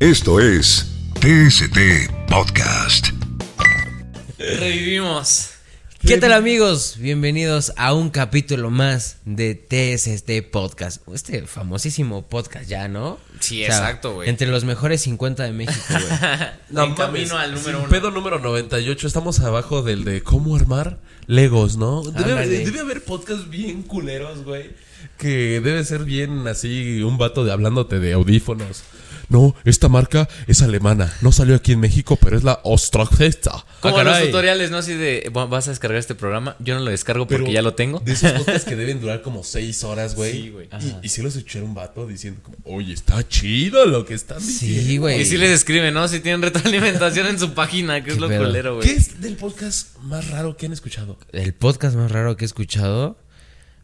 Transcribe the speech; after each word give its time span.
Esto 0.00 0.38
es 0.40 0.86
TST 1.20 1.76
Podcast. 2.28 3.08
Revivimos. 4.38 5.50
¿Qué 6.00 6.16
tal 6.18 6.32
amigos? 6.32 6.96
Bienvenidos 6.98 7.72
a 7.76 7.92
un 7.92 8.10
capítulo 8.10 8.70
más 8.70 9.16
de 9.24 9.54
TST 9.56 10.48
Podcast. 10.52 11.02
Este 11.12 11.46
famosísimo 11.46 12.22
podcast 12.28 12.68
ya, 12.68 12.86
¿no? 12.86 13.18
Sí, 13.40 13.64
exacto, 13.64 14.14
güey. 14.14 14.28
Entre 14.28 14.46
los 14.46 14.64
mejores 14.64 15.00
50 15.02 15.42
de 15.42 15.52
México, 15.52 15.82
güey. 15.90 16.04
No, 16.70 16.84
en 16.84 16.94
camino 16.94 17.36
al 17.36 17.54
número 17.54 17.64
Sin 17.78 17.80
uno. 17.80 17.88
pedo 17.88 18.10
número 18.12 18.38
98, 18.38 19.06
estamos 19.06 19.40
abajo 19.40 19.82
del 19.82 20.04
de 20.04 20.22
cómo 20.22 20.54
armar 20.54 20.98
Legos, 21.26 21.76
¿no? 21.76 22.02
Debe, 22.02 22.30
Ándale. 22.32 22.64
debe 22.64 22.80
haber 22.80 23.02
podcasts 23.04 23.50
bien 23.50 23.82
culeros, 23.82 24.44
güey. 24.44 24.70
Que 25.16 25.60
debe 25.60 25.82
ser 25.84 26.04
bien 26.04 26.46
así, 26.46 27.02
un 27.02 27.18
vato 27.18 27.44
de 27.44 27.52
hablándote 27.52 27.98
de 27.98 28.12
audífonos. 28.12 28.84
No, 29.28 29.54
esta 29.64 29.88
marca 29.88 30.28
es 30.46 30.62
alemana. 30.62 31.12
No 31.20 31.32
salió 31.32 31.54
aquí 31.54 31.72
en 31.72 31.80
México, 31.80 32.16
pero 32.16 32.36
es 32.36 32.44
la 32.44 32.60
Ostrogesta. 32.64 33.64
Como 33.80 33.98
Ah, 33.98 34.04
los 34.04 34.22
tutoriales, 34.22 34.70
¿no? 34.70 34.78
Así 34.78 34.94
de, 34.94 35.30
"Va- 35.36 35.44
vas 35.46 35.66
a 35.68 35.70
descargar 35.70 35.98
este 35.98 36.14
programa. 36.14 36.56
Yo 36.60 36.74
no 36.74 36.80
lo 36.84 36.90
descargo 36.90 37.26
Pero 37.26 37.40
porque 37.40 37.52
ya 37.52 37.60
lo 37.62 37.74
tengo. 37.74 38.00
De 38.00 38.12
esos 38.12 38.32
podcasts 38.46 38.64
que 38.68 38.74
deben 38.76 39.00
durar 39.00 39.20
como 39.22 39.44
seis 39.44 39.84
horas, 39.84 40.14
güey. 40.14 40.32
Sí, 40.32 40.48
güey. 40.50 40.68
Y, 40.80 41.06
y 41.06 41.08
si 41.10 41.22
los 41.22 41.36
escuché 41.36 41.60
un 41.60 41.74
vato 41.74 42.06
diciendo 42.06 42.40
como, 42.42 42.56
oye, 42.64 42.92
está 42.94 43.26
chido 43.28 43.84
lo 43.86 44.04
que 44.06 44.14
están 44.14 44.38
diciendo. 44.38 44.82
Sí, 44.88 44.96
güey. 44.98 45.20
Y 45.20 45.24
si 45.26 45.36
les 45.36 45.50
escriben, 45.50 45.92
¿no? 45.94 46.08
Si 46.08 46.20
tienen 46.20 46.40
retroalimentación 46.42 47.26
en 47.26 47.38
su 47.38 47.52
página, 47.52 48.02
que 48.02 48.10
es 48.12 48.18
lo 48.18 48.28
pedo. 48.28 48.44
culero, 48.46 48.76
güey. 48.76 48.88
¿Qué 48.88 48.94
es 48.94 49.20
del 49.20 49.36
podcast 49.36 49.96
más 50.04 50.28
raro 50.30 50.56
que 50.56 50.66
han 50.66 50.72
escuchado? 50.72 51.18
El 51.32 51.52
podcast 51.54 51.96
más 51.96 52.10
raro 52.10 52.36
que 52.36 52.44
he 52.44 52.46
escuchado. 52.46 53.18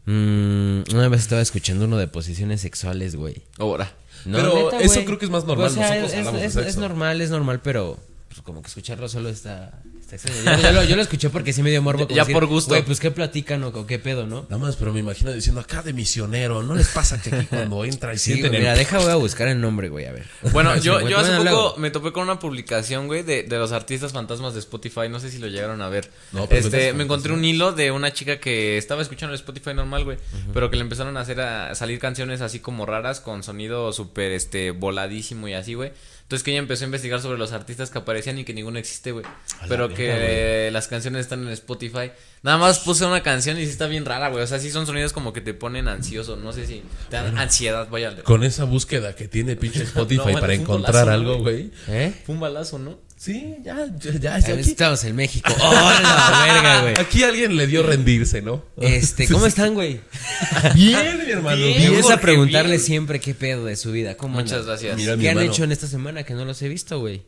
mm, 0.05 0.81
una 0.93 1.07
vez 1.09 1.21
estaba 1.21 1.41
escuchando 1.41 1.85
uno 1.85 1.97
de 1.97 2.07
posiciones 2.07 2.61
sexuales, 2.61 3.15
güey. 3.15 3.43
Ahora. 3.57 3.91
No, 4.25 4.37
Pero 4.37 4.55
neta, 4.55 4.79
eso 4.81 5.05
creo 5.05 5.17
que 5.19 5.25
es 5.25 5.31
más 5.31 5.45
normal, 5.45 5.67
O 5.67 5.69
sea, 5.69 5.87
nosotros 5.89 6.11
es, 6.11 6.17
hablamos 6.19 6.41
de 6.41 6.47
es- 6.47 6.55
es 6.55 6.77
normal, 6.77 7.21
es 7.21 7.29
normal, 7.29 7.59
pero 7.63 7.97
pues, 8.27 8.41
como 8.41 8.61
que 8.61 8.67
escucharlo 8.67 9.07
solo 9.07 9.29
está. 9.29 9.81
Yo, 10.11 10.57
yo 10.61 10.71
lo, 10.71 10.83
yo 10.83 10.95
lo 10.95 11.01
escuché 11.01 11.29
porque 11.29 11.51
sí 11.51 11.63
me 11.63 11.71
dio 11.71 11.81
morbo. 11.81 12.07
Ya 12.07 12.21
decir, 12.21 12.33
por 12.33 12.45
gusto. 12.45 12.69
Güey, 12.69 12.83
pues 12.83 12.99
qué 12.99 13.09
platican 13.11 13.63
o, 13.63 13.87
qué 13.87 13.97
pedo, 13.97 14.27
¿no? 14.27 14.43
Nada 14.43 14.59
más, 14.59 14.75
pero 14.75 14.93
me 14.93 14.99
imagino 14.99 15.33
diciendo 15.33 15.61
acá 15.61 15.81
de 15.81 15.93
misionero. 15.93 16.61
¿No 16.61 16.75
les 16.75 16.89
pasa 16.89 17.21
que 17.21 17.33
aquí 17.33 17.45
cuando 17.49 17.83
entra 17.83 18.13
y 18.13 18.17
Sí, 18.17 18.33
sienten 18.33 18.51
güey, 18.51 18.57
el... 18.57 18.61
mira, 18.63 18.75
deja, 18.75 18.99
voy 18.99 19.11
a 19.11 19.15
buscar 19.15 19.47
el 19.47 19.59
nombre, 19.59 19.89
güey, 19.89 20.05
a 20.05 20.11
ver. 20.11 20.25
Bueno, 20.51 20.77
yo, 20.77 20.99
yo 21.09 21.17
hace 21.17 21.35
poco 21.35 21.75
me 21.77 21.89
topé 21.89 22.11
con 22.11 22.23
una 22.23 22.39
publicación, 22.39 23.07
güey, 23.07 23.23
de, 23.23 23.43
de 23.43 23.57
los 23.57 23.71
artistas 23.71 24.13
fantasmas 24.13 24.53
de 24.53 24.59
Spotify. 24.59 25.09
No 25.09 25.19
sé 25.19 25.31
si 25.31 25.39
lo 25.39 25.47
llegaron 25.47 25.81
a 25.81 25.89
ver. 25.89 26.11
No, 26.31 26.47
pero 26.47 26.61
este, 26.61 26.93
me 26.93 27.03
encontré 27.03 27.33
un 27.33 27.43
hilo 27.43 27.71
de 27.71 27.91
una 27.91 28.13
chica 28.13 28.39
que 28.39 28.77
estaba 28.77 29.01
escuchando 29.01 29.33
el 29.33 29.39
Spotify 29.39 29.73
normal, 29.73 30.03
güey. 30.03 30.17
Pero 30.53 30.69
que 30.69 30.77
le 30.77 30.83
empezaron 30.83 31.17
a 31.17 31.21
hacer 31.21 31.41
a 31.41 31.73
salir 31.75 31.99
canciones 31.99 32.41
así 32.41 32.59
como 32.59 32.85
raras, 32.85 33.19
con 33.21 33.43
sonido 33.43 33.91
súper 33.91 34.31
este 34.31 34.71
voladísimo 34.71 35.47
y 35.47 35.53
así, 35.53 35.73
güey. 35.73 35.91
Entonces 36.25 36.43
que 36.43 36.49
ella 36.49 36.59
empezó 36.59 36.85
a 36.85 36.87
investigar 36.87 37.21
sobre 37.21 37.37
los 37.37 37.51
artistas 37.51 37.91
que 37.91 37.99
aparecían 37.99 38.39
y 38.39 38.45
que 38.45 38.55
ninguno 38.55 38.79
existe, 38.79 39.11
güey. 39.11 39.23
Pero 39.69 39.93
que 39.93 40.67
eh, 40.67 40.71
las 40.71 40.87
canciones 40.87 41.21
están 41.21 41.43
en 41.43 41.49
Spotify. 41.49 42.11
Nada 42.41 42.57
más 42.57 42.79
puse 42.79 43.05
una 43.05 43.21
canción 43.21 43.59
y 43.59 43.65
sí 43.65 43.69
está 43.69 43.85
bien 43.85 44.05
rara, 44.05 44.29
güey. 44.29 44.43
O 44.43 44.47
sea, 44.47 44.57
sí 44.57 44.71
son 44.71 44.87
sonidos 44.87 45.13
como 45.13 45.33
que 45.33 45.41
te 45.41 45.53
ponen 45.53 45.87
ansioso. 45.87 46.35
No 46.35 46.51
sé 46.51 46.65
si 46.65 46.81
te 47.11 47.17
dan 47.17 47.37
ansiedad, 47.37 47.87
vaya. 47.91 48.23
Con 48.23 48.43
esa 48.43 48.63
búsqueda 48.63 49.15
que 49.15 49.27
tiene 49.27 49.55
pinche 49.55 49.83
Spotify 49.83 50.17
No, 50.17 50.23
bueno, 50.23 50.39
para 50.39 50.53
encontrar 50.55 51.09
algo, 51.09 51.33
¿no, 51.33 51.41
güey. 51.43 51.69
¿Eh? 51.89 52.11
Fue 52.25 52.33
un 52.33 52.41
balazo, 52.41 52.79
¿no? 52.79 52.97
Sí, 53.17 53.55
ya, 53.63 53.87
ya, 53.97 54.11
ya. 54.19 54.35
aquí, 54.35 54.51
Estamos 54.51 55.03
en 55.05 55.15
México. 55.15 55.51
¡Hola, 55.61 56.43
verga, 56.45 56.81
güey! 56.81 56.93
aquí 56.99 57.23
alguien 57.23 57.55
le 57.55 57.65
dio 57.65 57.81
rendirse, 57.81 58.41
¿no? 58.41 58.63
Este, 58.77 59.27
¿cómo 59.27 59.45
están, 59.45 59.73
güey? 59.73 60.01
Bien, 60.75 61.17
mi 61.25 61.31
hermano. 61.31 61.57
Bien. 61.57 61.81
Me 61.81 61.89
gusta 61.89 62.13
Jorge, 62.13 62.21
preguntarle 62.21 62.71
bien. 62.71 62.81
siempre 62.81 63.19
qué 63.21 63.33
pedo 63.33 63.65
de 63.65 63.77
su 63.77 63.91
vida. 63.93 64.17
¿Cómo 64.17 64.39
Muchas 64.39 64.65
gracias. 64.65 64.97
Mira, 64.97 65.15
¿Qué 65.17 65.29
han 65.29 65.37
hermano. 65.37 65.51
hecho 65.51 65.63
en 65.63 65.71
esta 65.71 65.87
semana 65.87 66.23
que 66.23 66.33
no 66.33 66.43
los 66.43 66.61
he 66.61 66.67
visto, 66.67 66.99
güey? 66.99 67.23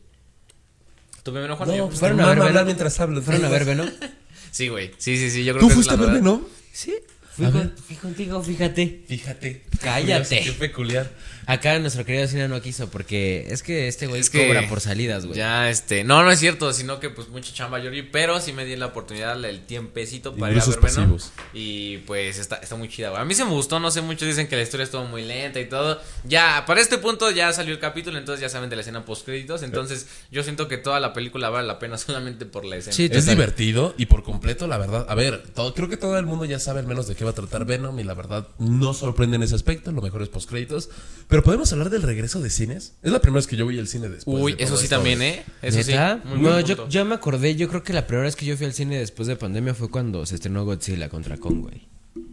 ¿Tu 1.22 1.32
bebé 1.32 1.48
no, 1.48 1.56
Juan? 1.56 1.76
No, 1.76 1.86
pues 1.88 1.98
Fueron 2.00 2.20
a 2.20 2.26
ver, 2.26 2.38
hablar 2.38 2.54
¿no? 2.54 2.64
mientras 2.66 3.00
hablas. 3.00 3.24
¿Fueron 3.24 3.44
a 3.44 3.48
ver, 3.48 3.64
Venom? 3.64 3.88
Sí, 4.50 4.68
güey. 4.68 4.92
Sí, 4.98 5.16
sí, 5.18 5.30
sí. 5.30 5.44
Yo 5.44 5.52
creo 5.54 5.60
¿Tú 5.60 5.68
que 5.68 5.74
fuiste 5.74 5.94
a 5.94 5.96
ver, 5.96 6.22
no? 6.22 6.42
Sí. 6.72 6.94
Con- 7.36 7.74
fui 7.86 7.96
contigo, 7.96 8.42
fíjate. 8.42 9.04
Fíjate. 9.06 9.64
Cállate. 9.80 10.40
Qué 10.40 10.52
peculiar. 10.52 11.08
Acá 11.48 11.78
nuestro 11.78 12.04
querido 12.04 12.28
Cine 12.28 12.46
no 12.46 12.60
quiso 12.60 12.90
porque 12.90 13.46
es 13.48 13.62
que 13.62 13.88
este 13.88 14.06
güey 14.06 14.20
Es 14.20 14.28
que 14.28 14.46
cobra 14.46 14.68
por 14.68 14.82
salidas, 14.82 15.24
güey. 15.24 15.38
Ya, 15.38 15.70
este. 15.70 16.04
No, 16.04 16.22
no 16.22 16.30
es 16.30 16.38
cierto, 16.38 16.74
sino 16.74 17.00
que 17.00 17.08
pues 17.08 17.28
mucha 17.28 17.54
chamba 17.54 17.78
yo 17.78 17.90
pero 18.12 18.38
sí 18.38 18.52
me 18.52 18.66
di 18.66 18.76
la 18.76 18.84
oportunidad, 18.84 19.42
el 19.42 19.64
tiempecito 19.64 20.36
para 20.36 20.52
ir 20.52 20.60
a 20.60 20.66
ver 20.66 20.78
Venom. 20.78 21.18
Y 21.54 21.96
pues 21.98 22.38
está, 22.38 22.56
está 22.56 22.76
muy 22.76 22.90
chida, 22.90 23.08
güey. 23.08 23.22
A 23.22 23.24
mí 23.24 23.34
se 23.34 23.46
me 23.46 23.50
gustó, 23.52 23.80
no 23.80 23.90
sé, 23.90 24.02
muchos 24.02 24.28
dicen 24.28 24.46
que 24.46 24.56
la 24.56 24.62
historia 24.62 24.84
estuvo 24.84 25.04
muy 25.04 25.24
lenta 25.24 25.58
y 25.58 25.66
todo. 25.66 25.98
Ya, 26.24 26.64
para 26.66 26.82
este 26.82 26.98
punto 26.98 27.30
ya 27.30 27.50
salió 27.54 27.72
el 27.72 27.80
capítulo, 27.80 28.18
entonces 28.18 28.42
ya 28.42 28.50
saben 28.50 28.68
de 28.68 28.76
la 28.76 28.82
escena 28.82 29.06
post 29.06 29.24
créditos. 29.24 29.62
Entonces, 29.62 30.06
yo 30.30 30.42
siento 30.42 30.68
que 30.68 30.76
toda 30.76 31.00
la 31.00 31.14
película 31.14 31.48
vale 31.48 31.66
la 31.66 31.78
pena 31.78 31.96
solamente 31.98 32.44
por 32.44 32.66
la 32.66 32.76
escena. 32.76 32.94
Sí, 32.94 33.04
Es 33.04 33.10
Total. 33.12 33.36
divertido 33.36 33.94
y 33.96 34.04
por 34.04 34.22
completo, 34.22 34.66
la 34.66 34.76
verdad. 34.76 35.06
A 35.08 35.14
ver, 35.14 35.42
todo- 35.54 35.72
creo 35.72 35.88
que 35.88 35.96
todo 35.96 36.18
el 36.18 36.26
mundo 36.26 36.44
ya 36.44 36.58
sabe 36.58 36.80
al 36.80 36.86
menos 36.86 37.08
de 37.08 37.14
qué 37.14 37.24
va 37.24 37.30
a 37.30 37.34
tratar 37.34 37.64
Venom 37.64 37.98
y 37.98 38.04
la 38.04 38.12
verdad 38.12 38.46
no 38.58 38.92
sorprende 38.92 39.36
en 39.36 39.44
ese 39.44 39.54
aspecto. 39.54 39.92
Lo 39.92 40.02
mejor 40.02 40.20
es 40.20 40.28
postcréditos. 40.28 40.90
Pero 41.26 41.37
podemos 41.42 41.72
hablar 41.72 41.90
del 41.90 42.02
regreso 42.02 42.40
de 42.40 42.50
cines. 42.50 42.94
Es 43.02 43.12
la 43.12 43.20
primera 43.20 43.38
vez 43.38 43.46
que 43.46 43.56
yo 43.56 43.64
voy 43.64 43.78
al 43.78 43.86
cine 43.88 44.08
después. 44.08 44.42
Uy, 44.42 44.52
de 44.54 44.64
eso 44.64 44.76
sí 44.76 44.84
esto, 44.84 44.96
también. 44.96 45.20
¿eh? 45.22 45.44
Eso 45.62 45.78
¿Neta? 45.78 46.20
sí. 46.22 46.28
Muy 46.28 46.40
no, 46.40 46.60
yo, 46.60 46.88
yo 46.88 47.04
me 47.04 47.14
acordé, 47.14 47.54
yo 47.56 47.68
creo 47.68 47.82
que 47.82 47.92
la 47.92 48.06
primera 48.06 48.24
vez 48.24 48.36
que 48.36 48.46
yo 48.46 48.56
fui 48.56 48.66
al 48.66 48.72
cine 48.72 48.98
después 48.98 49.28
de 49.28 49.36
pandemia 49.36 49.74
fue 49.74 49.90
cuando 49.90 50.24
se 50.26 50.36
estrenó 50.36 50.64
Godzilla 50.64 51.08
contra 51.08 51.36
Kong, 51.36 51.62
güey. 51.62 51.88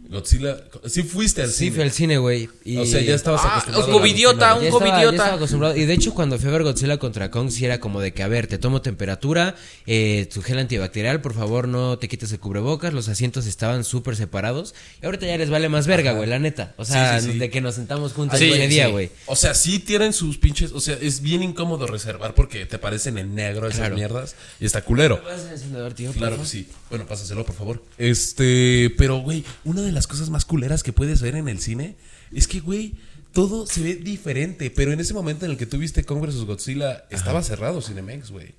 Godzilla. 0.08 0.56
Sí 0.86 1.02
fuiste 1.02 1.42
al 1.42 1.48
Sí, 1.50 1.56
cine. 1.66 1.70
fui 1.72 1.82
al 1.82 1.90
cine, 1.90 2.18
güey. 2.18 2.48
y- 2.64 2.76
O 2.78 2.86
sea, 2.86 3.00
ya 3.00 3.14
estabas 3.14 3.40
Ah, 3.44 3.48
acostumbrado. 3.58 3.84
a 3.84 3.86
la 3.88 3.92
covidiota, 3.92 4.54
un 4.54 4.68
covidiota. 4.70 5.02
ya 5.02 5.10
estaba 5.10 5.34
acostumbrado. 5.34 5.76
Y 5.76 5.84
de 5.84 5.92
hecho, 5.94 6.14
cuando 6.14 6.38
fui 6.38 6.48
a 6.48 6.52
ver 6.52 6.62
Godzilla 6.62 6.98
contra 6.98 7.30
Kong, 7.30 7.50
sí 7.50 7.64
era 7.64 7.80
como 7.80 8.00
de 8.00 8.12
que, 8.12 8.22
a 8.22 8.28
ver, 8.28 8.46
te 8.46 8.58
tomo 8.58 8.82
temperatura, 8.82 9.54
eh, 9.86 10.28
tu 10.32 10.42
gel 10.42 10.58
antibacterial, 10.58 11.20
por 11.20 11.34
favor, 11.34 11.66
no 11.68 11.98
te 11.98 12.08
quites 12.08 12.30
el 12.32 12.38
cubrebocas. 12.40 12.92
Los 12.92 13.08
asientos 13.08 13.46
estaban 13.46 13.84
súper 13.84 14.16
separados. 14.16 14.74
Y 15.02 15.06
ahorita 15.06 15.26
ya 15.26 15.36
les 15.38 15.50
vale 15.50 15.68
más 15.68 15.86
verga, 15.86 16.12
güey, 16.12 16.28
la 16.28 16.38
neta. 16.38 16.74
O 16.76 16.84
sea, 16.84 17.18
Sí, 17.20 17.26
sí, 17.26 17.32
sí. 17.32 17.38
de 17.38 17.50
que 17.50 17.60
nos 17.60 17.74
sentamos 17.74 18.12
juntos 18.12 18.38
Sí, 18.38 18.50
ese 18.52 18.68
día, 18.68 18.86
sí. 18.86 18.92
güey. 18.92 19.10
O 19.26 19.36
sea, 19.36 19.54
sí 19.54 19.78
tienen 19.78 20.12
sus 20.12 20.38
pinches. 20.38 20.72
O 20.72 20.80
sea, 20.80 20.96
es 21.00 21.20
bien 21.20 21.42
incómodo 21.42 21.86
reservar 21.86 22.34
porque 22.34 22.64
te 22.66 22.78
parecen 22.78 23.18
en 23.18 23.34
negro 23.34 23.66
esas 23.66 23.80
Claro. 23.80 23.96
mierdas. 23.96 24.36
Y 24.60 24.66
está 24.66 24.82
culero. 24.82 25.20
¿Puedes 25.22 25.38
hacer 25.38 25.48
el 25.48 25.54
encendedor, 25.56 25.92
tío, 25.94 26.08
por 26.10 26.16
Claro 26.18 26.36
favor? 26.36 26.46
que 26.46 26.50
sí. 26.52 26.68
Bueno, 26.90 27.06
pásaselo, 27.06 27.44
por 27.44 27.54
favor. 27.56 27.82
Este, 27.98 28.94
pero, 28.96 29.18
güey, 29.18 29.44
una 29.64 29.82
de 29.82 29.92
las 29.96 30.06
cosas 30.06 30.30
más 30.30 30.44
culeras 30.44 30.82
que 30.82 30.92
puedes 30.92 31.22
ver 31.22 31.34
en 31.34 31.48
el 31.48 31.58
cine 31.58 31.96
es 32.30 32.46
que, 32.46 32.60
güey, 32.60 32.94
todo 33.32 33.66
se 33.66 33.82
ve 33.82 33.94
diferente. 33.96 34.70
Pero 34.70 34.92
en 34.92 35.00
ese 35.00 35.14
momento 35.14 35.44
en 35.44 35.50
el 35.52 35.56
que 35.56 35.66
tú 35.66 35.78
viste 35.78 36.04
Kong 36.04 36.20
vs. 36.24 36.44
Godzilla, 36.44 37.04
estaba 37.10 37.42
cerrado 37.42 37.82
Cinemex, 37.82 38.30
güey. 38.30 38.54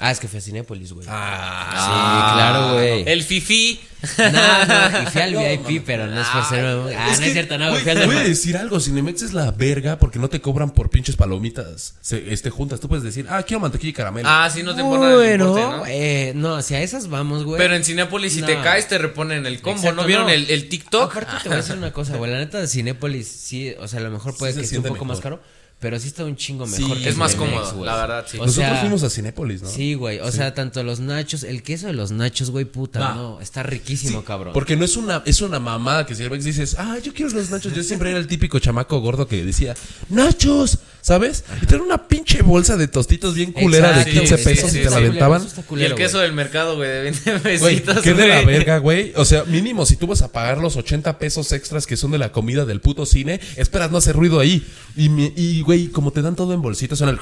Ah, 0.00 0.12
es 0.12 0.20
que 0.20 0.28
fui 0.28 0.38
a 0.38 0.40
Cinépolis, 0.40 0.92
güey. 0.92 1.06
Ah, 1.10 1.70
sí, 1.72 2.34
claro, 2.36 2.74
güey. 2.74 3.02
El 3.04 3.24
fifi. 3.24 3.80
No, 4.16 4.30
no, 4.30 5.02
y 5.02 5.06
fui 5.06 5.20
al 5.22 5.32
No, 5.32 5.40
VIP, 5.40 5.82
pero 5.84 6.06
no 6.06 6.20
es 6.20 6.26
por 6.28 6.44
ser. 6.44 6.64
Ah, 6.64 6.72
no 7.06 7.10
es 7.10 7.18
que, 7.18 7.32
cierto, 7.32 7.58
no, 7.58 7.70
güey, 7.70 7.82
fui 7.82 7.90
al 7.90 8.06
voy 8.06 8.14
a 8.16 8.20
decir 8.22 8.56
algo, 8.56 8.78
Cinemex 8.78 9.22
es 9.22 9.32
la 9.32 9.50
verga 9.50 9.98
porque 9.98 10.20
no 10.20 10.28
te 10.28 10.40
cobran 10.40 10.70
por 10.70 10.88
pinches 10.90 11.16
palomitas 11.16 11.96
se- 12.00 12.32
este, 12.32 12.48
juntas. 12.50 12.78
Tú 12.78 12.86
puedes 12.88 13.02
decir, 13.02 13.26
ah, 13.28 13.42
quiero 13.42 13.58
mantequilla 13.58 13.90
y 13.90 13.92
caramelo. 13.94 14.28
Ah, 14.30 14.48
sí, 14.54 14.62
no 14.62 14.76
te 14.76 14.82
importa 14.82 15.08
el 15.10 15.14
Bueno, 15.16 15.46
importe, 15.48 15.76
¿no? 15.78 15.86
eh, 15.88 16.32
no, 16.36 16.54
hacia 16.54 16.80
esas 16.80 17.08
vamos, 17.08 17.42
güey. 17.42 17.58
Pero 17.58 17.74
en 17.74 17.82
Cinépolis, 17.82 18.34
si 18.34 18.40
No. 18.42 18.46
te 18.46 18.54
caes, 18.62 18.86
te 18.86 18.98
reponen 18.98 19.46
el 19.46 19.60
combo. 19.60 19.78
Exacto, 19.80 20.00
¿No 20.02 20.06
vieron 20.06 20.26
no. 20.26 20.32
el, 20.32 20.48
el 20.48 20.68
TikTok? 20.68 21.10
Aparte 21.10 21.32
te 21.42 21.48
voy 21.48 21.54
a 21.58 21.60
decir 21.62 21.76
una 21.76 21.92
cosa, 21.92 22.16
güey. 22.16 22.30
La 22.30 22.38
neta 22.38 22.60
de 22.60 22.68
Cinépolis, 22.68 23.26
sí, 23.26 23.74
o 23.80 23.88
sea, 23.88 23.98
a 23.98 24.02
lo 24.04 24.10
mejor 24.10 24.36
puede 24.36 24.54
que 24.54 24.60
esté 24.60 24.78
un 24.78 24.84
poco 24.84 25.04
más 25.04 25.18
caro, 25.18 25.42
pero 25.80 25.98
sí 26.00 26.08
está 26.08 26.24
un 26.24 26.34
chingo 26.36 26.66
Sí, 26.66 26.82
mejor. 26.82 26.98
que 26.98 27.08
es 27.08 27.16
más 27.16 27.34
cómodo, 27.36 27.72
güey. 27.74 27.86
la 27.86 27.96
verdad, 27.96 28.26
sí. 28.28 28.36
O 28.38 28.46
Nosotros 28.46 28.66
sea, 28.68 28.80
fuimos 28.80 29.02
a 29.04 29.10
Cinépolis, 29.10 29.62
¿no? 29.62 29.68
Sí, 29.68 29.94
güey. 29.94 30.18
O 30.18 30.32
sea, 30.32 30.52
tanto 30.54 30.82
los 30.82 30.98
nachos, 31.00 31.44
el 31.44 31.62
queso 31.62 31.86
de 31.86 31.92
los 31.92 32.10
nachos, 32.10 32.50
güey, 32.50 32.64
puta, 32.64 33.14
no, 33.14 33.40
está 33.40 33.62
riquísimo, 33.62 34.24
cabrón. 34.24 34.52
Porque 34.54 34.76
no 34.76 34.84
es 34.84 34.96
una, 34.96 35.22
es 35.24 35.40
una 35.40 35.60
mamada 35.60 36.04
que 36.04 36.14
Cinemex 36.16 36.44
dices, 36.44 36.76
ah, 36.78 36.98
yo 37.02 37.14
quiero 37.14 37.30
los 37.32 37.50
nachos. 37.50 37.72
Yo 37.74 37.82
siempre 37.82 38.10
era 38.10 38.18
el 38.18 38.26
típico 38.26 38.58
chamaco 38.58 38.98
gordo 39.00 39.28
que 39.28 39.44
decía, 39.44 39.74
nachos, 40.08 40.78
¿sabes? 41.08 41.42
Y 41.62 41.66
tener 41.66 41.80
una 41.82 42.06
pinche 42.06 42.42
bolsa 42.42 42.76
de 42.76 42.86
tostitos 42.86 43.34
bien 43.34 43.52
culera 43.52 43.88
Exacto, 43.88 44.10
de 44.10 44.18
15 44.20 44.34
güey, 44.34 44.44
pesos 44.44 44.70
sí, 44.70 44.76
y 44.76 44.78
sí, 44.80 44.84
te 44.84 44.90
la 44.90 44.98
sí, 44.98 45.04
aventaban. 45.04 45.40
eso 45.40 45.60
está 45.60 45.74
y 45.76 45.82
el 45.84 45.94
queso 45.94 46.18
güey. 46.18 46.26
del 46.26 46.32
mercado, 46.36 46.76
güey, 46.76 46.88
de 46.90 47.00
20 47.02 47.30
Güey, 47.38 47.42
pesitos. 47.80 48.02
qué 48.02 48.12
de 48.14 48.28
la 48.28 48.42
güey. 48.42 48.46
verga, 48.56 48.78
güey. 48.78 49.12
O 49.16 49.24
sea, 49.24 49.44
mínimo, 49.44 49.86
si 49.86 49.96
tú 49.96 50.06
vas 50.06 50.20
a 50.22 50.30
pagar 50.30 50.58
los 50.58 50.76
80 50.76 51.18
pesos 51.18 51.50
extras 51.52 51.86
que 51.86 51.96
son 51.96 52.10
de 52.10 52.18
la 52.18 52.30
comida 52.30 52.64
del 52.66 52.80
puto 52.80 53.06
cine, 53.06 53.40
esperas 53.56 53.90
no 53.90 53.98
hacer 53.98 54.14
ruido 54.14 54.38
ahí. 54.38 54.66
Y, 54.96 55.08
mi- 55.08 55.32
y 55.34 55.62
güey, 55.62 55.88
como 55.88 56.12
te 56.12 56.20
dan 56.22 56.36
todo 56.36 56.52
en 56.52 56.60
bolsitas, 56.62 56.98
son 56.98 57.08
el... 57.08 57.18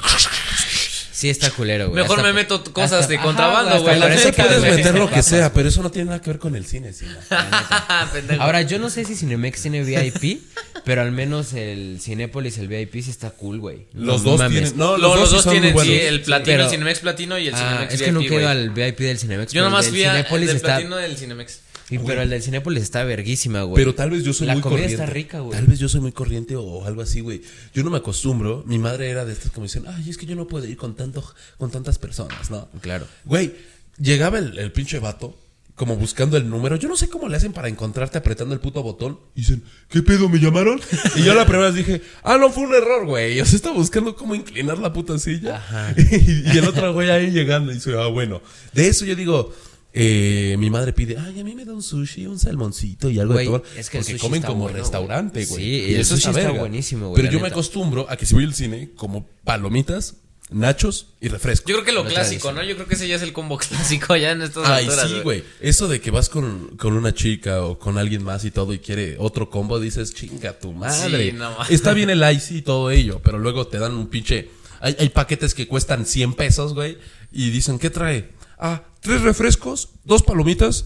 Sí 1.16 1.30
está 1.30 1.48
culero, 1.50 1.88
güey. 1.88 2.02
Mejor 2.02 2.18
Hasta- 2.18 2.28
me 2.28 2.34
meto 2.34 2.62
cosas 2.74 2.92
hasta- 3.00 3.06
de 3.12 3.18
contrabando, 3.18 3.80
güey, 3.80 3.98
parece 3.98 4.32
que 4.32 4.42
Puedes 4.42 4.60
meter 4.76 4.94
lo 4.98 5.08
que 5.10 5.22
sea, 5.22 5.50
pero 5.50 5.70
eso 5.70 5.82
no 5.82 5.90
tiene 5.90 6.10
nada 6.10 6.20
que 6.20 6.28
ver 6.28 6.38
con 6.38 6.54
el 6.54 6.66
cine, 6.66 6.92
sí. 6.92 7.06
Ahora, 8.38 8.60
yo 8.62 8.78
no 8.78 8.90
sé 8.90 9.04
si 9.06 9.14
Cinemex 9.16 9.62
tiene 9.62 9.82
VIP, 9.82 10.42
pero 10.84 11.00
al 11.00 11.12
menos 11.12 11.54
el 11.54 11.98
Cinépolis, 12.02 12.58
el 12.58 12.68
VIP 12.68 13.00
sí 13.02 13.10
está 13.10 13.30
cool, 13.30 13.60
güey. 13.60 13.86
Los 13.94 14.22
No 14.24 14.30
dos 14.32 14.38
mames. 14.40 14.52
tienen... 14.60 14.78
No, 14.78 14.98
No, 14.98 15.16
los 15.16 15.30
dos 15.30 15.42
son 15.42 15.52
tienen, 15.52 15.78
sí, 15.78 15.92
el 15.94 16.20
platino, 16.20 16.44
pero- 16.44 16.64
el 16.64 16.70
Cinemex 16.70 16.98
platino 17.00 17.38
y 17.38 17.48
el 17.48 17.54
Ah, 17.54 17.58
Cinemex 17.58 17.94
es 17.94 18.02
que 18.02 18.10
VIP, 18.12 18.22
ido 18.24 18.34
güey. 18.34 18.44
al 18.46 18.70
VIP 18.70 18.98
del 19.00 19.18
Cinemex. 19.18 19.52
Yo 19.52 19.62
nomás 19.62 19.88
fui 19.88 20.04
al 20.04 20.16
Cinépolis 20.18 20.46
del 20.48 20.56
está... 20.56 20.68
platino 20.76 20.96
del 20.96 21.16
Cinemex. 21.16 21.60
Y, 21.88 21.98
pero 21.98 22.22
el 22.22 22.30
del 22.30 22.42
Cinépolis 22.42 22.82
está 22.82 23.04
verguísima, 23.04 23.62
güey. 23.62 23.76
Pero 23.80 23.94
tal 23.94 24.10
vez 24.10 24.24
yo 24.24 24.32
soy 24.32 24.48
La 24.48 24.54
muy 24.54 24.62
comida 24.62 24.80
corriente. 24.82 25.02
está 25.02 25.12
rica, 25.12 25.40
güey. 25.40 25.56
Tal 25.56 25.66
vez 25.66 25.78
yo 25.78 25.88
soy 25.88 26.00
muy 26.00 26.12
corriente 26.12 26.56
o 26.56 26.84
algo 26.84 27.00
así, 27.02 27.20
güey. 27.20 27.42
Yo 27.74 27.84
no 27.84 27.90
me 27.90 27.98
acostumbro. 27.98 28.64
Mi 28.66 28.78
madre 28.78 29.08
era 29.08 29.24
de 29.24 29.32
estas 29.32 29.52
que 29.52 29.60
me 29.60 29.66
dicen, 29.66 29.84
ay, 29.86 30.10
es 30.10 30.16
que 30.18 30.26
yo 30.26 30.34
no 30.34 30.48
puedo 30.48 30.66
ir 30.66 30.76
con 30.76 30.96
tanto, 30.96 31.22
con 31.58 31.70
tantas 31.70 31.98
personas, 31.98 32.50
¿no? 32.50 32.68
Claro. 32.80 33.06
Güey, 33.24 33.54
llegaba 33.98 34.38
el, 34.38 34.58
el 34.58 34.72
pinche 34.72 34.98
vato, 34.98 35.38
como 35.76 35.94
buscando 35.94 36.36
el 36.36 36.50
número. 36.50 36.74
Yo 36.74 36.88
no 36.88 36.96
sé 36.96 37.08
cómo 37.08 37.28
le 37.28 37.36
hacen 37.36 37.52
para 37.52 37.68
encontrarte 37.68 38.18
apretando 38.18 38.52
el 38.54 38.60
puto 38.60 38.82
botón. 38.82 39.20
Y 39.36 39.42
dicen, 39.42 39.62
¿qué 39.88 40.02
pedo 40.02 40.28
me 40.28 40.40
llamaron? 40.40 40.80
Y 41.14 41.22
yo 41.22 41.34
la 41.34 41.46
primera 41.46 41.70
vez 41.70 41.76
dije, 41.86 42.02
ah, 42.24 42.36
no, 42.36 42.50
fue 42.50 42.64
un 42.64 42.74
error, 42.74 43.06
güey. 43.06 43.40
O 43.40 43.44
sea, 43.44 43.54
estaba 43.54 43.76
buscando 43.76 44.16
cómo 44.16 44.34
inclinar 44.34 44.78
la 44.78 44.92
puta 44.92 45.18
silla. 45.20 45.62
Y, 45.96 46.52
y 46.52 46.58
el 46.58 46.66
otro 46.66 46.92
güey 46.94 47.10
ahí 47.10 47.30
llegando 47.30 47.70
y 47.70 47.76
dice, 47.76 47.92
ah, 47.96 48.08
bueno. 48.08 48.42
De 48.72 48.88
eso 48.88 49.04
yo 49.04 49.14
digo. 49.14 49.54
Eh, 49.98 50.56
mi 50.58 50.68
madre 50.70 50.92
pide, 50.92 51.16
ay, 51.18 51.40
a 51.40 51.44
mí 51.44 51.54
me 51.54 51.64
da 51.64 51.72
un 51.72 51.82
sushi, 51.82 52.26
un 52.26 52.38
salmoncito 52.38 53.08
y 53.08 53.18
algo 53.18 53.32
Güey, 53.32 53.46
de 53.46 53.52
todo. 53.52 53.62
es 53.76 53.88
que 53.90 53.98
el 53.98 54.04
porque 54.04 54.12
sushi 54.12 54.18
comen 54.22 54.38
está 54.38 54.48
como 54.48 54.62
bueno, 54.64 54.78
restaurante, 54.78 55.44
güey. 55.46 55.64
Sí, 55.64 55.70
Y 55.90 55.94
el 55.94 56.00
eso 56.00 56.16
sushi 56.16 56.28
está 56.28 56.40
verga. 56.42 56.60
buenísimo, 56.60 57.08
güey, 57.08 57.22
Pero 57.22 57.32
yo 57.32 57.40
me 57.40 57.48
acostumbro 57.48 58.06
a 58.10 58.16
que 58.16 58.26
si 58.26 58.34
voy 58.34 58.44
al 58.44 58.54
cine, 58.54 58.90
como 58.94 59.26
palomitas, 59.44 60.16
nachos 60.50 61.08
y 61.20 61.28
refresco. 61.28 61.68
Yo 61.68 61.76
creo 61.76 61.84
que 61.84 61.92
lo 61.92 62.04
clásico, 62.04 62.52
¿no? 62.52 62.62
Yo 62.62 62.74
creo 62.76 62.86
que 62.86 62.94
ese 62.94 63.08
ya 63.08 63.16
es 63.16 63.22
el 63.22 63.32
combo 63.32 63.56
clásico 63.58 64.14
ya 64.16 64.30
en 64.32 64.42
estas 64.42 64.68
Ay, 64.68 64.84
alturas, 64.84 65.10
sí, 65.10 65.20
güey. 65.24 65.42
Eso 65.60 65.88
de 65.88 66.00
que 66.00 66.10
vas 66.10 66.28
con, 66.28 66.76
con 66.76 66.92
una 66.92 67.12
chica 67.14 67.62
o 67.64 67.78
con 67.78 67.98
alguien 67.98 68.22
más 68.22 68.44
y 68.44 68.50
todo 68.50 68.72
y 68.72 68.78
quiere 68.78 69.16
otro 69.18 69.50
combo, 69.50 69.80
dices, 69.80 70.14
chinga 70.14 70.58
tu 70.58 70.72
madre. 70.72 71.30
Sí, 71.30 71.36
no. 71.36 71.56
Está 71.68 71.94
bien 71.94 72.10
el 72.10 72.22
ice 72.32 72.54
y 72.54 72.62
todo 72.62 72.90
ello, 72.90 73.20
pero 73.24 73.38
luego 73.38 73.66
te 73.66 73.78
dan 73.78 73.94
un 73.94 74.08
pinche. 74.08 74.50
Hay, 74.80 74.94
hay 75.00 75.08
paquetes 75.08 75.54
que 75.54 75.66
cuestan 75.66 76.04
100 76.06 76.34
pesos, 76.34 76.74
güey, 76.74 76.98
y 77.32 77.50
dicen, 77.50 77.78
¿qué 77.78 77.90
trae? 77.90 78.30
Ah, 78.58 78.84
tres 79.06 79.22
refrescos, 79.22 79.88
dos 80.04 80.22
palomitas 80.22 80.84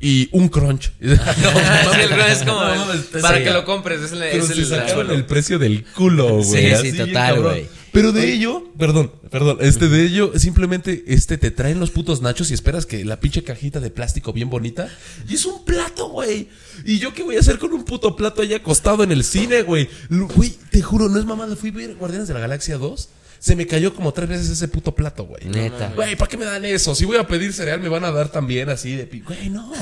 y 0.00 0.28
un 0.32 0.48
crunch. 0.48 0.92
Sí, 1.00 1.06
el 1.10 2.08
crunch 2.08 2.28
es 2.30 2.38
como 2.38 2.52
No, 2.60 2.72
el- 2.72 2.78
mames, 2.78 3.10
te 3.10 3.20
para 3.20 3.42
que 3.42 3.50
lo 3.50 3.64
compres, 3.64 4.00
es 4.02 4.12
el, 4.12 4.18
Pero 4.20 4.44
es 4.44 4.50
el 4.50 4.66
sacaron 4.66 5.10
el 5.10 5.24
precio 5.26 5.58
del 5.58 5.84
culo, 5.84 6.42
güey. 6.42 6.44
Sí, 6.44 6.58
sí, 6.68 6.72
así 6.72 6.92
total, 6.96 7.42
güey. 7.42 7.66
Pero 7.90 8.12
de 8.12 8.32
ello, 8.32 8.64
perdón, 8.78 9.10
perdón, 9.30 9.58
este 9.60 9.88
de 9.88 10.04
ello, 10.04 10.32
simplemente 10.38 11.04
este 11.08 11.38
te 11.38 11.50
traen 11.50 11.80
los 11.80 11.90
putos 11.90 12.20
nachos 12.20 12.50
y 12.50 12.54
esperas 12.54 12.84
que 12.86 13.04
la 13.04 13.18
pinche 13.18 13.42
cajita 13.42 13.80
de 13.80 13.90
plástico 13.90 14.32
bien 14.32 14.50
bonita. 14.50 14.88
Y 15.28 15.34
es 15.34 15.44
un 15.46 15.64
plato, 15.64 16.08
güey. 16.10 16.48
¿Y 16.84 16.98
yo 16.98 17.12
qué 17.14 17.22
voy 17.22 17.36
a 17.36 17.40
hacer 17.40 17.58
con 17.58 17.72
un 17.72 17.84
puto 17.84 18.14
plato 18.14 18.42
ahí 18.42 18.52
acostado 18.54 19.02
en 19.02 19.10
el 19.10 19.24
cine, 19.24 19.62
güey? 19.62 19.88
Güey, 20.10 20.50
te 20.70 20.82
juro, 20.82 21.08
no 21.08 21.18
es 21.18 21.24
mamada, 21.24 21.56
fui 21.56 21.70
a 21.70 21.72
ver 21.72 21.94
Guardianes 21.96 22.28
de 22.28 22.34
la 22.34 22.40
Galaxia 22.40 22.76
2. 22.76 23.08
Se 23.38 23.54
me 23.54 23.66
cayó 23.66 23.94
como 23.94 24.12
tres 24.12 24.28
veces 24.28 24.48
ese 24.50 24.66
puto 24.68 24.94
plato, 24.94 25.24
güey. 25.24 25.44
Neta. 25.44 25.92
Güey, 25.94 26.16
¿para 26.16 26.28
qué 26.28 26.36
me 26.36 26.44
dan 26.44 26.64
eso? 26.64 26.94
Si 26.94 27.04
voy 27.04 27.16
a 27.18 27.26
pedir 27.26 27.52
cereal, 27.52 27.80
me 27.80 27.88
van 27.88 28.04
a 28.04 28.10
dar 28.10 28.28
también 28.30 28.68
así 28.68 28.96
de 28.96 29.06
pi- 29.06 29.20
Güey, 29.20 29.48
no. 29.50 29.72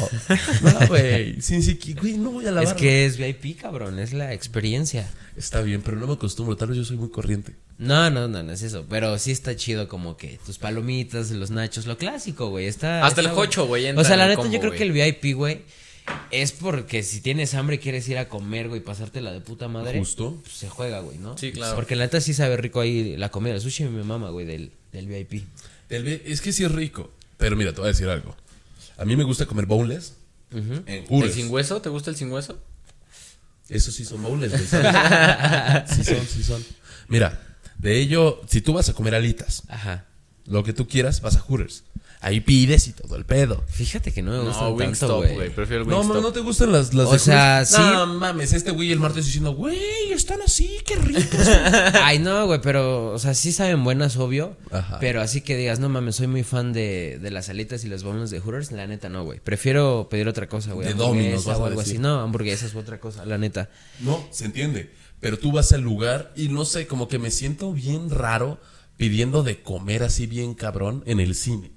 No, 0.62 0.86
güey. 0.88 1.40
Sin 1.40 1.62
siquiera, 1.62 2.00
güey, 2.00 2.18
no 2.18 2.32
voy 2.32 2.46
a 2.46 2.50
lavar. 2.50 2.68
Es 2.68 2.74
que 2.74 3.06
es 3.06 3.16
VIP, 3.16 3.58
cabrón, 3.60 3.98
es 3.98 4.12
la 4.12 4.32
experiencia. 4.34 5.08
Está 5.36 5.60
bien, 5.62 5.82
pero 5.82 5.96
no 5.96 6.06
me 6.06 6.14
acostumbro. 6.14 6.56
Tal 6.56 6.68
vez 6.68 6.78
yo 6.78 6.84
soy 6.84 6.96
muy 6.96 7.10
corriente. 7.10 7.54
No, 7.78 8.08
no, 8.10 8.26
no, 8.28 8.42
no 8.42 8.52
es 8.52 8.62
eso. 8.62 8.86
Pero 8.88 9.18
sí 9.18 9.30
está 9.32 9.54
chido 9.56 9.86
como 9.88 10.16
que 10.16 10.38
tus 10.44 10.58
palomitas, 10.58 11.30
los 11.30 11.50
nachos, 11.50 11.86
lo 11.86 11.98
clásico, 11.98 12.48
güey. 12.48 12.66
Está. 12.66 13.04
Hasta 13.06 13.20
el 13.20 13.28
jocho, 13.28 13.66
güey, 13.66 13.88
O 13.90 14.04
sea, 14.04 14.16
la 14.16 14.26
neta, 14.28 14.36
combo, 14.40 14.52
yo 14.52 14.60
creo 14.60 14.72
que 14.72 14.82
el 14.82 14.92
VIP, 14.92 15.34
güey, 15.36 15.62
es 16.30 16.52
porque 16.52 17.02
si 17.02 17.20
tienes 17.20 17.54
hambre 17.54 17.76
y 17.76 17.78
quieres 17.78 18.08
ir 18.08 18.18
a 18.18 18.28
comer, 18.28 18.68
güey, 18.68 18.80
pasártela 18.80 19.32
de 19.32 19.40
puta 19.40 19.68
madre. 19.68 19.98
Justo. 19.98 20.38
pues, 20.42 20.54
se 20.54 20.68
juega, 20.68 21.00
güey, 21.00 21.18
¿no? 21.18 21.36
Sí, 21.38 21.52
claro. 21.52 21.74
Porque 21.74 21.96
la 21.96 22.04
neta 22.04 22.20
sí 22.20 22.34
sabe 22.34 22.56
rico 22.56 22.80
ahí 22.80 23.16
la 23.16 23.30
comida. 23.30 23.54
El 23.54 23.60
sushi 23.60 23.84
mi 23.84 24.02
mamá, 24.02 24.30
güey, 24.30 24.46
del, 24.46 24.72
del 24.92 25.06
VIP. 25.06 25.44
El 25.88 26.06
es 26.08 26.40
que 26.40 26.52
sí 26.52 26.64
es 26.64 26.72
rico. 26.72 27.10
Pero 27.36 27.56
mira, 27.56 27.72
te 27.72 27.80
voy 27.80 27.86
a 27.86 27.92
decir 27.92 28.08
algo. 28.08 28.34
A 28.96 29.04
mí 29.04 29.16
me 29.16 29.24
gusta 29.24 29.46
comer 29.46 29.66
boneless. 29.66 30.14
En 30.52 31.04
¿El 31.10 31.32
sin 31.32 31.50
hueso? 31.50 31.82
¿Te 31.82 31.88
gusta 31.88 32.10
el 32.10 32.16
sin 32.16 32.30
hueso? 32.32 32.58
Esos 33.68 33.94
sí 33.94 34.04
son 34.04 34.22
boneless, 34.22 34.52
güey. 34.52 34.82
sí 35.86 36.04
son, 36.04 36.26
sí 36.26 36.42
son. 36.42 36.64
Mira, 37.08 37.40
de 37.78 37.98
ello, 37.98 38.40
si 38.48 38.60
tú 38.60 38.72
vas 38.72 38.88
a 38.88 38.94
comer 38.94 39.14
alitas, 39.14 39.64
Ajá. 39.68 40.06
lo 40.46 40.64
que 40.64 40.72
tú 40.72 40.86
quieras, 40.86 41.20
vas 41.20 41.36
a 41.36 41.40
Hooters. 41.40 41.84
Ahí 42.20 42.40
pides 42.40 42.88
y 42.88 42.92
todo 42.92 43.16
el 43.16 43.24
pedo. 43.24 43.62
Fíjate 43.68 44.12
que 44.12 44.22
no 44.22 44.32
me 44.32 44.38
gustan 44.40 44.70
No, 44.70 44.76
tanto, 44.76 45.18
Wingstop, 45.18 45.34
güey. 45.34 45.50
Prefiero 45.50 45.82
el 45.82 45.88
No, 45.88 45.96
Wingstop. 45.98 46.16
no, 46.16 46.22
no 46.22 46.32
te 46.32 46.40
gustan 46.40 46.72
las, 46.72 46.94
las 46.94 47.08
O 47.08 47.12
de 47.12 47.18
sea, 47.18 47.64
sí. 47.64 47.76
No 47.78 48.06
mames, 48.06 48.52
este 48.52 48.70
güey 48.70 48.90
el 48.90 48.98
martes 48.98 49.26
diciendo, 49.26 49.52
güey, 49.54 49.78
están 50.12 50.40
así, 50.42 50.78
qué 50.84 50.96
ricos. 50.96 51.46
Ay, 52.02 52.18
no, 52.18 52.46
güey, 52.46 52.60
pero, 52.62 53.12
o 53.12 53.18
sea, 53.18 53.34
sí 53.34 53.52
saben 53.52 53.84
buenas, 53.84 54.16
obvio. 54.16 54.56
Ajá. 54.70 54.98
Pero 54.98 55.20
así 55.20 55.40
que 55.42 55.56
digas, 55.56 55.78
no 55.78 55.88
mames, 55.88 56.16
soy 56.16 56.26
muy 56.26 56.42
fan 56.42 56.72
de, 56.72 57.18
de 57.20 57.30
las 57.30 57.48
alitas 57.48 57.84
y 57.84 57.88
los 57.88 58.02
bonos 58.02 58.30
de 58.30 58.40
Hooters, 58.40 58.72
la 58.72 58.86
neta 58.86 59.08
no, 59.08 59.24
güey. 59.24 59.38
Prefiero 59.40 60.08
pedir 60.10 60.26
otra 60.28 60.48
cosa, 60.48 60.72
güey. 60.72 60.88
De 60.88 60.94
Domino's, 60.94 61.46
o 61.46 61.64
algo 61.66 61.80
así. 61.80 61.98
No, 61.98 62.20
hamburguesas 62.20 62.74
u 62.74 62.78
otra 62.78 62.98
cosa, 62.98 63.24
la 63.26 63.38
neta. 63.38 63.68
No, 64.00 64.26
se 64.30 64.46
entiende. 64.46 64.90
Pero 65.20 65.38
tú 65.38 65.52
vas 65.52 65.72
al 65.72 65.80
lugar 65.82 66.32
y 66.36 66.48
no 66.48 66.64
sé, 66.64 66.86
como 66.86 67.08
que 67.08 67.18
me 67.18 67.30
siento 67.30 67.72
bien 67.72 68.10
raro 68.10 68.58
pidiendo 68.96 69.42
de 69.42 69.62
comer 69.62 70.02
así 70.02 70.26
bien 70.26 70.54
cabrón 70.54 71.02
en 71.06 71.20
el 71.20 71.34
cine. 71.34 71.72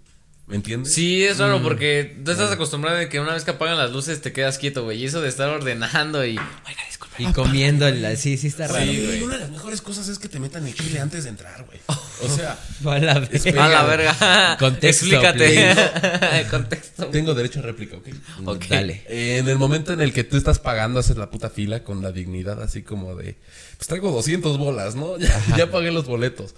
¿Me 0.50 0.56
entiendes? 0.56 0.92
Sí, 0.94 1.24
es 1.24 1.38
raro 1.38 1.62
porque 1.62 2.18
tú 2.25 2.31
estás 2.31 2.51
acostumbrado 2.51 2.98
de 2.98 3.07
que 3.07 3.19
una 3.19 3.34
vez 3.34 3.44
que 3.44 3.51
apagan 3.51 3.78
las 3.78 3.92
luces 3.92 4.19
te 4.19 4.34
quedas 4.34 4.57
quieto, 4.57 4.84
güey. 4.84 5.00
Y 5.00 5.06
eso 5.06 5.22
de 5.22 5.30
estar 5.30 5.48
ordenando 5.48 6.25
y. 6.25 6.31
Oiga, 6.40 6.81
disculpe. 6.88 7.22
Y 7.22 7.31
comiendo, 7.34 7.88
la, 7.92 8.16
sí, 8.16 8.36
sí 8.36 8.48
está 8.48 8.68
raro. 8.68 8.84
Sí, 8.84 9.06
güey. 9.06 9.22
Una 9.22 9.36
de 9.36 9.42
las 9.42 9.51
mejores 9.51 9.80
cosas 9.81 10.07
es 10.07 10.18
que 10.18 10.28
te 10.28 10.40
metan 10.40 10.66
el 10.66 10.74
chile 10.74 11.00
antes 11.01 11.25
de 11.25 11.30
entrar, 11.30 11.63
güey. 11.66 11.80
O 11.88 12.28
sea, 12.36 12.57
A 12.84 12.98
la 12.98 13.19
verga. 13.19 13.63
A 13.63 13.69
la 13.69 13.84
verga. 13.84 14.57
Contexto, 14.60 15.06
Explícate. 15.06 16.48
Contexto. 16.50 17.06
tengo 17.07 17.36
derecho 17.36 17.60
a 17.60 17.62
réplica, 17.62 17.98
¿ok? 17.98 18.07
Ok. 18.45 18.66
Dale. 18.69 19.04
Eh, 19.07 19.38
En 19.38 19.50
el 19.50 19.57
momento 19.60 19.94
en 19.94 20.02
el 20.02 20.13
que 20.13 20.24
tú 20.24 20.36
estás 20.36 20.57
pagando, 20.57 21.00
haces 21.00 21.18
la 21.18 21.30
puta 21.30 21.52
fila 21.52 21.84
con 21.84 22.02
la 22.02 22.12
dignidad 22.12 22.60
así 22.63 22.81
como 22.81 23.16
de, 23.16 23.36
pues 23.78 23.88
traigo 23.88 24.10
200 24.12 24.57
bolas, 24.57 24.95
¿no? 24.95 25.16
Ya, 25.19 25.40
ya 25.56 25.69
pagué 25.69 25.92
los 25.92 26.07
boletos. 26.07 26.56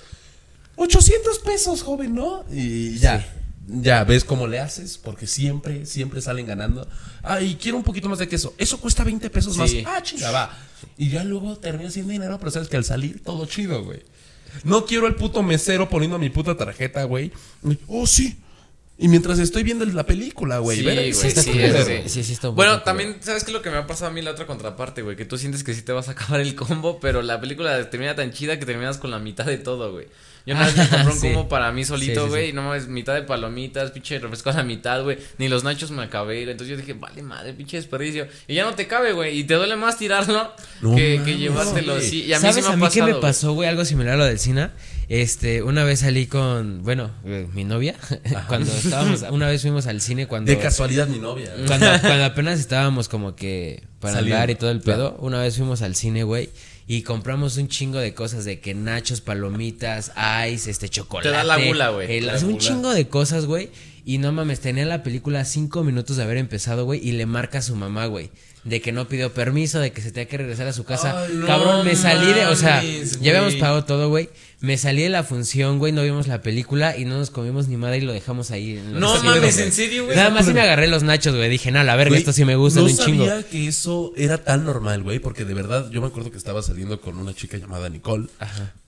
800 0.77 1.39
pesos, 1.39 1.83
joven, 1.83 2.15
¿no? 2.15 2.45
Y 2.49 2.97
ya. 2.97 3.27
Ya, 3.67 4.03
ves 4.03 4.23
cómo 4.23 4.47
le 4.47 4.59
haces, 4.59 4.97
porque 4.97 5.27
siempre, 5.27 5.85
siempre 5.85 6.21
salen 6.21 6.45
ganando. 6.45 6.87
Ay, 7.21 7.57
quiero 7.61 7.77
un 7.77 7.83
poquito 7.83 8.09
más 8.09 8.19
de 8.19 8.27
queso. 8.27 8.53
Eso 8.57 8.79
cuesta 8.79 9.03
20 9.03 9.29
pesos 9.29 9.55
más. 9.57 9.69
Sí. 9.69 9.83
Ah, 9.85 10.01
chinga, 10.01 10.31
va. 10.31 10.57
Y 10.97 11.09
ya 11.09 11.23
luego 11.23 11.57
terminas 11.57 11.93
sin 11.93 12.07
dinero, 12.07 12.37
pero 12.39 12.51
sabes 12.51 12.67
que 12.67 12.77
al 12.77 12.83
salir, 12.85 13.23
todo 13.23 13.45
chido, 13.45 13.83
güey. 13.83 14.01
No 14.63 14.85
quiero 14.85 15.07
al 15.07 15.15
puto 15.15 15.43
mesero 15.43 15.89
poniendo 15.89 16.19
mi 16.19 16.29
puta 16.29 16.57
tarjeta, 16.57 17.03
güey. 17.03 17.31
Oh, 17.87 18.05
sí. 18.07 18.37
Y 18.97 19.07
mientras 19.07 19.39
estoy 19.39 19.63
viendo 19.63 19.85
la 19.85 20.05
película, 20.05 20.59
güey. 20.59 20.77
Sí, 20.77 20.83
güey, 20.83 21.13
sí 21.13 21.31
sí, 21.31 21.49
culero. 21.51 21.85
sí. 21.85 21.93
Sí, 22.07 22.23
sí 22.23 22.33
está 22.33 22.49
un 22.49 22.55
Bueno, 22.55 22.81
también, 22.81 23.17
¿sabes 23.21 23.43
qué 23.43 23.51
es 23.51 23.53
lo 23.53 23.61
que 23.61 23.71
me 23.71 23.77
ha 23.77 23.87
pasado 23.87 24.11
a 24.11 24.13
mí 24.13 24.21
la 24.21 24.31
otra 24.31 24.45
contraparte, 24.45 25.01
güey? 25.01 25.15
Que 25.15 25.25
tú 25.25 25.37
sientes 25.37 25.63
que 25.63 25.73
sí 25.73 25.81
te 25.81 25.91
vas 25.91 26.07
a 26.07 26.11
acabar 26.11 26.39
el 26.41 26.53
combo, 26.55 26.99
pero 26.99 27.21
la 27.21 27.39
película 27.41 27.89
termina 27.89 28.15
tan 28.15 28.31
chida 28.31 28.59
que 28.59 28.65
terminas 28.65 28.97
con 28.97 29.09
la 29.09 29.19
mitad 29.19 29.45
de 29.45 29.57
todo, 29.57 29.91
güey. 29.91 30.07
Yo 30.45 30.55
una 30.55 30.65
vez 30.65 30.75
me 30.77 30.87
compré 30.87 31.13
un 31.13 31.19
Sí. 31.21 31.27
combo 31.33 31.47
para 31.49 31.71
mí 31.71 31.83
solito, 31.85 32.23
sí, 32.23 32.29
güey, 32.29 32.43
sí. 32.45 32.49
y 32.49 32.53
no 32.53 32.63
mames, 32.63 32.87
mitad 32.87 33.13
de 33.13 33.21
palomitas, 33.23 33.91
pinche 33.91 34.17
refresco 34.19 34.49
a 34.49 34.53
la 34.53 34.63
mitad, 34.63 35.03
güey. 35.03 35.17
Ni 35.37 35.47
los 35.49 35.63
nachos 35.63 35.91
me 35.91 36.03
acabé. 36.03 36.41
Entonces 36.43 36.67
yo 36.69 36.77
dije, 36.77 36.93
vale 36.93 37.21
madre, 37.21 37.53
pinche 37.53 37.77
desperdicio. 37.77 38.27
Y 38.47 38.55
ya 38.55 38.63
no 38.63 38.73
te 38.73 38.87
cabe, 38.87 39.13
güey. 39.13 39.37
Y 39.37 39.43
te 39.43 39.53
duele 39.53 39.75
más 39.75 39.97
tirarlo 39.97 40.51
No 40.81 40.95
que, 40.95 41.19
llevártelo. 41.37 42.01
Y 42.01 42.33
a 42.33 42.37
mí 42.37 42.41
¿Sabes 42.41 42.55
sí 42.55 42.61
me 42.61 42.67
a 42.67 42.75
mí 42.75 42.81
pasado. 42.81 43.05
qué 43.07 43.13
me 43.13 43.19
pasó, 43.19 43.53
güey? 43.53 43.69
Algo 43.69 43.85
similar 43.85 44.15
a 44.15 44.17
lo 44.17 44.25
del 44.25 44.39
Cina. 44.39 44.71
Este, 45.09 45.61
una 45.61 45.83
vez 45.83 45.99
salí 45.99 46.25
con, 46.25 46.83
bueno, 46.83 47.11
eh, 47.25 47.45
mi 47.53 47.65
novia. 47.65 47.95
cuando 48.47 48.71
estábamos, 48.71 49.23
una 49.29 49.47
vez 49.47 49.61
fuimos 49.61 49.85
al 49.87 49.99
cine 49.99 50.25
cuando. 50.25 50.49
De 50.51 50.57
casualidad, 50.57 51.07
mi 51.07 51.19
novia. 51.19 51.51
Cuando, 51.67 51.85
cuando 52.01 52.23
apenas 52.23 52.59
estábamos 52.59 53.09
como 53.09 53.35
que 53.35 53.83
para 53.99 54.19
andar 54.19 54.49
y 54.49 54.55
todo 54.55 54.71
el 54.71 54.79
pedo, 54.79 55.09
claro. 55.11 55.17
una 55.19 55.41
vez 55.41 55.57
fuimos 55.57 55.81
al 55.81 55.95
cine, 55.95 56.23
güey, 56.23 56.49
y 56.91 57.03
compramos 57.03 57.55
un 57.55 57.69
chingo 57.69 57.99
de 57.99 58.13
cosas 58.13 58.43
de 58.43 58.59
que 58.59 58.73
nachos, 58.73 59.21
palomitas, 59.21 60.11
ice, 60.45 60.69
este 60.69 60.89
chocolate. 60.89 61.29
Te 61.29 61.33
da 61.33 61.45
la 61.45 61.57
gula, 61.57 61.87
güey. 61.87 62.19
un 62.21 62.41
gula. 62.41 62.57
chingo 62.57 62.93
de 62.93 63.07
cosas, 63.07 63.45
güey. 63.45 63.69
Y 64.03 64.17
no 64.17 64.33
mames, 64.33 64.59
tenía 64.59 64.83
la 64.83 65.01
película 65.01 65.45
cinco 65.45 65.85
minutos 65.85 66.17
de 66.17 66.23
haber 66.23 66.35
empezado, 66.35 66.83
güey, 66.83 66.99
y 67.01 67.13
le 67.13 67.25
marca 67.25 67.59
a 67.59 67.61
su 67.61 67.77
mamá, 67.77 68.07
güey. 68.07 68.29
De 68.65 68.81
que 68.81 68.91
no 68.91 69.07
pidió 69.07 69.33
permiso, 69.33 69.79
de 69.79 69.93
que 69.93 70.01
se 70.01 70.11
tenía 70.11 70.27
que 70.27 70.39
regresar 70.39 70.67
a 70.67 70.73
su 70.73 70.83
casa. 70.83 71.29
No 71.33 71.47
Cabrón, 71.47 71.85
me 71.85 71.95
salí 71.95 72.33
de, 72.33 72.47
o 72.47 72.57
sea, 72.57 72.81
mames, 72.81 73.21
ya 73.21 73.31
habíamos 73.31 73.55
pagado 73.55 73.85
todo, 73.85 74.09
güey. 74.09 74.27
Me 74.61 74.77
salí 74.77 75.01
de 75.01 75.09
la 75.09 75.23
función, 75.23 75.79
güey, 75.79 75.91
no 75.91 76.03
vimos 76.03 76.27
la 76.27 76.43
película 76.43 76.95
y 76.95 77.03
no 77.03 77.17
nos 77.17 77.31
comimos 77.31 77.67
ni 77.67 77.77
madre 77.77 77.97
y 77.97 78.01
lo 78.01 78.13
dejamos 78.13 78.51
ahí. 78.51 78.77
en 78.77 78.99
No 78.99 79.15
mames, 79.23 79.55
güey. 79.55 79.65
¿en 79.67 79.71
serio, 79.73 80.05
güey? 80.05 80.15
Nada 80.15 80.29
más 80.29 80.45
sí 80.45 80.53
me 80.53 80.61
agarré 80.61 80.87
los 80.87 81.01
nachos, 81.01 81.35
güey. 81.35 81.49
Dije, 81.49 81.71
no, 81.71 81.83
la 81.83 81.95
verga, 81.95 82.09
Güey, 82.11 82.19
esto 82.19 82.31
sí 82.31 82.45
me 82.45 82.55
gusta 82.55 82.79
no 82.81 82.85
un 82.85 82.95
chingo. 82.95 83.25
sabía 83.25 83.41
que 83.43 83.67
eso 83.67 84.13
era 84.15 84.37
tan 84.37 84.63
normal, 84.63 85.01
güey, 85.01 85.17
porque 85.17 85.45
de 85.45 85.55
verdad 85.55 85.89
yo 85.89 85.99
me 85.99 86.07
acuerdo 86.07 86.29
que 86.29 86.37
estaba 86.37 86.61
saliendo 86.61 87.01
con 87.01 87.17
una 87.17 87.33
chica 87.33 87.57
llamada 87.57 87.89
Nicole. 87.89 88.27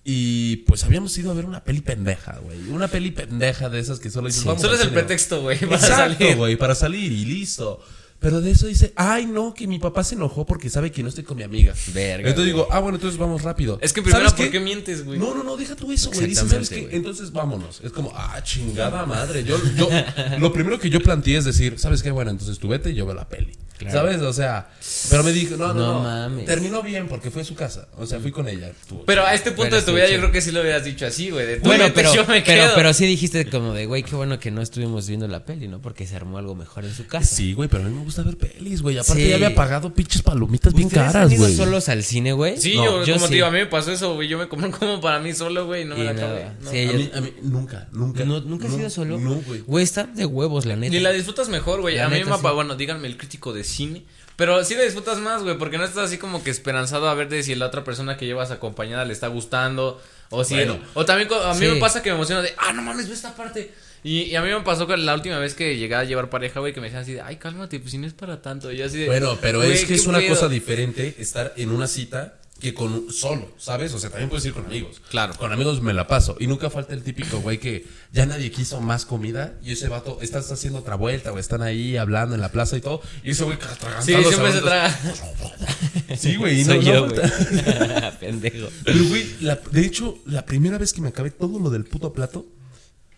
Y 0.03 0.57
pues 0.67 0.83
habíamos 0.83 1.17
ido 1.17 1.31
a 1.31 1.33
ver 1.33 1.45
una 1.45 1.63
peli 1.63 1.81
pendeja, 1.81 2.37
güey. 2.43 2.59
Una 2.69 2.87
peli 2.87 3.09
pendeja 3.09 3.69
de 3.69 3.79
esas 3.79 3.99
que 3.99 4.11
solo 4.11 4.27
dices, 4.27 4.43
vamos 4.43 4.61
Solo 4.61 4.75
es 4.75 4.81
el 4.81 4.89
cine". 4.89 4.99
pretexto, 4.99 5.41
güey, 5.41 5.57
para 5.59 5.75
Exacto, 5.77 6.17
salir. 6.19 6.35
güey, 6.37 6.55
para 6.55 6.75
salir 6.75 7.11
y 7.11 7.25
listo. 7.25 7.83
Pero 8.23 8.39
de 8.39 8.51
eso 8.51 8.67
dice, 8.67 8.93
ay, 8.95 9.25
no, 9.25 9.53
que 9.53 9.67
mi 9.67 9.79
papá 9.79 10.01
se 10.01 10.15
enojó 10.15 10.45
porque 10.45 10.69
sabe 10.69 10.93
que 10.93 11.03
no 11.03 11.09
estoy 11.09 11.25
con 11.25 11.35
mi 11.35 11.43
amiga. 11.43 11.73
Verga, 11.93 12.29
Entonces 12.29 12.53
digo, 12.53 12.69
ah, 12.71 12.79
bueno, 12.79 12.95
entonces 12.95 13.19
vamos 13.19 13.41
rápido. 13.41 13.77
Es 13.81 13.91
que 13.91 14.01
primero, 14.01 14.29
¿Sabes 14.29 14.41
¿por 14.41 14.49
qué 14.49 14.61
mientes, 14.61 15.03
güey? 15.03 15.19
No, 15.19 15.35
no, 15.35 15.43
no, 15.43 15.57
deja 15.57 15.75
tú 15.75 15.91
eso, 15.91 16.09
güey. 16.09 16.27
Dicen, 16.27 16.47
¿sabes 16.47 16.69
qué? 16.69 16.83
güey. 16.83 16.95
Entonces 16.95 17.33
vámonos. 17.33 17.81
Es 17.83 17.91
como, 17.91 18.13
ah, 18.15 18.41
chingada 18.41 19.05
madre. 19.05 19.43
Yo, 19.43 19.57
yo, 19.75 19.89
lo 20.39 20.53
primero 20.53 20.79
que 20.79 20.89
yo 20.89 21.01
planteé 21.01 21.35
es 21.35 21.43
decir, 21.43 21.77
¿sabes 21.77 22.01
qué? 22.01 22.11
Bueno, 22.11 22.31
entonces 22.31 22.59
tú 22.59 22.69
vete 22.69 22.91
y 22.91 22.93
yo 22.93 23.05
veo 23.05 23.13
la 23.13 23.27
peli. 23.27 23.51
¿Sabes? 23.91 24.21
O 24.21 24.31
sea, 24.31 24.69
pero 25.09 25.23
me 25.23 25.31
dijo, 25.31 25.55
no, 25.57 25.73
no, 25.73 25.93
No 25.93 25.99
mames. 26.01 26.45
Terminó 26.45 26.81
bien 26.81 27.07
porque 27.07 27.31
fue 27.31 27.41
a 27.41 27.45
su 27.45 27.55
casa. 27.55 27.87
O 27.97 28.05
sea, 28.05 28.19
fui 28.19 28.31
con 28.31 28.47
ella. 28.47 28.69
Estuvo 28.69 29.03
Pero 29.05 29.25
a 29.25 29.33
este 29.33 29.51
punto 29.51 29.71
Pero 29.71 29.75
de 29.77 29.81
tu 29.83 29.93
vida 29.93 30.07
yo 30.09 30.19
creo 30.19 30.31
que 30.31 30.41
sí 30.41 30.51
lo 30.51 30.61
hubieras 30.61 30.85
dicho 30.85 31.05
así, 31.05 31.29
güey. 31.31 31.45
De 31.45 31.55
tú 31.57 31.63
Bueno, 31.65 31.85
pero, 31.93 32.13
yo 32.13 32.21
me 32.25 32.41
pero, 32.41 32.63
quedo. 32.65 32.75
pero 32.75 32.93
sí 32.93 33.05
dijiste 33.05 33.49
como 33.49 33.73
de, 33.73 33.85
güey, 33.85 34.03
qué 34.03 34.15
bueno 34.15 34.39
que 34.39 34.51
no 34.51 34.61
estuvimos 34.61 35.07
viendo 35.07 35.27
la 35.27 35.43
peli, 35.45 35.67
¿no? 35.67 35.81
Porque 35.81 36.07
se 36.07 36.15
armó 36.15 36.37
algo 36.37 36.55
mejor 36.55 36.85
en 36.85 36.93
su 36.93 37.07
casa. 37.07 37.35
Sí, 37.35 37.53
güey, 37.53 37.67
pero 37.69 37.83
a 37.83 37.87
mí 37.87 37.93
me 37.95 38.03
gusta 38.03 38.21
ver 38.23 38.37
pelis, 38.37 38.81
güey. 38.81 38.97
Aparte 38.97 39.21
Sí. 39.23 39.29
ya 39.29 39.35
había 39.35 39.53
pagado 39.55 39.93
pinches 39.93 40.21
palomitas 40.21 40.73
bien 40.73 40.87
¿Ustedes 40.87 41.11
caras, 41.11 41.37
güey. 41.37 41.55
solos 41.55 41.89
al 41.89 42.03
cine, 42.03 42.33
güey? 42.33 42.57
Sí, 42.59 42.75
No, 42.75 43.03
yo, 43.03 43.13
como 43.15 43.25
sí. 43.25 43.29
te 43.31 43.35
digo, 43.35 43.47
a 43.47 43.51
mí 43.51 43.57
me 43.59 43.65
pasó 43.65 43.91
eso, 43.91 44.13
güey. 44.15 44.27
Yo 44.29 44.37
me 44.37 44.47
compré 44.47 44.69
como 44.71 45.01
para 45.01 45.19
mí 45.19 45.33
solo, 45.33 45.65
güey, 45.65 45.81
y 45.81 45.85
no 45.85 45.95
me 45.95 46.01
Y 46.01 46.05
la 46.05 46.11
acabé. 46.11 46.45
No. 46.61 46.71
Sí, 46.71 46.77
A 46.77 46.83
yo- 46.85 46.93
mí, 46.93 47.11
a 47.15 47.21
mí, 47.21 47.33
nunca, 47.41 47.87
nunca. 47.91 48.23
No, 48.23 48.39
¿Nunca 48.41 48.67
has 48.67 48.73
ido 48.73 48.89
solo? 48.89 49.19
No, 49.19 49.35
güey. 49.35 49.61
Güey, 49.61 49.83
está 49.83 50.03
de 50.03 50.25
huevos, 50.25 50.65
la 50.65 50.75
neta. 50.75 50.95
Y 50.95 50.99
la 50.99 51.11
disfrutas 51.11 51.49
mejor, 51.49 51.81
güey. 51.81 51.99
A 51.99 52.07
mí 52.09 52.23
me 52.23 52.53
bueno, 52.53 52.75
díganme 52.75 53.07
el 53.07 53.17
crítico 53.17 53.51
de 53.53 53.62
cine. 53.63 54.03
Pero 54.35 54.63
sí 54.65 54.75
la 54.75 54.81
disfrutas 54.83 55.19
más, 55.19 55.43
güey, 55.43 55.57
porque 55.57 55.77
no 55.77 55.83
estás 55.85 56.05
así 56.05 56.17
como 56.17 56.43
que 56.43 56.49
esperanzado 56.49 57.07
a 57.07 57.13
ver 57.13 57.29
de 57.29 57.43
si 57.43 57.53
la 57.55 57.67
otra 57.67 57.83
persona 57.83 58.17
que 58.17 58.25
llevas 58.25 58.49
acompañada 58.51 59.05
le 59.05 59.13
está 59.13 59.27
gustando. 59.27 60.01
O 60.29 60.43
si. 60.43 60.55
Bueno. 60.55 60.79
o 60.95 61.05
también 61.05 61.29
a 61.31 61.53
mí 61.53 61.59
Sí. 61.67 61.71
me 61.71 61.79
pasa 61.79 62.01
que 62.01 62.09
me 62.09 62.15
emociona 62.15 62.41
de, 62.41 62.53
ah, 62.57 62.73
no 62.73 62.81
mames, 62.81 63.07
ve 63.07 63.13
esta 63.13 63.35
parte. 63.35 63.71
Y, 64.03 64.23
y 64.23 64.35
a 64.35 64.41
mí 64.41 64.49
me 64.49 64.59
pasó 64.61 64.87
que 64.87 64.97
la 64.97 65.13
última 65.13 65.37
vez 65.37 65.53
que 65.53 65.77
llegué 65.77 65.95
a 65.95 66.03
llevar 66.03 66.29
pareja, 66.29 66.59
güey, 66.59 66.73
que 66.73 66.81
me 66.81 66.87
decían 66.87 67.03
así 67.03 67.13
de, 67.13 67.21
ay, 67.21 67.37
cálmate, 67.37 67.79
pues 67.79 67.91
si 67.91 67.97
no 67.99 68.07
es 68.07 68.13
para 68.13 68.41
tanto. 68.41 68.71
Y 68.71 68.77
yo 68.77 68.85
así 68.87 68.97
de, 68.97 69.05
Bueno, 69.05 69.37
pero 69.39 69.59
"Güey, 69.59 69.71
es 69.73 69.85
que 69.85 69.93
es 69.93 70.07
una 70.07 70.17
pedo". 70.17 70.29
cosa 70.29 70.49
diferente 70.49 71.15
estar 71.19 71.53
en 71.55 71.69
una 71.69 71.87
cita 71.87 72.33
que 72.63 72.73
con 72.73 73.11
solo, 73.11 73.47
¿sabes? 73.59 73.93
O 73.93 73.99
sea, 73.99 74.09
también 74.09 74.29
puedes 74.29 74.43
ir 74.45 74.53
con 74.53 74.65
amigos. 74.65 74.99
Claro. 75.11 75.35
Con 75.35 75.51
amigos 75.53 75.81
me 75.83 75.93
la 75.93 76.07
paso. 76.07 76.35
Y 76.39 76.47
nunca 76.47 76.71
falta 76.71 76.93
el 76.93 77.03
típico 77.03 77.39
güey 77.41 77.59
que 77.59 77.85
ya 78.11 78.25
nadie 78.25 78.49
quiso 78.49 78.81
más 78.81 79.05
comida 79.05 79.53
y 79.63 79.73
ese 79.73 79.87
vato, 79.89 80.17
estás 80.21 80.51
haciendo 80.51 80.79
otra 80.79 80.95
vuelta 80.95 81.31
o 81.31 81.37
están 81.37 81.61
ahí 81.61 81.97
hablando 81.97 82.33
en 82.33 82.41
la 82.41 82.51
plaza 82.51 82.75
y 82.77 82.81
todo. 82.81 83.01
Y 83.23 83.31
ese 83.31 83.43
güey 83.43 83.57
Sí, 84.01 84.13
siempre 84.23 84.51
se 84.53 84.61
traga. 84.61 84.99
Sí, 86.17 86.35
güey. 86.37 86.61
y 86.61 86.63
no- 86.63 86.73
Soy 86.73 86.85
no 86.85 86.91
yo, 86.93 87.09
güey. 87.09 87.21
Pendejo. 88.19 88.69
Pero, 88.83 89.03
güey, 89.05 89.25
la- 89.41 89.59
de 89.71 89.81
hecho, 89.85 90.17
la 90.25 90.45
primera 90.45 90.77
vez 90.77 90.93
que 90.93 91.01
me 91.01 91.09
acabé 91.09 91.31
todo 91.31 91.59
lo 91.59 91.69
del 91.69 91.85
puto 91.85 92.13
plato 92.13 92.45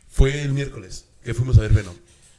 fue 0.10 0.42
el 0.42 0.54
miércoles, 0.54 1.06
que 1.24 1.34
fuimos 1.34 1.58
a 1.58 1.62
ver 1.62 1.74
Venom. 1.74 1.96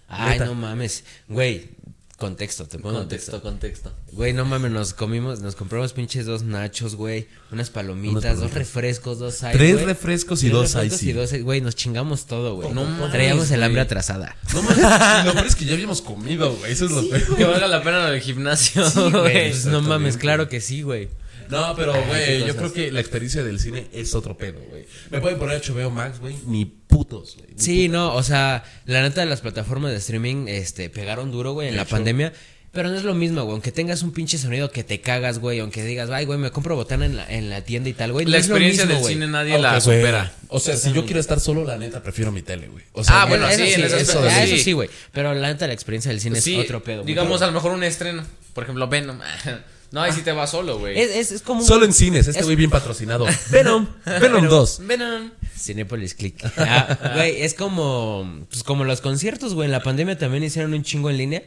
Ay, 0.09 0.33
Neta. 0.39 0.47
no 0.47 0.55
mames. 0.55 1.05
Güey, 1.29 1.71
contexto, 2.17 2.67
te 2.67 2.79
pongo 2.79 2.99
contexto. 2.99 3.41
Contexto, 3.43 3.91
contexto. 3.91 3.93
Güey, 4.13 4.33
no 4.33 4.45
mames, 4.45 4.71
nos 4.71 4.95
comimos, 4.95 5.41
nos 5.41 5.55
compramos 5.55 5.93
pinches 5.93 6.25
dos 6.27 6.43
nachos, 6.43 6.95
güey. 6.95 7.29
Unas 7.53 7.69
palomitas, 7.71 8.25
Unas 8.25 8.41
dos 8.41 8.55
refrescos, 8.55 9.19
dos 9.19 9.35
ice, 9.37 9.51
Tres 9.53 9.75
güey. 9.75 9.85
refrescos 9.85 10.43
y 10.43 10.47
Tres 10.47 10.53
dos 10.53 10.73
refrescos 10.75 11.03
ice. 11.03 11.11
y 11.11 11.13
dos, 11.13 11.33
güey, 11.43 11.61
nos 11.61 11.75
chingamos 11.77 12.27
todo, 12.27 12.55
güey. 12.57 12.73
No 12.73 12.85
mames, 12.85 13.13
Traíamos 13.13 13.51
el 13.51 13.63
hambre 13.63 13.83
atrasada. 13.83 14.35
No, 14.55 14.63
mames, 14.63 15.25
lo 15.27 15.33
peor 15.35 15.47
es 15.47 15.57
que 15.57 15.65
ya 15.67 15.75
habíamos 15.75 16.01
comido, 16.03 16.55
güey. 16.57 16.73
Eso 16.73 16.87
es 16.87 16.91
lo 16.93 17.09
peor. 17.09 17.37
Que 17.37 17.45
valga 17.45 17.67
la 17.69 17.83
pena 17.83 18.05
lo 18.07 18.11
del 18.13 18.21
gimnasio, 18.23 18.89
Sí, 18.91 19.01
güey, 19.11 19.51
pues, 19.51 19.67
no 19.67 19.83
mames, 19.83 20.17
claro 20.17 20.49
que 20.49 20.61
sí, 20.61 20.83
güey. 20.83 21.09
No, 21.51 21.75
pero, 21.77 21.93
güey, 22.07 22.47
yo 22.47 22.57
creo 22.57 22.73
que 22.73 22.91
la 22.93 23.01
experiencia 23.01 23.43
del 23.43 23.59
cine 23.61 23.87
es 23.93 24.15
otro 24.15 24.37
pedo, 24.37 24.61
güey. 24.71 24.87
Me 25.11 25.21
pueden 25.21 25.39
poner 25.39 25.61
HBO 25.63 25.91
Max, 25.91 26.19
güey, 26.21 26.37
ni 26.47 26.65
putos, 26.65 27.37
güey. 27.37 27.51
Sí, 27.57 27.89
no, 27.89 28.15
o 28.15 28.23
sea, 28.23 28.65
la 28.87 29.03
neta 29.03 29.25
las 29.25 29.41
plataformas 29.41 29.91
de 29.93 29.99
streaming 29.99 30.47
este 30.49 30.91
pegaron 30.91 31.31
duro, 31.31 31.53
güey, 31.53 31.69
en 31.69 31.75
De 31.75 31.77
la 31.77 31.83
hecho. 31.83 31.91
pandemia. 31.97 32.33
Pero 32.73 32.91
no 32.91 32.97
es 32.97 33.05
lo 33.05 33.15
mismo, 33.15 33.41
güey. 33.45 33.53
Aunque 33.53 33.73
tengas 33.73 34.03
un 34.03 34.13
pinche 34.13 34.37
sonido 34.37 34.71
que 34.71 34.85
te 34.85 35.01
cagas, 35.01 35.39
güey. 35.39 35.61
Aunque 35.61 35.83
digas, 35.83 36.11
ay, 36.11 36.27
güey, 36.27 36.39
me 36.39 36.51
compro 36.51 36.77
botana 36.77 37.07
en 37.07 37.17
la, 37.17 37.27
en 37.33 37.49
la 37.49 37.63
tienda 37.63 37.89
y 37.89 37.95
tal, 37.95 38.13
güey. 38.13 38.27
no 38.27 38.33
La 38.33 38.37
es 38.37 38.49
lo 38.49 38.57
experiencia 38.57 38.85
mismo, 38.85 38.95
del 38.97 39.03
güey. 39.03 39.15
cine 39.15 39.27
nadie 39.29 39.59
la 39.59 39.71
güey, 39.81 39.81
supera. 39.81 40.33
O 40.49 40.61
sea, 40.61 40.77
si 40.77 40.93
yo 40.93 41.07
quiero 41.07 41.19
estar 41.21 41.41
solo, 41.41 41.65
la 41.65 41.79
neta, 41.79 42.03
prefiero 42.03 42.33
mi 42.33 42.43
tele, 42.43 42.69
güey. 42.69 42.85
O 42.93 43.01
Ah, 43.01 43.05
sea, 43.05 43.25
bueno, 43.25 43.49
eso 43.49 43.65
sí, 43.65 43.73
en 43.73 43.83
eso, 43.85 44.21
ah, 44.23 44.31
sí. 44.45 44.53
eso 44.53 44.63
sí, 44.65 44.73
güey. 44.75 44.91
Pero 45.11 45.33
la 45.33 45.49
neta 45.49 45.67
la 45.67 45.73
experiencia 45.73 46.11
del 46.11 46.21
cine 46.21 46.39
Sí, 46.43 46.57
es 46.59 46.65
otro 46.67 46.83
pedo. 46.85 46.97
güey. 46.99 47.07
digamos 47.07 47.41
a 47.41 47.47
lo 47.47 47.53
mejor 47.53 47.73
un 47.73 47.83
estreno. 47.83 48.25
Por 48.53 48.65
ejemplo, 48.65 48.87
Venom. 48.89 49.21
No, 49.93 50.03
ahí 50.03 50.13
sí 50.13 50.23
te 50.23 50.33
vas 50.33 50.51
solo, 50.51 50.79
güey. 50.79 50.99
es, 50.99 51.11
es, 51.11 51.33
es 51.33 51.43
como 51.43 51.61
un- 51.61 51.67
Solo 51.67 51.85
en 51.85 51.93
cines, 51.93 52.27
este 52.27 52.41
es- 52.41 52.45
güey 52.45 52.57
bien 52.57 52.71
patrocinado. 52.71 53.27
Venom, 53.51 53.87
Venom 54.05 54.49
2. 54.49 54.81
Venom. 54.87 55.31
Cinépolis 55.59 56.15
Click. 56.15 56.45
Ah, 56.59 57.13
güey, 57.15 57.43
es 57.43 57.55
como 57.55 58.45
pues 58.51 58.63
como 58.63 58.85
los 58.85 59.01
conciertos, 59.01 59.55
güey, 59.55 59.67
en 59.67 59.73
la 59.73 59.83
pandemia 59.83 60.19
también 60.19 60.45
hicieron 60.45 60.75
un 60.75 60.83
chingo 60.83 61.09
en 61.11 61.17
línea. 61.17 61.43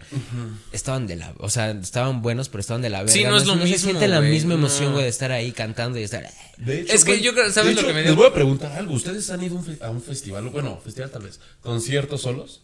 Estaban 0.72 1.06
de 1.08 1.16
la, 1.16 1.34
o 1.38 1.50
sea, 1.50 1.72
estaban 1.72 2.22
buenos, 2.22 2.50
pero 2.50 2.62
estaban 2.62 2.82
de 2.82 2.90
la 2.90 3.00
verga. 3.00 3.14
Sí, 3.14 3.24
no 3.24 3.38
es 3.38 3.46
lo 3.46 3.54
se 3.54 3.64
mismo, 3.64 3.78
siente 3.78 4.08
la 4.08 4.22
misma 4.22 4.56
emoción, 4.56 4.88
no. 4.88 4.92
güey, 4.94 5.04
de 5.04 5.10
estar 5.10 5.32
ahí 5.32 5.52
cantando 5.52 6.00
y 6.00 6.04
estar 6.04 6.28
De 6.58 6.82
hecho, 6.82 6.94
Es 6.94 7.06
que 7.06 7.22
yo 7.22 7.34
creo- 7.34 7.52
¿sabes 7.52 7.76
de 7.76 7.82
lo 7.82 7.88
que 7.88 7.94
me 7.94 8.04
Les 8.04 8.16
voy 8.16 8.26
a 8.28 8.34
preguntar 8.34 8.72
algo. 8.74 8.94
¿Ustedes 8.96 9.30
han 9.30 9.44
ido 9.44 9.56
a 9.56 9.60
un 9.60 9.66
fe- 9.66 9.78
a 9.82 9.90
un 9.90 10.02
festival? 10.02 10.50
Bueno, 10.50 10.80
festival 10.84 11.12
tal 11.12 11.22
vez. 11.24 11.40
¿Conciertos 11.62 12.22
solos? 12.22 12.62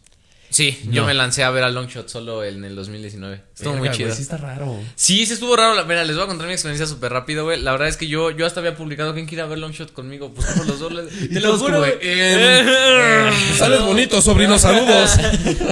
Sí, 0.50 0.78
yo 0.90 1.04
me 1.04 1.12
lancé 1.14 1.44
a 1.44 1.50
ver 1.50 1.64
a 1.64 1.70
Longshot 1.70 2.08
solo 2.08 2.42
en 2.44 2.64
el 2.64 2.74
2019. 2.76 3.42
Estuvo 3.54 3.74
muy 3.74 3.90
chido. 3.90 4.06
güey, 4.08 4.16
sí 4.16 4.22
está 4.22 4.36
raro. 4.36 4.78
Sí, 4.94 5.26
sí 5.26 5.32
estuvo 5.34 5.56
raro. 5.56 5.74
la- 5.74 5.84
Mira, 5.84 6.04
les 6.04 6.16
voy 6.16 6.24
a 6.24 6.28
contar 6.28 6.46
mi 6.46 6.52
experiencia 6.52 6.86
súper 6.86 7.12
rápido, 7.12 7.44
güey. 7.44 7.60
La 7.60 7.72
verdad 7.72 7.88
es 7.88 7.96
que 7.96 8.06
yo, 8.06 8.30
yo 8.30 8.46
hasta 8.46 8.60
había 8.60 8.76
publicado 8.76 9.12
quién 9.14 9.26
quiere 9.26 9.44
ver 9.46 9.58
Longshot 9.58 9.92
conmigo. 9.92 10.32
Pues 10.34 10.46
por 10.48 10.66
los 10.66 10.78
dos. 10.80 10.92
les- 10.92 11.30
Te 11.30 11.40
lo 11.40 11.56
juro, 11.58 11.78
güey. 11.78 11.98
de, 11.98 13.32
Sales 13.56 13.82
bonito, 13.82 14.20
sobrino, 14.20 14.58
saludos. 14.60 15.12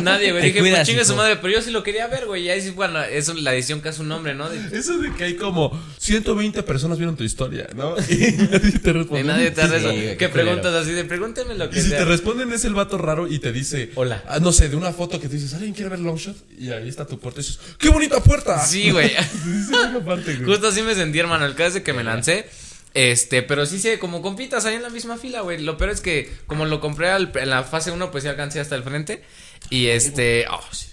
Nadie, 0.03 0.33
güey. 0.33 0.45
Dije, 0.45 0.61
cuidas, 0.61 0.79
pues 0.81 0.89
chingue 0.89 1.05
su 1.05 1.15
madre. 1.17 1.37
Pero 1.37 1.55
yo 1.55 1.63
sí 1.63 1.71
lo 1.71 1.83
quería 1.83 2.07
ver, 2.07 2.27
güey. 2.27 2.45
Y 2.45 2.51
ahí 2.51 2.61
sí, 2.61 2.71
bueno, 2.71 3.03
eso 3.03 3.33
es 3.33 3.43
la 3.43 3.55
edición 3.55 3.81
que 3.81 3.89
hace 3.91 4.03
un 4.03 4.09
nombre, 4.09 4.35
¿no? 4.35 4.49
De- 4.49 4.77
Eso 4.79 4.99
de 4.99 5.13
que 5.15 5.25
hay 5.25 5.37
como 5.37 5.79
120 5.99 6.63
personas 6.63 6.99
vieron 6.99 7.17
tu 7.17 7.25
historia, 7.25 7.69
¿no? 7.75 7.95
Y 8.09 8.33
nadie 8.33 8.79
te 8.79 8.93
responde. 8.93 9.23
de 9.23 9.25
nadie 9.25 9.51
te 9.51 9.63
Sí, 9.63 9.69
reza. 9.69 9.85
güey, 9.91 10.01
que 10.11 10.17
qué 10.17 10.29
preguntas 10.29 10.73
así 10.75 10.93
de 10.93 11.05
pregúnteme 11.05 11.55
lo 11.55 11.67
Y 11.67 11.71
que 11.71 11.81
si 11.81 11.89
sea. 11.91 11.99
te 11.99 12.05
responden 12.05 12.53
es 12.53 12.65
el 12.65 12.75
vato 12.75 12.99
raro 12.99 13.27
y 13.29 13.39
te 13.39 13.53
dice, 13.53 13.91
Hola. 13.95 14.23
ah, 14.29 14.39
no 14.41 14.53
sé, 14.53 14.64
de 14.69 14.77
una 14.77 14.93
foto 14.93 15.21
que 15.21 15.29
te 15.29 15.35
dices, 15.37 15.55
¿alguien 15.55 15.73
quiere 15.75 15.91
ver 15.91 15.99
Longshot? 16.01 16.37
Y 16.59 16.71
ahí 16.73 16.89
está 16.89 17.07
tu 17.07 17.19
puerta 17.19 17.41
y 17.41 17.45
dices, 17.45 17.59
¡qué 17.79 17.89
bonita 17.91 18.23
puerta! 18.23 18.65
Sí, 18.65 18.91
güey. 18.91 19.11
Sí, 19.43 19.73
una 19.73 20.05
parte, 20.05 20.35
güey. 20.35 20.45
Justo 20.47 20.69
así 20.69 20.83
me 20.83 20.95
sentí, 20.95 21.19
hermano, 21.19 21.45
el 21.47 21.55
caso 21.55 21.75
de 21.75 21.83
que 21.83 21.93
me 21.93 22.05
lancé. 22.05 22.47
Este, 22.95 23.43
pero 23.43 23.67
sí 23.67 23.81
sé, 23.81 23.99
como 23.99 24.23
compitas 24.23 24.65
ahí 24.67 24.77
en 24.77 24.83
la 24.83 24.91
misma 24.91 25.17
fila, 25.17 25.41
güey. 25.41 25.61
Lo 25.61 25.77
peor 25.77 25.91
es 25.91 26.01
que, 26.01 26.33
como 26.47 26.65
lo 26.65 26.81
compré 26.81 27.11
al- 27.11 27.33
en 27.35 27.51
la 27.51 27.65
fase 27.65 27.91
1, 27.91 28.11
pues 28.13 28.23
ya 28.25 28.31
alcancé 28.31 28.61
hasta 28.61 28.77
el 28.77 28.83
frente. 28.85 29.23
Y 29.71 29.87
este. 29.89 30.47
oh, 30.51 30.61
sí. 30.73 30.87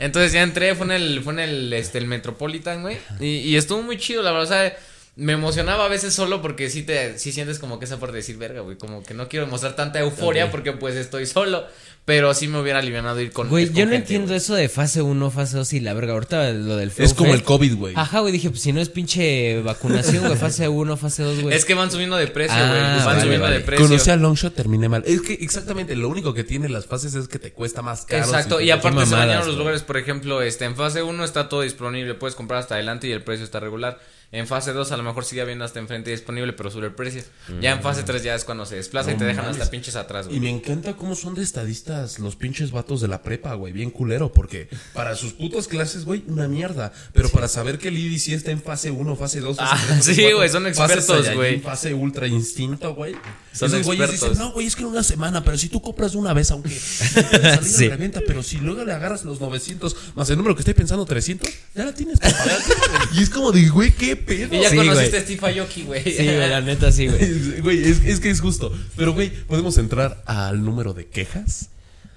Entonces 0.00 0.32
ya 0.32 0.42
entré, 0.42 0.74
fue 0.74 0.86
en 0.86 0.92
el, 0.92 1.22
fue 1.22 1.32
en 1.34 1.38
el, 1.38 1.72
este, 1.72 1.98
el 1.98 2.06
Metropolitan, 2.08 2.82
güey. 2.82 2.98
Y, 3.20 3.26
y 3.36 3.56
estuvo 3.56 3.82
muy 3.82 3.96
chido, 3.98 4.22
la 4.22 4.32
verdad. 4.32 4.44
O 4.44 4.48
sea, 4.48 4.76
me 5.16 5.32
emocionaba 5.32 5.84
a 5.84 5.88
veces 5.88 6.12
solo 6.12 6.42
porque 6.42 6.68
sí 6.70 6.82
te, 6.82 7.18
sí 7.18 7.30
sientes 7.30 7.58
como 7.60 7.78
que 7.78 7.84
esa 7.84 8.00
parte 8.00 8.14
de 8.14 8.18
decir, 8.18 8.36
verga, 8.36 8.60
güey. 8.62 8.76
Como 8.76 9.02
que 9.04 9.14
no 9.14 9.28
quiero 9.28 9.46
mostrar 9.46 9.76
tanta 9.76 10.00
euforia 10.00 10.50
porque 10.50 10.72
pues 10.72 10.96
estoy 10.96 11.26
solo. 11.26 11.64
Pero 12.06 12.34
sí 12.34 12.48
me 12.48 12.60
hubiera 12.60 12.80
alivianado 12.80 13.18
ir 13.18 13.32
con. 13.32 13.48
Güey, 13.48 13.66
yo 13.72 13.86
no 13.86 13.92
gente, 13.92 13.96
entiendo 13.96 14.34
eso 14.34 14.54
de 14.54 14.68
fase 14.68 15.00
1, 15.00 15.30
fase 15.30 15.56
2 15.56 15.72
y 15.72 15.80
la 15.80 15.94
verga. 15.94 16.12
Ahorita 16.12 16.50
lo 16.50 16.76
del 16.76 16.92
Es 16.98 17.14
como 17.14 17.32
el 17.32 17.42
COVID, 17.42 17.76
güey. 17.76 17.94
Ajá, 17.96 18.20
güey, 18.20 18.30
dije, 18.30 18.50
pues 18.50 18.60
si 18.60 18.74
no 18.74 18.80
es 18.82 18.90
pinche 18.90 19.62
vacunación, 19.62 20.22
güey, 20.26 20.36
fase 20.36 20.68
1, 20.68 20.96
fase 20.98 21.22
2, 21.22 21.40
güey. 21.44 21.56
Es 21.56 21.64
que 21.64 21.72
van 21.72 21.90
subiendo 21.90 22.16
de 22.16 22.26
precio, 22.26 22.54
Ah, 22.58 22.68
güey. 22.68 22.80
van 22.82 23.04
vale, 23.06 23.20
subiendo 23.22 23.44
vale. 23.44 23.58
de 23.60 23.64
precio. 23.64 23.86
Conocí 23.86 24.10
a 24.10 24.16
Longshot, 24.16 24.54
terminé 24.54 24.90
mal. 24.90 25.02
Es 25.06 25.22
que 25.22 25.32
exactamente 25.32 25.96
lo 25.96 26.10
único 26.10 26.34
que 26.34 26.44
tiene 26.44 26.68
las 26.68 26.84
fases 26.84 27.14
es 27.14 27.26
que 27.26 27.38
te 27.38 27.52
cuesta 27.54 27.80
más 27.80 28.04
caro. 28.04 28.22
Exacto, 28.22 28.58
si 28.58 28.64
y 28.64 28.66
te- 28.66 28.72
aparte 28.74 28.98
qué 28.98 29.04
se 29.06 29.10
mamadas, 29.12 29.26
bañaron 29.28 29.48
los 29.48 29.56
lugares, 29.56 29.82
por 29.82 29.96
ejemplo, 29.96 30.42
este 30.42 30.66
en 30.66 30.76
fase 30.76 31.02
1 31.02 31.24
está 31.24 31.48
todo 31.48 31.62
disponible, 31.62 32.12
puedes 32.12 32.34
comprar 32.34 32.60
hasta 32.60 32.74
adelante 32.74 33.06
y 33.08 33.12
el 33.12 33.22
precio 33.22 33.46
está 33.46 33.60
regular. 33.60 33.98
En 34.34 34.48
fase 34.48 34.72
2 34.72 34.90
a 34.90 34.96
lo 34.96 35.04
mejor 35.04 35.24
sigue 35.24 35.42
habiendo 35.42 35.64
hasta 35.64 35.78
enfrente 35.78 36.10
disponible, 36.10 36.52
pero 36.54 36.68
sube 36.68 36.86
el 36.86 36.92
precio. 36.94 37.22
Ya 37.60 37.70
en 37.70 37.80
fase 37.82 38.02
3 38.02 38.20
ya 38.24 38.34
es 38.34 38.42
cuando 38.44 38.66
se 38.66 38.74
desplaza 38.74 39.12
y 39.12 39.16
te 39.16 39.24
dejan 39.24 39.44
mames. 39.44 39.60
hasta 39.60 39.70
pinches 39.70 39.94
atrás, 39.94 40.26
Y 40.26 40.30
güey. 40.30 40.40
me 40.40 40.50
encanta 40.50 40.94
cómo 40.96 41.14
son 41.14 41.34
de 41.36 41.42
estadistas 41.44 42.18
los 42.18 42.34
pinches 42.34 42.72
vatos 42.72 43.00
de 43.00 43.06
la 43.06 43.22
prepa, 43.22 43.54
güey. 43.54 43.72
Bien 43.72 43.90
culero, 43.90 44.32
porque 44.32 44.68
para 44.92 45.14
sus 45.14 45.34
putas 45.34 45.68
clases, 45.68 46.04
güey, 46.04 46.24
una 46.26 46.48
mierda. 46.48 46.92
Pero 47.12 47.28
para 47.28 47.46
saber 47.46 47.78
que 47.78 47.88
el 47.88 47.96
IDI 47.96 48.18
sí 48.18 48.34
está 48.34 48.50
en 48.50 48.60
fase 48.60 48.90
1, 48.90 49.14
fase 49.16 49.38
2, 49.38 49.56
fase 49.56 49.70
Ah, 49.72 49.80
3, 49.86 49.98
fase 49.98 50.14
sí, 50.16 50.20
4, 50.22 50.36
güey, 50.38 50.48
son 50.48 50.66
expertos, 50.66 51.34
güey. 51.34 51.60
Fase 51.60 51.94
ultra 51.94 52.26
instinto, 52.26 52.92
güey. 52.94 53.12
Son 53.52 53.68
Esos 53.68 53.86
expertos. 53.86 54.20
dicen, 54.30 54.38
no, 54.38 54.50
güey, 54.52 54.66
es 54.66 54.74
que 54.74 54.82
en 54.82 54.88
una 54.88 55.04
semana, 55.04 55.44
pero 55.44 55.56
si 55.56 55.68
tú 55.68 55.80
compras 55.80 56.16
una 56.16 56.32
vez, 56.32 56.50
aunque 56.50 56.70
salga 56.78 57.62
Sí. 57.62 57.88
reventa, 57.88 58.20
pero 58.26 58.42
si 58.42 58.56
luego 58.58 58.84
le 58.84 58.92
agarras 58.92 59.24
los 59.24 59.40
900 59.40 59.94
más 60.16 60.28
el 60.30 60.36
número 60.38 60.56
que 60.56 60.62
estoy 60.62 60.74
pensando, 60.74 61.04
300, 61.06 61.48
ya 61.74 61.84
la 61.84 61.94
tienes 61.94 62.18
pagar. 62.18 62.58
y 63.14 63.22
es 63.22 63.30
como 63.30 63.52
de, 63.52 63.68
güey, 63.68 63.92
qué 63.92 64.16
pedo. 64.26 64.54
Y 64.56 64.60
ya 64.62 64.70
Sí, 64.70 64.76
conociste 64.76 65.16
a 65.16 65.20
Steve 65.20 65.60
Aoki, 65.60 65.82
güey. 65.82 66.02
Sí, 66.04 66.24
güey, 66.24 66.48
la 66.48 66.60
neta 66.60 66.90
sí, 66.92 67.06
güey. 67.08 67.22
Es- 67.22 67.62
Güey, 67.62 67.84
es, 67.84 68.04
es 68.04 68.20
que 68.20 68.30
es 68.30 68.40
justo. 68.40 68.72
Pero, 68.96 69.12
güey, 69.14 69.30
¿podemos 69.30 69.78
entrar 69.78 70.22
al 70.26 70.64
número 70.64 70.92
de 70.94 71.06
quejas? 71.06 71.70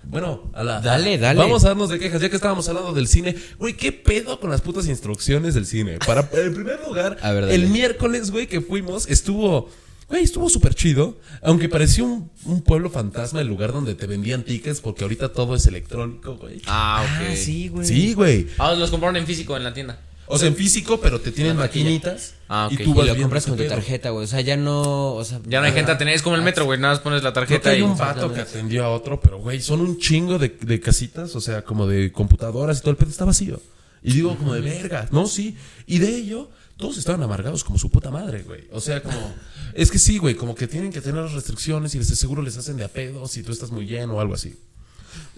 Bueno, 0.04 0.50
a 0.54 0.64
la. 0.64 0.80
Dale, 0.80 1.18
dale. 1.18 1.40
Vamos 1.40 1.66
a 1.66 1.70
darnos 1.70 1.90
de 1.90 2.00
quejas, 2.00 2.22
ya 2.22 2.30
que 2.30 2.36
estábamos 2.38 2.68
hablando 2.70 2.94
del 2.94 3.08
cine. 3.10 3.36
Güey, 3.60 3.74
¿qué 3.76 3.92
pedo 3.92 4.40
con 4.40 4.50
las 4.50 4.62
putas 4.62 4.88
instrucciones 4.88 5.54
del 5.54 5.66
cine? 5.66 6.00
Para, 6.00 6.22
en 6.34 6.54
primer 6.54 6.80
lugar, 6.88 7.18
A 7.22 7.32
ver, 7.34 7.46
el 7.46 7.68
miércoles, 7.68 8.32
güey, 8.32 8.48
que 8.48 8.62
fuimos, 8.62 9.08
estuvo. 9.10 9.70
Güey, 10.08 10.24
estuvo 10.24 10.50
súper 10.50 10.74
chido. 10.74 11.18
Aunque 11.42 11.68
parecía 11.68 12.06
un, 12.06 12.32
un 12.46 12.62
pueblo 12.62 12.90
fantasma 12.90 13.42
el 13.42 13.48
lugar 13.48 13.74
donde 13.74 13.94
te 13.94 14.08
vendían 14.08 14.44
tickets 14.44 14.80
porque 14.80 15.04
ahorita 15.04 15.34
todo 15.34 15.54
es 15.54 15.66
electrónico, 15.68 16.38
güey. 16.38 16.62
Ah, 16.66 17.04
ok. 17.04 17.28
Ah, 17.32 17.36
sí, 17.36 17.68
güey. 17.68 17.86
Sí, 17.86 18.14
güey. 18.14 18.48
Ah, 18.58 18.72
los 18.76 18.90
compraron 18.90 19.18
en 19.18 19.26
físico 19.28 19.58
en 19.58 19.66
la 19.66 19.74
tienda. 19.74 20.00
O 20.30 20.38
sea, 20.38 20.50
en 20.50 20.56
físico, 20.56 21.00
pero 21.00 21.22
te 21.22 21.32
tienen 21.32 21.56
maquinitas. 21.56 22.34
Ah, 22.50 22.68
ok. 22.68 22.74
Y 22.74 22.84
tú 22.84 22.84
Y 22.84 22.88
vas 22.88 22.96
lo 22.98 23.04
viendo 23.04 23.22
compras 23.24 23.46
con 23.46 23.54
tu 23.56 23.64
pedo. 23.64 23.70
tarjeta, 23.70 24.10
güey. 24.10 24.26
O 24.26 24.28
sea, 24.28 24.42
ya 24.42 24.58
no. 24.58 25.14
O 25.14 25.24
sea, 25.24 25.40
Ya 25.48 25.60
no 25.62 25.66
hay 25.68 25.72
gente 25.72 25.92
a 25.92 25.98
tener, 25.98 26.14
es 26.16 26.22
como 26.22 26.36
el 26.36 26.42
metro, 26.42 26.66
güey. 26.66 26.80
Nada 26.80 26.94
más 26.94 27.02
pones 27.02 27.24
la 27.24 27.32
tarjeta 27.34 27.70
hay 27.70 27.80
y. 27.80 27.82
un 27.82 27.98
vato 27.98 28.34
que 28.34 28.42
atendió 28.42 28.84
a 28.84 28.90
otro, 28.90 29.20
pero 29.22 29.40
güey, 29.40 29.62
son 29.62 29.80
un 29.82 29.98
chingo 30.00 30.38
de, 30.38 30.50
de 30.50 30.80
casitas, 30.82 31.36
o 31.36 31.42
sea, 31.42 31.64
como 31.64 31.88
de 31.88 32.12
computadoras 32.12 32.78
y 32.78 32.82
todo 32.82 32.92
el 32.92 32.98
pedo 32.98 33.10
está 33.10 33.26
vacío. 33.26 33.62
Y 34.04 34.12
digo, 34.14 34.38
como 34.38 34.54
de 34.54 34.62
verga, 34.62 35.08
no, 35.12 35.28
sí. 35.28 35.56
Y 35.86 36.00
de 36.00 36.16
ello, 36.16 36.50
todos 36.78 36.98
estaban 36.98 37.24
amargados 37.24 37.64
como 37.64 37.80
su 37.80 37.90
puta 37.90 38.12
madre, 38.12 38.44
güey. 38.44 38.68
O 38.72 38.82
sea, 38.82 39.02
como. 39.02 39.18
Es 39.74 39.92
que 39.92 40.00
sí, 40.00 40.18
güey, 40.18 40.34
como 40.34 40.56
que 40.56 40.66
tienen 40.68 40.92
que 40.92 41.02
tener 41.02 41.22
las 41.22 41.34
restricciones 41.34 41.94
y 41.94 42.00
les 42.00 42.08
seguro 42.08 42.42
les 42.42 42.58
hacen 42.58 42.78
de 42.78 42.84
a 42.84 42.88
pedo 42.88 43.28
si 43.28 43.44
tú 43.44 43.52
estás 43.52 43.70
muy 43.70 43.86
lleno 43.86 44.16
o 44.16 44.20
algo 44.20 44.34
así. 44.34 44.56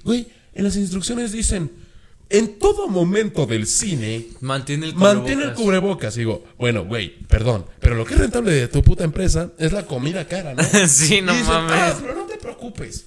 Güey, 0.04 0.30
en 0.54 0.64
las 0.64 0.76
instrucciones 0.78 1.32
dicen. 1.32 1.89
En 2.32 2.60
todo 2.60 2.88
momento 2.88 3.46
del 3.48 3.66
cine, 3.66 4.28
Mantiene 4.42 4.86
el 4.86 4.96
Mantén 4.96 5.40
el 5.42 5.54
cubrebocas. 5.54 5.58
cubrebocas. 5.64 6.16
Digo, 6.16 6.44
bueno, 6.60 6.86
güey, 6.86 7.18
perdón. 7.28 7.66
Pero 7.80 7.96
lo 7.96 8.06
que 8.06 8.14
es 8.14 8.20
rentable 8.20 8.52
de 8.52 8.68
tu 8.68 8.84
puta 8.84 9.04
empresa 9.04 9.50
es 9.58 9.72
la 9.72 9.86
comida 9.88 10.28
cara, 10.28 10.54
¿no? 10.54 10.64
Sí, 10.88 11.22
no 11.22 11.34
Y 11.34 11.38
dicen, 11.38 11.52
mames. 11.54 11.74
"Ah, 11.76 11.98
pero 12.00 12.14
no 12.16 12.26
te 12.26 12.38
preocupes. 12.38 13.06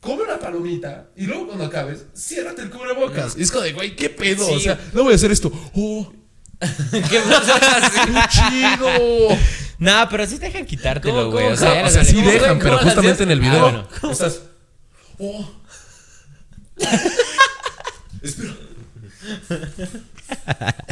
Come 0.00 0.22
una 0.22 0.38
palomita 0.38 1.08
y 1.16 1.26
luego 1.26 1.48
cuando 1.48 1.64
acabes, 1.64 2.04
ciérrate 2.16 2.62
el 2.62 2.70
cubrebocas. 2.70 3.36
Y 3.36 3.42
es 3.42 3.50
como 3.50 3.64
de, 3.64 3.72
güey, 3.72 3.94
¿qué 3.96 4.08
pedo? 4.08 4.46
Sí. 4.46 4.54
O 4.54 4.60
sea, 4.60 4.80
no 4.94 5.02
voy 5.02 5.12
a 5.12 5.16
hacer 5.16 5.32
esto. 5.32 5.52
¡Oh! 5.74 6.12
¿Qué 6.60 7.20
pasa? 7.28 8.28
¡Chido! 8.30 9.36
No, 9.78 10.06
pero 10.10 10.26
sí 10.26 10.38
te 10.38 10.46
dejan 10.46 10.64
quitártelo, 10.64 11.14
¿Cómo, 11.26 11.30
güey. 11.32 11.46
O 11.48 11.56
sea, 11.56 11.84
o 11.84 11.90
sea, 11.90 12.04
sí 12.04 12.22
dejan, 12.22 12.58
¿Cómo 12.58 12.62
pero 12.62 12.78
justamente 12.78 13.22
en 13.24 13.30
el 13.32 13.40
video. 13.40 13.66
Ah, 13.66 13.86
bueno. 14.00 14.12
Estás. 14.12 14.40
¡Oh! 15.18 15.50
Espera. 18.26 18.54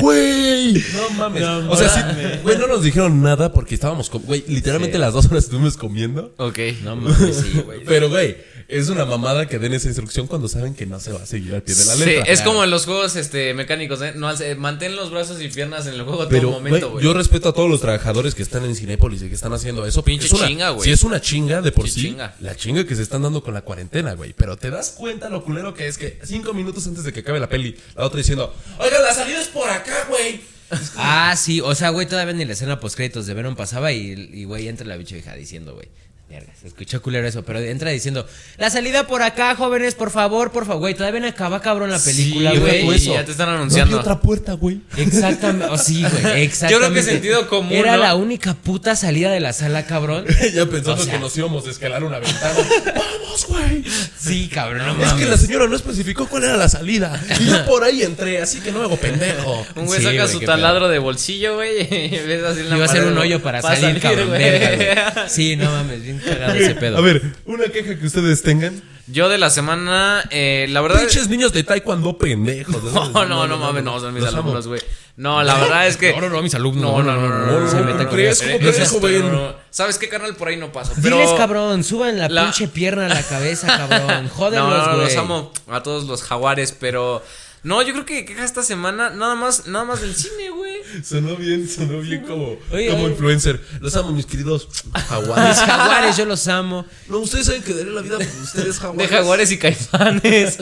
Güey, 0.00 0.74
no 0.74 1.10
mames. 1.18 1.42
o 1.42 1.76
sea, 1.76 1.88
sí, 1.88 2.38
güey, 2.42 2.58
no 2.58 2.66
nos 2.66 2.82
dijeron 2.82 3.22
nada 3.22 3.52
porque 3.52 3.74
estábamos, 3.74 4.10
güey, 4.10 4.44
literalmente 4.48 4.96
Sí. 4.96 5.00
las 5.00 5.12
dos 5.12 5.26
horas 5.26 5.44
estuvimos 5.44 5.76
comiendo. 5.76 6.34
Ok. 6.38 6.58
No 6.82 6.96
mames, 6.96 7.36
sí, 7.36 7.60
güey. 7.64 7.80
Pero, 7.84 8.08
güey, 8.08 8.36
es 8.68 8.88
una 8.88 9.04
mamada 9.04 9.46
que 9.46 9.58
den 9.58 9.72
esa 9.74 9.88
instrucción 9.88 10.26
cuando 10.26 10.48
saben 10.48 10.74
que 10.74 10.86
no 10.86 11.00
se 11.00 11.12
va 11.12 11.22
a 11.22 11.26
seguir 11.26 11.54
al 11.54 11.62
pie 11.62 11.74
de 11.74 11.84
la 11.84 11.94
Sí, 11.94 12.04
letra. 12.04 12.24
es 12.32 12.40
como 12.42 12.64
en 12.64 12.70
los 12.70 12.84
juegos 12.86 13.16
este, 13.16 13.54
mecánicos, 13.54 14.00
¿eh? 14.02 14.12
No, 14.16 14.28
alce- 14.28 14.54
mantén 14.56 14.96
los 14.96 15.10
brazos 15.10 15.40
y 15.42 15.48
piernas 15.48 15.86
en 15.86 15.94
el 15.94 16.02
juego 16.02 16.22
a 16.22 16.28
todo 16.28 16.30
Pero, 16.30 16.50
momento, 16.50 16.90
güey, 16.92 17.04
yo 17.04 17.12
respeto 17.14 17.48
a 17.50 17.52
todos 17.54 17.68
los 17.68 17.80
trabajadores 17.80 18.34
que 18.34 18.42
están 18.42 18.64
en 18.64 18.74
Cinépolis 18.74 19.22
y 19.22 19.28
que 19.28 19.34
están 19.34 19.52
haciendo 19.52 19.86
eso. 19.86 20.02
Pinche 20.04 20.26
es 20.26 20.32
una- 20.32 20.46
chinga, 20.48 20.70
güey. 20.70 20.84
Si 20.84 20.92
es 20.92 21.02
una 21.04 21.20
chinga 21.20 21.62
de 21.62 21.72
por 21.72 21.86
Sí, 21.88 21.92
sí, 21.94 22.00
chinga. 22.08 22.34
la 22.40 22.56
chinga 22.56 22.84
que 22.86 22.94
se 22.96 23.02
están 23.02 23.22
dando 23.22 23.42
con 23.42 23.54
la 23.54 23.62
cuarentena, 23.62 24.14
güey. 24.14 24.32
Pero 24.36 24.56
te 24.56 24.70
das 24.70 24.90
cuenta 24.90 25.28
lo 25.28 25.44
culero 25.44 25.74
que 25.74 25.86
es 25.86 25.98
que 25.98 26.18
cinco 26.24 26.52
minutos 26.54 26.86
antes 26.86 27.04
de 27.04 27.12
que 27.12 27.20
acabe 27.20 27.40
la 27.40 27.48
peli, 27.48 27.76
la 27.96 28.04
otra 28.04 28.18
diciendo, 28.18 28.54
oiga, 28.78 29.00
la 29.00 29.12
salida 29.14 29.40
es 29.40 29.48
por 29.48 29.68
acá, 29.68 30.06
güey. 30.08 30.40
Ah, 30.96 31.34
sí. 31.36 31.60
O 31.60 31.74
sea, 31.74 31.90
güey, 31.90 32.06
todavía 32.08 32.32
ni 32.32 32.44
la 32.44 32.54
escena 32.54 32.80
postcréditos 32.80 33.26
de 33.26 33.34
Venom 33.34 33.54
pasaba 33.54 33.92
y, 33.92 34.30
y, 34.32 34.44
güey, 34.44 34.66
entra 34.68 34.86
la 34.86 34.96
bicha 34.96 35.16
hija 35.16 35.34
diciendo, 35.34 35.74
güey. 35.74 35.88
Mierda, 36.26 36.52
se 36.58 36.68
escuchó 36.68 37.02
culero 37.02 37.28
eso, 37.28 37.44
pero 37.44 37.60
entra 37.60 37.90
diciendo, 37.90 38.26
la 38.56 38.70
salida 38.70 39.06
por 39.06 39.22
acá, 39.22 39.54
jóvenes, 39.56 39.94
por 39.94 40.10
favor, 40.10 40.50
por 40.52 40.64
favor, 40.64 40.80
güey. 40.80 40.94
Todavía 40.94 41.20
no 41.20 41.26
acaba, 41.28 41.60
cabrón, 41.60 41.90
la 41.90 41.98
película, 41.98 42.52
Sí, 42.52 42.58
güey. 42.58 42.82
güey, 42.82 42.98
ya 42.98 43.24
te 43.26 43.32
están 43.32 43.50
anunciando. 43.50 43.94
No 43.96 44.00
otra 44.00 44.20
puerta, 44.20 44.54
güey. 44.54 44.80
Exactamente, 44.96 45.66
oh, 45.70 45.76
sí, 45.76 46.00
güey, 46.02 46.42
exactamente. 46.44 46.72
Yo 46.72 46.78
creo 46.78 46.92
que 46.94 47.02
sentido 47.02 47.46
común, 47.48 47.74
Era 47.74 47.96
¿no? 47.96 48.02
la 48.02 48.14
única 48.14 48.54
puta 48.54 48.96
salida 48.96 49.30
de 49.32 49.40
la 49.40 49.52
sala, 49.52 49.84
cabrón. 49.84 50.24
ya 50.54 50.64
pensando 50.64 51.02
O 51.02 51.04
sea- 51.04 51.12
que 51.12 51.18
nos 51.20 51.36
íbamos 51.36 51.66
a 51.66 51.70
escalar 51.70 52.02
una 52.02 52.18
ventana. 52.20 52.54
¡Vamos, 52.96 53.46
güey! 53.46 53.84
Sí, 54.18 54.48
cabrón, 54.48 54.78
no 54.86 54.92
Es 54.92 54.96
que 54.96 55.04
mames. 55.24 55.28
la 55.28 55.36
señora 55.36 55.66
no 55.66 55.76
especificó 55.76 56.26
cuál 56.26 56.44
era 56.44 56.56
la 56.56 56.70
salida. 56.70 57.22
Y 57.38 57.44
yo 57.50 57.66
por 57.66 57.84
ahí 57.84 58.02
entré, 58.02 58.40
así 58.40 58.60
que 58.60 58.72
no 58.72 58.80
hago 58.80 58.96
pendejo. 58.96 59.66
Un 59.76 59.84
güey 59.86 60.00
Sí, 60.00 60.06
saca 60.06 60.22
güey, 60.22 60.32
su 60.32 60.40
taladro 60.40 60.88
de 60.88 60.98
bolsillo, 60.98 61.56
güey. 61.56 61.82
Y 61.82 62.18
ves 62.26 62.42
así 62.44 62.60
en 62.60 62.70
la 62.70 62.76
Iba 62.76 62.86
a 62.86 62.88
ser 62.88 63.00
pared, 63.02 63.12
un 63.12 63.18
hoyo 63.18 63.42
para, 63.42 63.60
salir, 63.60 64.00
cabrón, 64.00 64.30
verga. 64.30 65.28
Sí, 65.28 65.56
no 65.56 65.70
mames, 65.70 66.02
bien 66.02 66.13
cagado 66.18 66.54
ese 66.54 66.74
pedo. 66.74 66.98
A 66.98 67.00
ver, 67.00 67.22
una 67.46 67.64
queja 67.66 67.98
que 67.98 68.06
ustedes 68.06 68.42
tengan. 68.42 68.82
Yo 69.06 69.28
de 69.28 69.36
la 69.36 69.50
semana, 69.50 70.24
eh, 70.30 70.66
la 70.70 70.80
verdad. 70.80 71.00
Pinches 71.00 71.28
niños 71.28 71.52
de 71.52 71.62
taekwondo 71.62 72.16
pendejos. 72.16 72.82
No, 72.92 73.26
no, 73.26 73.46
no, 73.46 73.58
mames, 73.58 73.84
no, 73.84 74.00
son 74.00 74.14
mis 74.14 74.24
alumnos, 74.24 74.66
güey. 74.66 74.80
No, 75.16 75.42
la 75.42 75.58
verdad 75.58 75.86
es 75.86 75.96
que. 75.96 76.12
No, 76.12 76.22
no, 76.22 76.30
no, 76.30 76.42
mis 76.42 76.54
alumnos. 76.54 76.90
No, 76.90 77.02
no, 77.02 77.16
no, 77.20 77.28
no, 77.28 77.60
no, 77.60 77.68
se 77.70 77.76
no, 77.76 77.84
meta 77.84 78.04
no, 78.04 78.08
con 78.08 78.18
no, 78.18 79.10
no, 79.10 79.18
no, 79.20 79.30
no. 79.32 79.54
¿Sabes 79.70 79.98
qué, 79.98 80.08
carnal? 80.08 80.34
Por 80.36 80.48
ahí 80.48 80.56
no 80.56 80.72
paso. 80.72 80.92
Pero... 81.02 81.18
Diles, 81.18 81.32
cabrón, 81.34 81.84
suban 81.84 82.18
la, 82.18 82.28
La- 82.28 82.42
pinche 82.44 82.66
pierna 82.68 83.06
a 83.06 83.08
la 83.08 83.22
cabeza, 83.22 83.66
cabrón. 83.66 84.24
No, 84.24 84.30
Jódenlos, 84.30 84.70
no, 84.70 84.86
no, 84.86 84.94
güey. 84.96 85.06
los 85.06 85.16
amo 85.16 85.52
a 85.68 85.82
todos 85.82 86.04
los 86.04 86.22
jaguares, 86.22 86.72
pero. 86.72 87.22
No, 87.62 87.80
yo 87.82 87.92
creo 87.92 88.04
que 88.04 88.24
queja 88.24 88.44
esta 88.44 88.62
semana 88.62 89.10
nada 89.10 89.34
más, 89.34 89.66
nada 89.66 89.84
más 89.84 90.00
del 90.00 90.14
cine, 90.14 90.50
güey. 90.50 90.73
Sonó 91.02 91.36
bien, 91.36 91.68
sonó 91.68 92.00
bien 92.00 92.22
como, 92.22 92.56
Oye, 92.70 92.88
como 92.88 93.04
oye. 93.04 93.12
influencer. 93.12 93.60
Los 93.80 93.96
amo, 93.96 94.12
mis 94.12 94.26
queridos 94.26 94.68
Mis 94.94 95.02
jaguares. 95.04 95.58
jaguares, 95.58 96.16
yo 96.16 96.24
los 96.26 96.46
amo. 96.48 96.84
No, 97.08 97.18
ustedes 97.18 97.46
saben 97.46 97.62
que 97.62 97.74
daré 97.74 97.90
la 97.90 98.02
vida 98.02 98.18
por 98.18 98.26
ustedes, 98.42 98.78
jaguares. 98.78 99.10
De 99.10 99.16
jaguares 99.16 99.50
y 99.52 99.58
caifanes. 99.58 100.58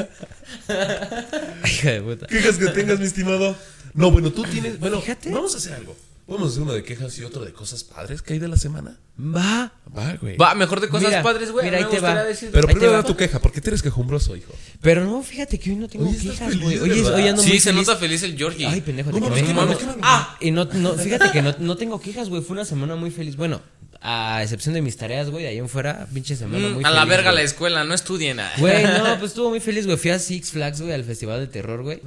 Hija 1.64 1.90
de 1.90 2.02
puta. 2.02 2.26
Quejas 2.26 2.56
que 2.56 2.66
tengas, 2.68 2.98
mi 2.98 3.06
estimado. 3.06 3.56
No, 3.94 4.10
bueno, 4.10 4.32
tú 4.32 4.42
tienes. 4.44 4.78
Bueno, 4.78 5.00
Fíjate. 5.00 5.30
vamos 5.30 5.54
a 5.54 5.58
hacer 5.58 5.74
algo. 5.74 5.96
Podemos 6.26 6.50
hacer 6.50 6.62
uno 6.62 6.72
de 6.72 6.82
quejas 6.85 7.18
y 7.18 7.24
otro 7.24 7.44
de 7.44 7.52
cosas 7.52 7.82
padres 7.85 8.22
que 8.22 8.32
hay 8.35 8.38
de 8.38 8.48
la 8.48 8.56
semana. 8.56 8.96
Va. 9.20 9.72
Va, 9.94 10.14
güey. 10.20 10.37
Va, 10.37 10.54
mejor 10.54 10.80
de 10.80 10.88
cosas 10.88 11.08
Mira, 11.08 11.22
padres, 11.22 11.50
güey. 11.50 11.64
mira, 11.66 11.78
Me 11.78 11.85
ahí 11.85 11.90
te 11.90 12.00
va. 12.00 12.24
decir- 12.24 12.48
Pero 12.52 12.68
Ahí 12.68 12.74
te 12.74 12.78
primero 12.80 12.92
va. 12.92 12.98
da 12.98 13.04
tu 13.04 13.16
queja, 13.16 13.40
porque 13.40 13.61
tú 13.61 13.68
eres 13.70 13.82
quejumbroso, 13.82 14.35
hijo. 14.37 14.52
Pero 14.80 15.04
no, 15.04 15.22
fíjate 15.22 15.58
que 15.58 15.70
hoy 15.70 15.76
no 15.76 15.88
tengo 15.88 16.11
quejas, 16.11 16.58
güey. 16.61 16.78
Hoy, 16.78 16.90
hoy 17.00 17.28
ando 17.28 17.42
Sí, 17.42 17.48
muy 17.50 17.58
se 17.61 17.70
feliz. 17.72 17.87
nota 17.87 17.98
feliz 17.98 18.22
el 18.22 18.37
Georgie. 18.38 18.66
Ay, 18.66 18.80
pendejo, 18.80 19.11
No 19.11 19.20
malo, 19.20 19.35
qué 19.35 19.52
malo. 19.52 19.76
Ah, 20.02 20.37
y 20.40 20.50
no, 20.52 20.64
no, 20.64 20.94
fíjate 20.94 21.30
que 21.32 21.42
no, 21.42 21.54
no 21.58 21.76
tengo 21.76 22.00
quejas, 22.00 22.28
güey. 22.28 22.40
Fue 22.42 22.54
una 22.54 22.64
semana 22.64 22.94
muy 22.96 23.11
feliz. 23.11 23.37
Bueno, 23.37 23.61
a 24.00 24.42
excepción 24.42 24.74
de 24.74 24.80
mis 24.82 24.96
tareas, 24.96 25.28
güey, 25.28 25.42
de 25.44 25.50
ahí 25.50 25.58
en 25.58 25.68
fuera, 25.68 26.06
pinche 26.14 26.35
semana 26.37 26.68
Mm, 26.68 26.72
muy 26.74 26.85
a 26.85 26.90
la 26.90 27.00
feliz, 27.00 27.08
verga 27.11 27.30
güey. 27.32 27.42
la 27.42 27.42
escuela, 27.42 27.85
no 27.85 27.94
estudien. 27.94 28.38
Güey, 28.58 28.85
no, 28.85 29.18
pues 29.18 29.32
estuvo 29.32 29.50
muy 29.50 29.61
feliz, 29.61 29.85
güey. 29.87 29.98
Fui 29.98 30.11
a 30.11 30.18
Six 30.18 30.52
Flags, 30.52 30.80
güey, 30.80 30.92
al 30.94 31.04
festival 31.04 31.40
de 31.40 31.46
terror, 31.48 31.82
güey. 31.82 32.00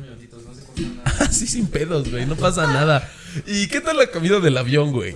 Así 1.19 1.47
sin 1.47 1.67
pedos, 1.67 2.09
güey. 2.09 2.25
No 2.25 2.35
pasa 2.35 2.67
nada. 2.67 3.09
¿Y 3.47 3.67
qué 3.67 3.81
tal 3.81 3.97
la 3.97 4.07
comida 4.07 4.39
del 4.39 4.57
avión, 4.57 4.91
güey? 4.91 5.13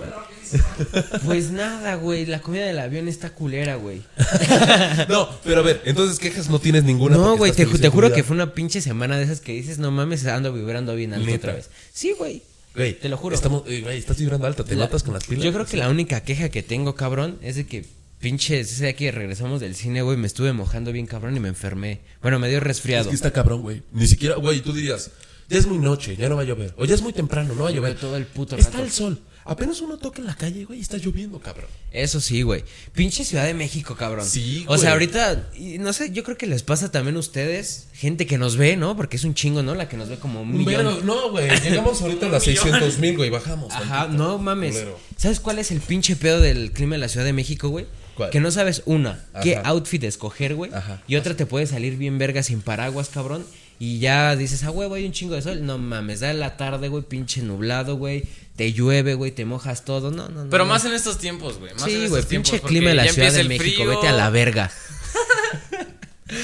Pues 1.24 1.50
nada, 1.50 1.94
güey. 1.94 2.26
La 2.26 2.40
comida 2.40 2.66
del 2.66 2.78
avión 2.78 3.08
está 3.08 3.30
culera, 3.30 3.76
güey. 3.76 4.02
No, 5.08 5.28
pero 5.44 5.60
a 5.60 5.62
ver, 5.62 5.80
entonces 5.84 6.18
quejas 6.18 6.48
no 6.50 6.58
tienes 6.58 6.84
ninguna. 6.84 7.16
No, 7.16 7.36
güey, 7.36 7.52
te, 7.52 7.64
juro 7.64 8.12
que 8.12 8.22
fue 8.22 8.34
una 8.34 8.52
pinche 8.52 8.80
semana 8.80 9.16
de 9.16 9.24
esas 9.24 9.40
que 9.40 9.52
dices, 9.52 9.78
no 9.78 9.90
mames, 9.90 10.26
ando 10.26 10.52
vibrando 10.52 10.94
bien 10.94 11.14
alto 11.14 11.32
otra 11.34 11.54
vez. 11.54 11.70
Sí, 11.92 12.12
güey. 12.18 12.42
Güey, 12.74 12.94
te 12.98 13.08
lo 13.08 13.16
juro. 13.16 13.34
Estamos, 13.34 13.62
eh, 13.66 13.80
güey, 13.82 13.98
estás 13.98 14.18
vibrando 14.18 14.46
alta, 14.46 14.64
te 14.64 14.76
La- 14.76 14.84
notas 14.84 15.02
con 15.02 15.14
las 15.14 15.24
pilas. 15.24 15.44
Yo 15.44 15.52
creo 15.52 15.66
que 15.66 15.76
la 15.76 15.88
única 15.88 16.20
queja 16.22 16.48
que 16.50 16.62
tengo, 16.62 16.94
cabrón, 16.94 17.38
es 17.42 17.56
de 17.56 17.66
que 17.66 17.84
pinches, 18.20 18.70
ese 18.72 18.84
día 18.84 18.92
que 18.94 19.10
regresamos 19.10 19.60
del 19.60 19.74
cine, 19.74 20.02
güey, 20.02 20.16
me 20.16 20.26
estuve 20.26 20.52
mojando 20.52 20.92
bien 20.92 21.06
cabrón 21.06 21.36
y 21.36 21.40
me 21.40 21.48
enfermé. 21.48 22.00
Bueno, 22.22 22.38
me 22.38 22.48
dio 22.48 22.58
Es 22.58 22.62
resfriado. 22.62 23.08
que 23.08 23.14
está 23.16 23.32
cabrón, 23.32 23.62
güey. 23.62 23.82
Ni 23.92 24.06
siquiera, 24.06 24.36
güey, 24.36 24.60
tú 24.60 24.72
dirías, 24.72 25.10
ya 25.50 25.58
es 25.58 25.66
muy 25.66 25.78
noche, 25.78 26.16
ya 26.16 26.28
no 26.28 26.36
va 26.36 26.42
a 26.42 26.44
llover. 26.46 26.72
O 26.78 26.84
ya 26.86 26.94
es 26.94 27.02
muy 27.02 27.12
temprano, 27.12 27.54
no 27.54 27.64
va 27.64 27.68
a 27.68 27.72
llover. 27.72 27.96
todo 27.96 28.16
el 28.16 28.24
puto 28.24 28.56
Está 28.56 28.80
el 28.80 28.90
sol. 28.90 29.20
Apenas 29.44 29.80
uno 29.80 29.96
toca 29.96 30.20
en 30.20 30.26
la 30.26 30.36
calle, 30.36 30.64
güey, 30.64 30.78
y 30.78 30.82
está 30.82 30.98
lloviendo, 30.98 31.40
cabrón. 31.40 31.66
Eso 31.92 32.20
sí, 32.20 32.42
güey. 32.42 32.62
Pinche 32.92 33.24
Ciudad 33.24 33.46
de 33.46 33.54
México, 33.54 33.96
cabrón. 33.96 34.24
Sí, 34.24 34.64
O 34.68 34.76
sea, 34.76 34.90
güey. 34.94 35.08
ahorita, 35.10 35.50
no 35.80 35.92
sé, 35.92 36.12
yo 36.12 36.22
creo 36.22 36.36
que 36.36 36.46
les 36.46 36.62
pasa 36.62 36.92
también 36.92 37.16
a 37.16 37.18
ustedes, 37.18 37.88
gente 37.94 38.26
que 38.26 38.38
nos 38.38 38.56
ve, 38.56 38.76
¿no? 38.76 38.96
Porque 38.96 39.16
es 39.16 39.24
un 39.24 39.34
chingo, 39.34 39.62
¿no? 39.62 39.74
La 39.74 39.88
que 39.88 39.96
nos 39.96 40.08
ve 40.08 40.18
como 40.18 40.42
un 40.42 40.52
millón. 40.56 41.04
No, 41.04 41.30
güey, 41.30 41.48
llegamos 41.62 42.00
ahorita 42.02 42.26
a 42.26 42.28
las 42.28 42.42
600 42.44 42.98
mil, 42.98 43.16
güey, 43.16 43.30
bajamos. 43.30 43.72
Ajá, 43.72 44.02
tantito, 44.02 44.22
no 44.22 44.38
mames. 44.38 44.72
culero. 44.74 44.98
¿Sabes 45.16 45.40
cuál 45.40 45.58
es 45.58 45.70
el 45.72 45.80
pinche 45.80 46.16
pedo 46.16 46.38
del 46.38 46.70
clima 46.72 46.94
de 46.94 46.98
la 47.00 47.08
Ciudad 47.08 47.24
de 47.26 47.32
México, 47.32 47.70
güey? 47.70 47.86
¿Cuál? 48.16 48.30
Que 48.30 48.40
no 48.40 48.50
sabes, 48.50 48.82
una, 48.84 49.24
qué 49.42 49.58
outfit 49.64 50.04
escoger, 50.04 50.54
güey. 50.54 50.72
Ajá. 50.72 51.02
Y 51.08 51.16
otra 51.16 51.34
te 51.34 51.46
puede 51.46 51.66
salir 51.66 51.96
bien 51.96 52.18
verga 52.18 52.42
sin 52.42 52.60
paraguas, 52.60 53.08
cabrón. 53.08 53.44
Y 53.82 53.98
ya 53.98 54.36
dices, 54.36 54.62
ah, 54.64 54.70
huevo, 54.70 54.94
hay 54.94 55.06
un 55.06 55.12
chingo 55.12 55.34
de 55.34 55.40
sol. 55.40 55.64
No 55.64 55.78
mames, 55.78 56.20
da 56.20 56.34
la 56.34 56.58
tarde, 56.58 56.88
güey, 56.88 57.02
pinche 57.02 57.40
nublado, 57.40 57.96
güey. 57.96 58.24
Te 58.54 58.74
llueve, 58.74 59.14
güey, 59.14 59.32
te 59.32 59.46
mojas 59.46 59.86
todo. 59.86 60.10
No, 60.10 60.28
no, 60.28 60.44
no. 60.44 60.50
Pero 60.50 60.64
no. 60.64 60.68
más 60.68 60.84
en 60.84 60.92
estos 60.92 61.16
tiempos, 61.16 61.58
güey. 61.58 61.72
en 61.72 61.78
Sí, 61.78 62.06
güey, 62.08 62.22
pinche 62.24 62.60
clima 62.60 62.90
de 62.90 62.96
la 62.96 63.08
Ciudad 63.08 63.32
de 63.32 63.44
México, 63.44 63.84
frío. 63.84 63.88
vete 63.88 64.08
a 64.08 64.12
la 64.12 64.28
verga. 64.28 64.70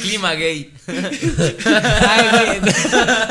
Clima 0.03 0.35
gay. 0.35 0.73
Ay, 0.87 2.61
güey. 2.61 2.73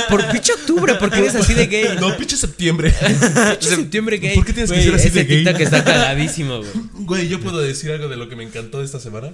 Por 0.09 0.29
pinche 0.31 0.53
octubre, 0.53 0.95
porque 0.99 1.19
eres 1.19 1.35
así 1.35 1.53
de 1.53 1.67
gay. 1.67 1.97
No, 1.99 2.15
pinche 2.17 2.37
septiembre. 2.37 2.91
Pinche 2.91 3.75
septiembre 3.75 4.17
gay. 4.17 4.35
¿Por 4.35 4.45
qué 4.45 4.53
tienes 4.53 4.71
que 4.71 4.77
Güey, 4.77 4.85
ser 4.87 4.95
así 4.95 5.07
ese 5.07 5.19
de 5.19 5.25
gay? 5.25 5.43
TikTok 5.43 5.61
está 5.61 5.83
cagadísimo, 5.83 6.57
güey. 6.59 6.71
Güey, 6.93 7.27
yo 7.27 7.39
puedo 7.39 7.59
decir 7.59 7.91
algo 7.91 8.07
de 8.07 8.15
lo 8.17 8.29
que 8.29 8.35
me 8.35 8.43
encantó 8.43 8.79
de 8.79 8.85
esta 8.85 8.99
semana. 8.99 9.31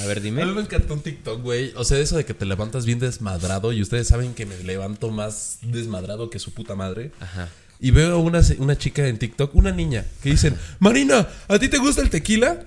A 0.00 0.06
ver, 0.06 0.18
A 0.18 0.20
dime. 0.20 0.44
mí 0.44 0.52
me 0.52 0.60
encantó 0.62 0.94
un 0.94 1.00
TikTok, 1.00 1.42
güey. 1.42 1.72
O 1.76 1.84
sea, 1.84 1.98
eso 1.98 2.16
de 2.16 2.24
que 2.24 2.34
te 2.34 2.44
levantas 2.44 2.86
bien 2.86 2.98
desmadrado 2.98 3.72
y 3.72 3.82
ustedes 3.82 4.08
saben 4.08 4.34
que 4.34 4.46
me 4.46 4.56
levanto 4.64 5.10
más 5.10 5.58
desmadrado 5.62 6.30
que 6.30 6.38
su 6.38 6.52
puta 6.52 6.74
madre. 6.74 7.10
Ajá. 7.20 7.48
y 7.78 7.90
veo 7.90 8.18
una, 8.20 8.42
se- 8.42 8.56
una 8.58 8.78
chica 8.78 9.06
en 9.06 9.18
TikTok, 9.18 9.54
una 9.54 9.70
niña, 9.70 10.04
que 10.22 10.30
dicen, 10.30 10.56
Marina, 10.78 11.28
¿a 11.46 11.58
ti 11.58 11.68
te 11.68 11.76
gusta 11.76 12.00
el 12.00 12.08
tequila? 12.08 12.64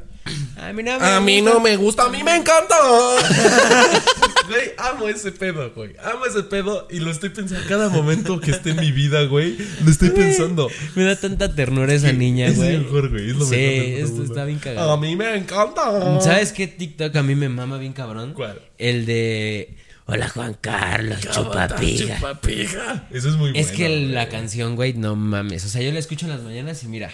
A 0.58 0.74
mí 0.74 0.84
no 0.84 0.92
A 0.94 1.20
mí 1.20 1.42
no 1.42 1.60
me 1.60 1.76
gusta, 1.78 2.06
a 2.06 2.10
mí 2.10 2.24
me 2.24 2.36
encanta. 2.36 2.76
Güey, 4.50 4.72
amo 4.80 5.08
ese 5.08 5.32
pedo, 5.32 5.72
güey. 5.76 5.96
Amo 6.04 6.26
ese 6.26 6.42
pedo 6.42 6.88
y 6.90 7.00
lo 7.00 7.12
estoy 7.12 7.30
pensando 7.30 7.64
cada 7.68 7.90
momento 7.90 8.40
que 8.40 8.50
esté 8.50 8.72
en 8.72 8.78
mi 8.78 8.92
vida, 8.92 9.24
güey. 9.26 9.56
Lo 9.86 9.92
estoy 9.92 10.10
pensando. 10.10 10.72
Me 10.96 11.04
da 11.04 11.16
tanta 11.16 11.54
ternura 11.54 11.94
esa 11.94 12.12
niña, 12.14 12.48
es 12.48 12.56
güey. 12.56 12.78
lo 12.78 12.84
mejor, 12.84 13.10
güey. 13.12 13.30
Es 13.30 13.36
lo 13.36 13.46
sí, 13.46 13.56
mejor 13.56 14.10
esto 14.10 14.24
está 14.24 14.46
bien 14.46 14.58
cagado. 14.58 14.92
A 14.92 14.98
mí 14.98 15.16
me 15.16 15.36
encanta. 15.36 16.20
¿Sabes 16.22 16.52
qué 16.52 16.66
TikTok 16.66 17.16
a 17.16 17.22
mí 17.22 17.36
me 17.36 17.48
mama 17.48 17.78
bien 17.78 17.94
cabrón? 17.94 18.34
¿Cuál? 18.34 18.60
El 18.80 19.06
de 19.06 19.78
Hola 20.06 20.28
Juan 20.28 20.58
Carlos, 20.60 21.20
chupapija. 21.22 22.16
Chupapija. 22.16 23.08
Eso 23.12 23.30
es 23.30 23.36
muy 23.36 23.52
bueno. 23.52 23.60
Es 23.60 23.72
que 23.72 23.88
güey. 23.88 24.08
la 24.08 24.30
canción, 24.30 24.76
güey, 24.76 24.94
no 24.94 25.16
mames. 25.16 25.64
O 25.66 25.70
sea, 25.70 25.84
yo 25.84 25.92
la 25.92 26.00
escucho 26.00 26.26
en 26.26 26.32
las 26.32 26.42
mañanas 26.42 26.82
y 26.84 26.88
mira, 26.88 27.12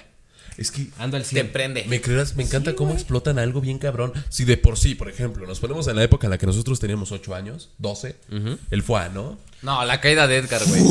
Es 0.57 0.71
que 0.71 0.87
ando 0.99 1.17
al 1.17 1.23
Te 1.23 1.29
100. 1.29 1.51
prende. 1.51 1.85
Me 1.87 1.99
creerás, 2.01 2.35
me 2.35 2.43
encanta 2.43 2.75
cómo 2.75 2.93
explotan 2.93 3.39
algo 3.39 3.59
bien 3.61 3.77
cabrón. 3.77 4.13
Si 4.29 4.45
de 4.45 4.57
por 4.57 4.77
sí, 4.77 4.95
por 4.95 5.09
ejemplo, 5.09 5.45
nos 5.45 5.59
ponemos 5.59 5.87
en 5.87 5.95
la 5.97 6.03
época 6.03 6.27
en 6.27 6.31
la 6.31 6.37
que 6.37 6.45
nosotros 6.45 6.79
teníamos 6.79 7.11
8 7.11 7.35
años, 7.35 7.69
12, 7.79 8.15
el 8.71 8.83
FUA, 8.83 9.09
¿no? 9.09 9.37
No, 9.61 9.83
la 9.83 9.99
caída 9.99 10.27
de 10.27 10.37
Edgar, 10.37 10.61
güey. 10.67 10.81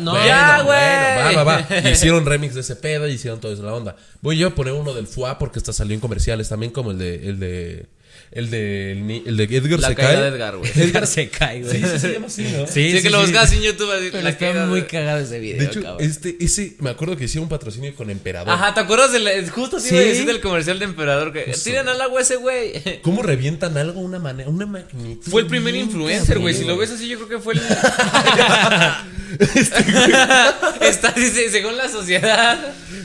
No, 0.00 0.12
Bueno, 0.12 0.26
ya, 0.26 0.62
güey. 0.62 1.24
bueno, 1.34 1.44
va, 1.44 1.44
va, 1.44 1.66
va. 1.68 1.88
Y 1.88 1.88
hicieron 1.92 2.24
remix 2.24 2.54
de 2.54 2.62
ese 2.62 2.76
pedo 2.76 3.06
y 3.06 3.12
hicieron 3.12 3.40
todo 3.40 3.52
eso 3.52 3.62
la 3.62 3.74
onda. 3.74 3.96
Voy 4.22 4.38
yo 4.38 4.48
a 4.48 4.54
poner 4.54 4.72
uno 4.72 4.94
del 4.94 5.06
FUA 5.06 5.38
porque 5.38 5.58
hasta 5.58 5.72
salió 5.72 5.94
en 5.94 6.00
comerciales 6.00 6.48
también, 6.48 6.72
como 6.72 6.90
el 6.92 6.98
de. 6.98 7.28
El 7.28 7.38
de. 7.40 7.86
El 8.32 8.48
de, 8.48 8.92
el, 9.26 9.36
de 9.36 9.44
Edgar 9.44 9.78
La 9.78 9.88
se 9.88 9.94
caída 9.94 10.12
cae. 10.14 10.22
de 10.22 10.28
Edgar, 10.28 10.56
güey. 10.56 10.70
Edgar 10.74 11.06
se 11.06 11.28
cae, 11.28 11.60
güey. 11.62 11.72
Sí, 11.82 11.86
sí, 11.86 11.98
se 11.98 12.12
llama 12.14 12.28
así, 12.28 12.42
¿no? 12.44 12.66
Sí, 12.66 12.98
que 13.02 13.10
lo 13.10 13.20
buscas 13.20 13.52
en 13.52 13.60
YouTube. 13.60 13.90
así, 13.92 14.08
Pero 14.10 14.22
la 14.22 14.30
está 14.30 14.46
caída 14.46 14.64
muy 14.66 14.80
de- 14.80 14.86
cagado 14.86 15.18
ese 15.20 15.38
video, 15.38 15.58
De 15.58 15.64
hecho, 15.66 15.82
cabrón. 15.82 16.02
este, 16.02 16.36
ese, 16.40 16.74
me 16.78 16.88
acuerdo 16.88 17.14
que 17.18 17.24
hicieron 17.24 17.44
un 17.44 17.50
patrocinio 17.50 17.94
con 17.94 18.08
Emperador. 18.08 18.48
Ajá, 18.54 18.72
¿te 18.72 18.80
acuerdas 18.80 19.12
del 19.12 19.50
justo 19.50 19.76
así 19.76 19.90
Sí. 19.90 19.96
decir 19.96 20.24
del 20.24 20.40
comercial 20.40 20.78
de 20.78 20.86
Emperador 20.86 21.34
que 21.34 21.52
tiran 21.62 21.86
al 21.90 22.00
agua 22.00 22.22
ese 22.22 22.36
güey? 22.36 22.72
¿Cómo 23.02 23.22
revientan 23.22 23.76
algo 23.76 24.00
una 24.00 24.18
manera, 24.18 24.48
una 24.48 24.64
magnitud? 24.64 25.30
Fue 25.30 25.42
el 25.42 25.46
primer 25.46 25.74
influencer, 25.76 26.38
güey. 26.38 26.54
Si 26.54 26.64
lo 26.64 26.78
ves 26.78 26.90
así, 26.90 27.08
yo 27.08 27.18
creo 27.18 27.28
que 27.28 27.38
fue 27.38 27.52
el. 27.52 27.60
Está 30.80 31.12
dice, 31.16 31.50
según 31.50 31.76
la 31.76 31.88
sociedad. 31.88 32.58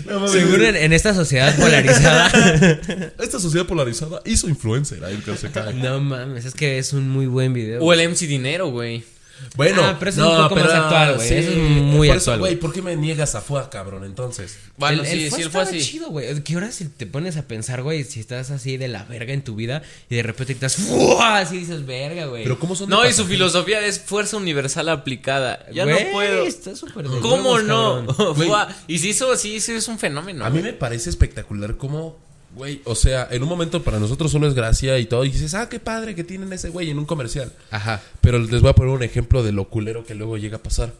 No. 0.05 0.27
Seguro 0.27 0.63
en, 0.65 0.75
en 0.75 0.93
esta 0.93 1.13
sociedad 1.13 1.55
polarizada. 1.57 2.29
Esta 3.19 3.39
sociedad 3.39 3.65
polarizada 3.65 4.21
hizo 4.25 4.47
influencer 4.49 5.03
a 5.03 5.11
Edgar 5.17 5.37
se 5.37 5.51
cae. 5.51 5.73
no 5.73 5.99
mames, 5.99 6.45
es 6.45 6.53
que 6.53 6.77
es 6.77 6.93
un 6.93 7.09
muy 7.09 7.25
buen 7.27 7.53
video. 7.53 7.83
O 7.83 7.93
el 7.93 8.09
MC 8.09 8.27
Dinero, 8.27 8.67
güey. 8.69 9.03
Bueno, 9.55 9.83
Ah, 9.83 9.97
pero 9.99 10.09
eso 10.09 10.21
es 10.23 10.27
un 10.39 10.43
poco 10.49 10.55
más 10.55 10.73
actual, 10.73 11.15
güey. 11.17 11.31
Eso 11.31 11.51
es 11.51 11.57
muy 11.57 12.07
por 12.07 12.17
actual, 12.17 12.39
güey. 12.39 12.55
¿Por 12.55 12.73
qué 12.73 12.81
me 12.81 12.95
niegas 12.95 13.35
a 13.35 13.41
FUA, 13.41 13.69
cabrón? 13.69 14.03
Entonces. 14.03 14.57
Bueno, 14.77 15.03
el, 15.03 15.07
sí, 15.07 15.25
el 15.25 15.31
sí, 15.31 15.43
fue 15.43 15.61
así. 15.61 15.79
chido, 15.79 16.09
güey. 16.09 16.41
¿Qué 16.43 16.57
hora 16.57 16.71
si 16.71 16.85
te 16.85 17.05
pones 17.05 17.37
a 17.37 17.43
pensar, 17.43 17.83
güey, 17.83 18.03
si 18.03 18.19
estás 18.19 18.49
así 18.49 18.77
de 18.77 18.87
la 18.87 19.03
verga 19.03 19.33
en 19.33 19.43
tu 19.43 19.55
vida 19.55 19.83
y 20.09 20.15
de 20.15 20.23
repente 20.23 20.53
estás 20.53 20.75
¡fua! 20.77 21.37
así 21.37 21.59
dices 21.59 21.85
verga, 21.85 22.25
güey. 22.25 22.41
Pero 22.43 22.57
¿cómo 22.57 22.75
son 22.75 22.89
No, 22.89 23.07
y 23.07 23.13
su 23.13 23.25
filosofía 23.25 23.85
es 23.85 23.99
fuerza 23.99 24.37
universal 24.37 24.89
aplicada. 24.89 25.67
Ya 25.71 25.83
Güey, 25.83 26.05
no 26.05 26.11
puedo. 26.13 26.43
Está 26.45 26.75
súper 26.75 27.05
¿Cómo 27.05 27.59
no? 27.59 28.05
Fua. 28.35 28.69
Y 28.87 28.97
si 28.97 29.09
hizo 29.09 29.31
así, 29.31 29.59
sí 29.59 29.73
es 29.73 29.87
un 29.87 29.99
fenómeno. 29.99 30.45
A 30.45 30.49
mí 30.49 30.61
güey. 30.61 30.71
me 30.71 30.77
parece 30.77 31.11
espectacular 31.11 31.77
cómo, 31.77 32.17
güey, 32.57 32.81
o 32.83 32.95
sea, 32.95 33.27
en 33.31 33.41
un 33.43 33.47
momento 33.49 33.83
para 33.83 33.99
nosotros 33.99 34.31
solo 34.31 34.47
es 34.47 34.53
gracia 34.53 34.97
y 34.99 35.05
todo. 35.05 35.23
Y 35.23 35.29
dices, 35.31 35.53
ah, 35.53 35.69
qué 35.69 35.79
padre 35.79 36.15
que 36.15 36.23
tienen 36.25 36.51
ese 36.51 36.69
güey 36.69 36.89
en 36.89 36.99
un 36.99 37.05
comercial. 37.05 37.53
Ajá. 37.71 38.01
Pero 38.19 38.39
les 38.39 38.61
voy 38.61 38.69
a 38.71 38.73
poner 38.73 38.93
un 38.93 39.03
ejemplo 39.03 39.43
de 39.43 39.51
lo 39.53 39.69
culero 39.69 40.05
que 40.05 40.15
luego 40.15 40.37
llega 40.37 40.57
a 40.57 40.63
pasar. 40.63 40.93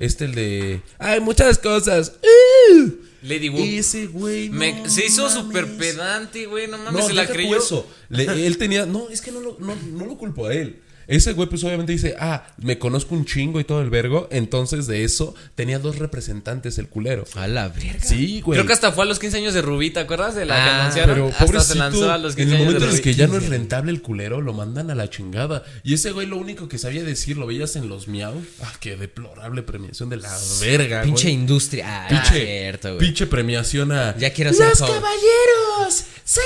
Este, 0.00 0.24
el 0.24 0.34
de. 0.34 0.80
Hay 0.98 1.20
muchas 1.20 1.58
cosas. 1.58 2.14
¡Uh! 2.22 2.90
Lady 3.22 3.48
Wu. 3.50 3.58
Ese 3.62 4.06
güey. 4.06 4.48
no 4.48 4.58
Me- 4.58 4.88
se 4.88 5.04
hizo 5.06 5.28
súper 5.30 5.76
pedante, 5.76 6.46
güey. 6.46 6.66
No 6.66 6.78
mames, 6.78 6.92
No, 7.02 7.06
se 7.06 7.12
la 7.12 7.26
creyó. 7.26 7.56
eso. 7.56 7.86
Le- 8.08 8.24
él 8.46 8.58
tenía. 8.58 8.86
No, 8.86 9.08
es 9.10 9.20
que 9.20 9.30
no 9.30 9.40
lo, 9.40 9.56
no, 9.60 9.76
no 9.92 10.06
lo 10.06 10.16
culpo 10.16 10.46
a 10.46 10.54
él. 10.54 10.80
Ese 11.10 11.32
güey, 11.32 11.48
pues 11.48 11.64
obviamente 11.64 11.92
dice, 11.92 12.14
ah, 12.20 12.46
me 12.58 12.78
conozco 12.78 13.14
un 13.16 13.24
chingo 13.24 13.58
y 13.60 13.64
todo 13.64 13.82
el 13.82 13.90
vergo. 13.90 14.28
Entonces 14.30 14.86
de 14.86 15.02
eso 15.04 15.34
tenía 15.56 15.78
dos 15.80 15.98
representantes 15.98 16.78
el 16.78 16.88
culero. 16.88 17.24
A 17.34 17.48
la 17.48 17.68
verga. 17.68 18.00
Sí, 18.00 18.40
güey. 18.40 18.56
Creo 18.56 18.66
que 18.66 18.72
hasta 18.72 18.92
fue 18.92 19.04
a 19.04 19.06
los 19.08 19.18
15 19.18 19.38
años 19.38 19.52
de 19.54 19.60
Rubí, 19.62 19.90
¿te 19.90 19.98
acuerdas 20.00 20.36
de 20.36 20.44
la 20.46 20.54
que 20.54 20.60
Ah, 20.60 20.80
anunciaron? 20.82 21.14
Pero 21.16 21.28
hasta 21.28 21.44
pobrecito, 21.46 21.72
se 21.72 21.78
lanzó 21.78 22.10
a 22.12 22.18
los 22.18 22.36
15 22.36 22.48
en 22.48 22.56
el 22.60 22.64
momento 22.64 22.84
de 22.84 22.90
en 22.92 22.96
el 22.96 23.02
que 23.02 23.14
ya 23.14 23.26
no 23.26 23.36
es 23.36 23.48
rentable 23.48 23.90
el 23.90 24.02
culero, 24.02 24.40
lo 24.40 24.52
mandan 24.52 24.90
a 24.90 24.94
la 24.94 25.10
chingada. 25.10 25.64
Y 25.82 25.94
ese 25.94 26.12
güey 26.12 26.26
lo 26.28 26.36
único 26.36 26.68
que 26.68 26.78
sabía 26.78 27.02
decir, 27.02 27.36
lo 27.36 27.46
veías 27.46 27.74
en 27.74 27.88
los 27.88 28.06
miau. 28.06 28.34
Ah, 28.62 28.72
qué 28.78 28.96
deplorable 28.96 29.62
premiación 29.64 30.10
de 30.10 30.18
la 30.18 30.30
verga, 30.60 31.02
Pinche 31.02 31.24
güey. 31.24 31.34
industria. 31.34 32.04
Ah, 32.04 32.08
Pinche, 32.08 32.44
cierto, 32.46 32.88
güey. 32.94 33.00
pinche 33.06 33.26
premiación 33.26 33.90
a... 33.90 34.16
Ya 34.16 34.32
quiero 34.32 34.52
ser 34.52 34.68
¡Los 34.68 34.78
caballeros! 34.78 36.04
¡Sí! 36.24 36.40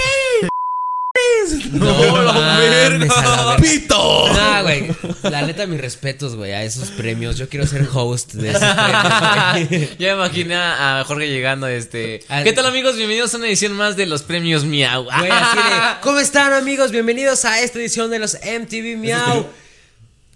No, 1.72 2.22
la 2.22 2.32
mames, 2.32 2.70
verga. 2.70 3.56
¡Pito! 3.60 4.28
No, 4.32 4.62
güey. 4.62 4.88
La 5.22 5.42
neta, 5.42 5.66
mis 5.66 5.80
respetos, 5.80 6.36
güey, 6.36 6.52
a 6.52 6.62
esos 6.64 6.90
premios. 6.90 7.36
Yo 7.36 7.48
quiero 7.48 7.66
ser 7.66 7.86
host 7.92 8.34
de 8.34 8.50
esos 8.50 8.62
premios, 8.74 9.68
güey. 9.68 9.88
Ya 9.98 10.08
me 10.16 10.24
imaginé 10.24 10.54
a 10.56 11.04
Jorge 11.06 11.28
llegando, 11.28 11.66
este... 11.66 12.24
Al- 12.28 12.44
¿Qué 12.44 12.52
tal 12.52 12.66
amigos? 12.66 12.96
Bienvenidos 12.96 13.34
a 13.34 13.38
una 13.38 13.46
edición 13.48 13.72
más 13.72 13.96
de 13.96 14.06
los 14.06 14.22
premios 14.22 14.64
Miau. 14.64 15.04
Güey, 15.04 15.30
así 15.30 15.56
de, 15.56 15.62
¿Cómo 16.02 16.18
están, 16.18 16.52
amigos? 16.52 16.90
Bienvenidos 16.90 17.44
a 17.44 17.60
esta 17.60 17.78
edición 17.78 18.10
de 18.10 18.18
los 18.18 18.34
MTV 18.34 18.96
Miau. 18.98 19.46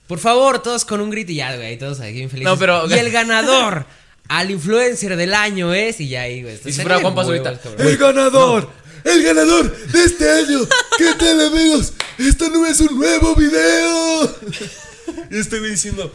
Por 0.07 0.19
favor, 0.19 0.63
todos 0.63 0.85
con 0.85 1.01
un 1.01 1.11
grito 1.11 1.33
y 1.33 1.37
ya, 1.37 1.55
güey. 1.57 1.79
Todos 1.79 2.01
aquí 2.01 2.13
bien 2.13 2.31
felices. 2.31 2.51
No, 2.53 2.59
pero- 2.59 2.87
Y 2.89 2.95
el 2.95 3.11
ganador 3.11 3.85
al 4.29 4.51
influencer 4.51 5.17
del 5.17 5.33
año 5.35 5.73
es. 5.75 6.01
Y 6.01 6.09
ya 6.09 6.23
ahí, 6.23 6.43
güey. 6.43 6.55
Y 6.65 6.73
si 6.73 6.81
fuera 6.83 6.99
Juan. 7.01 7.15
¡El 7.79 7.97
ganador! 7.99 8.71
¡El 9.05 9.23
ganador 9.23 9.77
de 9.89 10.05
este 10.05 10.31
año! 10.31 10.61
¿Qué 10.97 11.15
tal, 11.19 11.41
amigos? 11.47 11.93
¡Esto 12.19 12.49
no 12.51 12.67
es 12.67 12.81
un 12.81 12.99
nuevo 12.99 13.35
video! 13.35 14.37
Y 15.31 15.39
este 15.39 15.59
güey 15.59 15.73
diciendo... 15.73 16.13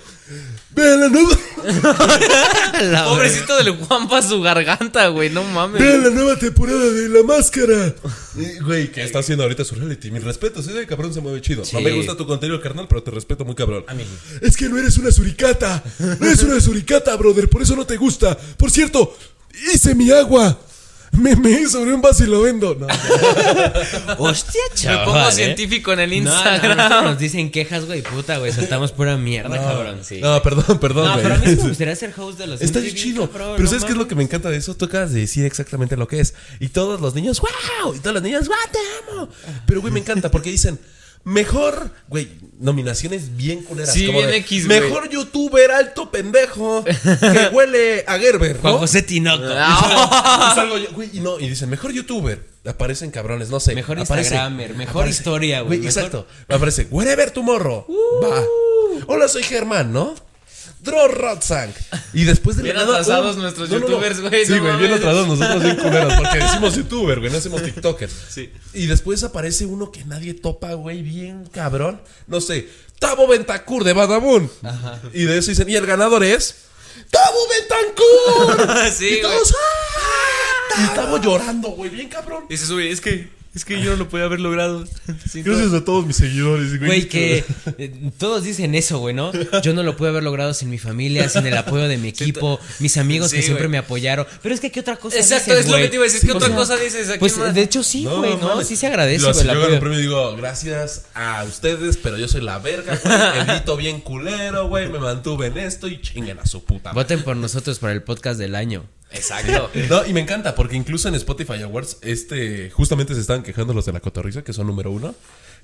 ¡Vean 0.72 1.02
la 1.02 1.10
nueva... 1.10 1.38
Pobrecito 3.10 3.58
del 3.58 3.72
Juanpa 3.76 4.22
su 4.22 4.41
garganta, 4.41 5.08
güey, 5.08 5.30
no 5.30 5.43
mames. 5.43 5.82
¡Vean 5.82 6.04
la 6.04 6.10
nueva 6.10 6.38
temporada 6.38 6.84
de 6.89 7.10
La 7.10 7.24
Máscara! 7.24 7.93
Y, 8.36 8.60
güey, 8.60 8.91
¿qué 8.91 9.04
está 9.04 9.19
haciendo 9.19 9.43
ahorita 9.43 9.63
su 9.63 9.76
reality? 9.76 10.10
Mi 10.12 10.19
respeto, 10.19 10.62
ese 10.62 10.88
cabrón 10.88 11.13
se 11.13 11.22
mueve 11.22 11.41
chido. 11.41 11.63
No 11.74 11.82
me 11.82 11.91
gusta 11.91 12.15
tu 12.17 12.26
contenido, 12.26 12.60
carnal, 12.62 12.88
pero 12.88 13.04
te 13.04 13.12
respeto 13.12 13.46
muy 13.46 13.56
cabrón. 13.56 13.86
Es 14.41 14.58
que 14.58 14.69
no 14.69 14.78
eres 14.78 14.98
una 14.98 15.12
suricata. 15.12 15.84
No 16.00 16.26
eres 16.26 16.41
una 16.43 16.60
suricata, 16.60 17.15
brother, 17.15 17.50
por 17.50 17.62
eso 17.62 17.76
no 17.76 17.86
te 17.86 17.98
gusta. 17.98 18.36
Por 18.58 18.72
cierto, 18.72 19.15
hice 19.74 19.93
mi 19.93 20.10
agua. 20.12 20.58
Me 21.13 21.36
me 21.36 21.67
sobre 21.69 21.93
un 21.93 22.02
vaso 22.02 22.23
y 22.23 22.28
lo 22.28 22.41
vendo. 22.41 22.76
No, 22.76 22.88
Hostia, 24.17 24.62
Me 24.71 24.76
chaval. 24.76 25.06
pongo 25.06 25.28
¿eh? 25.30 25.32
científico 25.32 25.93
en 25.93 25.99
el 25.99 26.10
No, 26.23 26.32
no, 26.32 26.36
Instagram. 26.36 26.78
nosotros 26.78 27.04
nos 27.04 27.19
dicen 27.19 27.52
quejas, 27.52 27.86
güey, 27.86 28.02
puta, 28.02 28.38
güey. 28.39 28.52
Soltamos 28.52 28.91
pura 28.91 29.15
mierda, 29.17 29.56
cabrón. 29.58 29.99
Sí. 30.04 30.19
no, 30.21 30.41
perdón, 30.41 30.80
perdón, 30.80 31.06
No, 31.06 31.12
güey. 31.13 31.23
pero 31.23 31.36
a 31.36 31.38
mí 31.38 31.45
sí 31.47 31.56
me 31.62 31.69
gustaría 31.69 31.95
ser 31.95 32.13
host 32.17 32.39
de 32.39 32.47
los 32.47 32.62
Está 32.62 32.80
MTV, 32.80 32.93
chido. 32.95 33.30
cabrón, 33.30 33.52
pero 33.58 33.63
no 33.63 33.69
¿sabes 33.69 33.84
qué 33.84 33.91
es 33.91 33.95
lo 33.95 33.99
mames. 34.04 34.10
que 34.10 34.15
me 34.15 34.23
encanta 34.23 34.49
de 34.49 34.58
eso? 34.58 34.76
Tú 34.76 34.86
acabas 34.86 35.13
de 35.13 35.21
decir 35.21 35.45
exactamente 35.45 35.95
lo 35.97 36.08
que 36.08 36.19
es. 36.19 36.34
Y 36.60 36.69
todos 36.69 36.99
los 36.99 37.13
niños, 37.15 37.39
¡wow! 37.41 37.93
Y 37.95 37.99
todas 37.99 38.15
las 38.15 38.23
niñas, 38.23 38.47
¡wow! 38.47 38.56
Te 38.71 38.80
amo. 39.12 39.30
Pero, 39.67 39.82
güey, 39.82 39.93
me 39.93 39.99
encanta 39.99 40.32
porque 40.32 40.49
dicen, 40.49 40.80
mejor, 41.23 41.91
güey, 42.07 42.29
nominaciones 42.59 43.36
bien 43.38 43.63
culeras. 43.63 43.93
Sí, 43.93 44.05
como 44.07 44.19
bien 44.19 44.31
de, 44.31 44.38
X, 44.38 44.67
güey. 44.67 44.81
Mejor 44.81 45.09
youtuber 45.09 45.71
alto 45.71 46.12
pendejo 46.12 46.83
que 46.83 47.49
huele 47.53 48.03
a 48.07 48.17
Gerber. 48.19 48.59
Juan 48.59 48.73
¿no? 48.73 48.79
José 48.79 49.01
Tinoco. 49.01 49.43
Y 49.43 50.55
salgo 50.55 50.77
yo, 50.77 50.91
güey, 50.93 51.09
y 51.13 51.19
no, 51.19 51.39
y 51.39 51.49
dicen, 51.49 51.69
mejor 51.69 51.91
youtuber. 51.91 52.51
Aparecen 52.65 53.12
cabrones, 53.12 53.49
no 53.49 53.59
sé. 53.59 53.75
Mejor 53.75 53.97
aparece- 53.99 54.19
Instagramer, 54.36 54.73
mejor 54.75 55.07
historia, 55.07 55.62
güey, 55.62 55.79
mejor- 55.79 55.91
Exacto. 56.03 56.27
Aparece, 56.49 56.88
wherever 56.91 57.29
tomorrow. 57.31 57.86
Va. 58.23 58.41
Hola, 59.07 59.27
soy 59.27 59.43
Germán, 59.43 59.91
¿no? 59.91 60.15
Draw 60.84 61.08
Rotzang. 61.08 61.74
Y 62.13 62.26
después 62.26 62.58
de 62.58 62.63
Bien 62.63 62.76
la 62.76 62.84
nada, 62.86 63.00
atrasados 63.00 63.36
un- 63.38 63.41
nuestros 63.43 63.69
youtubers, 63.69 64.19
güey, 64.22 64.46
Sí, 64.46 64.54
no 64.54 64.62
güey, 64.62 64.78
bien 64.78 64.93
atrasados 64.93 65.28
nosotros 65.28 65.63
bien 65.63 65.76
culeros. 65.78 66.13
Porque 66.13 66.39
decimos 66.43 66.76
youtuber, 66.76 67.19
güey, 67.19 67.32
no 67.32 67.38
hacemos 67.38 67.63
tiktokers. 67.63 68.13
Sí. 68.30 68.52
Y 68.74 68.86
después 68.88 69.24
aparece 69.24 69.65
uno 69.65 69.91
que 69.91 70.04
nadie 70.06 70.34
topa, 70.34 70.74
güey, 70.74 71.02
bien 71.02 71.46
cabrón. 71.52 72.02
No 72.28 72.41
sé, 72.41 72.67
Tabo 73.00 73.28
Bentacur 73.28 73.84
de 73.84 73.93
Badabun. 73.93 74.50
Y 75.13 75.24
de 75.24 75.38
eso 75.38 75.52
dicen, 75.52 75.69
y 75.69 75.76
el 75.76 75.86
ganador 75.86 76.24
es. 76.24 76.56
¡Tabo 77.10 77.38
Bentancur! 77.50 78.91
Sí, 78.93 79.17
y 79.19 79.22
todos, 79.22 79.54
¡ah! 79.58 80.84
Y 80.84 80.96
Tabo 80.96 81.17
llorando, 81.19 81.69
güey, 81.69 81.89
bien 81.89 82.10
cabrón. 82.10 82.46
Y 82.50 82.58
se 82.58 82.65
sube, 82.65 82.89
es 82.91 83.02
que, 83.02 83.30
es 83.56 83.66
que 83.66 83.82
yo 83.82 83.92
no 83.92 83.98
lo 83.98 84.10
podía 84.10 84.26
haber 84.26 84.39
logrado. 84.39 84.84
todo. 84.84 85.16
Gracias 85.44 85.74
a 85.74 85.86
todos 85.86 86.06
mis 86.08 86.16
seguidores, 86.16 86.80
Güey, 86.80 87.08
que 87.08 87.44
eh, 87.78 87.94
todos 88.18 88.44
dicen 88.44 88.74
eso, 88.76 89.00
güey, 89.00 89.13
¿no? 89.13 89.32
Yo 89.62 89.74
no 89.74 89.84
lo 89.84 89.96
pude 89.96 90.10
haber 90.10 90.24
logrado 90.24 90.54
sin 90.54 90.70
mi 90.70 90.78
familia, 90.80 91.30
sin 91.30 91.46
el 91.46 91.56
apoyo 91.58 91.88
de 91.88 91.98
mi 91.98 92.08
equipo, 92.10 92.60
mis 92.80 92.98
amigos 92.98 93.30
Sí, 93.32 93.38
que 93.38 93.42
siempre 93.44 93.66
güey. 93.68 93.72
me 93.74 93.78
apoyaron. 93.78 94.26
Pero 94.42 94.56
es 94.56 94.62
que, 94.62 94.72
¿qué 94.72 94.80
otra 94.80 94.96
cosa 94.96 95.18
Exacto, 95.18 95.52
dices, 95.52 95.66
es 95.66 95.72
lo 95.72 95.72
güey? 95.78 95.84
que 95.84 95.89
te 95.89 95.96
iba 95.96 96.04
a 96.06 96.08
decir. 96.08 96.22
¿Qué 96.22 96.32
O 96.32 96.36
otra 96.38 96.48
sea, 96.48 96.58
cosa 96.58 96.78
dices? 96.78 97.10
¿A 97.10 97.20
Pues 97.20 97.38
más? 97.38 97.54
de 97.54 97.62
hecho 97.62 97.84
sí, 97.84 98.06
güey, 98.06 98.38
¿no? 98.38 98.48
mames. 98.50 98.68
Sí 98.68 98.76
se 98.76 98.88
agradece, 98.88 99.24
Yo, 99.26 99.34
güey, 99.34 99.46
yo 99.46 99.54
gano 99.54 99.68
el 99.74 99.80
premio 99.80 100.00
digo, 100.00 100.36
gracias 100.36 101.06
a 101.13 101.44
ustedes, 101.44 101.98
pero 101.98 102.18
yo 102.18 102.28
soy 102.28 102.42
la 102.42 102.60
verga, 102.60 103.00
güey. 103.04 103.50
Edito 103.58 103.78
bien 103.78 104.02
culero, 104.02 104.68
güey. 104.68 104.89
Me 104.89 105.00
mantuve 105.00 105.48
en 105.48 105.58
esto 105.60 105.88
y 105.88 106.02
chinguen 106.02 106.39
a 106.39 106.46
su 106.46 106.63
puta. 106.63 106.92
Voten 106.94 107.24
por 107.24 107.36
nosotros 107.38 107.80
para 107.80 107.94
el 107.94 108.02
podcast 108.04 108.39
del 108.39 108.56
año. 108.56 108.84
Exacto. 109.13 109.69
No, 109.89 110.06
y 110.06 110.13
me 110.13 110.21
encanta, 110.21 110.56
porque 110.56 110.76
incluso 110.76 111.08
en 111.08 111.15
Spotify 111.15 111.62
Awards, 111.62 111.97
este, 112.02 112.69
justamente 112.71 113.13
se 113.13 113.21
estaban 113.21 113.43
quejando 113.43 113.73
los 113.73 113.86
de 113.86 113.93
la 113.93 113.99
cotorriza, 113.99 114.43
que 114.43 114.54
son 114.54 114.67
número 114.67 114.91
uno, 114.91 115.15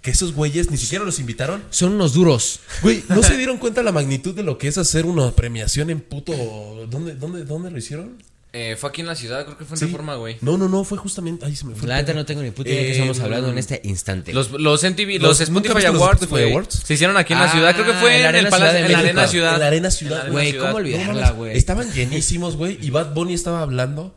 que 0.02 0.12
esos 0.12 0.34
güeyes 0.34 0.72
ni 0.72 0.78
siquiera 0.78 1.04
los 1.04 1.20
invitaron. 1.20 1.64
Son 1.70 1.94
unos 1.94 2.14
duros. 2.14 2.60
Güey, 2.82 3.04
¿no 3.10 3.24
se 3.24 3.38
dieron 3.38 3.58
cuenta 3.58 3.84
la 3.84 3.92
magnitud 3.92 4.34
de 4.34 4.44
lo 4.44 4.58
que 4.58 4.68
es 4.68 4.78
hacer 4.78 5.06
una 5.06 5.32
premiación 5.32 5.90
en 5.90 6.00
puto. 6.00 6.34
¿Dónde, 6.90 7.16
dónde, 7.16 7.44
dónde 7.44 7.72
lo 7.72 7.78
hicieron? 7.78 8.18
Eh, 8.52 8.76
fue 8.80 8.90
aquí 8.90 9.02
en 9.02 9.08
la 9.08 9.14
ciudad, 9.16 9.46
creo 9.46 9.58
que 9.60 9.64
fue 9.64 9.76
en 9.76 9.80
Sí. 9.80 9.86
Reforma, 9.86 10.16
güey. 10.16 10.38
No, 10.42 10.58
no, 10.58 10.68
no, 10.68 10.84
fue 10.84 10.98
justamente. 10.98 11.46
Ay, 11.46 11.56
se 11.56 11.66
me 11.68 11.76
fue. 11.76 11.88
La 11.88 11.98
neta 11.98 12.16
no 12.16 12.26
tengo 12.26 12.42
ni 12.42 12.50
puta 12.50 12.68
idea 12.70 12.80
de 12.80 12.86
qué 12.86 12.90
Eh, 12.90 12.96
estamos 12.96 13.20
hablando 13.20 13.50
en 13.52 13.60
este 13.60 13.80
instante. 13.84 14.34
Los, 14.34 14.50
los 14.52 14.84
MTV, 14.84 15.20
Los- 15.20 15.40
los, 15.40 15.50
¿nunca 15.52 15.68
Spotify 15.70 15.76
viste 15.76 15.92
los 15.94 16.02
Awards, 16.02 16.22
Spotify 16.24 16.50
Awards? 16.52 16.82
se 16.84 16.94
hicieron 16.96 17.16
aquí 17.18 17.34
en 17.34 17.40
la 17.40 17.46
Ah, 17.46 17.52
ciudad. 17.52 17.74
Creo 17.76 17.86
que 17.86 17.94
fue 17.94 18.16
en 18.16 18.24
la 18.24 18.30
en, 18.30 18.36
Arena 18.36 18.48
el 18.48 18.52
Palacio, 18.52 18.80
en 18.86 18.92
la. 18.92 19.00
Arena 19.00 19.28
Ciudad. 19.28 19.54
En 19.54 19.60
la 19.60 19.68
Arena 19.68 19.92
Ciudad, 19.92 20.32
Güey. 20.32 20.58
¿cómo 20.58 20.70
No 20.72 20.76
olvidarla, 20.78 21.30
güey? 21.32 21.56
Estaban 21.58 21.94
llenísimos, 21.94 22.56
güey, 22.56 22.80
y 22.82 22.90
Bad 22.90 23.14
Bunny 23.14 23.36
estaba 23.36 23.62
hablando 23.62 24.16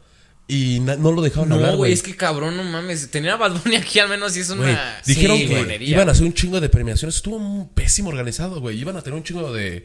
y 0.48 0.80
no 0.80 1.12
lo 1.12 1.20
dejaban 1.20 1.52
hablar, 1.52 1.72
No, 1.72 1.76
güey. 1.76 1.92
es 1.92 2.02
que 2.02 2.16
cabrón, 2.16 2.56
no 2.56 2.64
mames. 2.64 3.10
Tener 3.10 3.32
a 3.32 3.36
Bad 3.36 3.52
Bunny 3.62 3.76
aquí 3.76 3.98
al 3.98 4.08
menos 4.08 4.32
sí 4.32 4.40
es 4.40 4.48
una. 4.48 4.98
dijeron 5.04 5.36
sí, 5.36 5.46
que 5.46 5.78
iban 5.84 6.08
a 6.08 6.12
hacer 6.12 6.24
un 6.24 6.32
chingo 6.32 6.58
de 6.58 6.70
premiaciones. 6.70 7.16
Estuvo 7.16 7.36
un 7.36 7.68
pésimo 7.68 8.08
organizado, 8.08 8.60
güey. 8.62 8.78
Iban 8.80 8.96
a 8.96 9.02
tener 9.02 9.18
un 9.18 9.24
chingo 9.24 9.52
de, 9.52 9.84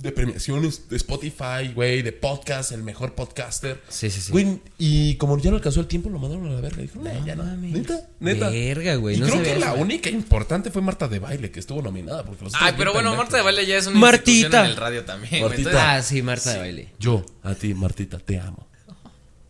de 0.00 0.12
premiaciones 0.12 0.88
de 0.88 0.96
Spotify, 0.96 1.72
güey, 1.74 2.02
de 2.02 2.12
podcast, 2.12 2.72
el 2.72 2.82
mejor 2.82 3.14
podcaster. 3.14 3.80
Sí, 3.88 4.10
sí, 4.10 4.20
sí. 4.20 4.32
Güey, 4.32 4.60
y 4.78 5.16
como 5.16 5.36
ya 5.38 5.50
no 5.50 5.56
alcanzó 5.56 5.80
el 5.80 5.86
tiempo, 5.86 6.08
lo 6.08 6.18
mandaron 6.18 6.46
a 6.48 6.52
la 6.52 6.60
verga. 6.60 6.80
Dijeron, 6.82 7.04
"Nah, 7.04 7.24
ya 7.26 7.36
no. 7.36 7.44
mames. 7.44 7.72
Neta, 7.72 8.08
neta. 8.18 8.48
Verga, 8.50 8.94
güey, 8.96 9.16
Y 9.16 9.20
no 9.20 9.26
creo 9.26 9.42
que 9.42 9.56
la 9.58 9.74
única 9.74 10.08
importante 10.10 10.70
fue 10.70 10.80
Marta 10.82 11.06
de 11.08 11.18
Baile, 11.18 11.50
que 11.50 11.60
estuvo 11.60 11.82
nominada. 11.82 12.24
Porque 12.24 12.44
los 12.44 12.54
Ay, 12.58 12.74
pero 12.76 12.92
bueno. 12.92 13.14
Marta 13.14 13.36
de 13.36 13.42
Baile 13.42 13.66
ya 13.66 13.76
es 13.76 13.86
una 13.86 13.98
Martita. 13.98 14.30
institución 14.30 14.64
en 14.64 14.70
el 14.70 14.76
radio 14.76 15.04
también, 15.04 15.30
güey. 15.30 15.42
Martita. 15.42 15.70
Entonces, 15.70 15.90
Ah, 15.90 16.02
sí, 16.02 16.22
Marta 16.22 16.52
de 16.54 16.58
baile. 16.58 16.88
Yo, 16.98 17.24
a 17.42 17.54
ti, 17.54 17.74
Martita, 17.74 18.18
te 18.18 18.38
amo. 18.40 18.66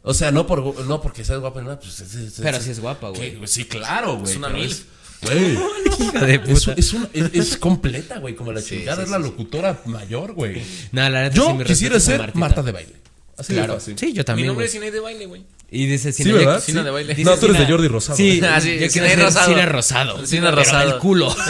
O 0.02 0.14
sea, 0.14 0.30
no, 0.32 0.46
por, 0.46 0.84
no 0.86 1.02
porque 1.02 1.24
seas 1.24 1.40
guapa, 1.40 1.60
no, 1.60 1.78
pues, 1.78 2.00
es- 2.00 2.14
es- 2.14 2.40
Pero 2.40 2.58
sí 2.60 2.70
es 2.70 2.80
guapa, 2.80 3.10
güey. 3.10 3.38
Sí, 3.46 3.66
claro, 3.66 4.16
güey. 4.16 4.30
Es 4.32 4.36
una 4.38 4.48
milf. 4.48 4.84
Güey. 5.22 5.54
Hija 6.00 6.24
de 6.24 6.34
Es, 6.34 6.40
puta. 6.64 6.74
es, 6.78 6.92
una- 6.92 7.08
es- 7.12 7.34
es 7.34 7.56
completa, 7.56 8.18
güey, 8.18 8.34
como 8.34 8.52
la 8.52 8.62
chingada. 8.62 8.96
sí, 8.98 9.02
es 9.04 9.10
la 9.10 9.18
locutora 9.18 9.80
mayor, 9.84 10.32
güey. 10.32 10.62
No, 10.92 11.08
la 11.08 11.22
neta 11.24 11.36
Yo 11.36 11.56
sí, 11.58 11.64
quisiera 11.64 12.00
ser 12.00 12.18
Martita. 12.20 12.38
Marta 12.38 12.62
de 12.62 12.72
baile. 12.72 12.92
Así 13.36 13.52
Claro. 13.54 13.74
fácil. 13.74 13.98
Sí, 13.98 14.12
yo 14.12 14.20
Mi 14.20 14.24
también. 14.24 14.46
nombre 14.48 14.64
güey. 14.64 14.66
es 14.66 14.72
Cine 14.72 14.90
de 14.90 15.00
Baile, 15.00 15.26
güey. 15.26 15.44
Y 15.70 15.86
dice 15.86 16.12
Sí, 16.12 16.24
cine 16.24 16.38
¿verdad? 16.38 16.60
Cine 16.62 16.80
Sí. 16.80 16.84
de 16.84 16.90
baile. 16.90 17.24
No, 17.24 17.36
tú 17.38 17.46
eres 17.46 17.58
de 17.58 17.66
Jordi 17.66 17.88
Rosado. 17.88 18.16
Sí. 18.16 18.40
Ah, 18.44 18.60
sí, 18.60 18.78
yo 18.78 18.88
cine 18.90 19.16
rosado. 19.16 19.48
Cine 19.48 19.66
rosado. 19.66 20.26
Cine 20.26 20.42
Pero 20.46 20.56
rosado. 20.56 20.90
del 20.90 20.98
culo. 20.98 21.34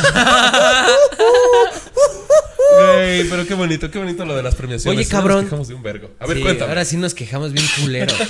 Güey, 2.78 3.28
pero 3.28 3.46
qué 3.46 3.54
bonito, 3.54 3.90
qué 3.90 3.98
bonito 3.98 4.24
lo 4.24 4.34
de 4.36 4.42
las 4.42 4.54
premiaciones. 4.54 4.96
Oye, 4.96 5.04
Sí, 5.04 5.12
nos 5.12 5.20
cabrón. 5.20 5.44
quejamos 5.44 5.68
de 5.68 5.74
un 5.74 5.82
vergo. 5.82 6.10
A 6.18 6.26
ver, 6.26 6.36
Sí, 6.38 6.42
cuéntame. 6.42 6.68
Ahora 6.70 6.84
sí 6.84 6.96
nos 6.96 7.14
quejamos 7.14 7.52
bien 7.52 7.66
culero. 7.80 8.14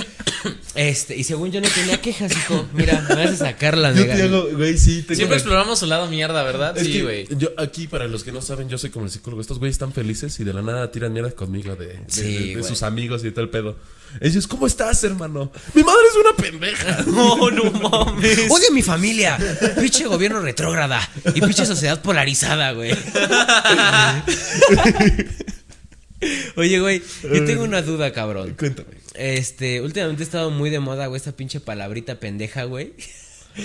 Este, 0.74 1.16
y 1.16 1.24
según 1.24 1.50
yo 1.50 1.60
no 1.60 1.68
tenía 1.68 2.00
quejas, 2.00 2.32
hijo. 2.32 2.66
Mira, 2.72 3.04
me 3.08 3.14
vas 3.16 3.32
a 3.32 3.36
sacar 3.36 3.76
la 3.76 3.90
Yo 3.92 4.02
nega. 4.02 4.14
te 4.14 4.22
hago, 4.22 4.48
güey, 4.52 4.78
sí, 4.78 5.02
tengo 5.02 5.16
Siempre 5.16 5.36
exploramos 5.36 5.78
su 5.80 5.86
lado 5.86 6.06
mierda, 6.06 6.42
¿verdad? 6.44 6.78
Es 6.78 6.86
sí, 6.86 7.02
güey. 7.02 7.26
yo 7.36 7.50
aquí, 7.58 7.88
para 7.88 8.06
los 8.06 8.22
que 8.24 8.32
no 8.32 8.40
saben, 8.40 8.68
yo 8.68 8.78
soy 8.78 8.88
como 8.90 9.04
el 9.04 9.10
psicólogo. 9.10 9.42
Estos 9.42 9.58
güeyes 9.58 9.74
están 9.74 9.92
felices 9.92 10.38
y 10.40 10.44
de 10.44 10.54
la 10.54 10.62
nada 10.62 10.90
tiran 10.92 11.12
mierda 11.12 11.32
conmigo 11.32 11.74
de, 11.76 11.88
de- 11.88 11.98
Sí, 12.06 12.22
de- 12.22 12.38
de 12.46 12.52
güey. 12.54 12.64
sus 12.64 12.82
amigos 12.84 13.22
y 13.24 13.30
todo 13.32 13.42
el 13.44 13.50
pedo. 13.50 13.76
Ellos, 14.20 14.46
¿cómo 14.46 14.66
estás, 14.66 15.04
hermano? 15.04 15.52
Mi 15.74 15.82
madre 15.82 16.02
es 16.10 16.16
una 16.16 16.36
pendeja. 16.36 17.02
No, 17.06 17.50
no 17.50 17.64
mames. 17.70 18.50
Odio 18.50 18.68
a 18.70 18.72
mi 18.72 18.82
familia. 18.82 19.38
Pinche 19.78 20.06
gobierno 20.06 20.40
retrógrada. 20.40 21.00
Y 21.34 21.40
pinche 21.40 21.66
sociedad 21.66 22.00
polarizada, 22.02 22.72
güey. 22.72 22.92
Oye, 26.56 26.80
güey, 26.80 27.02
yo 27.22 27.44
tengo 27.44 27.64
una 27.64 27.82
duda, 27.82 28.12
cabrón. 28.12 28.54
Cuéntame. 28.58 28.88
Este, 29.14 29.80
últimamente 29.80 30.22
ha 30.22 30.26
estado 30.26 30.50
muy 30.50 30.70
de 30.70 30.80
moda, 30.80 31.06
güey, 31.06 31.18
esta 31.18 31.32
pinche 31.32 31.60
palabrita 31.60 32.20
pendeja, 32.20 32.64
güey. 32.64 32.92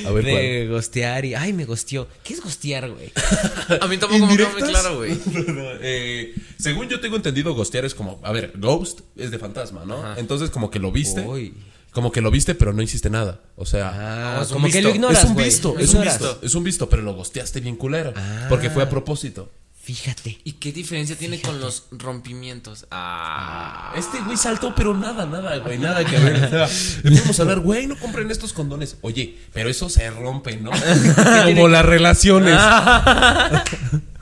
A 0.06 0.12
ver, 0.12 0.26
de 0.26 0.67
gostear 0.69 1.26
y. 1.26 1.34
Ay, 1.36 1.54
me 1.54 1.65
gosteó. 1.65 2.08
¿Qué 2.24 2.34
es 2.34 2.41
gostear, 2.41 2.89
güey? 2.91 3.12
A 3.82 3.88
mí 3.88 3.98
tampoco 3.98 4.26
me 4.26 4.36
quedó 4.38 4.50
muy 4.50 4.62
claro, 4.62 4.98
güey. 4.98 5.17
No, 5.26 5.54
no, 5.54 5.69
eh, 5.82 6.34
según 6.58 6.88
yo 6.89 7.00
tengo 7.00 7.15
entendido, 7.15 7.54
ghostear 7.54 7.86
es 7.86 7.93
como, 7.95 8.19
a 8.24 8.32
ver, 8.32 8.54
ghost 8.58 9.02
es 9.15 9.32
de 9.32 9.38
fantasma, 9.39 9.86
¿no? 9.86 10.15
Entonces 10.17 10.50
como 10.50 10.69
que 10.71 10.80
lo 10.80 10.91
viste, 10.91 11.21
Uy. 11.21 11.54
como 11.91 12.12
que 12.12 12.21
lo 12.21 12.32
viste, 12.32 12.56
pero 12.56 12.74
no 12.74 12.82
hiciste 12.82 13.10
nada. 13.10 13.41
O 13.56 13.65
sea, 13.65 14.38
Ah, 14.39 14.41
un 14.48 14.54
como 14.54 14.67
que 14.69 14.82
lo 14.82 14.89
ignoras, 14.89 15.24
es 15.24 15.30
un 15.30 15.36
visto, 15.36 15.78
es 15.80 15.93
un 15.93 16.02
visto, 16.04 16.39
es 16.41 16.56
un 16.56 16.63
visto, 16.63 16.89
pero 16.89 17.02
lo 17.02 17.13
gosteaste 17.13 17.60
bien 17.62 17.76
culero, 17.76 18.13
Ah. 18.15 18.48
porque 18.50 18.69
fue 18.69 18.84
a 18.84 18.89
propósito. 18.89 19.50
Fíjate. 19.86 20.39
¿Y 20.43 20.54
qué 20.54 20.71
diferencia 20.71 21.15
tiene 21.15 21.39
con 21.39 21.60
los 21.60 21.86
rompimientos? 21.91 22.88
Ah. 22.89 23.93
Este 23.95 24.19
güey 24.21 24.36
saltó, 24.36 24.74
pero 24.74 24.95
nada, 24.95 25.28
nada, 25.28 25.58
güey, 25.58 25.78
nada 25.78 26.04
que 26.04 26.17
ver. 26.17 26.39
Sea, 26.50 26.67
le 27.04 27.12
podemos 27.12 27.39
hablar, 27.39 27.60
güey, 27.60 27.86
no 27.86 27.95
compren 27.95 28.32
estos 28.32 28.52
condones. 28.52 28.98
Oye, 29.02 29.38
pero 29.54 29.69
eso 29.69 29.88
se 29.88 30.10
rompe, 30.10 30.58
¿no? 30.58 30.71
Como 31.45 31.67
las 31.67 31.86
relaciones. 31.86 32.60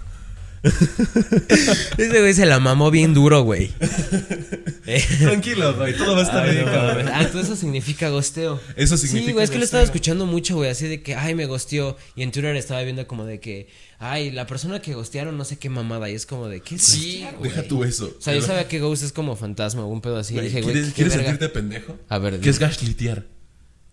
Ese 1.97 2.19
güey 2.21 2.33
se 2.33 2.45
la 2.45 2.59
mamó 2.59 2.89
bien 2.89 3.13
duro, 3.13 3.43
güey. 3.43 3.71
Tranquilo, 5.19 5.75
güey, 5.75 5.95
todo 5.97 6.15
va 6.15 6.21
a 6.21 6.23
estar 6.23 6.49
bien, 6.49 6.65
cabrón. 6.65 7.07
Ah, 7.09 7.21
entonces 7.23 7.51
eso 7.51 7.55
significa 7.55 8.09
gosteo. 8.09 8.59
Eso 8.75 8.97
significa 8.97 9.27
Sí, 9.27 9.33
güey, 9.33 9.43
es 9.43 9.51
que 9.51 9.57
lo 9.57 9.63
estaba 9.63 9.83
escuchando 9.83 10.25
mucho, 10.25 10.55
güey, 10.55 10.69
así 10.69 10.87
de 10.87 11.01
que, 11.01 11.15
ay, 11.15 11.35
me 11.35 11.45
gosteó. 11.45 11.97
Y 12.15 12.23
en 12.23 12.31
Twitter 12.31 12.55
estaba 12.55 12.81
viendo 12.83 13.05
como 13.07 13.25
de 13.25 13.39
que, 13.39 13.67
ay, 13.99 14.31
la 14.31 14.47
persona 14.47 14.81
que 14.81 14.93
gostearon 14.93 15.37
no 15.37 15.45
sé 15.45 15.57
qué 15.57 15.69
mamada. 15.69 16.09
Y 16.09 16.15
es 16.15 16.25
como 16.25 16.47
de, 16.47 16.61
¿qué 16.61 16.75
es 16.75 16.81
Sí, 16.83 17.11
gostear, 17.21 17.35
güey. 17.37 17.51
Deja 17.51 17.63
tú 17.67 17.83
eso. 17.83 18.15
O 18.17 18.21
sea, 18.21 18.33
yo 18.33 18.41
sabía 18.41 18.67
que 18.67 18.79
ghost 18.79 19.03
es 19.03 19.11
como 19.11 19.35
fantasma 19.35 19.83
o 19.83 19.87
un 19.87 20.01
pedo 20.01 20.17
así. 20.17 20.33
Y 20.33 20.37
Güey, 20.37 20.47
dije, 20.47 20.61
güey, 20.61 20.73
¿Quieres, 20.73 20.89
¿qué 20.89 20.95
quieres 20.95 21.13
verga? 21.15 21.29
sentirte 21.31 21.53
pendejo? 21.53 21.97
A 22.09 22.17
ver, 22.19 22.39
¿Qué 22.39 22.49
es 22.49 22.57
dime. 22.59 22.67
gaslightear? 22.69 23.25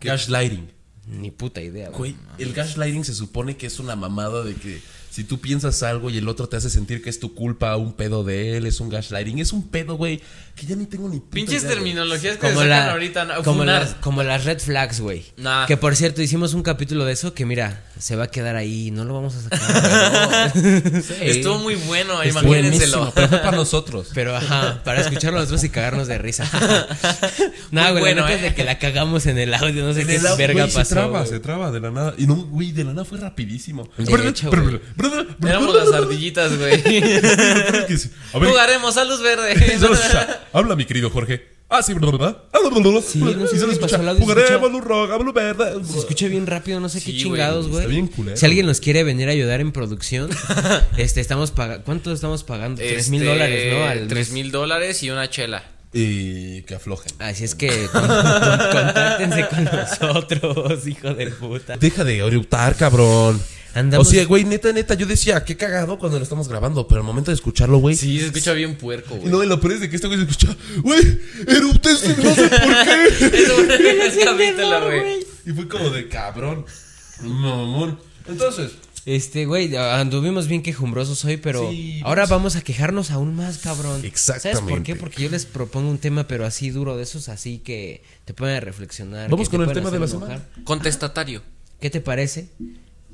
Gaslighting. 0.01 0.71
Ni 1.07 1.31
puta 1.31 1.61
idea, 1.61 1.89
güey. 1.91 2.13
Güey, 2.13 2.17
el 2.39 2.53
gaslighting 2.53 3.05
se 3.05 3.15
supone 3.15 3.57
que 3.57 3.67
es 3.67 3.81
una 3.81 3.97
mamada 3.97 4.45
de 4.45 4.55
que 4.55 4.81
si 5.11 5.25
tú 5.25 5.41
piensas 5.41 5.83
algo 5.83 6.09
y 6.09 6.19
el 6.19 6.29
otro 6.29 6.49
te 6.49 6.57
hace 6.57 6.71
sentir 6.71 7.03
que 7.03 7.11
es 7.11 7.19
tu 7.19 7.35
culpa, 7.35 7.77
un 7.77 7.93
pedo 7.93 8.23
de 8.23 8.57
él, 8.57 8.67
es 8.67 8.81
un 8.81 8.89
gaslighting. 8.89 9.41
Es 9.41 9.53
un 9.53 9.69
pedo, 9.69 9.97
güey, 9.97 10.21
que 10.55 10.67
ya 10.67 10.77
ni 10.77 10.87
tengo 10.87 11.09
ni 11.09 11.19
puta 11.19 11.31
Pinches 11.33 11.63
idea, 11.63 11.75
terminologías 11.75 12.37
que 12.37 12.49
Como, 12.49 12.63
la, 12.65 12.93
ahorita. 12.93 13.25
No, 13.25 13.43
como, 13.43 13.65
las, 13.65 13.95
como 13.95 14.23
las 14.23 14.45
red 14.45 14.61
flags, 14.61 15.01
güey. 15.01 15.25
Nah. 15.37 15.67
Que 15.67 15.77
por 15.77 15.97
cierto, 15.97 16.23
hicimos 16.23 16.55
un 16.55 16.63
capítulo 16.63 17.05
de 17.05 17.13
eso 17.13 17.35
que 17.35 17.45
mira, 17.45 17.83
se 17.99 18.15
va 18.15 18.25
a 18.25 18.31
quedar 18.31 18.57
ahí, 18.57 18.91
no 18.91 19.05
lo 19.05 19.15
vamos 19.15 19.35
a 19.37 19.43
sacar. 19.43 20.53
Sí. 21.01 21.15
Estuvo 21.21 21.59
muy 21.59 21.75
bueno, 21.75 22.23
imagínenselo. 22.25 23.11
pero 23.15 23.29
fue 23.29 23.39
para 23.39 23.57
nosotros. 23.57 24.09
Pero 24.15 24.37
ajá, 24.37 24.83
para 24.85 25.01
escucharlo 25.01 25.39
nosotros 25.39 25.65
y 25.65 25.71
cagarnos 25.71 26.09
de 26.09 26.19
risa. 26.19 26.49
no, 27.71 27.83
güey, 27.91 28.01
bueno, 28.01 28.23
la 28.23 28.29
neta 28.29 28.33
¿eh? 28.33 28.37
es 28.37 28.43
de 28.43 28.55
que 28.55 28.65
la 28.65 28.79
cagamos 28.79 29.27
en 29.27 29.39
el 29.39 29.55
audio, 29.55 29.85
no 29.85 29.95
sé 29.95 30.07
qué 30.07 30.17
En 30.17 30.37
verga 30.37 30.67
pasó. 30.67 30.85
Se 30.85 30.95
traba, 30.95 31.27
se 31.27 31.41
traba 31.41 31.71
de 31.71 31.81
la 31.81 31.91
nada. 31.91 32.15
Y 32.19 32.27
no, 32.27 32.37
güey, 32.37 32.73
de 32.73 32.85
la 32.85 32.93
nada 32.93 33.05
fue 33.05 33.19
rapidísimo. 33.19 33.89
De 33.97 34.29
hecho, 34.29 34.51
güey. 34.51 34.81
Éramos 35.43 35.75
las 35.75 35.93
ardillitas, 35.93 36.57
güey. 36.59 36.83
Jugaremos 38.33 38.97
a 38.97 39.05
luz 39.05 39.23
verde. 39.23 39.55
Habla, 40.53 40.77
mi 40.77 40.85
querido 40.85 41.11
Jorge. 41.11 41.61
Ah, 41.73 41.85
sí, 41.85 41.95
¿verdad? 41.95 42.37
Sí, 43.05 43.19
no 43.19 43.47
sé 43.47 43.57
qué 43.59 43.77
pasó 43.77 43.97
se 43.97 44.15
Jugaremos 44.19 44.73
luz 44.73 44.83
roja, 44.83 45.17
luz 45.19 45.33
verde. 45.33 45.85
Se 45.85 45.99
escucha 46.01 46.27
bien 46.27 46.45
rápido, 46.49 46.81
no 46.81 46.89
sé 46.89 46.99
Sí, 46.99 47.07
qué 47.07 47.11
güey, 47.13 47.23
chingados, 47.23 47.67
está 47.67 47.77
güey. 47.79 47.87
bien 47.89 48.07
culero. 48.09 48.37
Si 48.37 48.45
alguien 48.45 48.67
nos 48.67 48.81
quiere 48.81 49.05
venir 49.05 49.29
a 49.29 49.33
ayudar 49.33 49.61
en 49.61 49.71
producción, 49.71 50.31
este, 50.97 51.21
estamos 51.21 51.53
pagando. 51.53 51.85
¿Cuánto 51.85 52.13
estamos 52.13 52.43
pagando? 52.43 52.81
Tres 52.83 53.09
mil 53.09 53.23
Este, 53.23 53.33
dólares, 53.33 54.01
¿no? 54.03 54.09
Tres 54.09 54.33
mil 54.33 54.51
dólares 54.51 55.01
y 55.05 55.11
una 55.11 55.31
chela. 55.31 55.63
Y 55.93 56.63
que 56.63 56.77
aflojen. 56.77 57.13
Así 57.19 57.45
es 57.45 57.55
que 57.57 57.89
con- 57.93 58.07
con- 58.07 58.17
contáctense 58.73 59.49
con 59.49 59.65
nosotros, 59.65 60.87
hijo 60.87 61.15
de 61.15 61.27
puta. 61.33 61.77
Deja 61.77 62.05
de 62.05 62.19
eructar, 62.19 62.77
cabrón. 62.77 63.41
Andamos- 63.75 64.07
O 64.07 64.11
sea, 64.11 64.25
güey, 64.25 64.45
neta, 64.45 64.73
neta, 64.73 64.95
yo 64.95 65.07
decía, 65.07 65.45
qué 65.45 65.57
cagado 65.57 65.99
cuando 65.99 66.19
lo 66.19 66.23
estamos 66.25 66.49
grabando, 66.49 66.87
pero 66.89 67.01
al 67.01 67.07
momento 67.07 67.31
de 67.31 67.37
escucharlo, 67.37 67.79
güey. 67.79 67.95
Sí, 67.97 68.19
se 68.21 68.27
escucha 68.27 68.53
bien 68.53 68.77
puerco, 68.77 69.15
güey. 69.17 69.31
no, 69.31 69.43
y 69.45 69.47
lo 69.47 69.61
peor 69.61 69.75
es 69.75 69.81
de 69.81 69.91
que 69.91 69.97
este 69.97 70.09
güey 70.09 70.19
se 70.19 70.27
escucha, 70.31 70.57
güey, 70.83 71.01
eruptes, 71.47 72.03
no 72.19 72.35
sé 72.35 72.49
por 72.49 72.51
qué. 72.51 73.27
Eso 73.43 73.55
fue 73.57 74.25
capítulo, 74.25 74.85
güey. 74.87 75.27
y 75.47 75.51
fue 75.53 75.69
como 75.69 75.91
de 75.91 76.09
cabrón. 76.09 76.67
Mamón. 77.23 77.99
Entonces, 78.29 78.73
Este, 79.07 79.47
güey, 79.47 79.75
anduvimos 79.77 80.47
bien 80.47 80.63
quejumbrosos 80.63 81.25
hoy, 81.25 81.39
pero 81.39 81.71
Sí, 81.71 82.01
ahora 82.05 82.23
vamos- 82.23 82.31
vamos 82.41 82.57
a 82.57 82.61
quejarnos 82.63 83.11
aún 83.11 83.35
más, 83.35 83.59
cabrón. 83.59 84.01
¿Sabes 84.15 84.43
por 84.43 84.51
Exactamente. 84.51 84.83
qué? 84.93 84.97
Porque 84.97 85.23
yo 85.23 85.31
les 85.31 85.47
propongo 85.47 85.89
un 85.91 85.99
tema, 85.99 86.29
pero 86.29 86.45
así 86.45 86.71
duro, 86.71 86.97
de 86.97 87.05
esos 87.05 87.29
así 87.29 87.59
que 87.59 88.03
te 88.27 88.35
ponen 88.35 88.57
a 88.57 88.61
reflexionar. 88.61 89.31
Vamos 89.31 89.49
te 89.49 89.57
con 89.57 89.61
el 89.63 89.67
pueden 89.69 89.83
tema 89.85 89.91
de 89.91 89.99
la 89.99 90.07
enojar. 90.07 90.49
Contestatario. 90.65 91.43
¿Qué 91.81 91.89
te 91.91 92.01
parece? 92.03 92.49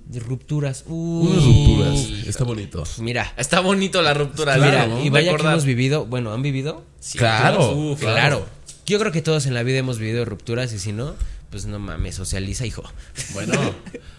De 0.06 0.20
rupturas. 0.20 0.84
Uh, 0.86 1.20
unas 1.28 1.44
rupturas. 1.44 2.26
Está 2.26 2.44
bonito. 2.44 2.84
Mira, 2.98 3.32
Está 3.36 3.60
bonito 3.60 4.02
la 4.02 4.12
ruptura. 4.14 4.56
mira, 4.56 4.86
¿no? 4.86 5.04
y 5.04 5.08
vaya 5.10 5.36
que 5.36 5.42
hemos 5.42 5.64
vivido, 5.64 6.06
bueno, 6.06 6.32
¿han 6.32 6.42
vivido? 6.42 6.84
Sí, 7.00 7.18
Claro. 7.18 7.72
Uf, 7.76 8.00
Claro. 8.00 8.46
Yo 8.86 8.98
creo 9.00 9.10
que 9.12 9.22
todos 9.22 9.46
en 9.46 9.54
la 9.54 9.62
vida 9.64 9.78
hemos 9.78 9.98
vivido 9.98 10.24
rupturas 10.24 10.72
y 10.72 10.78
si 10.78 10.92
no, 10.92 11.14
pues 11.50 11.66
no 11.66 11.78
mames, 11.80 12.14
socializa, 12.16 12.66
hijo. 12.66 12.84
Bueno, 13.34 13.52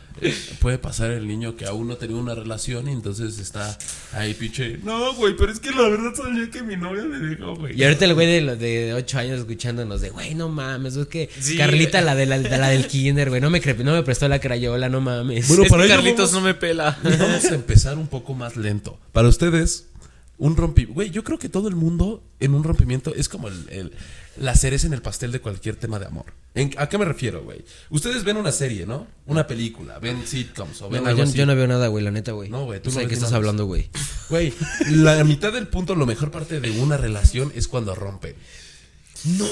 puede 0.59 0.77
pasar 0.77 1.11
el 1.11 1.27
niño 1.27 1.55
que 1.55 1.65
aún 1.65 1.87
no 1.87 1.97
tenía 1.97 2.15
una 2.17 2.35
relación 2.35 2.87
y 2.87 2.91
entonces 2.91 3.39
está 3.39 3.77
ahí 4.13 4.33
pinche. 4.33 4.79
No, 4.83 5.13
güey, 5.15 5.35
pero 5.37 5.51
es 5.51 5.59
que 5.59 5.71
la 5.71 5.83
verdad 5.89 6.13
soñé 6.15 6.49
que 6.49 6.63
mi 6.63 6.75
novia 6.75 7.03
me 7.03 7.17
dejó, 7.19 7.55
güey. 7.55 7.77
Y 7.79 7.83
ahorita 7.83 8.05
el 8.05 8.13
güey 8.13 8.27
de, 8.27 8.41
lo- 8.41 8.55
de 8.55 8.93
8 8.93 9.17
años 9.19 9.39
escuchándonos 9.39 10.01
de, 10.01 10.09
güey, 10.09 10.35
no 10.35 10.49
mames, 10.49 10.95
es 10.95 11.07
que 11.07 11.29
Sí. 11.39 11.57
Carlita, 11.57 12.01
la, 12.01 12.15
de 12.15 12.25
la, 12.25 12.39
de 12.39 12.57
la 12.57 12.69
del 12.69 12.87
kinder, 12.87 13.29
güey, 13.29 13.41
no 13.41 13.49
me, 13.49 13.59
no 13.59 13.93
me 13.93 14.03
prestó 14.03 14.27
la 14.27 14.39
crayola, 14.39 14.89
no 14.89 15.01
mames. 15.01 15.47
Bueno, 15.47 15.63
Es 15.63 15.69
para 15.69 15.83
que 15.83 15.87
ello 15.89 15.95
Carlitos 15.97 16.31
vamos- 16.31 16.33
no 16.43 16.47
me 16.47 16.53
pela. 16.53 16.97
Vamos 17.03 17.45
a 17.45 17.55
empezar 17.55 17.97
un 17.97 18.07
poco 18.07 18.33
más 18.33 18.55
lento. 18.57 18.99
Para 19.13 19.27
ustedes, 19.27 19.87
un 20.37 20.55
rompimiento. 20.55 20.93
Güey, 20.95 21.09
yo 21.09 21.23
creo 21.23 21.39
que 21.39 21.49
todo 21.49 21.67
el 21.67 21.75
mundo 21.75 22.23
en 22.39 22.53
un 22.53 22.63
rompimiento 22.63 23.13
es 23.15 23.29
como 23.29 23.47
el, 23.47 23.65
el- 23.69 23.91
la 24.37 24.53
cereza 24.55 24.85
en 24.85 24.93
el 24.93 25.01
pastel 25.01 25.31
de 25.31 25.39
cualquier 25.41 25.75
tema 25.77 25.97
de 25.97 26.05
amor. 26.05 26.25
¿En- 26.57 26.73
¿A 26.77 26.89
qué 26.89 26.97
me 26.97 27.05
refiero, 27.05 27.43
güey? 27.43 27.63
Ustedes 27.89 28.23
ven 28.23 28.37
una 28.37 28.51
serie, 28.51 28.85
¿no? 28.85 29.07
Una 29.25 29.45
película, 29.47 29.99
ven 29.99 30.25
sitcoms 30.27 30.81
o 30.81 30.85
No, 30.85 30.89
ven 30.91 31.01
güey, 31.01 31.11
algo 31.11 31.23
yo, 31.23 31.29
así. 31.29 31.37
yo 31.37 31.45
no 31.45 31.55
veo 31.55 31.67
nada, 31.67 31.87
güey, 31.87 32.03
la 32.03 32.11
neta, 32.11 32.31
güey. 32.33 32.49
No, 32.49 32.65
güey, 32.65 32.81
tú 32.81 32.89
No 32.89 32.93
sé 32.93 32.97
no 32.97 33.01
de 33.03 33.07
qué 33.09 33.13
estás 33.15 33.33
hablando, 33.33 33.65
güey. 33.65 33.89
Güey, 34.29 34.53
la 34.91 35.23
mitad 35.23 35.53
del 35.53 35.67
punto, 35.67 35.95
lo 35.95 36.05
mejor 36.05 36.31
parte 36.31 36.59
de 36.59 36.71
una 36.81 36.97
relación 36.97 37.51
es 37.55 37.69
cuando 37.69 37.95
rompen. 37.95 38.35
No. 39.25 39.45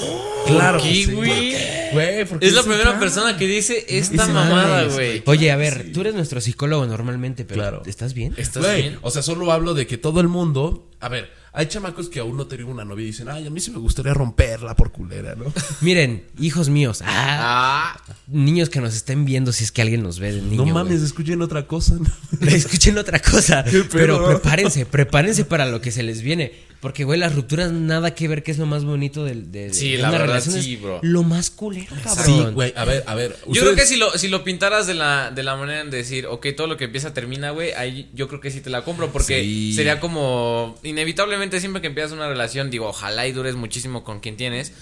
Claro. 0.46 0.78
güey? 0.80 1.54
Güey, 1.92 2.24
porque 2.26 2.46
Es 2.46 2.52
la 2.54 2.62
primera 2.62 2.98
persona 3.00 3.36
que 3.36 3.46
dice 3.46 3.84
esta 3.88 4.26
No 4.28 4.34
mamada, 4.34 4.84
güey. 4.84 5.22
Oye, 5.26 5.50
a 5.50 5.56
ver, 5.56 5.90
tú 5.92 6.02
eres 6.02 6.14
nuestro 6.14 6.40
psicólogo 6.40 6.86
normalmente, 6.86 7.44
pero 7.44 7.60
Claro. 7.60 7.82
¿estás 7.86 8.14
bien? 8.14 8.34
¿Estás 8.36 8.62
bien? 8.76 8.98
O 9.02 9.10
sea, 9.10 9.22
solo 9.22 9.50
hablo 9.52 9.74
de 9.74 9.86
que 9.86 9.98
todo 9.98 10.20
el 10.20 10.28
mundo. 10.28 10.88
A 11.00 11.08
ver, 11.08 11.30
hay 11.58 11.68
chamacos 11.68 12.10
que 12.10 12.20
aún 12.20 12.36
no 12.36 12.46
tienen 12.46 12.66
una 12.66 12.84
novia 12.84 13.04
y 13.04 13.06
dicen, 13.06 13.30
ay, 13.30 13.46
a 13.46 13.50
mí 13.50 13.60
sí 13.60 13.70
me 13.70 13.78
gustaría 13.78 14.12
romperla 14.12 14.76
por 14.76 14.92
culera, 14.92 15.34
¿no? 15.34 15.46
Miren, 15.80 16.22
hijos 16.38 16.68
míos, 16.68 17.00
ah, 17.02 17.94
Ah, 17.96 18.14
niños 18.26 18.68
que 18.68 18.82
nos 18.82 18.94
estén 18.94 19.24
viendo 19.24 19.52
si 19.52 19.64
es 19.64 19.72
que 19.72 19.80
alguien 19.80 20.02
nos 20.02 20.18
ve 20.18 20.32
de 20.32 20.42
niño. 20.42 20.66
no 20.66 20.74
mames, 20.74 21.00
escuchen 21.00 21.40
otra 21.40 21.66
cosa. 21.66 21.96
Escuchen 22.42 22.98
otra 22.98 23.20
cosa, 23.20 23.64
pero 23.90 24.26
prepárense, 24.26 24.84
prepárense 24.84 25.46
para 25.46 25.64
lo 25.64 25.80
que 25.80 25.92
se 25.92 26.02
les 26.02 26.20
viene. 26.20 26.52
Porque, 26.80 27.04
güey, 27.04 27.18
las 27.18 27.34
rupturas 27.34 27.72
nada 27.72 28.14
que 28.14 28.28
ver 28.28 28.42
que 28.42 28.50
es 28.52 28.58
lo 28.58 28.66
más 28.66 28.84
bonito 28.84 29.24
del- 29.24 29.50
de, 29.50 29.68
de, 29.68 29.74
Sí, 29.74 29.92
de 29.92 29.98
la 29.98 30.10
una 30.10 30.18
verdad, 30.18 30.26
relación. 30.34 30.62
sí, 30.62 30.74
es 30.74 30.82
bro. 30.82 31.00
Lo 31.02 31.22
más 31.22 31.50
culero, 31.50 31.94
sí, 31.96 32.02
cabrón. 32.04 32.54
güey, 32.54 32.72
a 32.76 32.84
ver, 32.84 33.02
a 33.06 33.14
ver. 33.14 33.34
Yo 33.50 33.62
creo 33.62 33.74
que 33.74 33.86
si 33.86 33.96
lo, 33.96 34.10
si 34.12 34.28
lo 34.28 34.44
pintaras 34.44 34.86
de 34.86 34.94
la, 34.94 35.30
de 35.30 35.42
la 35.42 35.56
manera 35.56 35.82
de 35.84 35.90
decir, 35.96 36.26
ok, 36.26 36.46
todo 36.56 36.66
lo 36.66 36.76
que 36.76 36.84
empieza 36.84 37.14
termina, 37.14 37.50
güey, 37.50 37.72
ahí 37.72 38.10
yo 38.14 38.28
creo 38.28 38.40
que 38.40 38.50
sí 38.50 38.60
te 38.60 38.70
la 38.70 38.84
compro. 38.84 39.10
Porque 39.10 39.40
Sí. 39.42 39.72
sería 39.74 40.00
como, 40.00 40.78
inevitablemente 40.82 41.60
siempre 41.60 41.80
que 41.80 41.88
empiezas 41.88 42.12
una 42.12 42.28
relación, 42.28 42.70
digo, 42.70 42.86
ojalá 42.88 43.26
y 43.26 43.32
dures 43.32 43.54
muchísimo 43.56 44.04
con 44.04 44.20
quien 44.20 44.36
tienes. 44.36 44.72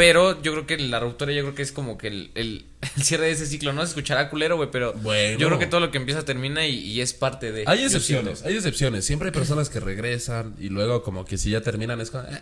Pero 0.00 0.40
yo 0.42 0.52
creo 0.52 0.66
que 0.66 0.78
la 0.78 0.98
ruptura, 0.98 1.30
yo 1.30 1.42
creo 1.42 1.54
que 1.54 1.60
es 1.60 1.72
como 1.72 1.98
que 1.98 2.08
el, 2.08 2.30
el- 2.34 2.64
el 2.96 3.02
cierre 3.02 3.26
de 3.26 3.32
ese 3.32 3.44
ciclo. 3.44 3.74
No 3.74 3.82
se 3.82 3.88
escuchará 3.90 4.30
culero, 4.30 4.56
güey, 4.56 4.70
pero 4.70 4.94
Bueno. 4.94 5.38
yo 5.38 5.46
creo 5.48 5.58
que 5.58 5.66
todo 5.66 5.80
lo 5.80 5.90
que 5.90 5.98
empieza 5.98 6.24
termina 6.24 6.66
y, 6.66 6.76
y 6.78 7.00
es 7.02 7.12
parte 7.12 7.52
de. 7.52 7.64
Hay 7.66 7.84
excepciones, 7.84 8.42
hay 8.42 8.56
excepciones. 8.56 9.04
Siempre 9.04 9.28
hay 9.28 9.32
personas 9.32 9.68
que 9.68 9.78
regresan 9.78 10.54
y 10.58 10.70
luego, 10.70 11.02
como 11.02 11.26
que 11.26 11.36
si 11.36 11.50
ya 11.50 11.60
terminan, 11.60 12.00
es 12.00 12.10
como. 12.10 12.24
eh. 12.24 12.40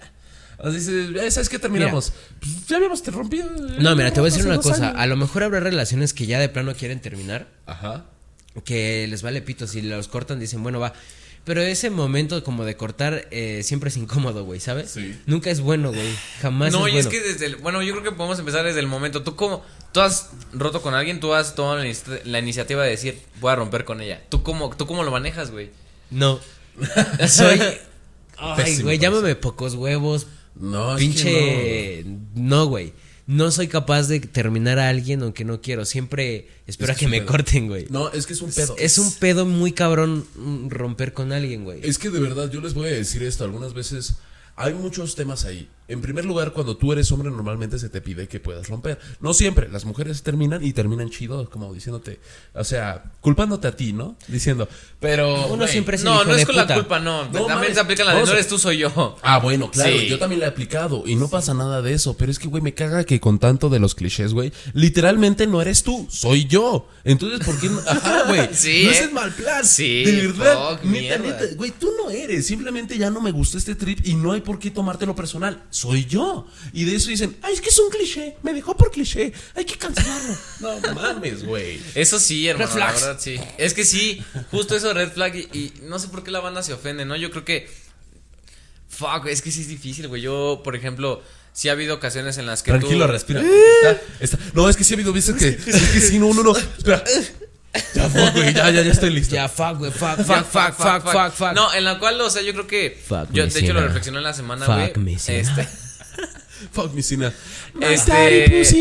Dices, 0.73 1.11
"Eh, 1.17 1.31
¿sabes 1.33 1.49
qué 1.49 1.59
terminamos? 1.59 2.13
Pues 2.41 2.67
ya 2.69 2.77
habíamos 2.77 3.03
te 3.03 3.11
rompido. 3.11 3.49
No, 3.79 3.95
mira, 3.97 4.13
te 4.13 4.21
voy 4.21 4.29
a 4.29 4.33
decir 4.33 4.47
una 4.47 4.59
cosa. 4.59 4.89
años. 4.91 5.01
A 5.01 5.07
lo 5.07 5.17
mejor 5.17 5.43
habrá 5.43 5.59
relaciones 5.61 6.15
que 6.15 6.27
ya 6.27 6.39
de 6.39 6.49
plano 6.49 6.75
quieren 6.75 7.01
terminar, 7.01 7.49
Ajá. 7.67 8.07
que 8.65 9.07
les 9.09 9.23
vale 9.23 9.43
pito. 9.43 9.67
Si 9.67 9.83
los 9.83 10.07
cortan, 10.09 10.39
dicen, 10.41 10.63
bueno, 10.63 10.79
va. 10.81 10.93
Pero 11.49 11.63
ese 11.63 11.89
momento 11.89 12.45
como 12.45 12.65
de 12.67 12.77
cortar 12.77 13.27
eh, 13.31 13.63
siempre 13.65 13.89
es 13.89 13.97
incómodo, 13.97 14.45
güey, 14.45 14.61
¿sabes? 14.61 14.91
Sí. 14.91 15.19
Nunca 15.25 15.51
es 15.51 15.61
bueno, 15.61 15.93
güey. 15.93 16.15
Jamás 16.43 16.73
No, 16.73 16.87
es 16.87 16.93
y 16.93 16.97
bueno. 16.97 17.09
es 17.09 17.15
que 17.15 17.21
desde 17.27 17.47
el, 17.47 17.57
bueno, 17.57 17.83
yo 17.83 17.93
creo 17.95 18.05
que 18.05 18.13
podemos 18.13 18.39
empezar 18.39 18.65
desde 18.67 18.81
el 18.81 18.87
momento. 18.87 19.23
Tú 19.23 19.35
como, 19.35 19.65
tú 19.93 20.01
has 20.01 20.29
roto 20.53 20.83
con 20.83 20.93
alguien, 20.95 21.21
tú 21.21 21.33
has 21.33 21.55
tomado 21.55 21.79
la, 21.79 21.87
inici- 21.87 22.23
la 22.25 22.39
iniciativa 22.39 22.85
de 22.85 22.91
decir, 22.91 23.19
voy 23.41 23.51
a 23.51 23.57
romper 23.57 23.85
con 23.87 24.01
ella. 24.03 24.23
¿Tú 24.29 24.43
cómo, 24.43 24.77
tú 24.77 24.87
cómo 24.87 25.03
lo 25.05 25.11
manejas, 25.11 25.51
güey? 25.51 25.71
No. 26.11 26.39
Soy... 27.27 27.61
Ay, 28.37 28.83
güey, 28.83 28.99
llámame 28.99 29.35
pocos 29.35 29.75
huevos. 29.75 30.27
No, 30.55 30.95
es 30.97 31.01
pinche... 31.01 31.25
que 31.25 32.07
No, 32.35 32.67
güey. 32.67 32.93
No 33.29 33.51
soy 33.51 33.69
capaz 33.69 34.09
de 34.09 34.21
terminar 34.21 34.79
a 34.79 34.89
alguien 34.89 35.23
aunque 35.23 35.45
no 35.45 35.61
quiero. 35.61 35.85
Siempre 35.85 36.49
espero 36.67 36.93
Es 36.93 36.97
a 36.97 36.99
que 36.99 37.09
me 37.09 37.19
pedo. 37.19 37.31
corten, 37.31 37.69
güey. 37.69 37.87
no. 37.91 38.05
No, 38.05 38.13
es 38.13 38.27
que 38.27 38.33
es 38.33 38.41
un 38.41 38.51
pedo. 38.51 38.75
Es 38.79 38.97
un 38.97 39.13
pedo 39.13 39.45
muy 39.45 39.73
cabrón 39.73 40.25
mm, 40.35 40.71
romper 40.71 41.13
con 41.13 41.31
alguien, 41.33 41.63
güey. 41.65 41.81
Es 41.83 41.99
que 41.99 42.09
de 42.09 42.21
verdad, 42.21 42.51
yo 42.51 42.63
les 42.63 42.73
voy 42.73 42.89
a 42.89 42.93
decir 42.93 43.23
esto. 43.23 43.45
Algunas 43.45 43.75
veces 43.75 44.15
hay 44.57 44.73
muchos 44.73 45.15
temas 45.15 45.45
ahí. 45.45 45.69
En 45.89 46.01
primer 46.03 46.25
lugar, 46.27 46.53
cuando 46.53 46.77
tú 46.77 46.93
eres 46.93 47.11
hombre, 47.13 47.31
normalmente 47.31 47.79
se 47.79 47.89
te 47.89 48.01
pide 48.01 48.29
que 48.29 48.41
puedas 48.41 48.69
romper. 48.69 48.99
No 49.21 49.33
siempre. 49.35 49.69
Las 49.69 49.85
mujeres 49.87 50.23
terminan 50.23 50.63
y 50.65 50.73
terminan 50.75 51.09
chido, 51.11 51.49
como 51.51 51.73
diciéndote. 51.73 52.21
O 52.55 52.63
sea, 52.65 53.05
culpándote 53.23 53.69
a 53.69 53.75
ti, 53.77 53.93
¿no? 53.93 54.17
Diciendo, 54.29 54.69
pero. 55.01 55.47
Uno 55.47 55.57
güey, 55.57 55.69
siempre 55.69 55.97
No, 55.99 56.25
no 56.25 56.35
es 56.35 56.45
con 56.47 56.57
la 56.57 56.67
culpa, 56.67 56.99
no. 56.99 57.25
No 57.25 57.31
También 57.31 57.49
mames. 57.55 57.75
se 57.75 57.81
aplica 57.81 58.05
la 58.05 58.15
de 58.15 58.25
No, 58.25 58.33
eres 58.33 58.49
tú, 58.49 58.59
soy 58.59 58.79
yo. 58.79 59.17
Ah, 59.23 59.39
bueno, 59.39 59.71
claro, 59.71 59.99
Sí. 59.99 60.07
yo 60.09 60.19
también 60.19 60.41
la 60.41 60.47
he 60.47 60.49
aplicado 60.51 61.05
y 61.07 61.15
no 61.17 61.29
pasa 61.29 61.55
nada 61.55 61.81
de 61.83 61.93
eso, 61.95 62.17
pero 62.17 62.31
es 62.31 62.39
que, 62.39 62.49
güey, 62.49 62.63
me 62.63 62.75
caga 62.75 63.05
que 63.05 63.19
con 63.19 63.39
tanto 63.39 63.69
de 63.71 63.79
los 63.79 63.95
clichés, 63.95 64.35
güey, 64.35 64.53
literalmente 64.75 65.47
no 65.47 65.61
eres 65.63 65.83
tú, 65.83 66.07
soy 66.11 66.47
yo. 66.47 66.89
Entonces, 67.05 67.41
¿por 67.47 67.59
qué 67.59 67.69
no? 67.71 67.81
Ajá, 67.87 68.25
güey. 68.27 68.49
Sí, 68.53 68.83
no 68.85 68.91
es 68.91 69.01
el 69.01 69.13
mal 69.13 69.33
plan. 69.33 69.65
Sí, 69.65 70.05
De 70.05 70.27
verdad, 70.29 70.71
fuck, 70.73 70.85
neta, 70.85 71.19
mierda. 71.19 71.19
neta, 71.43 71.55
güey, 71.57 71.71
tú 71.71 71.91
no 72.03 72.11
eres, 72.11 72.47
simplemente 72.47 72.99
ya 72.99 73.11
no 73.11 73.21
me 73.21 73.31
gustó 73.31 73.57
este 73.59 73.75
trip 73.75 74.01
y 74.05 74.15
no 74.15 74.33
hay 74.33 74.41
por 74.41 74.59
qué 74.59 74.71
tomártelo 74.71 75.15
personal, 75.17 75.63
soy 75.81 76.05
yo. 76.07 76.47
Y 76.73 76.85
de 76.85 76.97
eso 76.97 77.09
dicen, 77.11 77.37
ay, 77.43 77.55
es 77.55 77.61
que 77.61 77.69
es 77.71 77.79
un 77.79 77.91
cliché, 77.91 78.37
me 78.43 78.53
dejó 78.53 78.77
por 78.77 78.91
cliché, 78.91 79.33
hay 79.55 79.65
que 79.65 79.77
cancelarlo. 79.77 80.37
No 80.61 80.95
mames, 80.95 81.45
güey. 81.45 81.81
Eso 81.95 82.19
sí, 82.19 82.49
hermano, 82.49 82.71
Red 82.71 82.79
la 82.81 82.87
flags. 82.89 83.01
verdad 83.03 83.21
sí. 83.21 83.37
Es 83.59 83.75
que 83.75 83.85
sí, 83.85 84.23
justo 84.51 84.75
eso 84.77 84.93
red 84.93 85.11
flag 85.13 85.37
y, 85.37 85.41
y 85.57 85.73
no 85.83 85.99
sé 85.99 86.09
por 86.09 86.25
qué 86.25 86.31
la 86.31 86.41
banda 86.41 86.63
se 86.63 86.73
ofende, 86.73 87.05
¿no? 87.05 87.17
Yo 87.17 87.31
creo 87.31 87.45
que 87.45 87.69
fuck, 88.89 89.27
es 89.27 89.43
que 89.43 89.51
sí 89.51 89.61
es 89.61 89.69
difícil, 89.69 90.09
güey. 90.09 90.23
Yo, 90.23 90.61
por 90.65 90.75
ejemplo, 90.75 91.23
sí 91.53 91.69
ha 91.69 91.73
habido 91.73 91.95
ocasiones 91.95 92.39
en 92.39 92.47
las 92.47 92.63
que 92.63 92.73
Tranquilo, 92.73 93.07
tú 93.07 93.13
respira. 93.13 93.41
Está- 93.43 94.03
está- 94.21 94.39
No, 94.55 94.69
es 94.69 94.77
que 94.77 94.85
sí 94.85 94.95
ha 94.95 94.97
habido 94.97 95.13
veces 95.13 95.37
que, 95.37 95.49
es 95.71 95.89
que 95.93 96.01
sí, 96.01 96.19
no, 96.19 96.33
no, 96.35 96.43
no, 96.43 96.57
espera. 96.57 97.05
Ya, 97.95 98.09
fuck, 98.09 98.33
güey, 98.35 98.55
ya, 98.55 98.71
ya, 98.71 98.83
ya 98.83 98.93
estoy 98.93 99.11
listo. 99.11 99.35
Ya, 99.35 99.49
fuck, 99.49 99.79
güey, 99.79 99.91
fuck, 99.91 100.17
fuck, 100.25 100.45
fuck, 100.47 100.75
fuck, 100.75 101.13
fuck, 101.13 101.33
fuck. 101.33 101.53
No, 101.55 101.73
en 101.75 101.85
la 101.85 101.99
cual, 101.99 102.21
o 102.21 102.31
sea, 102.31 102.43
yo 102.43 102.53
creo 102.53 102.67
que 102.67 102.99
Fuck 103.07 103.31
yo 103.33 103.45
me, 103.45 103.51
de 103.51 103.61
hecho 103.61 103.73
lo 103.75 103.83
reflexioné 103.83 104.19
en 104.19 104.25
la 104.25 104.35
semana, 104.35 104.67
Fuck 104.67 104.95
güey. 104.97 105.05
me, 105.15 105.19
Sina. 105.19 105.39
Este, 105.39 105.69
Fuck 106.73 106.93
mi 106.93 107.03
cina. 107.03 107.33
este 107.81 108.75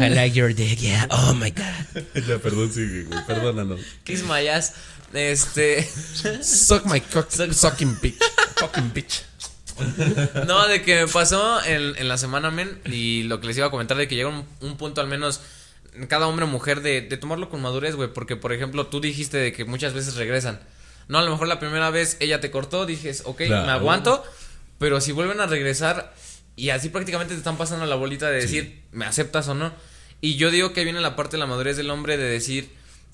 I 0.00 0.08
like 0.10 0.36
your 0.38 0.54
dick, 0.54 0.78
yeah. 0.78 1.08
Oh 1.10 1.34
my 1.34 1.50
god. 1.50 2.04
Ya, 2.28 2.38
perdón, 2.38 2.72
sigue, 2.72 3.04
güey, 3.04 3.26
perdónanos. 3.26 3.80
Kiss 4.04 4.22
my 4.22 4.46
ass. 4.46 4.74
Este, 5.12 5.82
Suck 6.42 6.86
my 6.86 7.00
cock, 7.00 7.30
sucking 7.30 7.98
bitch. 8.00 8.18
Fucking 8.56 8.92
bitch. 8.92 9.22
no, 10.46 10.68
de 10.68 10.82
que 10.82 11.06
me 11.06 11.08
pasó 11.08 11.64
en, 11.64 11.96
en 11.96 12.08
la 12.08 12.16
semana, 12.18 12.50
men, 12.52 12.80
y 12.84 13.24
lo 13.24 13.40
que 13.40 13.48
les 13.48 13.56
iba 13.56 13.66
a 13.66 13.70
comentar 13.70 13.96
de 13.96 14.06
que 14.06 14.14
llega 14.14 14.28
un, 14.28 14.44
un 14.60 14.76
punto 14.76 15.00
al 15.00 15.08
menos 15.08 15.40
cada 16.08 16.26
hombre 16.26 16.44
o 16.44 16.48
mujer 16.48 16.80
de, 16.82 17.00
de 17.02 17.16
tomarlo 17.16 17.48
con 17.48 17.62
madurez, 17.62 17.94
güey, 17.94 18.12
porque 18.12 18.36
por 18.36 18.52
ejemplo 18.52 18.86
tú 18.86 19.00
dijiste 19.00 19.36
de 19.38 19.52
que 19.52 19.64
muchas 19.64 19.92
veces 19.94 20.16
regresan. 20.16 20.60
No, 21.08 21.18
a 21.18 21.22
lo 21.22 21.30
mejor 21.30 21.48
la 21.48 21.58
primera 21.60 21.90
vez 21.90 22.16
ella 22.20 22.40
te 22.40 22.50
cortó, 22.50 22.86
dijes, 22.86 23.22
ok, 23.26 23.42
Claro. 23.46 23.66
me 23.66 23.72
aguanto, 23.72 24.24
pero 24.78 25.00
si 25.00 25.12
vuelven 25.12 25.40
a 25.40 25.46
regresar 25.46 26.14
y 26.56 26.70
así 26.70 26.88
prácticamente 26.88 27.34
te 27.34 27.38
están 27.38 27.56
pasando 27.58 27.84
la 27.86 27.94
bolita 27.96 28.30
de 28.30 28.40
decir, 28.40 28.82
¿me 28.92 29.04
aceptas 29.04 29.48
o 29.48 29.54
no? 29.54 29.72
Y 30.20 30.36
yo 30.36 30.50
digo 30.50 30.72
que 30.72 30.84
viene 30.84 31.00
la 31.00 31.16
parte 31.16 31.32
de 31.36 31.40
la 31.40 31.46
madurez 31.46 31.76
del 31.76 31.90
hombre 31.90 32.16
de 32.16 32.24
decir, 32.24 32.70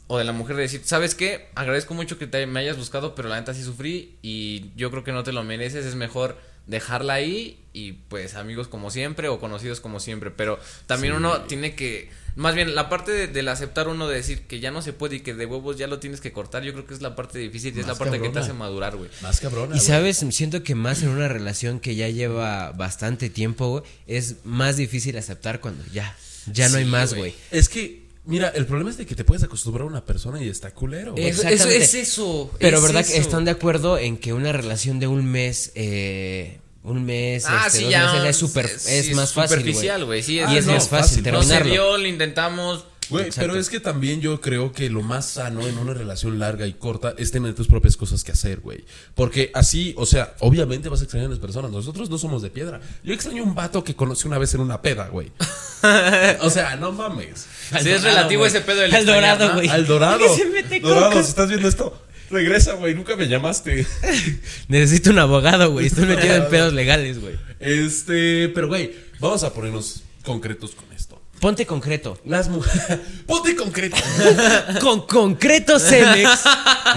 o 0.06 0.18
de 0.18 0.24
la 0.24 0.32
mujer 0.32 0.56
de 0.56 0.62
decir, 0.62 0.82
¿sabes 0.84 1.14
qué? 1.14 1.48
Agradezco 1.54 1.94
mucho 1.94 2.18
que 2.18 2.26
te, 2.26 2.46
me 2.46 2.60
hayas 2.60 2.76
buscado, 2.76 3.14
pero 3.14 3.28
la 3.28 3.36
neta 3.40 3.54
sí 3.54 3.62
sufrí 3.64 4.16
y 4.22 4.70
yo 4.76 4.90
creo 4.90 5.02
que 5.04 5.12
no 5.12 5.22
te 5.24 5.32
lo 5.32 5.42
mereces, 5.42 5.84
es 5.86 5.94
mejor 5.96 6.36
dejarla 6.66 7.14
ahí 7.14 7.58
y 7.72 7.92
pues 7.92 8.34
amigos 8.36 8.68
como 8.68 8.90
siempre 8.90 9.28
o 9.28 9.40
conocidos 9.40 9.80
como 9.80 9.98
siempre, 9.98 10.30
pero 10.30 10.60
también 10.86 11.14
uno 11.14 11.40
tiene 11.42 11.74
que, 11.74 12.10
más 12.36 12.54
bien 12.54 12.74
la 12.74 12.88
parte 12.88 13.12
de- 13.12 13.26
del 13.26 13.48
aceptar 13.48 13.88
uno 13.88 14.08
de 14.08 14.16
decir 14.16 14.46
que 14.46 14.60
ya 14.60 14.70
no 14.70 14.82
se 14.82 14.92
puede 14.92 15.16
y 15.16 15.20
que 15.20 15.34
de 15.34 15.46
huevos 15.46 15.76
ya 15.76 15.86
lo 15.86 15.98
tienes 15.98 16.20
que 16.20 16.32
cortar, 16.32 16.62
yo 16.62 16.72
creo 16.72 16.86
que 16.86 16.94
es 16.94 17.00
la 17.02 17.16
parte 17.16 17.38
difícil 17.38 17.76
y 17.76 17.80
es 17.80 17.86
la 17.86 17.94
parte 17.94 18.18
que 18.20 18.28
te 18.28 18.38
hace 18.40 18.52
madurar, 18.52 18.96
güey. 18.96 19.10
Más 19.22 19.40
cabrona. 19.40 19.76
Y 19.76 19.80
sabes, 19.80 20.24
siento 20.30 20.62
que 20.62 20.74
más 20.74 21.02
en 21.02 21.08
una 21.08 21.28
relación 21.28 21.80
que 21.80 21.94
ya 21.96 22.08
lleva 22.08 22.72
bastante 22.72 23.30
tiempo, 23.30 23.68
güey, 23.70 23.82
es 24.06 24.36
más 24.44 24.76
difícil 24.76 25.16
aceptar 25.18 25.60
cuando 25.60 25.84
ya, 25.92 26.16
ya 26.52 26.68
no 26.68 26.78
hay 26.78 26.84
más, 26.84 27.14
güey. 27.14 27.34
Es 27.50 27.68
que, 27.68 28.04
mira, 28.24 28.48
el 28.48 28.66
problema 28.66 28.90
es 28.90 28.96
de 28.96 29.06
que 29.06 29.14
te 29.16 29.24
puedes 29.24 29.42
acostumbrar 29.42 29.84
a 29.86 29.90
una 29.90 30.04
persona 30.04 30.42
y 30.42 30.48
está 30.48 30.70
culero. 30.72 31.14
Eso- 31.16 31.68
es 31.68 31.94
eso. 31.94 32.50
Pero 32.60 32.76
es 32.76 32.82
verdad 32.84 33.00
que 33.06 33.16
están 33.18 33.44
de 33.44 33.50
acuerdo 33.50 33.98
en 33.98 34.16
que 34.18 34.32
una 34.32 34.52
relación 34.52 35.00
de 35.00 35.08
un 35.08 35.24
mes, 35.26 35.72
eh, 35.74 36.59
un 36.82 37.04
mes, 37.04 37.44
Ah, 37.46 37.64
este, 37.66 37.78
sí, 37.78 37.84
dos 37.84 37.92
ya. 37.92 38.12
meses 38.12 38.28
es 38.30 38.36
super, 38.36 38.68
sí, 38.68 38.94
es 38.94 39.14
más 39.14 39.32
fácil, 39.32 39.58
superficial, 39.58 40.04
güey. 40.04 40.22
Sí, 40.22 40.34
y 40.36 40.38
Ah, 40.40 40.56
es 40.56 40.66
no, 40.66 40.72
más 40.74 40.88
fácil 40.88 41.18
fácil. 41.22 41.32
No 41.32 41.42
se 41.42 41.48
terminarlo. 41.54 41.72
dio, 41.72 41.98
lo 41.98 42.06
intentamos. 42.06 42.84
Güey, 43.10 43.30
pero 43.34 43.56
es 43.56 43.68
que 43.68 43.80
también 43.80 44.20
yo 44.20 44.40
creo 44.40 44.70
que 44.70 44.88
lo 44.88 45.02
más 45.02 45.26
sano 45.26 45.66
en 45.66 45.76
una 45.78 45.92
relación 45.94 46.38
larga 46.38 46.68
y 46.68 46.74
corta 46.74 47.12
es 47.18 47.32
tener 47.32 47.56
tus 47.56 47.66
propias 47.66 47.96
cosas 47.96 48.22
que 48.22 48.30
hacer, 48.30 48.60
güey. 48.60 48.84
Porque 49.16 49.50
así, 49.52 49.94
o 49.98 50.06
sea, 50.06 50.34
obviamente 50.38 50.88
vas 50.88 51.00
a 51.00 51.04
extrañar 51.04 51.26
a 51.26 51.30
las 51.30 51.40
personas. 51.40 51.72
Nosotros 51.72 52.08
no 52.08 52.18
somos 52.18 52.40
de 52.40 52.50
piedra. 52.50 52.80
Yo 53.02 53.12
extraño 53.12 53.42
un 53.42 53.56
vato 53.56 53.82
que 53.82 53.96
conocí 53.96 54.28
una 54.28 54.38
vez 54.38 54.54
en 54.54 54.60
una 54.60 54.80
peda, 54.80 55.08
güey. 55.08 55.32
o 56.40 56.50
sea, 56.50 56.76
no 56.76 56.92
mames. 56.92 57.46
Sí, 57.82 57.90
es 57.90 58.04
relativo 58.04 58.46
ese 58.46 58.60
pedo 58.60 58.78
del 58.80 58.94
Al 58.94 59.02
extrañar, 59.02 59.38
dorado, 59.38 59.48
¿no? 59.48 59.54
güey. 59.56 59.68
Al 59.68 59.86
dorado. 59.88 60.18
¿Por 60.20 60.28
qué 60.36 60.42
se 60.44 60.48
mete 60.48 60.78
dorado, 60.80 61.12
si 61.22 61.28
estás 61.30 61.48
viendo 61.48 61.66
esto, 61.68 62.00
regresa, 62.30 62.74
güey. 62.74 62.94
Nunca 62.94 63.16
me 63.16 63.28
llamaste. 63.28 63.86
Necesito 64.68 65.10
un 65.10 65.18
abogado, 65.18 65.70
güey. 65.72 65.86
Estoy 65.86 66.06
metido 66.06 66.34
en 66.34 66.48
pedos 66.48 66.72
legales, 66.72 67.20
güey. 67.20 67.34
Este, 67.58 68.48
pero 68.54 68.68
güey, 68.68 68.92
vamos 69.18 69.42
a 69.44 69.52
ponernos 69.52 70.02
concretos 70.24 70.74
con 70.74 70.90
esto. 70.92 71.20
Ponte 71.40 71.64
concreto. 71.64 72.18
Las 72.26 72.48
mujeres. 72.48 72.98
Ponte 73.26 73.56
concreto. 73.56 73.96
Con 74.80 75.06
concreto 75.06 75.78
Cemex 75.78 76.42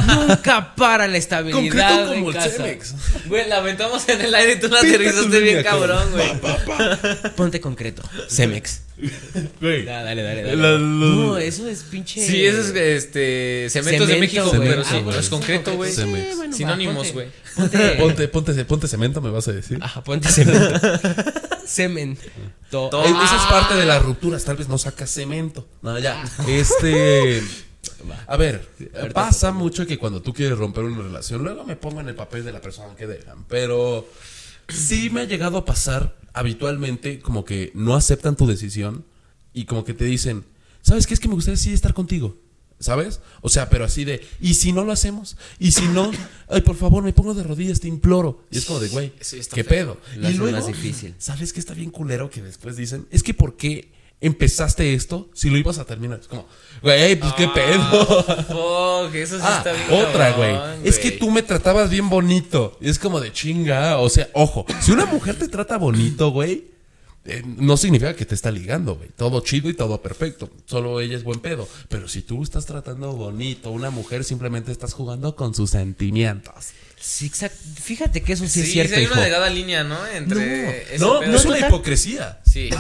nunca 0.05 0.75
para 0.75 1.07
la 1.07 1.17
estabilidad. 1.17 1.61
concreto 1.61 2.13
como 2.13 2.29
el 2.29 2.35
casa. 2.35 2.49
Cemex. 2.49 2.93
Güey, 3.27 3.47
la 3.47 3.57
aventamos 3.57 4.07
en 4.09 4.19
el 4.19 4.35
aire 4.35 4.53
y 4.53 4.59
tú 4.59 4.67
la 4.67 4.79
aterrizaste 4.79 5.39
bien 5.39 5.63
cabrón, 5.63 6.11
güey. 6.11 6.29
Ponte 7.37 7.61
concreto. 7.61 8.03
Cemex. 8.29 8.81
Güey. 9.61 9.85
Ya, 9.85 10.03
dale, 10.03 10.21
dale, 10.21 10.43
dale. 10.43 10.55
La- 10.55 10.71
la- 10.73 10.77
No, 10.77 11.37
eso 11.37 11.67
es 11.67 11.83
pinche. 11.83 12.25
Sí, 12.25 12.45
eso 12.45 12.59
es 12.61 12.69
este 12.75 13.67
cementos 13.69 14.07
de 14.07 14.13
Cemento, 14.15 14.19
México, 14.19 14.57
güey. 14.57 14.69
pero 14.69 14.83
sí, 14.83 14.89
Ah, 14.89 14.91
pero 14.93 15.03
bueno, 15.05 15.19
es 15.19 15.29
concreto, 15.29 15.75
güey. 15.75 15.91
Sí, 15.91 16.03
bueno, 16.35 16.55
Sinónimos, 16.55 17.11
güey. 17.11 17.27
Ponte, 17.55 17.77
Ponte, 17.99 18.27
ponte, 18.27 18.65
ponte 18.65 18.87
cemento, 18.87 19.21
me 19.21 19.29
vas 19.31 19.47
a 19.47 19.51
decir. 19.53 19.79
Ajá, 19.81 20.03
ponte 20.03 20.27
cemento. 20.29 20.79
Cemento. 21.65 22.21
To- 22.69 23.03
Eh, 23.05 23.09
Esa 23.23 23.35
es 23.37 23.41
parte 23.49 23.75
de 23.75 23.85
las 23.85 24.01
rupturas, 24.03 24.43
tal 24.43 24.57
vez 24.57 24.67
no 24.67 24.77
sacas 24.77 25.09
cemento. 25.11 25.67
No, 25.81 25.97
ya. 25.99 26.23
Este. 26.47 27.41
A 28.27 28.37
ver, 28.37 28.67
pasa 29.13 29.51
mucho 29.51 29.85
que 29.85 29.97
cuando 29.97 30.21
tú 30.21 30.33
quieres 30.33 30.57
romper 30.57 30.83
una 30.83 31.01
relación, 31.03 31.43
luego 31.43 31.63
me 31.63 31.75
pongo 31.75 32.01
en 32.01 32.09
el 32.09 32.15
papel 32.15 32.43
de 32.43 32.51
la 32.51 32.61
persona 32.61 32.95
que 32.95 33.07
dejan, 33.07 33.45
pero 33.47 34.07
sí 34.69 35.09
me 35.09 35.21
ha 35.21 35.23
llegado 35.25 35.57
a 35.57 35.65
pasar 35.65 36.15
habitualmente 36.33 37.19
como 37.19 37.45
que 37.45 37.71
no 37.75 37.95
aceptan 37.95 38.35
tu 38.35 38.47
decisión 38.47 39.05
y 39.53 39.65
como 39.65 39.83
que 39.85 39.93
te 39.93 40.05
dicen, 40.05 40.43
¿sabes 40.81 41.07
qué? 41.07 41.13
Es 41.13 41.19
que 41.19 41.27
me 41.27 41.35
gustaría 41.35 41.57
sí 41.57 41.71
estar 41.73 41.93
contigo. 41.93 42.37
¿Sabes? 42.79 43.21
O 43.41 43.47
sea, 43.47 43.69
pero 43.69 43.85
así 43.85 44.03
de, 44.03 44.27
¿y 44.41 44.55
si 44.55 44.73
no 44.73 44.83
lo 44.83 44.91
hacemos? 44.91 45.37
¿Y 45.57 45.71
si 45.71 45.87
no? 45.87 46.11
Ay, 46.49 46.61
por 46.61 46.75
favor, 46.75 47.01
me 47.01 47.13
pongo 47.13 47.33
de 47.33 47.41
rodillas, 47.43 47.79
te 47.79 47.87
imploro. 47.87 48.43
Y 48.51 48.57
es 48.57 48.65
como 48.65 48.81
de, 48.81 48.89
güey, 48.89 49.13
Sí, 49.21 49.39
¿qué 49.53 49.63
feo. 49.63 49.99
pedo? 50.03 50.17
Lo 50.17 50.29
y 50.29 50.33
luego, 50.33 50.67
difícil. 50.67 51.15
¿sabes 51.17 51.53
qué 51.53 51.61
está 51.61 51.73
bien 51.73 51.91
culero 51.91 52.29
que 52.29 52.41
después 52.41 52.75
dicen? 52.75 53.07
Es 53.09 53.23
que 53.23 53.33
¿por 53.33 53.55
qué 53.55 53.89
empezaste 54.23 54.93
esto 54.93 55.29
si 55.33 55.49
lo 55.49 55.57
ibas 55.57 55.77
a 55.77 55.85
terminar? 55.85 56.19
Es 56.19 56.27
como, 56.27 56.45
güey, 56.81 57.15
pues 57.15 57.33
qué 57.33 57.47
pedo. 57.47 58.05
Fuck, 58.47 59.15
eso 59.15 59.37
sí 59.37 59.43
Ah, 59.45 59.55
está 59.57 59.73
bien. 59.73 60.01
otra, 60.07 60.31
güey. 60.33 60.55
Es 60.83 60.97
que 60.99 61.11
tú 61.11 61.29
me 61.31 61.43
tratabas 61.43 61.89
bien 61.89 62.09
bonito. 62.09 62.77
Es 62.81 62.97
como 62.99 63.19
de 63.19 63.31
chinga. 63.31 63.99
O 63.99 64.09
sea, 64.09 64.29
ojo, 64.33 64.65
si 64.81 64.91
una 64.91 65.05
mujer 65.05 65.37
te 65.37 65.47
trata 65.47 65.77
bonito, 65.77 66.31
güey, 66.31 66.71
eh, 67.25 67.41
no 67.45 67.77
significa 67.77 68.15
que 68.15 68.25
te 68.25 68.35
está 68.35 68.51
ligando, 68.51 68.95
güey. 68.95 69.09
Todo 69.15 69.39
chido 69.41 69.69
y 69.69 69.73
todo 69.73 70.01
perfecto. 70.01 70.49
Solo 70.65 70.99
ella 70.99 71.15
es 71.15 71.23
buen 71.23 71.39
pedo. 71.39 71.67
Pero 71.89 72.07
si 72.07 72.21
tú 72.21 72.43
estás 72.43 72.65
tratando 72.65 73.13
bonito, 73.13 73.69
una 73.71 73.89
mujer 73.91 74.23
simplemente 74.23 74.71
estás 74.71 74.93
jugando 74.93 75.35
con 75.35 75.53
sus 75.55 75.69
sentimientos. 75.69 76.71
Sí, 77.05 77.25
exacto. 77.25 77.57
Fíjate 77.83 78.21
que 78.23 78.31
eso 78.31 78.45
sí, 78.45 78.51
Sí, 78.51 78.61
es 78.61 78.71
cierto, 78.71 78.93
sí 78.93 78.99
hay 78.99 79.03
hijo. 79.03 79.13
una 79.13 79.23
delgada 79.23 79.49
línea, 79.49 79.83
¿no? 79.83 80.07
Entre 80.07 80.93
ese 80.95 80.99
No, 80.99 81.19
pedo. 81.19 81.31
no 81.31 81.37
es 81.37 81.43
una 81.45 81.55
total. 81.55 81.69
hipocresía. 81.69 82.39
Sí. 82.45 82.69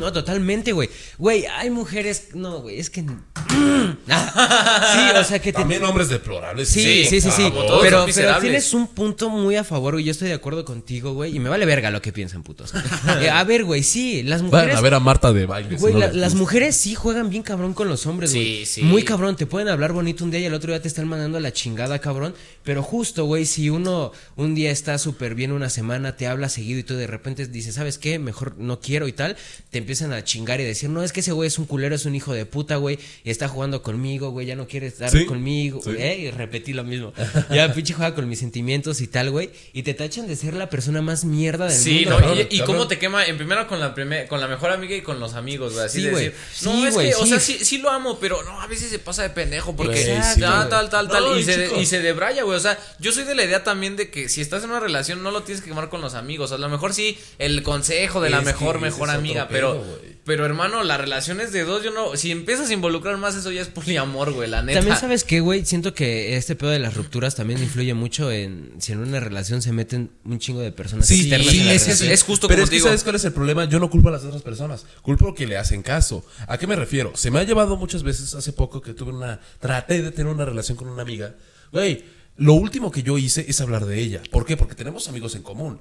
No, 0.00 0.12
totalmente, 0.12 0.70
güey. 0.72 0.88
Güey, 1.18 1.46
hay 1.46 1.68
mujeres. 1.68 2.28
No, 2.34 2.60
güey, 2.62 2.78
es 2.78 2.90
que. 2.90 3.00
sí, 4.06 5.16
o 5.16 5.24
sea 5.24 5.38
que 5.40 5.52
te. 5.52 5.58
También 5.58 5.84
hombres 5.84 6.08
deplorables. 6.08 6.68
Sí, 6.68 7.04
sí, 7.08 7.20
sí, 7.20 7.30
sí. 7.30 7.52
Pero, 7.82 8.06
pero 8.14 8.38
tienes 8.40 8.72
un 8.72 8.86
punto 8.88 9.28
muy 9.30 9.56
a 9.56 9.64
favor, 9.64 9.94
güey. 9.94 10.04
Yo 10.04 10.12
estoy 10.12 10.28
de 10.28 10.34
acuerdo 10.34 10.64
contigo, 10.64 11.12
güey. 11.14 11.34
Y 11.36 11.40
me 11.40 11.48
vale 11.48 11.66
verga 11.66 11.90
lo 11.90 12.00
que 12.00 12.12
piensan, 12.12 12.42
putos. 12.42 12.72
Eh, 13.20 13.28
a 13.30 13.42
ver, 13.44 13.64
güey, 13.64 13.82
sí, 13.82 14.22
las 14.22 14.42
mujeres. 14.42 14.66
Vayan 14.66 14.78
a 14.78 14.80
ver 14.80 14.94
a 14.94 15.00
Marta 15.00 15.32
de 15.32 15.46
baile. 15.46 15.76
Güey, 15.76 15.92
no 15.94 16.00
la- 16.00 16.12
las 16.12 16.34
mujeres 16.34 16.76
sí 16.76 16.94
juegan 16.94 17.30
bien 17.30 17.42
cabrón 17.42 17.74
con 17.74 17.88
los 17.88 18.06
hombres, 18.06 18.30
Sí, 18.30 18.38
güey. 18.38 18.66
sí. 18.66 18.82
Muy 18.82 19.02
cabrón, 19.02 19.36
te 19.36 19.46
pueden 19.46 19.68
hablar 19.68 19.92
bonito 19.92 20.24
un 20.24 20.30
día 20.30 20.40
y 20.40 20.44
el 20.44 20.54
otro 20.54 20.72
día 20.72 20.80
te 20.80 20.88
están 20.88 21.08
mandando 21.08 21.38
a 21.38 21.40
la 21.40 21.52
chingada, 21.52 21.98
cabrón. 21.98 22.34
Pero 22.62 22.82
justo, 22.82 23.24
güey, 23.24 23.44
si 23.60 23.68
uno 23.68 24.10
un 24.36 24.54
día 24.54 24.70
está 24.70 24.96
súper 24.96 25.34
bien 25.34 25.52
una 25.52 25.68
semana, 25.68 26.16
te 26.16 26.26
habla 26.26 26.48
seguido 26.48 26.80
y 26.80 26.82
tú 26.82 26.94
de 26.94 27.06
repente 27.06 27.46
dices, 27.46 27.74
¿sabes 27.74 27.98
qué? 27.98 28.18
Mejor 28.18 28.56
no 28.56 28.80
quiero 28.80 29.06
y 29.06 29.12
tal, 29.12 29.36
te 29.70 29.76
empiezan 29.76 30.14
a 30.14 30.24
chingar 30.24 30.60
y 30.62 30.64
decir, 30.64 30.88
no, 30.88 31.02
es 31.02 31.12
que 31.12 31.20
ese 31.20 31.32
güey 31.32 31.46
es 31.48 31.58
un 31.58 31.66
culero, 31.66 31.94
es 31.94 32.06
un 32.06 32.14
hijo 32.14 32.32
de 32.32 32.46
puta, 32.46 32.76
güey, 32.76 32.98
y 33.22 33.28
está 33.30 33.48
jugando 33.48 33.82
conmigo, 33.82 34.30
güey, 34.30 34.46
ya 34.46 34.56
no 34.56 34.66
quiere 34.66 34.86
estar 34.86 35.10
Sí, 35.10 35.26
conmigo, 35.26 35.80
sí. 35.84 35.90
eh, 35.98 36.18
y 36.20 36.30
repetí 36.30 36.72
lo 36.72 36.84
mismo. 36.84 37.12
Ya 37.50 37.72
pinche 37.74 37.92
juega 37.92 38.14
con 38.14 38.26
mis 38.28 38.38
sentimientos 38.38 39.02
y 39.02 39.06
tal, 39.08 39.30
güey, 39.30 39.50
y 39.74 39.82
te 39.82 39.92
tachan 39.92 40.26
de 40.26 40.36
ser 40.36 40.54
la 40.54 40.70
persona 40.70 41.02
más 41.02 41.24
mierda 41.26 41.66
del 41.66 41.76
Sí, 41.78 41.94
mundo. 42.06 42.10
¿no? 42.12 42.26
cabrón, 42.28 42.46
Y, 42.50 42.60
cómo 42.60 42.88
te 42.88 42.98
quema, 42.98 43.26
en 43.26 43.36
primero 43.36 43.66
con 43.66 43.78
la 43.78 43.94
primer, 43.94 44.26
con 44.26 44.40
la 44.40 44.48
mejor 44.48 44.70
amiga 44.70 44.96
y 44.96 45.02
con 45.02 45.20
los 45.20 45.34
amigos, 45.34 45.74
güey. 45.74 45.84
Así 45.84 45.98
Sí, 45.98 46.04
de 46.04 46.10
güey. 46.12 46.24
decir, 46.26 46.40
Sí, 46.54 46.64
no, 46.64 46.86
es 46.86 46.94
güey, 46.94 47.08
que, 47.10 47.14
o 47.16 47.22
sí. 47.24 47.28
sea, 47.28 47.40
sí, 47.40 47.58
sí 47.62 47.76
lo 47.78 47.90
amo, 47.90 48.18
pero 48.18 48.42
no, 48.44 48.58
a 48.62 48.66
veces 48.66 48.88
se 48.88 48.98
pasa 48.98 49.22
de 49.22 49.30
pendejo 49.30 49.76
porque 49.76 50.00
Exacto, 50.16 50.40
tal, 50.40 50.68
tal, 50.70 50.88
tal, 50.90 51.08
tal. 51.08 51.24
No, 51.24 51.38
y, 51.38 51.44
se, 51.44 51.70
y 51.78 51.84
se 51.84 52.00
debraya, 52.00 52.44
güey. 52.44 52.56
O 52.56 52.60
sea, 52.60 52.78
yo 52.98 53.12
soy 53.12 53.24
de 53.24 53.34
la 53.34 53.42
idea 53.50 53.64
también 53.64 53.96
de 53.96 54.10
que 54.10 54.28
si 54.28 54.40
estás 54.40 54.64
en 54.64 54.70
una 54.70 54.80
relación 54.80 55.22
no 55.22 55.30
lo 55.30 55.42
tienes 55.42 55.62
que 55.62 55.68
quemar 55.70 55.88
con 55.90 56.00
los 56.00 56.14
amigos. 56.14 56.52
A 56.52 56.58
lo 56.58 56.68
mejor 56.68 56.94
sí, 56.94 57.18
el 57.38 57.62
consejo 57.62 58.20
de 58.20 58.30
la 58.30 58.38
Es 58.38 58.44
que 58.44 58.52
mejor, 58.52 58.80
mejor 58.80 59.08
es 59.10 59.14
amiga, 59.14 59.48
pedo, 59.48 59.52
pero, 59.52 59.74
güey. 59.84 60.16
pero 60.24 60.46
hermano, 60.46 60.82
la 60.84 60.96
relación 60.96 61.40
es 61.40 61.52
de 61.52 61.64
dos, 61.64 61.82
yo 61.82 61.90
no, 61.90 62.16
si 62.16 62.30
empiezas 62.30 62.70
a 62.70 62.72
involucrar 62.72 63.16
más 63.18 63.34
eso 63.34 63.50
ya 63.52 63.60
es 63.60 63.68
poliamor, 63.68 64.32
güey, 64.32 64.48
la 64.48 64.62
neta. 64.62 64.78
También 64.80 64.96
sabes 64.98 65.24
qué, 65.24 65.40
güey, 65.40 65.64
siento 65.66 65.92
que 65.92 66.36
este 66.36 66.54
pedo 66.56 66.70
de 66.70 66.78
las 66.78 66.94
rupturas 66.94 67.34
también 67.34 67.62
influye 67.62 67.92
mucho 67.94 68.30
en 68.32 68.74
si 68.78 68.92
en 68.92 68.98
una 69.00 69.20
relación 69.20 69.60
se 69.62 69.72
meten 69.72 70.10
un 70.24 70.38
chingo 70.38 70.60
de 70.60 70.72
personas 70.72 71.06
Sí, 71.06 71.20
externas 71.22 71.48
sí, 71.48 71.60
en 71.60 71.66
la 71.66 71.72
es- 71.74 71.82
relación. 71.84 72.10
es 72.12 72.22
justo 72.22 72.48
Pero 72.48 72.58
como 72.58 72.64
es 72.64 72.70
que 72.70 72.76
digo. 72.76 72.86
¿sabes 72.86 73.02
cuál 73.04 73.16
es 73.16 73.24
el 73.24 73.32
problema? 73.32 73.64
Yo 73.66 73.78
no 73.80 73.90
culpo 73.90 74.08
a 74.08 74.12
las 74.12 74.24
otras 74.24 74.42
personas. 74.42 74.86
Culpo 75.02 75.34
que 75.34 75.46
le 75.46 75.56
hacen 75.56 75.82
caso. 75.82 76.24
¿A 76.46 76.56
qué 76.58 76.66
me 76.66 76.76
refiero? 76.76 77.12
Se 77.16 77.30
me 77.30 77.38
ha 77.40 77.42
llevado 77.42 77.76
muchas 77.76 78.02
veces 78.02 78.34
hace 78.34 78.52
poco 78.52 78.80
que 78.80 78.94
tuve 78.94 79.12
una... 79.12 79.40
Traté 79.58 80.02
de 80.02 80.10
tener 80.12 80.32
una 80.32 80.44
relación 80.44 80.76
con 80.76 80.88
una 80.88 81.02
amiga. 81.02 81.34
Güey, 81.72 82.04
lo 82.40 82.54
último 82.54 82.90
que 82.90 83.02
yo 83.02 83.18
hice 83.18 83.44
es 83.48 83.60
hablar 83.60 83.84
de 83.84 84.00
ella. 84.00 84.22
¿Por 84.30 84.46
qué? 84.46 84.56
Porque 84.56 84.74
tenemos 84.74 85.08
amigos 85.08 85.34
en 85.34 85.42
común. 85.42 85.78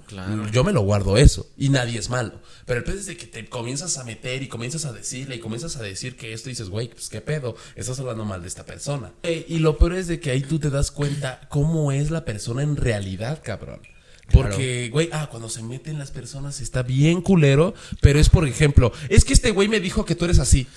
Yo 0.52 0.66
me 0.66 0.74
lo 0.74 0.82
guardo 0.82 1.16
eso. 1.16 1.48
Y 1.58 1.70
nadie 1.70 1.98
es 1.98 2.10
malo. 2.10 2.34
Pero 2.66 2.80
el 2.80 2.84
pedo 2.84 3.00
es 3.00 3.06
de 3.06 3.16
que 3.16 3.28
te 3.28 3.48
comienzas 3.48 3.98
a 3.98 4.04
meter 4.04 4.44
y 4.44 4.50
comienzas 4.50 4.84
a 4.84 4.92
decirle 4.92 5.38
y 5.38 5.40
comienzas 5.40 5.78
a 5.78 5.84
decir 5.84 6.18
que 6.18 6.34
esto 6.34 6.50
y 6.50 6.52
dices, 6.52 6.68
güey, 6.68 6.90
pues 6.90 7.08
qué 7.08 7.22
pedo. 7.22 7.56
Estás 7.78 7.98
hablando 8.02 8.26
mal 8.26 8.42
de 8.42 8.50
esta 8.50 8.66
persona. 8.66 9.14
Eh, 9.24 9.46
y 9.48 9.60
lo 9.60 9.78
peor 9.78 9.94
es 9.94 10.08
de 10.08 10.20
que 10.20 10.32
ahí 10.32 10.42
tú 10.42 10.60
te 10.60 10.70
das 10.70 10.92
cuenta 10.92 11.48
cómo 11.48 11.94
es 11.94 12.12
la 12.12 12.26
persona 12.26 12.62
en 12.62 12.76
realidad, 12.76 13.42
cabrón. 13.42 13.80
Porque, 14.32 14.90
güey, 14.92 15.10
ah, 15.12 15.28
cuando 15.30 15.50
se 15.50 15.62
meten 15.64 15.98
las 16.00 16.12
personas 16.12 16.62
está 16.62 16.84
bien 16.84 17.22
culero, 17.22 17.74
pero 18.02 18.20
es 18.20 18.30
por 18.30 18.48
ejemplo, 18.48 18.92
es 19.10 19.26
que 19.26 19.34
este 19.34 19.52
güey 19.52 19.68
me 19.68 19.80
dijo 19.80 20.06
que 20.06 20.16
tú 20.16 20.26
eres 20.26 20.40
así. 20.40 20.68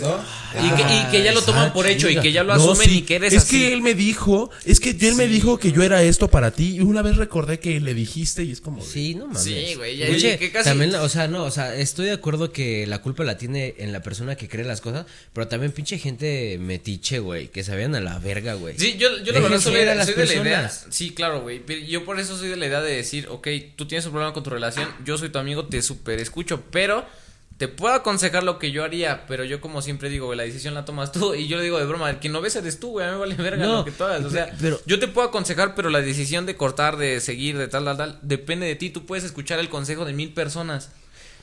¿no? 0.00 0.18
Y 0.64 0.70
que, 0.74 0.82
y 0.82 1.10
que 1.10 1.22
ya 1.22 1.32
lo 1.32 1.42
toman 1.42 1.68
Ah, 1.68 1.72
por 1.74 1.86
hecho 1.86 2.08
y 2.08 2.18
que 2.18 2.32
ya 2.32 2.42
lo 2.42 2.56
No, 2.56 2.62
asumen 2.70 2.88
sí, 2.88 2.98
y 2.98 3.02
que 3.02 3.16
eres 3.16 3.32
es 3.34 3.42
así. 3.42 3.58
que 3.58 3.72
él 3.74 3.82
me 3.82 3.92
dijo, 3.94 4.50
es 4.64 4.80
que 4.80 4.96
él 5.00 5.14
me 5.16 5.26
dijo 5.28 5.58
que 5.58 5.70
yo 5.70 5.82
era 5.82 6.02
esto 6.02 6.28
para 6.28 6.50
ti 6.50 6.76
y 6.76 6.80
una 6.80 7.02
vez 7.02 7.16
recordé 7.16 7.58
que 7.60 7.78
le 7.80 7.92
dijiste 7.92 8.42
y 8.42 8.52
es 8.52 8.60
como 8.62 8.82
Sí, 8.82 9.14
no 9.14 9.26
mames. 9.26 9.42
Sí, 9.42 9.74
güey, 9.74 9.96
ya- 9.98 10.38
que 10.38 10.50
casi- 10.50 10.70
También, 10.70 10.94
o 10.94 11.08
sea, 11.10 11.28
no, 11.28 11.44
o 11.44 11.50
sea, 11.50 11.74
estoy 11.76 12.06
de 12.06 12.12
acuerdo 12.12 12.52
que 12.52 12.86
la 12.86 13.02
culpa 13.02 13.22
la 13.24 13.36
tiene 13.36 13.74
en 13.78 13.92
la 13.92 14.02
persona 14.02 14.34
que 14.36 14.48
cree 14.48 14.64
las 14.64 14.80
cosas, 14.80 15.04
pero 15.34 15.46
también 15.46 15.72
pinche 15.72 15.98
gente 15.98 16.56
metiche, 16.58 17.18
güey, 17.18 17.48
que 17.48 17.62
sabían 17.62 17.94
a 17.94 18.00
la 18.00 18.18
verga, 18.18 18.54
güey. 18.54 18.78
Sí, 18.78 18.96
yo, 18.98 19.08
yo 19.22 19.32
la 19.32 19.40
verdad 19.40 19.60
soy, 19.60 19.74
de- 19.74 20.04
soy 20.04 20.14
de 20.14 20.26
la 20.26 20.34
idea. 20.34 20.72
Sí, 20.90 21.10
claro, 21.10 21.42
güey. 21.42 21.62
Yo 21.86 22.04
por 22.06 22.18
eso 22.18 22.38
soy 22.38 22.48
de 22.48 22.56
la 22.56 22.66
idea 22.66 22.80
de 22.80 22.95
decir, 22.96 23.28
ok, 23.30 23.48
tú 23.76 23.86
tienes 23.86 24.04
un 24.06 24.12
problema 24.12 24.32
con 24.32 24.42
tu 24.42 24.50
relación, 24.50 24.88
yo 25.04 25.16
soy 25.18 25.28
tu 25.30 25.38
amigo, 25.38 25.66
te 25.66 25.82
super 25.82 26.18
escucho, 26.18 26.62
pero 26.70 27.04
te 27.58 27.68
puedo 27.68 27.94
aconsejar 27.94 28.42
lo 28.44 28.58
que 28.58 28.70
yo 28.70 28.84
haría, 28.84 29.24
pero 29.26 29.42
yo 29.44 29.62
como 29.62 29.80
siempre 29.80 30.10
digo, 30.10 30.26
güey, 30.26 30.36
la 30.36 30.42
decisión 30.44 30.74
la 30.74 30.84
tomas 30.84 31.10
tú. 31.12 31.34
Y 31.34 31.48
yo 31.48 31.56
le 31.56 31.62
digo 31.62 31.78
de 31.78 31.86
broma, 31.86 32.10
el 32.10 32.18
que 32.18 32.28
no 32.28 32.42
ves 32.42 32.54
eres 32.56 32.78
tú, 32.78 32.90
güey, 32.90 33.06
a 33.06 33.08
mí 33.08 33.14
me 33.14 33.20
vale 33.20 33.34
verga 33.36 33.64
No, 33.64 33.76
lo 33.78 33.84
que 33.86 33.92
tú 33.92 34.04
hagas. 34.04 34.24
O 34.24 34.30
sea, 34.30 34.54
pero- 34.60 34.78
yo 34.84 34.98
te 34.98 35.08
puedo 35.08 35.26
aconsejar, 35.26 35.74
pero 35.74 35.88
la 35.88 36.02
decisión 36.02 36.44
de 36.44 36.54
cortar, 36.56 36.98
de 36.98 37.18
seguir, 37.20 37.56
de 37.56 37.66
tal, 37.68 37.84
tal, 37.86 37.96
tal, 37.96 38.18
depende 38.22 38.66
de 38.66 38.74
ti. 38.76 38.90
Tú 38.90 39.06
puedes 39.06 39.24
escuchar 39.24 39.58
el 39.58 39.70
consejo 39.70 40.04
de 40.04 40.12
mil 40.12 40.34
personas. 40.34 40.90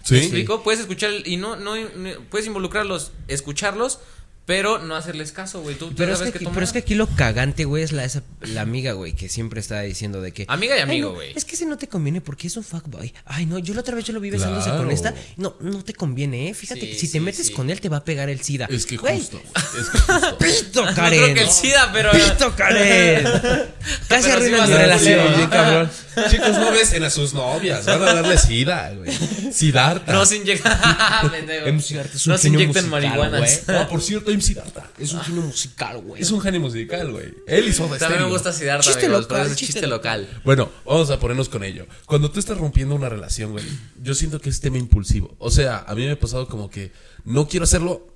Sí. 0.04 0.14
¿Me 0.16 0.20
explico? 0.20 0.62
Puedes 0.64 0.82
escuchar 0.82 1.10
y 1.26 1.38
no, 1.38 1.56
no, 1.56 1.76
no- 1.78 2.12
puedes 2.30 2.46
involucrarlos, 2.46 3.12
escucharlos, 3.28 4.00
pero 4.46 4.80
no 4.80 4.96
hacerles 4.96 5.32
caso, 5.32 5.62
güey. 5.62 5.76
Tú, 5.76 5.88
tú 5.90 5.96
Pero 5.96 6.12
es, 6.14 6.18
sabes 6.20 6.34
que 6.34 6.40
qué 6.40 6.46
aquí, 6.46 6.54
pero 6.54 6.66
es 6.66 6.72
que 6.74 6.80
aquí 6.80 6.96
lo 6.96 7.08
cagante, 7.08 7.64
güey, 7.66 7.84
es 7.84 7.92
la, 7.94 8.04
esa, 8.04 8.24
la 8.42 8.62
amiga, 8.62 8.92
güey, 8.94 9.14
que 9.14 9.30
siempre 9.30 9.60
está 9.62 9.82
diciendo 9.82 10.22
de 10.22 10.34
que... 10.34 10.46
Amiga 10.50 10.76
y 10.76 10.80
"Ay, 10.80 10.84
amigo, 10.84 11.10
no, 11.10 11.16
güey. 11.16 11.32
Es 11.36 11.46
que 11.46 11.56
ese 11.56 11.66
no 11.66 11.78
te 11.78 11.88
conviene 11.88 12.20
porque 12.20 12.48
es 12.48 12.58
un 12.58 12.64
fuckboy. 12.64 13.14
Ay, 13.26 13.46
no, 13.46 13.58
yo 13.60 13.74
la 13.74 13.80
otra 13.82 13.96
vez 13.96 14.04
yo 14.06 14.14
lo 14.14 14.20
vi 14.20 14.30
besándose 14.30 14.66
Claro. 14.70 14.84
con 14.84 14.92
esta. 14.92 15.14
No, 15.38 15.56
no 15.62 15.84
te 15.84 15.94
conviene, 15.94 16.50
¿eh? 16.50 16.54
Fíjate 16.54 16.82
Sí, 16.82 16.88
que 16.88 16.94
si 16.96 17.08
sí, 17.08 17.14
te 17.14 17.20
metes 17.22 17.48
sí. 17.48 17.54
con 17.54 17.70
él 17.70 17.80
te 17.80 17.88
va 17.90 17.98
a 17.98 18.04
pegar 18.04 18.30
el 18.30 18.42
SIDA. 18.42 18.66
Es 18.70 18.86
que 18.86 18.98
justo, 18.98 19.42
güey, 19.42 19.82
es 19.82 19.90
que 19.90 19.98
justo. 20.00 20.38
¡Pito, 20.40 20.86
No 20.86 20.94
Karen! 20.96 21.20
creo 21.24 21.36
que 21.36 21.42
el 21.44 21.50
SIDA, 21.50 21.90
pero. 21.94 22.12
¡Pito, 22.12 22.56
Karen! 22.56 23.24
Casi 24.08 24.08
Pero 24.08 24.22
sí 24.24 24.32
arruinas 24.32 24.60
va 24.60 24.64
a 24.64 24.68
mi 24.68 24.74
relación, 24.74 25.36
bien 25.38 25.50
cabrón. 25.50 25.90
Chicos, 26.30 26.50
no 26.58 26.72
besen 26.72 27.04
a 27.04 27.10
sus 27.10 27.34
novias. 27.34 27.86
Van 27.86 28.02
a 28.04 28.14
darle 28.14 28.38
sida, 28.38 28.94
güey. 28.96 29.12
Siddhartha. 29.52 30.14
No 30.14 30.26
se 30.26 30.38
es 30.38 30.42
un 30.62 32.32
no 32.32 32.38
se 32.38 32.50
musical, 32.50 32.88
marihuanas. 32.88 33.64
No, 33.68 33.90
por 33.90 34.02
cierto, 34.02 34.32
MC 34.34 34.44
Siddhartha. 34.44 34.90
Es 34.98 35.14
un 35.14 35.22
genio 35.22 35.42
musical, 35.42 36.02
güey. 36.02 36.22
Es 36.22 36.32
un 36.32 36.42
genio 36.42 36.60
musical, 36.60 37.12
güey. 37.12 37.34
Él 37.48 37.68
hizo 37.68 37.88
de 37.88 38.00
También 38.00 38.24
me 38.24 38.30
gusta 38.30 38.52
Siddhartha, 38.54 38.84
Chiste 38.84 39.06
amigos, 39.06 39.24
local, 39.24 39.38
pero 39.38 39.50
es 39.52 39.58
chiste 39.58 39.74
chiste 39.74 39.88
local. 39.88 40.42
Bueno, 40.44 40.70
vamos 40.86 41.10
a 41.10 41.20
ponernos 41.20 41.50
con 41.50 41.64
ello. 41.64 41.88
Cuando 42.06 42.32
tú 42.32 42.40
estás 42.40 42.58
rompiendo 42.58 42.96
una 42.96 43.10
relación, 43.10 43.52
güey, 43.52 43.66
yo 44.02 44.14
siento 44.14 44.40
que 44.40 44.50
es 44.50 44.60
tema 44.60 44.78
impulsivo. 44.78 45.36
O 45.40 45.52
sea, 45.52 45.86
a 45.88 45.96
mí 45.96 46.06
me 46.06 46.12
ha 46.12 46.20
pasado 46.20 46.48
como 46.48 46.70
que 46.70 46.92
no 47.26 47.48
quiero 47.48 47.64
hacerlo. 47.64 48.08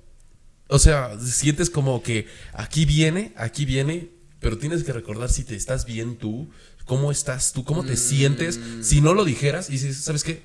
O 0.68 0.78
sea, 0.78 1.18
sientes 1.20 1.70
como 1.70 2.02
que 2.02 2.26
aquí 2.52 2.84
viene, 2.84 3.32
aquí 3.36 3.64
viene, 3.64 4.10
pero 4.40 4.58
tienes 4.58 4.84
que 4.84 4.92
recordar 4.92 5.30
si 5.30 5.44
te 5.44 5.56
estás 5.56 5.86
bien 5.86 6.16
tú, 6.16 6.50
cómo 6.84 7.10
estás 7.10 7.52
tú, 7.52 7.64
cómo 7.64 7.84
te 7.84 7.96
sientes. 7.96 8.60
Si 8.82 9.00
no 9.00 9.14
lo 9.14 9.24
dijeras 9.24 9.68
y 9.68 9.72
dices, 9.72 9.98
¿sabes 9.98 10.24
qué? 10.24 10.42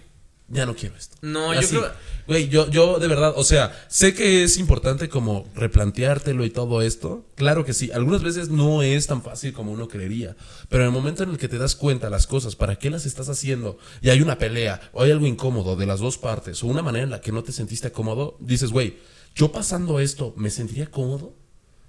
Ya 0.53 0.65
no 0.65 0.75
quiero 0.75 0.95
esto. 0.95 1.17
No, 1.21 1.53
yo 1.53 1.67
creo- 1.67 1.91
Güey, 2.25 2.47
yo, 2.47 2.69
yo 2.69 2.99
de 2.99 3.07
verdad, 3.09 3.33
o 3.35 3.43
sea, 3.43 3.85
sé 3.89 4.13
que 4.13 4.43
es 4.43 4.57
importante 4.57 5.09
como 5.09 5.45
replanteártelo 5.55 6.45
y 6.45 6.49
todo 6.49 6.81
esto. 6.81 7.25
Claro 7.35 7.65
que 7.65 7.73
sí. 7.73 7.91
Algunas 7.91 8.23
veces 8.23 8.47
no 8.49 8.81
es 8.81 9.07
tan 9.07 9.21
fácil 9.23 9.51
como 9.51 9.71
uno 9.73 9.89
creería. 9.89 10.37
Pero 10.69 10.83
en 10.83 10.87
el 10.87 10.93
momento 10.93 11.23
en 11.23 11.31
el 11.31 11.37
que 11.37 11.49
te 11.49 11.57
das 11.57 11.75
cuenta 11.75 12.09
las 12.09 12.25
cosas, 12.27 12.55
para 12.55 12.77
qué 12.77 12.89
las 12.89 13.05
estás 13.05 13.27
haciendo, 13.27 13.77
y 14.01 14.09
hay 14.09 14.21
una 14.21 14.37
pelea, 14.37 14.79
o 14.93 15.03
hay 15.03 15.11
algo 15.11 15.27
incómodo 15.27 15.75
de 15.75 15.85
las 15.85 15.99
dos 15.99 16.17
partes, 16.17 16.63
o 16.63 16.67
una 16.67 16.81
manera 16.81 17.03
en 17.03 17.09
la 17.09 17.19
que 17.19 17.31
no 17.33 17.43
te 17.43 17.51
sentiste 17.51 17.91
cómodo, 17.91 18.37
dices, 18.39 18.71
güey, 18.71 18.97
yo 19.35 19.51
pasando 19.51 19.99
esto, 19.99 20.33
¿me 20.37 20.49
sentiría 20.49 20.89
cómodo? 20.91 21.35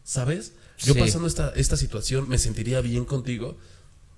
¿Sabes? 0.03 0.55
Yo 0.79 0.95
Sí. 0.95 0.99
pasando 1.01 1.29
esta, 1.29 1.53
esta 1.55 1.77
situación, 1.77 2.29
¿me 2.29 2.39
sentiría 2.39 2.81
bien 2.81 3.05
contigo? 3.05 3.57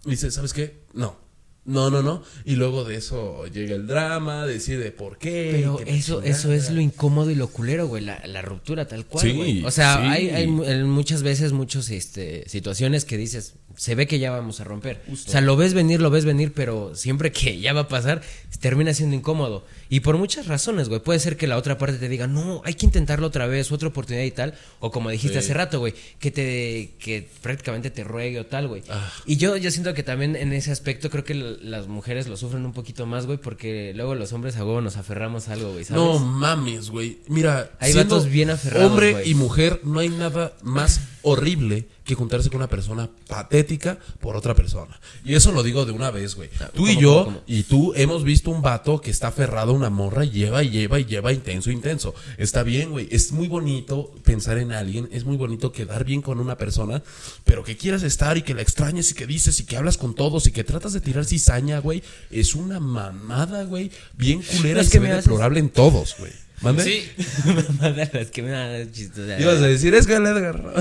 Y 0.06 0.10
dices, 0.10 0.32
¿sabes 0.34 0.52
qué? 0.54 0.80
No. 0.94 1.18
No, 1.66 1.90
no, 1.90 2.02
no. 2.02 2.22
Y 2.44 2.54
luego 2.54 2.84
de 2.84 2.96
eso 2.96 3.44
llega 3.46 3.74
el 3.74 3.86
drama, 3.86 4.46
decide 4.46 4.92
por 4.92 5.18
qué. 5.18 5.50
Pero 5.52 5.80
eso, 5.80 6.14
chingada. 6.20 6.30
eso 6.30 6.52
es 6.52 6.70
lo 6.70 6.80
incómodo 6.80 7.30
y 7.30 7.34
lo 7.34 7.48
culero, 7.48 7.88
güey, 7.88 8.04
la, 8.04 8.22
la 8.26 8.40
ruptura 8.42 8.86
tal 8.86 9.04
cual, 9.04 9.24
Sí, 9.26 9.32
güey. 9.32 9.64
O 9.64 9.70
sea, 9.70 9.96
sí. 9.96 10.02
hay, 10.08 10.30
hay 10.30 10.46
muchas 10.84 11.22
veces, 11.22 11.52
muchas 11.52 11.90
este, 11.90 12.48
situaciones 12.48 13.04
que 13.04 13.16
dices, 13.16 13.54
se 13.76 13.94
ve 13.94 14.06
que 14.06 14.18
ya 14.18 14.30
vamos 14.30 14.60
a 14.60 14.64
romper. 14.64 15.02
O 15.12 15.16
sea, 15.16 15.40
lo 15.40 15.56
ves 15.56 15.74
venir, 15.74 16.00
lo 16.00 16.10
ves 16.10 16.24
venir, 16.24 16.52
pero 16.54 16.94
siempre 16.94 17.30
que 17.30 17.60
ya 17.60 17.72
va 17.72 17.82
a 17.82 17.88
pasar, 17.88 18.22
termina 18.60 18.94
siendo 18.94 19.14
incómodo. 19.14 19.64
Y 19.88 20.00
por 20.00 20.16
muchas 20.16 20.46
razones, 20.46 20.88
güey. 20.88 21.00
Puede 21.00 21.20
ser 21.20 21.36
que 21.36 21.46
la 21.46 21.56
otra 21.56 21.76
parte 21.78 21.98
te 21.98 22.08
diga, 22.08 22.26
no, 22.26 22.62
hay 22.64 22.74
que 22.74 22.86
intentarlo 22.86 23.26
otra 23.26 23.46
vez, 23.46 23.70
otra 23.70 23.88
oportunidad 23.88 24.24
y 24.24 24.30
tal. 24.30 24.54
O 24.80 24.90
como 24.90 25.10
dijiste 25.10 25.34
Sí. 25.34 25.44
hace 25.44 25.54
rato, 25.54 25.78
güey, 25.78 25.94
que 26.18 26.30
te, 26.30 26.94
que 26.98 27.28
prácticamente 27.42 27.90
te 27.90 28.02
ruegue 28.02 28.40
o 28.40 28.46
tal, 28.46 28.66
güey. 28.68 28.82
Ah. 28.88 29.12
Y 29.26 29.36
yo, 29.36 29.56
yo 29.56 29.70
siento 29.70 29.92
que 29.94 30.02
también 30.02 30.36
en 30.36 30.52
ese 30.54 30.72
aspecto 30.72 31.10
creo 31.10 31.24
que 31.24 31.34
las 31.34 31.86
mujeres 31.86 32.26
lo 32.28 32.36
sufren 32.36 32.64
un 32.64 32.72
poquito 32.72 33.04
más, 33.06 33.26
güey, 33.26 33.38
porque 33.38 33.92
luego 33.94 34.14
los 34.14 34.32
hombres 34.32 34.56
a 34.56 34.64
huevo 34.64 34.80
nos 34.80 34.96
aferramos 34.96 35.48
a 35.48 35.52
algo, 35.52 35.72
güey, 35.72 35.84
¿sabes? 35.84 36.02
No 36.02 36.18
mames, 36.18 36.88
güey. 36.90 37.18
Mira, 37.28 37.72
Hay 37.78 37.92
vatos 37.92 38.26
bien 38.28 38.50
aferrados, 38.50 38.90
Hombre 38.90 39.22
y 39.26 39.34
mujer, 39.34 39.80
no 39.84 40.00
hay 40.00 40.08
nada 40.08 40.54
más 40.62 41.00
horrible 41.28 41.88
que 42.04 42.14
juntarse 42.14 42.48
con 42.50 42.58
una 42.58 42.68
persona 42.68 43.10
patética 43.26 43.98
por 44.20 44.36
otra 44.36 44.54
persona. 44.54 44.98
Y 45.24 45.34
eso 45.34 45.50
lo 45.50 45.64
digo 45.64 45.84
de 45.84 45.90
una 45.90 46.12
vez, 46.12 46.36
güey. 46.36 46.48
Tú 46.72 46.86
y 46.86 46.94
¿cómo, 46.94 47.00
yo 47.00 47.24
cómo, 47.24 47.40
y 47.48 47.64
tú 47.64 47.92
hemos 47.96 48.22
visto 48.22 48.50
un 48.52 48.62
vato 48.62 49.00
que 49.00 49.10
está 49.10 49.26
aferrado 49.28 49.72
a 49.72 49.74
una 49.74 49.90
morra 49.90 50.24
y 50.24 50.30
lleva 50.30 50.62
y 50.62 50.70
lleva 50.70 51.00
y 51.00 51.04
lleva 51.04 51.32
intenso, 51.32 51.72
intenso. 51.72 52.14
Está 52.38 52.62
bien, 52.62 52.90
güey. 52.90 53.08
Es 53.10 53.32
muy 53.32 53.48
bonito 53.48 54.14
pensar 54.24 54.58
en 54.58 54.70
alguien, 54.70 55.08
es 55.10 55.24
muy 55.24 55.36
bonito 55.36 55.72
quedar 55.72 56.04
bien 56.04 56.22
con 56.22 56.38
una 56.38 56.56
persona, 56.56 57.02
pero 57.44 57.64
que 57.64 57.76
quieras 57.76 58.04
estar 58.04 58.36
y 58.36 58.42
que 58.42 58.54
la 58.54 58.62
extrañes 58.62 59.10
y 59.10 59.14
que 59.14 59.26
dices 59.26 59.58
y 59.58 59.64
que 59.64 59.76
hablas 59.76 59.98
con 59.98 60.14
todos 60.14 60.46
y 60.46 60.52
que 60.52 60.62
tratas 60.62 60.92
de 60.92 61.00
tirar 61.00 61.24
cizaña, 61.24 61.80
güey, 61.80 62.04
es 62.30 62.54
una 62.54 62.78
mamada, 62.78 63.64
güey, 63.64 63.90
bien 64.16 64.42
culera 64.42 64.80
Es 64.80 64.86
y 64.86 64.90
que 64.90 64.98
se 64.98 65.00
me 65.00 65.08
ve 65.08 65.14
haces- 65.14 65.24
deplorable 65.24 65.58
en 65.58 65.70
todos, 65.70 66.14
güey. 66.20 66.32
¿Mande? 66.62 66.84
Sí, 66.84 67.10
es 68.14 68.30
que 68.30 68.42
me 68.42 68.50
da 68.50 68.90
chistosa. 68.90 69.38
Ibas 69.40 69.56
a 69.56 69.66
decir, 69.66 69.94
es 69.94 70.06
que 70.06 70.14
el 70.14 70.26
Edgar. 70.26 70.62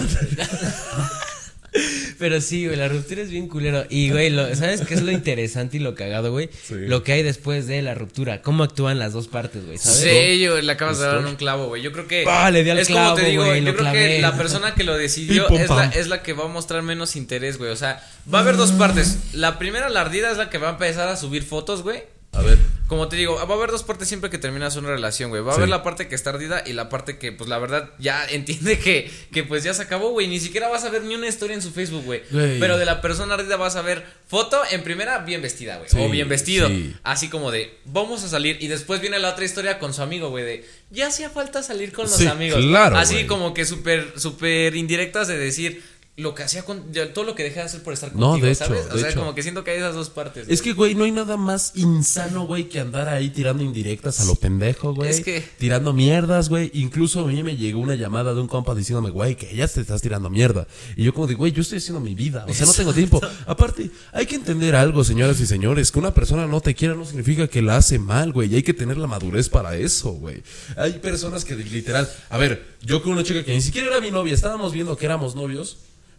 Pero 2.17 2.39
sí, 2.39 2.65
güey, 2.65 2.77
la 2.77 2.87
ruptura 2.87 3.21
es 3.21 3.29
bien 3.29 3.49
culero. 3.49 3.85
Y, 3.89 4.09
güey, 4.09 4.29
lo- 4.29 4.55
¿sabes 4.55 4.79
qué 4.81 4.93
es 4.93 5.01
lo 5.01 5.11
interesante 5.11 5.75
y 5.75 5.79
lo 5.81 5.93
cagado, 5.93 6.31
güey? 6.31 6.49
Sí. 6.65 6.75
Lo 6.87 7.03
que 7.03 7.11
hay 7.11 7.23
después 7.23 7.67
de 7.67 7.81
la 7.81 7.93
ruptura. 7.93 8.41
Cómo 8.41 8.63
actúan 8.63 8.97
las 8.97 9.11
dos 9.11 9.27
partes, 9.27 9.65
güey, 9.65 9.77
¿sabes? 9.77 9.99
Sí, 9.99 10.39
yo 10.39 10.61
le 10.61 10.71
acabas 10.71 10.99
de 10.99 11.05
dar 11.05 11.17
en 11.19 11.25
un 11.25 11.35
clavo, 11.35 11.67
güey. 11.67 11.81
Yo 11.81 11.91
creo 11.91 12.07
que. 12.07 12.23
Ah, 12.25 12.49
le 12.49 12.63
di 12.63 12.69
al 12.69 12.79
es 12.79 12.87
como 12.87 13.13
te 13.15 13.25
digo, 13.25 13.43
güey, 13.43 13.61
yo 13.61 13.73
lo 13.73 13.77
creo 13.77 13.91
que 13.91 14.21
la 14.21 14.37
persona 14.37 14.73
que 14.73 14.85
lo 14.85 14.95
decidió 14.97 15.49
es 15.59 15.69
la, 15.69 15.85
es 15.87 16.07
la 16.07 16.23
que 16.23 16.31
va 16.31 16.45
a 16.45 16.47
mostrar 16.47 16.81
menos 16.81 17.17
interés, 17.17 17.57
güey. 17.57 17.71
O 17.71 17.75
sea, 17.75 18.01
va 18.33 18.37
a 18.39 18.41
haber 18.43 18.55
dos 18.55 18.71
partes. 18.71 19.17
La 19.33 19.59
primera, 19.59 19.89
la 19.89 19.99
ardida, 20.01 20.31
es 20.31 20.37
la 20.37 20.49
que 20.49 20.57
va 20.57 20.69
a 20.69 20.71
empezar 20.71 21.09
a 21.09 21.17
subir 21.17 21.43
fotos, 21.43 21.81
güey. 21.83 22.03
A 22.35 22.41
ver. 22.41 22.57
Como 22.87 23.07
te 23.07 23.15
digo, 23.15 23.33
va 23.35 23.41
a 23.41 23.57
haber 23.57 23.71
dos 23.71 23.81
partes 23.81 24.07
siempre 24.07 24.29
que 24.29 24.37
terminas 24.37 24.75
una 24.75 24.89
relación, 24.89 25.31
güey. 25.31 25.41
Va 25.41 25.51
a 25.51 25.55
Sí. 25.55 25.59
haber 25.59 25.69
la 25.69 25.81
parte 25.81 26.07
que 26.07 26.13
está 26.13 26.29
ardida 26.29 26.61
y 26.67 26.73
la 26.73 26.87
parte 26.87 27.17
que, 27.17 27.31
pues, 27.31 27.49
la 27.49 27.57
verdad, 27.57 27.89
ya 27.97 28.23
entiende 28.29 28.77
que, 28.77 29.09
que 29.31 29.43
pues, 29.43 29.63
ya 29.63 29.73
se 29.73 29.81
acabó, 29.81 30.11
güey. 30.11 30.27
Ni 30.27 30.39
siquiera 30.39 30.67
vas 30.67 30.83
a 30.83 30.89
ver 30.91 31.01
ni 31.03 31.15
una 31.15 31.27
historia 31.27 31.55
en 31.55 31.63
su 31.63 31.71
Facebook, 31.71 32.03
güey. 32.05 32.21
Pero 32.31 32.77
de 32.77 32.85
la 32.85 33.01
persona 33.01 33.33
ardida 33.33 33.57
vas 33.57 33.75
a 33.75 33.81
ver 33.81 34.05
foto 34.27 34.61
en 34.69 34.83
primera 34.83 35.17
bien 35.19 35.41
vestida, 35.41 35.77
güey. 35.77 35.89
Sí, 35.89 35.97
o 35.99 36.07
bien 36.09 36.29
vestido. 36.29 36.67
sí. 36.67 36.95
Así 37.01 37.27
como 37.29 37.49
de, 37.49 37.75
vamos 37.85 38.23
a 38.23 38.29
salir. 38.29 38.57
Y 38.61 38.67
después 38.67 39.01
viene 39.01 39.17
la 39.17 39.29
otra 39.29 39.45
historia 39.45 39.79
con 39.79 39.91
su 39.93 40.03
amigo, 40.03 40.29
güey. 40.29 40.43
De, 40.45 40.65
ya 40.91 41.07
hacía 41.07 41.31
falta 41.31 41.63
salir 41.63 41.91
con 41.91 42.05
los 42.05 42.15
Sí, 42.15 42.27
amigos. 42.27 42.63
claro, 42.63 42.97
Así 42.97 43.25
como 43.25 43.55
que 43.55 43.65
súper, 43.65 44.13
súper 44.17 44.75
indirectas 44.75 45.27
de 45.27 45.37
decir... 45.39 45.94
Lo 46.17 46.33
que 46.33 46.43
hacía 46.43 46.63
con. 46.63 46.93
Todo 47.13 47.25
lo 47.25 47.35
que 47.35 47.43
dejé 47.43 47.55
de 47.59 47.65
hacer 47.65 47.83
por 47.83 47.91
estar 47.91 48.15
No, 48.15 48.29
contigo, 48.29 48.45
de 48.45 48.53
hecho, 48.53 48.63
¿sabes? 48.65 48.85
O 48.89 48.97
sea, 48.97 49.09
hecho. 49.09 49.19
como 49.19 49.35
que 49.35 49.43
siento 49.43 49.65
que 49.65 49.71
hay 49.71 49.79
esas 49.79 49.95
dos 49.95 50.09
partes. 50.09 50.47
Es 50.47 50.61
que, 50.61 50.71
güey, 50.71 50.95
no 50.95 51.03
hay 51.03 51.11
nada 51.11 51.35
más 51.35 51.73
insano, 51.75 52.47
güey, 52.47 52.69
que 52.69 52.79
andar 52.79 53.09
ahí 53.09 53.31
tirando 53.31 53.63
indirectas 53.63 54.21
a 54.21 54.23
lo 54.23 54.35
pendejo, 54.35 54.93
güey. 54.93 55.09
Es 55.09 55.19
que- 55.19 55.43
Tirando 55.57 55.91
mierdas, 55.91 56.47
güey. 56.47 56.71
Incluso 56.73 57.19
a 57.19 57.27
mí 57.27 57.43
me 57.43 57.57
llegó 57.57 57.81
una 57.81 57.95
llamada 57.95 58.33
de 58.33 58.39
un 58.39 58.47
compa 58.47 58.73
diciéndome, 58.73 59.09
güey, 59.09 59.35
que 59.35 59.53
ya 59.53 59.67
te 59.67 59.81
estás 59.81 60.01
tirando 60.01 60.29
mierda. 60.29 60.67
Y 60.95 61.03
yo 61.03 61.13
como 61.13 61.27
digo, 61.27 61.39
güey, 61.39 61.51
yo 61.51 61.61
estoy 61.61 61.79
haciendo 61.79 61.99
mi 61.99 62.15
vida. 62.15 62.45
O 62.47 62.53
sea, 62.53 62.65
no 62.65 62.71
tengo 62.71 62.93
tiempo. 62.93 63.19
Aparte, 63.45 63.91
hay 64.13 64.25
que 64.25 64.35
entender 64.35 64.73
algo, 64.77 65.03
señoras 65.03 65.37
y 65.41 65.45
señores. 65.45 65.91
Que 65.91 65.99
una 65.99 66.13
persona 66.13 66.47
no 66.47 66.61
te 66.61 66.75
quiera 66.75 66.95
no 66.95 67.03
significa 67.03 67.49
que 67.49 67.61
la 67.61 67.75
hace 67.75 67.99
mal, 67.99 68.31
güey. 68.31 68.53
Y 68.53 68.55
hay 68.55 68.63
que 68.63 68.73
tener 68.73 68.95
la 68.95 69.07
madurez 69.07 69.49
para 69.49 69.75
eso, 69.75 70.11
güey. 70.13 70.41
Hay 70.77 70.93
personas 70.93 71.43
que 71.43 71.57
literal... 71.57 72.09
A 72.29 72.37
ver, 72.37 72.65
yo 72.81 73.03
con 73.03 73.11
una 73.11 73.23
chica 73.25 73.43
que 73.43 73.53
ni 73.53 73.59
siquiera 73.59 73.87
era 73.87 73.99
mi 73.99 74.11
novia, 74.11 74.33
estábamos 74.33 74.71
viendo 74.71 74.95
que 74.95 75.05
éramos 75.05 75.35
novios... 75.35 75.75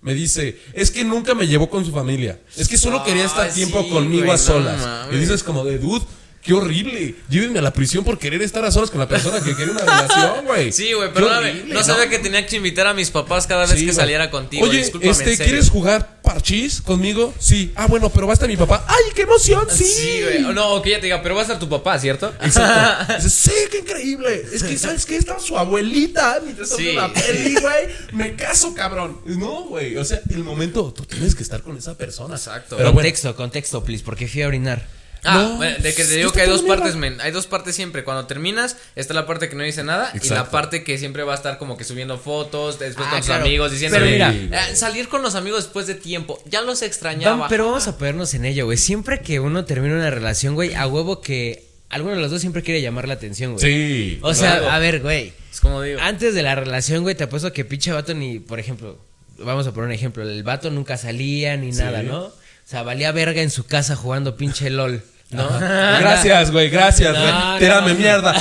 Me 0.06 0.14
dice, 0.14 0.56
es 0.72 0.90
que 0.92 1.04
nunca 1.04 1.34
me 1.34 1.46
llevó 1.48 1.68
con 1.68 1.84
su 1.84 1.90
familia. 1.90 2.38
Es 2.56 2.68
que 2.68 2.78
solo 2.78 3.02
quería 3.02 3.24
estar 3.24 3.48
Ay, 3.48 3.52
tiempo 3.52 3.82
sí, 3.82 3.90
conmigo 3.90 4.22
güey, 4.22 4.34
a 4.34 4.38
solas. 4.38 5.08
y 5.12 5.16
dices 5.16 5.42
como 5.42 5.64
de, 5.64 5.78
dude, 5.78 6.04
qué 6.46 6.54
horrible. 6.54 7.16
Llévenme 7.28 7.58
a 7.58 7.62
la 7.62 7.72
prisión 7.72 8.04
por 8.04 8.18
querer 8.18 8.40
estar 8.40 8.64
a 8.64 8.70
solas 8.70 8.90
con 8.90 9.00
la 9.00 9.08
persona 9.08 9.40
que 9.42 9.54
quiere 9.54 9.72
una 9.72 9.80
relación, 9.80 10.44
güey. 10.46 10.72
Sí, 10.72 10.92
güey, 10.92 11.12
perdóname. 11.12 11.50
horrible, 11.50 11.74
No 11.74 11.82
sabía 11.82 12.08
que 12.08 12.18
tenía 12.20 12.46
que 12.46 12.56
invitar 12.56 12.86
a 12.86 12.94
mis 12.94 13.10
papás 13.10 13.46
cada 13.46 13.66
vez 13.66 13.78
Sí, 13.78 13.84
que 13.86 13.92
saliera 13.92 14.30
contigo. 14.30 14.64
Oye, 14.64 14.78
Discúlpame, 14.78 15.10
este. 15.10 15.36
¿quieres 15.36 15.68
jugar 15.70 16.20
parchís 16.22 16.80
conmigo? 16.80 17.34
Sí. 17.38 17.72
Ah, 17.74 17.86
bueno, 17.86 18.08
pero 18.10 18.26
va 18.26 18.32
a 18.32 18.34
estar 18.34 18.48
mi 18.48 18.56
papá. 18.56 18.84
¡Ay, 18.88 19.12
qué 19.14 19.22
emoción! 19.22 19.66
Sí. 19.70 19.84
Sí, 19.84 20.22
güey. 20.22 20.54
No, 20.54 20.80
que 20.82 20.90
ya 20.90 20.96
te 21.00 21.06
diga, 21.06 21.22
pero 21.22 21.34
va 21.34 21.40
a 21.40 21.44
estar 21.44 21.58
tu 21.58 21.68
papá, 21.68 21.98
¿cierto? 21.98 22.32
Exacto. 22.40 23.14
Sí, 23.28 23.50
qué 23.70 23.78
increíble. 23.78 24.44
Es 24.52 24.62
que, 24.62 24.78
¿sabes 24.78 25.04
qué? 25.04 25.16
Está 25.16 25.38
su 25.40 25.58
abuelita 25.58 26.40
mientras 26.44 26.68
Sí. 26.70 26.76
sí. 26.76 26.88
una 26.90 27.12
peli, 27.12 27.54
güey. 27.60 27.86
Me 28.12 28.34
caso, 28.36 28.72
cabrón. 28.74 29.20
No, 29.24 29.64
güey. 29.64 29.96
O 29.96 30.04
sea, 30.04 30.20
el 30.30 30.44
momento, 30.44 30.92
tú 30.92 31.04
tienes 31.04 31.34
que 31.34 31.42
estar 31.42 31.62
con 31.62 31.76
esa 31.76 31.96
persona. 31.96 32.36
Exacto. 32.36 32.76
Pero 32.76 32.92
bueno, 32.92 33.06
contexto, 33.06 33.34
contexto, 33.36 33.84
please, 33.84 34.04
porque 34.04 34.28
fui 34.28 34.42
a 34.42 34.48
orinar. 34.48 34.86
Ah, 35.26 35.34
No, 35.34 35.56
bueno, 35.56 35.76
de 35.78 35.94
que 35.94 36.04
te 36.04 36.14
digo 36.16 36.32
que 36.32 36.40
hay 36.42 36.48
dos 36.48 36.62
partes, 36.62 36.94
men. 36.96 37.20
Hay 37.20 37.32
dos 37.32 37.46
partes 37.46 37.74
siempre. 37.74 38.04
Cuando 38.04 38.26
terminas, 38.26 38.76
está 38.94 39.12
la 39.14 39.26
parte 39.26 39.48
que 39.48 39.56
no 39.56 39.64
dice 39.64 39.82
nada 39.84 40.12
y 40.14 40.28
la 40.28 40.50
parte 40.50 40.84
que 40.84 40.98
siempre 40.98 41.22
va 41.24 41.32
a 41.32 41.36
estar 41.36 41.58
como 41.58 41.76
que 41.76 41.84
subiendo 41.84 42.18
fotos, 42.18 42.78
después 42.78 43.06
Ah, 43.08 43.10
con 43.10 43.18
sus 43.20 43.26
claro. 43.26 43.44
amigos, 43.44 43.70
diciendo, 43.72 43.98
Pero 43.98 44.10
mira, 44.10 44.32
eh, 44.32 44.76
salir 44.76 45.08
con 45.08 45.22
los 45.22 45.34
amigos 45.34 45.64
después 45.64 45.86
de 45.86 45.94
tiempo. 45.94 46.42
Ya 46.46 46.62
los 46.62 46.82
extrañaba. 46.82 47.46
Vam- 47.46 47.48
pero 47.48 47.66
vamos 47.66 47.86
a 47.88 47.98
ponernos 47.98 48.32
en 48.34 48.44
ello, 48.44 48.64
güey. 48.66 48.78
Siempre 48.78 49.20
que 49.20 49.40
uno 49.40 49.64
termina 49.64 49.94
una 49.96 50.10
relación, 50.10 50.54
güey, 50.54 50.74
a 50.74 50.86
huevo 50.86 51.20
que 51.20 51.66
alguno 51.88 52.14
de 52.16 52.20
los 52.20 52.30
dos 52.30 52.40
siempre 52.40 52.62
quiere 52.62 52.80
llamar 52.82 53.06
la 53.08 53.14
atención, 53.14 53.52
güey. 53.54 53.64
Sí. 53.64 54.18
O 54.22 54.34
sea, 54.34 54.58
Claro. 54.58 54.70
a 54.72 54.78
ver, 54.78 55.00
güey. 55.00 55.32
Es 55.52 55.60
como 55.60 55.80
digo. 55.82 56.00
Antes 56.00 56.34
de 56.34 56.42
la 56.42 56.54
relación, 56.54 57.02
güey, 57.02 57.14
te 57.14 57.24
apuesto 57.24 57.52
que 57.52 57.64
pinche 57.64 57.92
vato 57.92 58.12
ni, 58.14 58.38
por 58.40 58.60
ejemplo, 58.60 58.98
vamos 59.38 59.66
a 59.66 59.72
poner 59.72 59.88
un 59.88 59.94
ejemplo, 59.94 60.22
el 60.22 60.42
vato 60.42 60.70
nunca 60.70 60.96
salía 60.96 61.56
ni 61.56 61.72
Sí. 61.72 61.78
nada, 61.78 62.02
¿no? 62.02 62.24
O 62.24 62.32
sea, 62.68 62.82
valía 62.82 63.12
verga 63.12 63.40
en 63.42 63.50
su 63.50 63.64
casa 63.64 63.94
jugando 63.94 64.36
pinche 64.36 64.68
LOL, 64.70 65.02
¿no? 65.30 65.48
Gracias, 65.58 66.50
güey, 66.52 66.70
gracias, 66.70 67.12
No, 67.14 67.20
güey. 67.20 67.32
no, 67.32 67.58
Tírame 67.58 67.92
no. 67.92 67.98
mierda. 67.98 68.34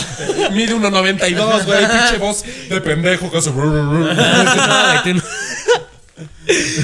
Mide 0.51 0.75
1.92, 0.75 1.65
güey. 1.65 1.79
Pinche 1.87 2.17
voz 2.19 2.43
de 2.69 2.81
pendejo 2.81 3.31
que 3.31 3.37
hace. 3.37 3.49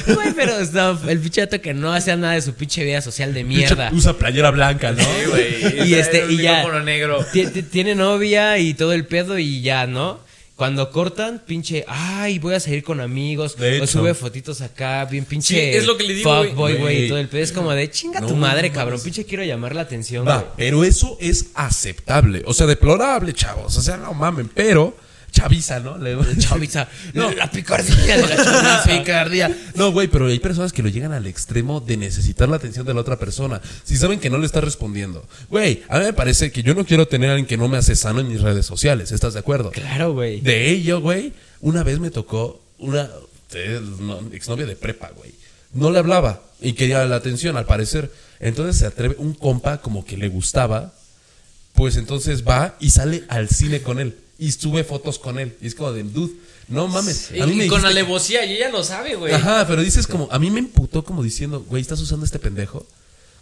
Güey, 0.06 0.32
pero 0.34 0.54
no, 0.72 0.98
el 1.08 1.18
pinche 1.20 1.48
que 1.60 1.72
no 1.72 1.92
hacía 1.92 2.16
nada 2.16 2.34
de 2.34 2.42
su 2.42 2.52
pinche 2.54 2.84
vida 2.84 3.00
social 3.00 3.32
de 3.32 3.44
mierda. 3.44 3.88
Pinche 3.90 3.94
Usa 3.96 4.12
playera 4.14 4.50
blanca, 4.50 4.90
¿no? 4.92 5.02
Sí, 5.02 5.08
güey. 5.28 5.88
Y 5.88 5.94
este, 5.94 6.26
y 6.28 6.38
ya. 6.38 6.64
negro. 6.80 7.24
Ti- 7.32 7.46
ti- 7.46 7.62
Tiene 7.62 7.94
novia 7.94 8.58
y 8.58 8.74
todo 8.74 8.92
el 8.92 9.06
pedo 9.06 9.38
y 9.38 9.62
ya, 9.62 9.86
¿no? 9.86 10.20
Cuando 10.62 10.92
cortan, 10.92 11.42
pinche, 11.44 11.84
ay, 11.88 12.38
voy 12.38 12.54
a 12.54 12.60
salir 12.60 12.84
con 12.84 13.00
amigos. 13.00 13.56
De 13.56 13.80
o 13.80 13.86
sube 13.88 14.14
fotitos 14.14 14.60
acá, 14.60 15.04
bien 15.06 15.24
pinche. 15.24 15.54
Sí, 15.54 15.76
es 15.76 15.86
lo 15.86 15.96
que 15.96 16.04
le 16.04 16.14
digo, 16.14 16.30
güey. 16.36 16.50
Fuckboy, 16.50 16.72
güey, 16.74 16.80
Güey. 16.82 17.04
y 17.04 17.08
todo 17.08 17.18
el 17.18 17.26
pedo. 17.28 17.42
Es 17.42 17.50
como 17.50 17.72
de 17.72 17.90
chinga 17.90 18.20
No, 18.20 18.28
tu 18.28 18.36
madre, 18.36 18.68
no 18.68 18.74
cabrón. 18.76 19.00
Pinche 19.02 19.24
quiero 19.24 19.42
llamar 19.42 19.74
la 19.74 19.82
atención. 19.82 20.24
Va, 20.24 20.54
pero 20.56 20.84
eso 20.84 21.16
es 21.20 21.46
aceptable. 21.54 22.44
O 22.46 22.54
sea, 22.54 22.68
deplorable, 22.68 23.32
chavos. 23.32 23.76
O 23.76 23.80
sea, 23.82 23.96
no 23.96 24.14
mamen, 24.14 24.48
pero. 24.54 24.96
Chaviza, 25.32 25.80
¿no? 25.80 25.98
Le- 25.98 26.16
Chaviza, 26.38 26.86
la 27.14 27.50
picardía 27.50 28.16
de 28.18 28.22
la 28.28 28.36
chaviza. 28.36 28.84
picardía. 28.84 29.56
No, 29.74 29.90
güey, 29.90 30.06
pero 30.08 30.26
hay 30.26 30.38
personas 30.38 30.72
que 30.72 30.82
lo 30.82 30.88
llegan 30.90 31.12
al 31.12 31.26
extremo 31.26 31.80
de 31.80 31.96
necesitar 31.96 32.48
la 32.48 32.56
atención 32.56 32.86
de 32.86 32.94
la 32.94 33.00
otra 33.00 33.18
persona. 33.18 33.60
Si 33.82 33.96
saben 33.96 34.20
que 34.20 34.30
no 34.30 34.38
le 34.38 34.46
está 34.46 34.60
respondiendo. 34.60 35.26
Güey, 35.50 35.82
a 35.88 35.98
mí 35.98 36.04
me 36.04 36.12
parece 36.12 36.52
que 36.52 36.62
yo 36.62 36.74
no 36.74 36.84
quiero 36.84 37.08
tener 37.08 37.30
a 37.30 37.32
alguien 37.32 37.46
que 37.46 37.56
no 37.56 37.66
me 37.68 37.78
hace 37.78 37.96
sano 37.96 38.20
en 38.20 38.28
mis 38.28 38.40
redes 38.42 38.66
sociales. 38.66 39.10
¿Estás 39.10 39.32
de 39.34 39.40
acuerdo? 39.40 39.70
Claro, 39.70 40.12
güey. 40.12 40.40
De 40.42 40.70
ello, 40.70 41.00
güey, 41.00 41.32
una 41.60 41.82
vez 41.82 41.98
me 41.98 42.10
tocó 42.10 42.60
una 42.78 43.08
eh, 43.54 43.80
no, 44.00 44.20
exnovia 44.32 44.66
de 44.66 44.76
prepa, 44.76 45.10
güey. 45.16 45.34
No 45.72 45.90
le 45.90 45.98
hablaba 45.98 46.42
y 46.60 46.74
quería 46.74 47.04
la 47.06 47.16
atención, 47.16 47.56
al 47.56 47.64
parecer. 47.64 48.12
Entonces 48.38 48.76
se 48.76 48.86
atreve, 48.86 49.16
un 49.18 49.32
compa 49.32 49.78
como 49.80 50.04
que 50.04 50.18
le 50.18 50.28
gustaba, 50.28 50.92
pues 51.74 51.96
entonces 51.96 52.46
va 52.46 52.76
y 52.80 52.90
sale 52.90 53.24
al 53.28 53.48
cine 53.48 53.80
con 53.80 53.98
él 53.98 54.14
y 54.42 54.50
sube 54.50 54.82
fotos 54.82 55.20
con 55.20 55.38
él. 55.38 55.56
Y 55.60 55.68
es 55.68 55.74
como 55.76 55.92
de, 55.92 56.02
dude, 56.02 56.34
no 56.66 56.88
mames. 56.88 57.30
Y, 57.32 57.40
a 57.40 57.46
mí 57.46 57.54
me 57.54 57.66
y 57.66 57.68
con 57.68 57.84
alevosía, 57.84 58.44
y 58.44 58.54
ella 58.54 58.70
lo 58.70 58.82
sabe, 58.82 59.14
güey. 59.14 59.32
Ajá, 59.32 59.66
pero 59.68 59.82
dices 59.82 60.08
como, 60.08 60.28
a 60.32 60.38
mí 60.40 60.50
me 60.50 60.58
imputó 60.58 61.04
como 61.04 61.22
diciendo, 61.22 61.64
güey, 61.68 61.80
¿estás 61.80 62.00
usando 62.00 62.26
este 62.26 62.40
pendejo? 62.40 62.84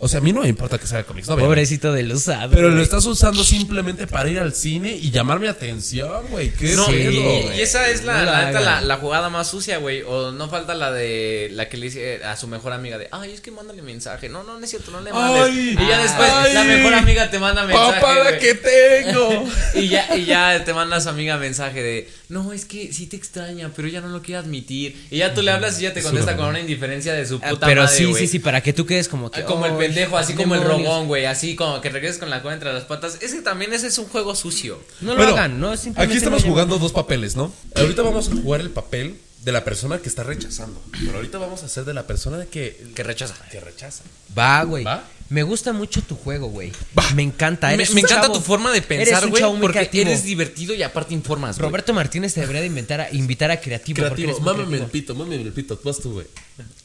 O 0.02 0.08
sea, 0.08 0.18
a 0.18 0.22
mí 0.22 0.32
no 0.32 0.40
me 0.40 0.48
importa 0.48 0.78
que 0.78 0.86
salga 0.86 1.04
con 1.04 1.14
mi 1.16 1.20
exnovia. 1.20 1.44
Pobrecito 1.44 1.92
del 1.92 2.10
usado. 2.10 2.50
Pero 2.52 2.70
lo 2.70 2.80
estás 2.82 3.04
usando 3.04 3.44
simplemente 3.44 4.06
para 4.06 4.30
ir 4.30 4.38
al 4.38 4.54
cine 4.54 4.96
y 4.96 5.10
llamar 5.10 5.38
mi 5.40 5.46
atención, 5.46 6.26
güey. 6.30 6.50
¿Qué 6.52 6.74
No, 6.74 6.86
Sí, 6.86 6.92
y- 6.94 7.60
esa 7.60 7.88
es 7.90 8.02
la, 8.04 8.18
No 8.20 8.24
la, 8.24 8.50
la, 8.52 8.80
la 8.80 8.96
jugada 8.96 9.28
más 9.28 9.50
sucia, 9.50 9.76
güey. 9.76 10.00
O 10.02 10.32
no 10.32 10.48
falta 10.48 10.74
la 10.74 10.90
de 10.90 11.50
la 11.52 11.68
que 11.68 11.76
le 11.76 11.86
dice 11.86 12.24
a 12.24 12.34
su 12.38 12.48
mejor 12.48 12.72
amiga 12.72 12.96
de, 12.96 13.08
ay, 13.12 13.32
es 13.32 13.42
que 13.42 13.50
mándale 13.50 13.82
mensaje. 13.82 14.30
No, 14.30 14.42
no, 14.42 14.58
no 14.58 14.64
es 14.64 14.70
cierto, 14.70 14.90
no 14.90 15.02
le 15.02 15.12
mandes. 15.12 15.42
Ay, 15.44 15.76
y 15.78 15.86
ya 15.88 15.98
después 16.02 16.30
ay, 16.32 16.54
la 16.54 16.64
mejor 16.64 16.94
amiga 16.94 17.30
te 17.30 17.38
manda 17.38 17.66
mensaje. 17.66 18.00
Papá, 18.00 18.14
la 18.24 18.38
que 18.38 18.54
tengo. 18.54 19.44
y 19.74 19.88
ya, 19.88 20.16
y 20.16 20.24
ya 20.24 20.64
te 20.64 20.72
manda 20.72 20.96
a 20.96 21.00
su 21.02 21.10
amiga 21.10 21.36
mensaje 21.36 21.82
de, 21.82 22.10
no, 22.30 22.54
es 22.54 22.64
que 22.64 22.90
sí 22.92 23.06
te 23.06 23.16
extraña, 23.16 23.70
pero 23.76 23.86
ella 23.86 24.00
no 24.00 24.08
lo 24.08 24.22
quiere 24.22 24.38
admitir. 24.40 24.96
Y 25.10 25.18
ya 25.18 25.34
tú 25.34 25.42
le 25.42 25.50
hablas 25.50 25.78
y 25.78 25.84
ella 25.84 25.92
te 25.94 26.02
contesta 26.02 26.36
con 26.36 26.46
una 26.46 26.60
indiferencia 26.60 27.12
de 27.12 27.26
su 27.26 27.38
Ah, 27.42 27.50
puta 27.50 27.66
Pero 27.66 27.82
madre, 27.82 27.96
sí, 27.96 28.04
güey. 28.06 28.22
sí, 28.22 28.28
sí, 28.32 28.38
para 28.38 28.62
que 28.62 28.72
tú 28.72 28.86
quedes 28.86 29.06
como 29.08 29.30
que. 29.30 29.40
Ah, 29.40 29.44
Como 29.44 29.66
el 29.66 29.72
"Ay, 29.72 29.78
pendejo, 29.94 30.16
así 30.18 30.34
como 30.34 30.54
el 30.54 30.62
demonios". 30.62 30.86
rogón, 30.88 31.06
güey. 31.06 31.24
Así 31.26 31.56
como 31.56 31.80
que 31.80 31.90
regreses 31.90 32.18
con 32.18 32.30
la 32.30 32.42
cola 32.42 32.54
entre 32.54 32.72
las 32.72 32.84
patas. 32.84 33.18
Ese 33.20 33.42
también 33.42 33.72
ese 33.72 33.86
es 33.88 33.98
un 33.98 34.06
juego 34.06 34.34
sucio. 34.34 34.82
No 35.00 35.12
lo 35.12 35.16
Bueno, 35.18 35.32
hagan, 35.32 35.60
¿no? 35.60 35.76
Simplemente 35.76 36.02
Aquí 36.12 36.16
estamos 36.18 36.44
jugando 36.44 36.78
dos 36.78 36.92
papeles, 36.92 37.36
¿no? 37.36 37.52
Ahorita 37.76 38.02
vamos 38.02 38.28
a 38.28 38.32
jugar 38.36 38.60
el 38.60 38.70
papel 38.70 39.18
de 39.44 39.52
la 39.52 39.64
persona 39.64 39.98
que 39.98 40.08
está 40.08 40.22
rechazando. 40.22 40.82
Pero 40.92 41.16
ahorita 41.16 41.38
vamos 41.38 41.62
a 41.62 41.66
hacer 41.66 41.84
de 41.84 41.94
la 41.94 42.06
persona 42.06 42.44
que, 42.46 42.90
Que 42.94 43.02
rechaza. 43.02 43.34
que 43.50 43.60
rechaza. 43.60 44.02
Va, 44.38 44.62
güey. 44.64 44.84
¿Va? 44.84 45.02
Me 45.30 45.42
gusta 45.44 45.72
mucho 45.72 46.02
tu 46.02 46.16
juego, 46.16 46.48
güey. 46.48 46.72
Me 47.14 47.22
encanta. 47.22 47.68
Me, 47.68 47.74
Eres 47.74 47.94
me 47.94 48.00
encanta 48.00 48.26
chavo- 48.26 48.34
tu 48.34 48.40
forma 48.40 48.72
de 48.72 48.82
pensar, 48.82 49.28
güey. 49.28 49.42
Porque 49.42 49.78
creativo. 49.78 50.02
eres 50.08 50.24
divertido 50.24 50.74
y 50.74 50.82
aparte 50.82 51.14
informas, 51.14 51.56
güey. 51.56 51.68
Roberto 51.68 51.94
Martínez 51.94 52.34
te 52.34 52.40
debería 52.40 52.60
de 52.62 52.66
inventar 52.66 53.00
a, 53.00 53.10
invitar 53.12 53.50
a 53.52 53.60
creativo. 53.60 53.96
Creativo, 54.02 54.38
mámame 54.40 54.78
el 54.78 54.86
pito, 54.86 55.14
mámame 55.14 55.36
el 55.40 55.52
pito. 55.52 55.80
Vas 55.84 55.98
tú, 56.00 56.12
güey. 56.14 56.26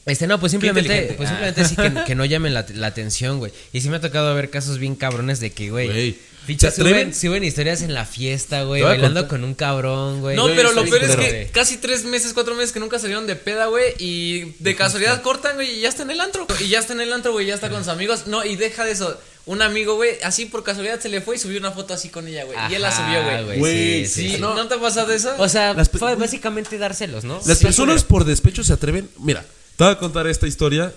Este, 0.06 0.26
no, 0.28 0.38
pues 0.38 0.52
simplemente, 0.52 1.14
pues 1.16 1.28
Ah. 1.28 1.32
simplemente 1.32 1.64
sí 1.68 1.74
que, 1.76 2.04
que 2.06 2.14
no 2.14 2.24
llamen 2.24 2.54
la, 2.54 2.64
la 2.72 2.86
atención, 2.86 3.38
güey. 3.38 3.52
Y 3.72 3.80
sí 3.80 3.88
me 3.90 3.96
ha 3.96 4.00
tocado 4.00 4.32
ver 4.34 4.48
casos 4.48 4.78
bien 4.78 4.94
cabrones 4.94 5.40
de 5.40 5.50
que, 5.50 5.70
güey. 5.70 6.16
Pinches 6.46 6.74
¿se 6.74 6.80
atreven? 6.80 7.12
Suben, 7.12 7.14
suben 7.20 7.44
historias 7.44 7.82
en 7.82 7.92
la 7.94 8.04
fiesta, 8.04 8.62
güey. 8.62 8.82
Bailando 8.82 9.22
contar. 9.22 9.28
con 9.28 9.44
un 9.44 9.54
cabrón, 9.54 10.20
güey. 10.20 10.36
No, 10.36 10.44
Güey, 10.44 10.56
pero 10.56 10.72
lo 10.72 10.84
peor 10.84 11.02
es 11.04 11.16
que 11.16 11.30
güey. 11.30 11.48
casi 11.50 11.76
tres 11.78 12.04
meses, 12.04 12.32
cuatro 12.32 12.54
meses 12.54 12.72
que 12.72 12.80
nunca 12.80 12.98
salieron 12.98 13.26
de 13.26 13.36
peda, 13.36 13.66
güey. 13.66 13.94
Y 13.98 14.52
de 14.60 14.76
casualidad 14.76 15.20
cortan, 15.22 15.56
güey, 15.56 15.78
y 15.78 15.80
ya 15.80 15.88
está 15.88 16.02
en 16.04 16.10
el 16.10 16.20
antro. 16.20 16.46
Y 16.60 16.68
ya 16.68 16.78
está 16.78 16.92
en 16.92 17.00
el 17.00 17.12
antro, 17.12 17.32
güey, 17.32 17.46
ya 17.46 17.54
está 17.54 17.68
con 17.68 17.80
sus 17.80 17.88
amigos. 17.88 18.26
No, 18.26 18.44
y 18.44 18.56
deja 18.56 18.84
de 18.84 18.92
eso. 18.92 19.18
Un 19.46 19.62
amigo, 19.62 19.94
güey, 19.94 20.18
así 20.24 20.46
por 20.46 20.64
casualidad 20.64 20.98
se 20.98 21.08
le 21.08 21.20
fue 21.20 21.36
y 21.36 21.38
subió 21.38 21.58
una 21.60 21.70
foto 21.70 21.94
así 21.94 22.08
con 22.08 22.26
ella, 22.26 22.44
güey. 22.44 22.58
Y 22.70 22.74
él 22.74 22.82
la 22.82 22.90
subió, 22.90 23.22
güey. 23.44 23.58
Güey, 23.60 24.06
Sí, 24.06 24.30
sí, 24.32 24.36
¿no? 24.40 24.54
no. 24.54 24.66
te 24.66 24.74
ha 24.74 24.80
pasado 24.80 25.12
eso? 25.12 25.32
O 25.38 25.48
sea, 25.48 25.74
fue 25.98 26.16
básicamente 26.16 26.78
dárselos, 26.78 27.22
¿no? 27.22 27.40
Las 27.46 27.58
Sí, 27.58 27.64
personas 27.64 28.02
por 28.02 28.24
despecho 28.24 28.64
se 28.64 28.72
atreven. 28.72 29.08
Mira, 29.20 29.44
te 29.76 29.84
voy 29.84 29.92
a 29.92 29.98
contar 29.98 30.26
esta 30.26 30.48
historia 30.48 30.92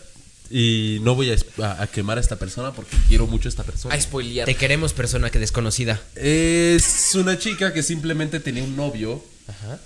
y 0.51 0.97
no 1.01 1.15
voy 1.15 1.31
a, 1.31 1.35
a- 1.63 1.83
a 1.83 1.87
quemar 1.87 2.17
a 2.17 2.21
esta 2.21 2.37
persona 2.37 2.71
porque 2.73 2.97
quiero 3.07 3.27
mucho 3.27 3.47
a 3.47 3.51
esta 3.51 3.63
persona. 3.63 3.93
a 3.95 4.01
spoilear. 4.01 4.45
Te 4.45 4.55
queremos, 4.55 4.93
persona 4.93 5.29
que 5.29 5.39
desconocida. 5.39 6.01
Es 6.15 7.11
una 7.15 7.37
chica 7.37 7.73
que 7.73 7.83
simplemente 7.83 8.39
tenía 8.39 8.63
un 8.63 8.75
novio 8.75 9.23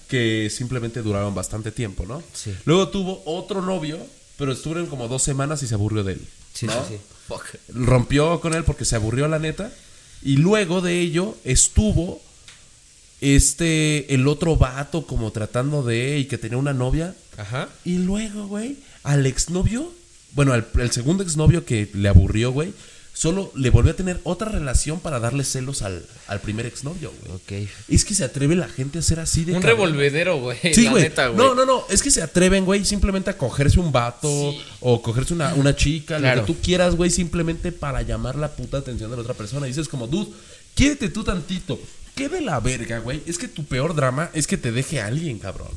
que 0.09 0.49
simplemente 0.49 1.01
duraron 1.01 1.33
bastante 1.33 1.71
tiempo, 1.71 2.05
¿no? 2.05 2.21
Sí. 2.33 2.53
Luego 2.65 2.89
tuvo 2.89 3.23
otro 3.25 3.61
novio, 3.61 3.97
pero 4.37 4.51
estuvieron 4.51 4.87
como 4.87 5.07
dos 5.07 5.23
semanas 5.23 5.63
y 5.63 5.67
se 5.67 5.75
aburrió 5.75 6.03
de 6.03 6.13
él. 6.13 6.21
Sí, 6.53 6.65
¿no? 6.65 6.73
sí, 6.85 6.95
sí. 6.95 6.97
Fuck. 7.27 7.45
Rompió 7.73 8.41
con 8.41 8.53
él 8.53 8.63
porque 8.65 8.83
se 8.85 8.95
aburrió 8.97 9.27
la 9.29 9.39
neta. 9.39 9.71
Y 10.21 10.37
luego 10.37 10.81
de 10.81 10.99
ello 10.99 11.37
estuvo 11.45 12.21
este, 13.21 14.13
el 14.13 14.27
otro 14.27 14.55
vato 14.57 15.05
como 15.07 15.31
tratando 15.31 15.83
de, 15.83 16.19
y 16.19 16.25
que 16.25 16.37
tenía 16.37 16.57
una 16.57 16.73
novia. 16.73 17.15
Ajá. 17.37 17.69
Y 17.85 17.97
luego, 17.99 18.47
güey, 18.47 18.77
al 19.03 19.25
exnovio, 19.25 19.91
bueno, 20.33 20.53
al 20.53 20.67
el 20.79 20.91
segundo 20.91 21.23
exnovio 21.23 21.65
que 21.65 21.89
le 21.93 22.09
aburrió, 22.09 22.51
güey, 22.51 22.73
solo 23.15 23.51
le 23.55 23.69
volvió 23.69 23.91
a 23.91 23.95
tener 23.95 24.19
otra 24.23 24.49
relación 24.49 24.99
para 24.99 25.19
darle 25.19 25.43
celos 25.43 25.83
al, 25.83 26.03
al 26.27 26.41
primer 26.41 26.65
exnovio, 26.65 27.13
güey. 27.21 27.63
Ok. 27.63 27.69
Es 27.87 28.03
que 28.05 28.15
se 28.15 28.23
atreve 28.23 28.55
la 28.55 28.67
gente 28.67 28.97
a 28.97 29.01
ser 29.03 29.19
así 29.19 29.45
de 29.45 29.53
Un 29.53 29.61
cabrón. 29.61 29.77
revolvedero, 29.77 30.39
güey. 30.39 30.57
Sí, 30.73 30.85
la 30.85 30.91
güey. 30.91 31.03
neta, 31.03 31.27
güey. 31.27 31.37
No, 31.37 31.53
no, 31.53 31.65
no. 31.65 31.83
Es 31.89 32.01
que 32.01 32.09
se 32.09 32.23
atreven, 32.23 32.65
güey, 32.65 32.83
simplemente 32.85 33.29
a 33.29 33.37
cogerse 33.37 33.79
un 33.79 33.91
vato 33.91 34.27
o 34.79 35.01
cogerse 35.03 35.33
una, 35.35 35.53
una 35.53 35.75
chica, 35.75 36.17
Claro. 36.17 36.41
lo 36.41 36.47
que 36.47 36.53
tú 36.53 36.59
quieras, 36.61 36.95
güey, 36.95 37.11
simplemente 37.11 37.71
para 37.71 38.01
llamar 38.01 38.35
la 38.35 38.49
puta 38.55 38.77
atención 38.79 39.11
de 39.11 39.17
la 39.17 39.21
otra 39.21 39.35
persona. 39.35 39.67
Y 39.67 39.69
dices 39.69 39.87
como, 39.87 40.07
dude, 40.07 40.31
quiérete 40.73 41.09
tú 41.09 41.23
tantito. 41.23 41.79
¿Qué 42.15 42.29
de 42.29 42.41
la 42.41 42.59
verga, 42.59 42.99
güey? 42.99 43.21
Es 43.25 43.39
que 43.39 43.47
tu 43.47 43.65
peor 43.65 43.95
drama 43.95 44.29
es 44.35 44.45
que 44.45 44.55
te 44.55 44.71
deje 44.71 45.01
a 45.01 45.07
alguien, 45.07 45.39
cabrón. 45.39 45.69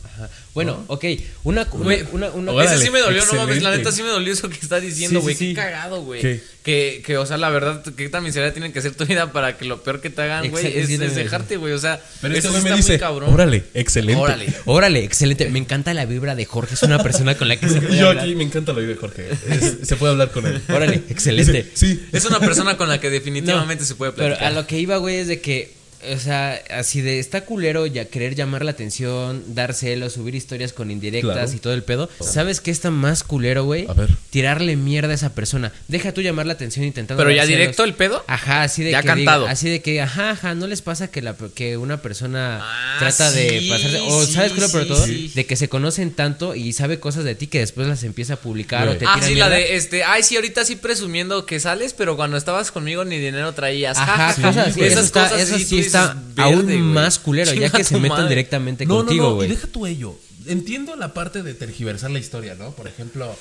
Bueno, 0.53 0.85
ok. 0.89 1.05
Una, 1.45 1.63
una, 1.73 1.85
Güey, 1.85 2.05
una, 2.13 2.29
una- 2.31 2.53
Órale, 2.53 2.75
Ese 2.77 2.85
sí 2.85 2.91
me 2.91 2.99
dolió, 3.01 3.25
no 3.25 3.33
mames, 3.35 3.63
la 3.63 3.75
neta 3.75 3.91
sí 3.91 4.03
me 4.03 4.11
dolió 4.11 4.33
eso 4.35 4.49
que 4.51 4.59
está 4.61 4.79
diciendo, 4.79 5.21
güey. 5.23 5.35
sí, 5.35 5.49
sí. 5.51 5.55
Qué 5.55 5.61
cagado, 5.63 6.03
güey. 6.03 6.21
Que, 6.63 7.03
que, 7.07 7.17
o 7.17 7.25
sea, 7.25 7.37
la 7.39 7.49
verdad, 7.49 7.83
qué 7.97 8.09
tan 8.11 8.23
miserable 8.25 8.53
tiene 8.53 8.71
que 8.73 8.83
ser 8.83 8.95
tu 8.95 9.07
vida 9.07 9.33
para 9.33 9.57
que 9.57 9.65
lo 9.65 9.83
peor 9.83 10.01
que 10.03 10.11
te 10.11 10.21
hagan, 10.23 10.51
güey, 10.51 10.67
es, 10.67 10.91
es 10.91 11.15
dejarte, 11.15 11.57
güey. 11.57 11.73
O 11.73 11.79
sea, 11.79 12.01
Pero 12.21 12.35
eso 12.35 12.49
este 12.49 12.59
sí 12.61 12.65
me 12.65 12.69
está 12.71 12.77
dice, 12.77 12.93
muy 12.93 12.99
cabrón. 12.99 13.33
órale, 13.33 13.65
excelente. 13.73 14.21
Órale. 14.21 14.53
Órale, 14.67 15.05
excelente. 15.05 15.49
Me 15.49 15.59
encanta 15.59 15.95
la 15.95 16.05
vibra 16.05 16.35
de 16.35 16.45
Jorge. 16.45 16.75
Es 16.75 16.83
una 16.83 17.03
persona 17.03 17.37
con 17.39 17.49
la 17.49 17.57
que 17.59 17.69
se 17.69 17.81
puede 17.81 17.97
Yo 17.99 18.09
hablar. 18.09 18.25
aquí 18.25 18.35
me 18.35 18.45
encanta 18.45 18.73
lo 18.75 18.81
de 18.83 18.95
Jorge. 18.95 19.31
Es- 19.49 19.77
se 19.89 19.97
puede 19.97 20.13
hablar 20.13 20.33
con 20.33 20.45
él. 20.47 20.61
Órale, 20.69 21.03
excelente. 21.09 21.71
Sí. 21.75 22.07
Es 22.13 22.25
una 22.27 22.41
persona 22.41 22.77
con 22.77 22.89
la 22.91 23.01
que 23.01 23.07
No, 23.09 23.13
definitivamente 23.13 23.85
se 23.87 23.95
puede 23.95 24.13
Pero 24.13 24.29
platicar. 24.29 24.53
a 24.53 24.55
lo 24.55 24.67
que 24.67 24.79
iba, 24.79 24.97
güey, 24.99 25.17
es 25.17 25.29
de 25.29 25.41
que, 25.41 25.76
o 26.13 26.19
sea, 26.19 26.61
así 26.71 27.01
de 27.01 27.19
está 27.19 27.43
culero 27.45 27.87
ya 27.87 28.05
querer 28.07 28.35
llamar 28.35 28.65
la 28.65 28.71
atención, 28.73 29.43
dar 29.55 29.75
celos, 29.75 30.13
subir 30.15 30.35
historias 30.35 30.73
con 30.73 30.91
indirectas 30.91 31.33
Claro. 31.35 31.53
y 31.53 31.59
todo 31.59 31.73
el 31.75 31.83
pedo. 31.83 32.09
¿Sabes 32.21 32.61
qué 32.61 32.71
está 32.71 32.91
más 32.91 33.23
culero, 33.25 33.65
güey? 33.65 33.87
A 33.89 33.93
ver. 33.95 34.11
Tirarle 34.31 34.77
mierda 34.77 35.13
a 35.13 35.15
esa 35.15 35.35
persona. 35.35 35.73
Deja 35.89 36.13
tú 36.13 36.21
llamar 36.23 36.47
la 36.47 36.53
atención 36.55 36.85
intentando. 36.85 37.23
Pero 37.23 37.35
ya 37.35 37.43
celos. 37.43 37.59
directo 37.59 37.85
el 37.85 37.95
pedo. 37.95 38.25
Ajá, 38.27 38.63
así 38.63 38.83
de 38.83 38.93
Ya 38.93 39.03
que 39.03 39.09
cantado. 39.09 39.45
diga- 39.45 39.53
así 39.53 39.69
de 39.69 39.83
que, 39.83 40.01
ajá, 40.01 40.31
ajá, 40.31 40.55
no 40.55 40.67
les 40.67 40.83
pasa 40.83 41.09
que 41.09 41.23
la 41.23 41.35
que 41.55 41.77
una 41.77 42.03
persona 42.03 42.61
Ah, 42.63 42.97
trata 42.99 43.31
de 43.33 43.61
sí, 43.61 43.69
pasarse 43.69 44.01
o 44.01 44.25
sí, 44.27 44.33
sabes 44.33 44.53
qué 44.53 44.61
lo 44.61 44.69
peor 44.71 44.83
de 44.85 44.89
todo, 44.89 45.07
sí. 45.07 45.33
de 45.35 45.47
que 45.47 45.57
se 45.57 45.69
conocen 45.69 46.11
tanto 46.13 46.55
y 46.55 46.73
sabe 46.73 46.99
cosas 47.01 47.25
de 47.25 47.35
ti 47.35 47.47
que 47.47 47.61
después 47.61 47.87
las 47.89 48.03
empieza 48.05 48.35
a 48.35 48.37
publicar 48.37 48.89
o 48.89 48.97
te 48.97 49.05
Ah, 49.07 49.21
sí, 49.23 49.35
la 49.35 49.49
de 49.49 49.77
este, 49.77 50.05
ay, 50.05 50.23
sí, 50.23 50.37
ahorita 50.37 50.65
sí 50.65 50.77
presumiendo 50.77 51.47
que 51.47 51.61
sales, 51.61 51.95
pero 51.95 52.17
cuando 52.17 52.37
estabas 52.37 52.71
conmigo 52.73 53.05
ni 53.05 53.19
dinero 53.19 53.53
traías. 53.55 53.97
Ajá, 53.99 54.35
cosas 54.35 54.69
Esas 54.77 54.93
eso 54.93 55.01
está, 55.01 55.23
cosas 55.25 55.41
eso 55.41 55.59
sí, 55.59 55.65
está 56.03 56.15
dices, 56.15 56.35
verde, 56.37 56.43
aún 56.55 56.63
güey. 56.65 56.79
más 56.79 57.19
culero, 57.19 57.53
ya 57.55 57.71
que 57.71 57.85
se 57.85 57.95
tu 57.95 58.01
metan 58.01 58.19
madre. 58.19 58.29
directamente 58.31 58.87
No, 58.87 58.97
contigo, 58.99 59.23
no, 59.25 59.29
no, 59.31 59.35
güey. 59.37 59.49
y 59.49 59.55
deja 59.55 59.67
tú 59.69 59.87
ello. 59.87 60.17
Entiendo 60.47 60.95
la 60.97 61.13
parte 61.15 61.43
de 61.43 61.55
tergiversar 61.55 62.11
la 62.11 62.19
historia, 62.19 62.55
¿no? 62.55 62.71
Por 62.71 62.87
ejemplo, 62.87 63.35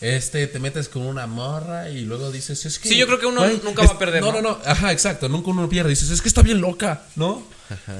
este, 0.00 0.46
te 0.46 0.58
metes 0.58 0.88
con 0.88 1.02
una 1.02 1.26
morra 1.26 1.88
y 1.90 2.04
luego 2.04 2.30
dices, 2.30 2.64
es 2.66 2.78
que... 2.78 2.88
Sí, 2.88 2.96
yo 2.96 3.06
creo 3.06 3.18
que 3.18 3.26
uno 3.26 3.40
güey, 3.42 3.60
nunca 3.64 3.82
va 3.84 3.92
a 3.92 3.98
perder, 3.98 4.20
No, 4.22 4.32
¿no? 4.32 4.40
no, 4.42 4.50
no, 4.50 4.58
ajá, 4.64 4.92
exacto, 4.92 5.28
nunca 5.28 5.50
uno 5.50 5.68
pierde. 5.68 5.90
Dices, 5.90 6.10
es 6.10 6.20
que 6.22 6.28
está 6.28 6.42
bien 6.42 6.60
loca, 6.60 7.04
¿no? 7.16 7.42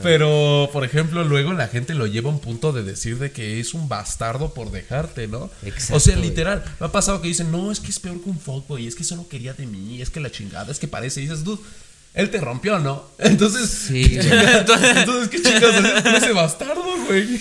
Pero, 0.03 0.69
por 0.73 0.85
ejemplo, 0.85 1.25
luego 1.25 1.55
la 1.55 1.67
gente 1.67 1.95
lo 1.95 2.07
lleva 2.07 2.29
a 2.31 2.35
un 2.35 2.41
punto 2.41 2.73
de 2.73 2.83
decir 2.83 3.19
de 3.19 3.33
que 3.33 3.59
es 3.59 3.73
un 3.73 3.89
bastardo 3.89 4.53
por 4.53 4.71
dejarte, 4.71 5.29
¿no? 5.29 5.51
Exacto, 5.65 5.97
o 5.97 6.01
sea, 6.01 6.15
güey. 6.17 6.29
literal, 6.29 6.63
me 6.79 6.87
ha 6.87 6.93
pasado 6.93 7.23
que 7.23 7.29
dicen, 7.29 7.51
no, 7.51 7.73
es 7.73 7.81
que 7.81 7.91
es 7.91 7.99
peor 7.99 8.21
que 8.23 8.29
un 8.29 8.39
fuckboy, 8.39 8.87
es 8.87 8.95
que 8.95 9.05
solo 9.05 9.27
quería 9.29 9.55
de 9.55 9.67
mí, 9.67 10.03
es 10.03 10.11
que 10.11 10.21
la 10.21 10.31
chingada, 10.31 10.71
es 10.71 10.79
que 10.79 10.89
parece, 10.89 11.21
y 11.21 11.25
dices, 11.25 11.43
dude, 11.43 11.63
él 12.15 12.31
te 12.31 12.41
rompió, 12.41 12.79
¿no? 12.79 13.05
Entonces, 13.19 13.69
Sí, 13.71 14.03
¿qué 14.21 14.29
entonces, 14.31 15.29
¿qué 15.29 15.49
haces 15.49 16.03
con 16.03 16.15
ese 16.15 16.33
bastardo, 16.33 16.85
güey? 17.07 17.41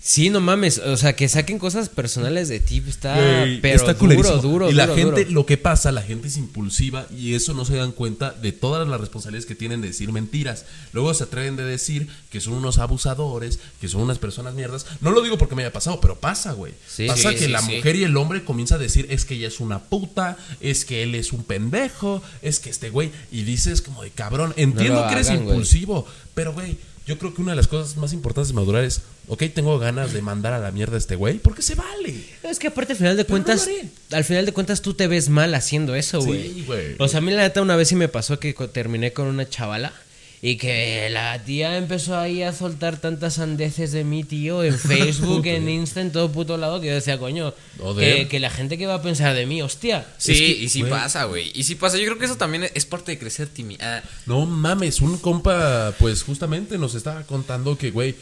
Sí, 0.00 0.30
no 0.30 0.40
mames, 0.40 0.78
o 0.78 0.96
sea, 0.96 1.14
que 1.16 1.28
saquen 1.28 1.58
cosas 1.58 1.88
personales 1.88 2.48
de 2.48 2.60
ti 2.60 2.82
está, 2.86 3.14
Güey, 3.14 3.60
pero 3.60 3.76
está 3.76 3.94
duro, 3.94 4.38
duro, 4.38 4.70
Y 4.70 4.74
la 4.74 4.86
duro, 4.86 4.96
gente, 4.96 5.24
duro. 5.24 5.34
lo 5.34 5.44
que 5.46 5.58
pasa, 5.58 5.92
la 5.92 6.02
gente 6.02 6.28
es 6.28 6.36
impulsiva 6.38 7.06
y 7.14 7.34
eso 7.34 7.52
no 7.52 7.64
se 7.64 7.74
dan 7.76 7.92
cuenta 7.92 8.30
de 8.30 8.52
todas 8.52 8.88
las 8.88 9.00
responsabilidades 9.00 9.44
que 9.44 9.54
tienen 9.56 9.80
de 9.80 9.88
decir 9.88 10.10
mentiras. 10.12 10.64
Luego 10.92 11.12
se 11.12 11.24
atreven 11.24 11.56
de 11.56 11.64
decir 11.64 12.08
que 12.30 12.40
son 12.40 12.54
unos 12.54 12.78
abusadores, 12.78 13.58
que 13.80 13.88
son 13.88 14.00
unas 14.02 14.18
personas 14.18 14.54
mierdas. 14.54 14.86
No 15.00 15.10
lo 15.10 15.20
digo 15.20 15.36
porque 15.36 15.56
me 15.56 15.62
haya 15.62 15.72
pasado, 15.72 16.00
pero 16.00 16.16
pasa, 16.18 16.52
güey. 16.52 16.72
Sí. 16.86 17.06
pasa 17.06 17.30
Sí, 17.30 17.36
que 17.36 17.44
sí, 17.46 17.50
la 17.50 17.60
mujer 17.60 17.96
y 17.96 18.04
el 18.04 18.16
hombre 18.16 18.44
comienza 18.44 18.76
a 18.76 18.78
decir 18.78 19.06
es 19.10 19.24
que 19.24 19.34
ella 19.34 19.48
es 19.48 19.60
una 19.60 19.80
puta, 19.84 20.38
es 20.60 20.84
que 20.84 21.02
él 21.02 21.16
es 21.16 21.32
un 21.32 21.42
pendejo, 21.44 22.22
es 22.40 22.60
que 22.60 22.70
este 22.70 22.88
güey. 22.90 23.10
Y 23.30 23.42
dices 23.42 23.82
como 23.82 24.02
de 24.04 24.10
cabrón, 24.10 24.54
entiendo 24.56 25.06
que 25.08 25.12
eres 25.14 25.26
güey. 25.26 25.40
impulsivo, 25.40 26.06
pero 26.34 26.52
güey. 26.54 26.78
Yo 27.08 27.16
creo 27.16 27.32
que 27.32 27.40
una 27.40 27.52
de 27.52 27.56
las 27.56 27.68
cosas 27.68 27.96
más 27.96 28.12
importantes 28.12 28.48
de 28.48 28.54
madurar 28.54 28.84
es, 28.84 29.00
ok, 29.28 29.44
tengo 29.54 29.78
ganas 29.78 30.12
de 30.12 30.20
mandar 30.20 30.52
a 30.52 30.58
la 30.58 30.70
mierda 30.72 30.96
a 30.96 30.98
este 30.98 31.16
güey, 31.16 31.38
porque 31.38 31.62
se 31.62 31.74
vale. 31.74 32.22
Es 32.42 32.58
que 32.58 32.66
aparte 32.66 32.92
al 32.92 32.98
final 32.98 33.16
de 33.16 33.24
Pero 33.24 33.32
cuentas, 33.32 33.66
al 34.12 34.24
final 34.24 34.44
de 34.44 34.52
cuentas 34.52 34.82
tú 34.82 34.92
te 34.92 35.06
ves 35.06 35.30
mal 35.30 35.54
haciendo 35.54 35.94
eso, 35.94 36.20
güey. 36.20 36.42
Sí, 36.42 36.64
güey. 36.66 36.96
O 36.98 37.08
sea, 37.08 37.18
a 37.18 37.20
mí 37.22 37.32
la 37.32 37.40
neta 37.40 37.62
una 37.62 37.76
vez 37.76 37.88
sí 37.88 37.96
me 37.96 38.08
pasó 38.08 38.38
que 38.38 38.52
terminé 38.52 39.14
con 39.14 39.26
una 39.26 39.48
chavala 39.48 39.94
y 40.40 40.56
que 40.56 41.08
la 41.10 41.42
tía 41.44 41.76
empezó 41.76 42.16
ahí 42.16 42.42
a 42.42 42.52
soltar 42.52 42.98
tantas 42.98 43.34
sandeces 43.34 43.90
de 43.92 44.04
mi 44.04 44.22
tío 44.24 44.62
en 44.62 44.78
Facebook, 44.78 45.44
en 45.46 45.68
Insta, 45.68 46.00
en 46.00 46.12
todo 46.12 46.30
puto 46.30 46.56
lado 46.56 46.80
que 46.80 46.86
yo 46.88 46.94
decía, 46.94 47.18
coño, 47.18 47.52
que, 47.98 48.28
que 48.28 48.38
la 48.40 48.50
gente 48.50 48.78
que 48.78 48.86
va 48.86 48.94
a 48.94 49.02
pensar 49.02 49.34
de 49.34 49.46
mí, 49.46 49.62
hostia. 49.62 50.06
Sí, 50.18 50.32
Es 50.32 50.38
que, 50.38 50.46
y 50.48 50.68
sí 50.68 50.84
pasa, 50.84 51.24
güey. 51.24 51.50
Y 51.54 51.64
sí 51.64 51.74
pasa. 51.74 51.98
Yo 51.98 52.04
creo 52.04 52.18
que 52.18 52.26
eso 52.26 52.36
también 52.36 52.68
es 52.74 52.86
parte 52.86 53.10
de 53.12 53.18
crecer, 53.18 53.48
Timmy. 53.48 53.76
Ah, 53.80 54.02
No 54.26 54.46
mames, 54.46 55.00
un 55.00 55.18
compa, 55.18 55.92
pues 55.98 56.22
justamente 56.22 56.78
nos 56.78 56.94
estaba 56.94 57.22
contando 57.24 57.76
que, 57.76 57.90
güey, 57.90 58.14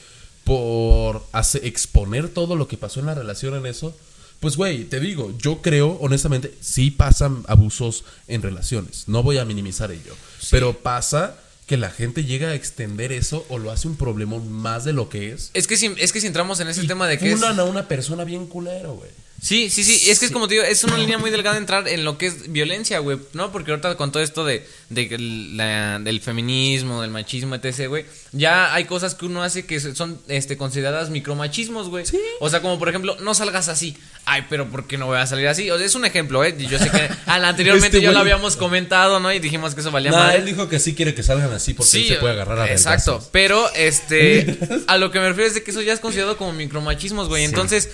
por 0.45 1.27
hace- 1.33 1.67
exponer 1.67 2.29
todo 2.29 2.57
lo 2.57 2.69
que 2.69 2.77
pasó 2.77 3.01
en 3.01 3.07
la 3.07 3.15
relación 3.15 3.55
en 3.57 3.67
eso, 3.67 3.97
pues, 4.41 4.57
güey, 4.57 4.85
te 4.85 5.01
digo, 5.01 5.35
yo 5.39 5.61
creo, 5.63 5.99
honestamente, 6.01 6.55
sí 6.61 6.91
pasan 6.91 7.43
abusos 7.49 8.05
en 8.29 8.43
relaciones. 8.43 9.05
No 9.09 9.23
voy 9.23 9.39
a 9.39 9.45
minimizar 9.45 9.91
ello. 9.91 10.15
Pero 10.51 10.75
pasa 10.79 11.37
que 11.67 11.77
la 11.77 11.91
gente 11.91 12.25
llega 12.25 12.49
a 12.51 12.55
extender 12.55 13.11
eso 13.13 13.45
o 13.49 13.59
lo 13.59 13.71
hace 13.73 13.89
un 13.89 13.97
problemón 13.97 14.51
más 14.53 14.85
de 14.85 14.93
lo 14.93 15.09
que 15.09 15.33
es. 15.33 15.51
es 15.53 15.67
que 15.67 15.77
si, 15.77 15.93
es 15.99 16.13
que 16.13 16.21
si 16.21 16.27
entramos 16.29 16.61
en 16.61 16.69
ese 16.69 16.85
Y 16.85 16.87
tema 16.87 17.09
de 17.09 17.19
que 17.19 17.33
es. 17.33 17.39
funan 17.41 17.59
a 17.59 17.65
una 17.65 17.89
persona 17.89 18.25
bien 18.25 18.47
culero, 18.47 18.95
güey. 18.95 19.11
Sí, 19.41 19.71
sí, 19.71 19.85
sí. 19.85 20.11
Es 20.11 20.19
que 20.19 20.27
es 20.27 20.33
como 20.33 20.49
te 20.49 20.55
digo, 20.55 20.65
es 20.67 20.83
una 20.83 20.97
línea 20.97 21.19
muy 21.19 21.31
delgada 21.31 21.57
entrar 21.59 21.87
en 21.89 22.05
lo 22.05 22.19
que 22.19 22.27
es 22.27 22.51
violencia, 22.51 22.99
güey. 23.01 23.19
¿No? 23.33 23.53
Porque 23.53 23.71
ahorita 23.71 23.97
con 23.97 24.11
todo 24.11 24.23
esto 24.23 24.45
de, 24.45 24.67
de 24.89 25.17
la- 25.19 25.99
del 26.01 26.21
feminismo, 26.21 27.03
del 27.03 27.11
machismo, 27.11 27.55
etc., 27.55 27.87
güey. 27.89 28.07
Ya 28.33 28.75
hay 28.75 28.87
cosas 28.87 29.15
que 29.15 29.27
uno 29.27 29.43
hace 29.43 29.65
que 29.67 29.79
son 29.79 30.19
este, 30.29 30.57
consideradas 30.57 31.11
micromachismos, 31.11 31.89
güey. 31.89 32.05
O 32.41 32.51
sea, 32.51 32.61
como 32.61 32.79
por 32.79 32.89
ejemplo, 32.89 33.17
no 33.21 33.35
salgas 33.35 33.69
así. 33.69 33.97
Ay, 34.25 34.45
pero 34.49 34.69
¿por 34.69 34.87
qué 34.89 34.99
no 34.99 35.07
voy 35.07 35.19
a 35.19 35.27
salir 35.27 35.47
así? 35.47 35.71
O 35.71 35.77
sea, 35.77 35.87
es 35.87 35.95
un 35.95 36.05
ejemplo, 36.05 36.43
¿eh? 36.45 36.55
Yo 36.59 36.79
sé 36.79 36.91
que 36.91 37.09
anteriormente 37.31 37.99
Este 37.99 38.03
ya 38.03 38.13
lo 38.13 38.19
habíamos 38.19 38.57
comentado, 38.57 39.21
¿no? 39.21 39.33
Y 39.33 39.39
dijimos 39.39 39.75
que 39.75 39.81
eso 39.83 39.91
valía 39.93 40.11
Nah, 40.11 40.17
madre. 40.19 40.39
él 40.39 40.47
dijo 40.47 40.69
que 40.69 40.81
sí 40.81 40.95
quiere 40.95 41.15
que 41.15 41.23
salgan 41.23 41.53
así 41.53 41.75
porque 41.75 41.99
él 41.99 42.09
se 42.09 42.15
puede 42.17 42.33
agarrar 42.35 42.59
a 42.61 42.73
Exacto, 42.73 43.13
vergazos. 43.13 43.31
pero 43.33 43.71
este 43.75 44.59
a 44.89 44.99
lo 44.99 45.11
que 45.13 45.21
me 45.21 45.29
refiero 45.29 45.47
es 45.49 45.55
de 45.55 45.63
que 45.63 45.71
eso 45.71 45.83
ya 45.83 45.93
es 45.93 46.01
considerado 46.01 46.37
como 46.37 46.53
micromachismos, 46.53 47.29
güey. 47.29 47.45
Entonces, 47.45 47.91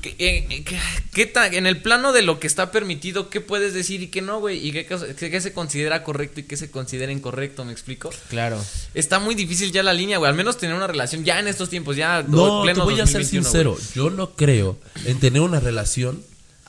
¿qué, 0.00 0.14
eh, 0.18 0.62
qué- 0.64 0.78
qué 1.12 1.26
ta- 1.26 1.46
en 1.48 1.66
el 1.66 1.80
plano 1.82 2.12
de 2.12 2.22
lo 2.22 2.38
que 2.40 2.46
está 2.46 2.70
permitido, 2.70 3.28
qué 3.30 3.40
puedes 3.40 3.74
decir 3.74 4.02
y 4.02 4.08
qué 4.08 4.22
no, 4.22 4.40
güey? 4.40 4.66
Y 4.66 4.72
qué, 4.72 4.86
qué- 4.86 5.30
qué 5.30 5.40
se 5.40 5.52
considera 5.52 6.02
correcto 6.04 6.40
y 6.40 6.44
qué 6.44 6.56
se 6.56 6.70
considera 6.70 7.12
incorrecto, 7.12 7.64
¿me 7.64 7.72
explico? 7.72 8.10
Claro. 8.28 8.62
Está 8.94 9.18
muy 9.18 9.34
difícil 9.34 9.72
ya 9.72 9.82
la 9.82 9.92
línea, 9.94 10.18
güey. 10.18 10.28
Al 10.30 10.36
menos 10.36 10.58
tener 10.58 10.74
una 10.74 10.86
relación 10.86 11.24
ya 11.24 11.38
en 11.40 11.48
estos 11.48 11.68
tiempos, 11.70 11.96
ya 11.96 12.22
No, 12.26 12.62
pleno 12.62 12.80
te 12.80 12.84
voy 12.92 13.00
a 13.00 13.06
ser 13.06 13.22
2021, 13.22 13.42
sincero. 13.44 13.78
Yo 13.94 14.10
no 14.10 14.30
creo 14.34 14.78
en 15.04 15.18
tener 15.20 15.42
una 15.42 15.60
relación 15.60 16.22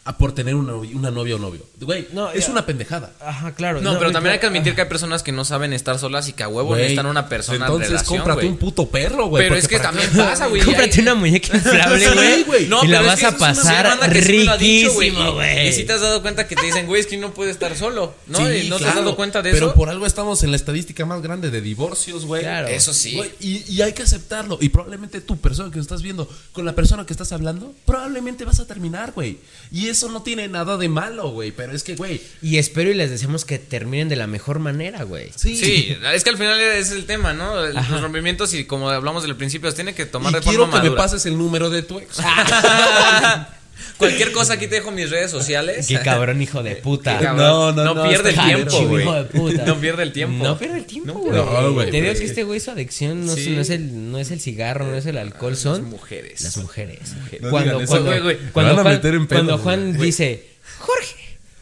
a 0.03 0.17
por 0.17 0.33
tener 0.33 0.55
una, 0.55 0.73
una 0.73 1.11
novia 1.11 1.35
o 1.35 1.39
novio. 1.39 1.63
Güey, 1.79 2.07
No, 2.11 2.31
es 2.31 2.45
ya. 2.47 2.51
una 2.51 2.65
pendejada. 2.65 3.11
Ajá, 3.19 3.53
claro. 3.53 3.81
No, 3.81 3.99
pero 3.99 4.11
también 4.11 4.33
hay 4.33 4.39
que 4.39 4.47
admitir 4.47 4.73
que 4.73 4.81
hay 4.81 4.87
personas 4.89 5.21
que 5.21 5.31
no 5.31 5.45
saben 5.45 5.73
estar 5.73 5.99
solas 5.99 6.27
y 6.27 6.33
que 6.33 6.41
a 6.41 6.47
huevo 6.47 6.75
necesitan 6.75 7.05
una 7.05 7.29
persona 7.29 7.57
en 7.57 7.61
Entonces 7.63 7.89
relación, 7.89 8.17
cómprate 8.17 8.39
güey. 8.41 8.47
un 8.49 8.57
puto 8.57 8.89
perro, 8.89 9.27
güey. 9.27 9.43
Pero 9.43 9.55
es 9.57 9.67
que 9.67 9.77
también 9.79 10.09
qué- 10.11 10.17
pasa, 10.17 10.47
güey. 10.47 10.63
Cómprate 10.63 10.91
Hay- 10.95 11.01
una 11.01 11.13
muñeca 11.15 11.53
inflable, 11.55 12.07
güey. 12.13 12.43
güey. 12.43 12.67
No, 12.67 12.83
y 12.83 12.87
la 12.87 12.97
pero 12.97 13.09
vas 13.09 13.13
es 13.13 13.19
que 13.19 13.25
a 13.25 13.29
eso 13.29 13.35
es 13.35 13.41
una 13.41 13.47
pasar 13.63 13.87
banda 13.87 14.09
que 14.09 14.21
sí 14.23 14.37
me 14.37 14.43
lo 14.45 14.51
ha 14.51 14.57
dicho, 14.57 14.89
riquísimo, 14.99 15.33
güey. 15.33 15.67
Y 15.67 15.73
si 15.73 15.83
te 15.83 15.93
has 15.93 16.01
dado 16.01 16.21
cuenta 16.23 16.47
que 16.47 16.55
te 16.55 16.65
dicen, 16.65 16.87
güey, 16.87 17.01
es 17.01 17.07
que 17.07 17.17
no 17.17 17.33
puede 17.35 17.51
estar 17.51 17.75
solo, 17.77 18.15
¿no? 18.25 18.37
Sí, 18.39 18.43
y 18.65 18.69
no 18.69 18.77
te 18.79 18.85
has 18.85 18.95
dado 18.95 19.15
cuenta 19.15 19.43
de 19.43 19.51
pero 19.51 19.67
eso. 19.67 19.75
por 19.75 19.89
algo 19.89 20.07
estamos 20.07 20.41
en 20.41 20.49
la 20.49 20.55
estadística 20.57 21.05
más 21.05 21.21
grande 21.21 21.51
de 21.51 21.61
divorcios, 21.61 22.25
güey. 22.25 22.41
Claro. 22.41 22.67
Eso 22.69 22.91
sí. 22.93 23.21
Y 23.39 23.81
hay 23.81 23.93
que 23.93 24.01
aceptarlo. 24.01 24.57
Y 24.61 24.69
probablemente 24.69 25.21
tú, 25.21 25.37
persona 25.37 25.71
que 25.71 25.79
estás 25.79 26.01
viendo, 26.01 26.27
con 26.53 26.65
la 26.65 26.73
persona 26.73 27.05
que 27.05 27.13
estás 27.13 27.31
hablando, 27.33 27.71
probablemente 27.85 28.45
vas 28.45 28.59
a 28.59 28.65
terminar, 28.65 29.11
güey. 29.11 29.37
Y 29.71 29.89
eso 29.91 30.09
no 30.09 30.23
tiene 30.23 30.47
nada 30.47 30.77
de 30.77 30.89
malo, 30.89 31.29
güey. 31.29 31.51
Pero 31.51 31.73
es 31.73 31.83
que, 31.83 31.95
güey. 31.95 32.21
Y 32.41 32.57
espero 32.57 32.89
y 32.89 32.93
les 32.93 33.09
deseamos 33.09 33.45
que 33.45 33.59
terminen 33.59 34.09
de 34.09 34.15
la 34.15 34.27
mejor 34.27 34.59
manera, 34.59 35.03
güey. 35.03 35.31
Sí, 35.35 35.95
es 36.13 36.23
que 36.23 36.29
al 36.29 36.37
final 36.37 36.59
es 36.59 36.91
el 36.91 37.05
tema, 37.05 37.33
¿no? 37.33 37.57
Ajá. 37.57 37.91
Los 37.91 38.01
rompimientos 38.01 38.53
y 38.53 38.65
como 38.65 38.89
hablamos 38.89 39.23
del 39.23 39.35
principio, 39.35 39.69
se 39.69 39.75
tiene 39.75 39.93
que 39.93 40.05
tomar 40.05 40.31
Y 40.31 40.35
de 40.35 40.41
quiero 40.41 40.65
forma 40.65 40.81
que 40.81 40.89
me 40.89 40.95
pases 40.95 41.25
el 41.25 41.37
número 41.37 41.69
de 41.69 41.83
tu 41.83 41.99
ex. 41.99 42.17
Cualquier 43.97 44.31
cosa 44.31 44.53
aquí 44.53 44.67
te 44.67 44.75
dejo 44.75 44.91
mis 44.91 45.09
redes 45.09 45.29
sociales. 45.31 45.87
Qué 45.87 45.99
cabrón, 45.99 46.41
hijo 46.41 46.63
de 46.63 46.75
puta. 46.77 47.19
No, 47.21 47.71
no, 47.71 47.71
no, 47.71 47.93
no, 47.95 48.03
pierde 48.07 48.29
el 48.31 48.35
tiempo, 48.39 48.87
güey. 48.87 49.03
hijo 49.03 49.13
de 49.15 49.23
puta. 49.25 49.65
No 49.65 49.79
pierde 49.79 50.03
el 50.03 50.11
tiempo. 50.13 50.43
No 50.43 50.57
pierde 50.57 50.77
el 50.79 50.85
tiempo, 50.85 51.13
güey. 51.13 51.31
pierde- 51.33 51.45
No, 51.61 51.73
güey, 51.73 51.91
Te 51.91 52.01
digo 52.01 52.13
que 52.13 52.25
este 52.25 52.43
güey 52.43 52.59
su 52.59 52.71
adicción 52.71 53.25
no, 53.25 53.33
es- 53.33 53.43
Sí. 53.43 53.49
no 53.51 53.61
es 53.61 53.69
el, 53.69 54.11
no 54.11 54.17
es 54.17 54.31
el 54.31 54.39
cigarro, 54.39 54.85
no 54.85 54.95
es 54.95 55.05
el 55.05 55.17
alcohol, 55.17 55.55
son 55.55 55.81
Las 55.83 55.91
mujeres. 55.91 56.41
las 56.41 56.57
mujeres. 56.57 56.99
No 57.41 57.49
Cuando, 57.49 57.69
digan 57.71 57.81
eso, 57.83 57.91
cuando, 57.91 58.09
güey, 58.11 58.21
güey. 58.21 58.37
cuando 58.51 58.73
Juan, 58.75 58.87
meter 58.87 59.13
en 59.15 59.27
pedos, 59.27 59.43
cuando 59.43 59.57
Juan 59.63 59.97
dice, 59.97 60.45
Jorge, 60.79 61.15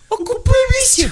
ocupo 0.09 0.51
el 0.51 0.81
vicio. 0.81 1.11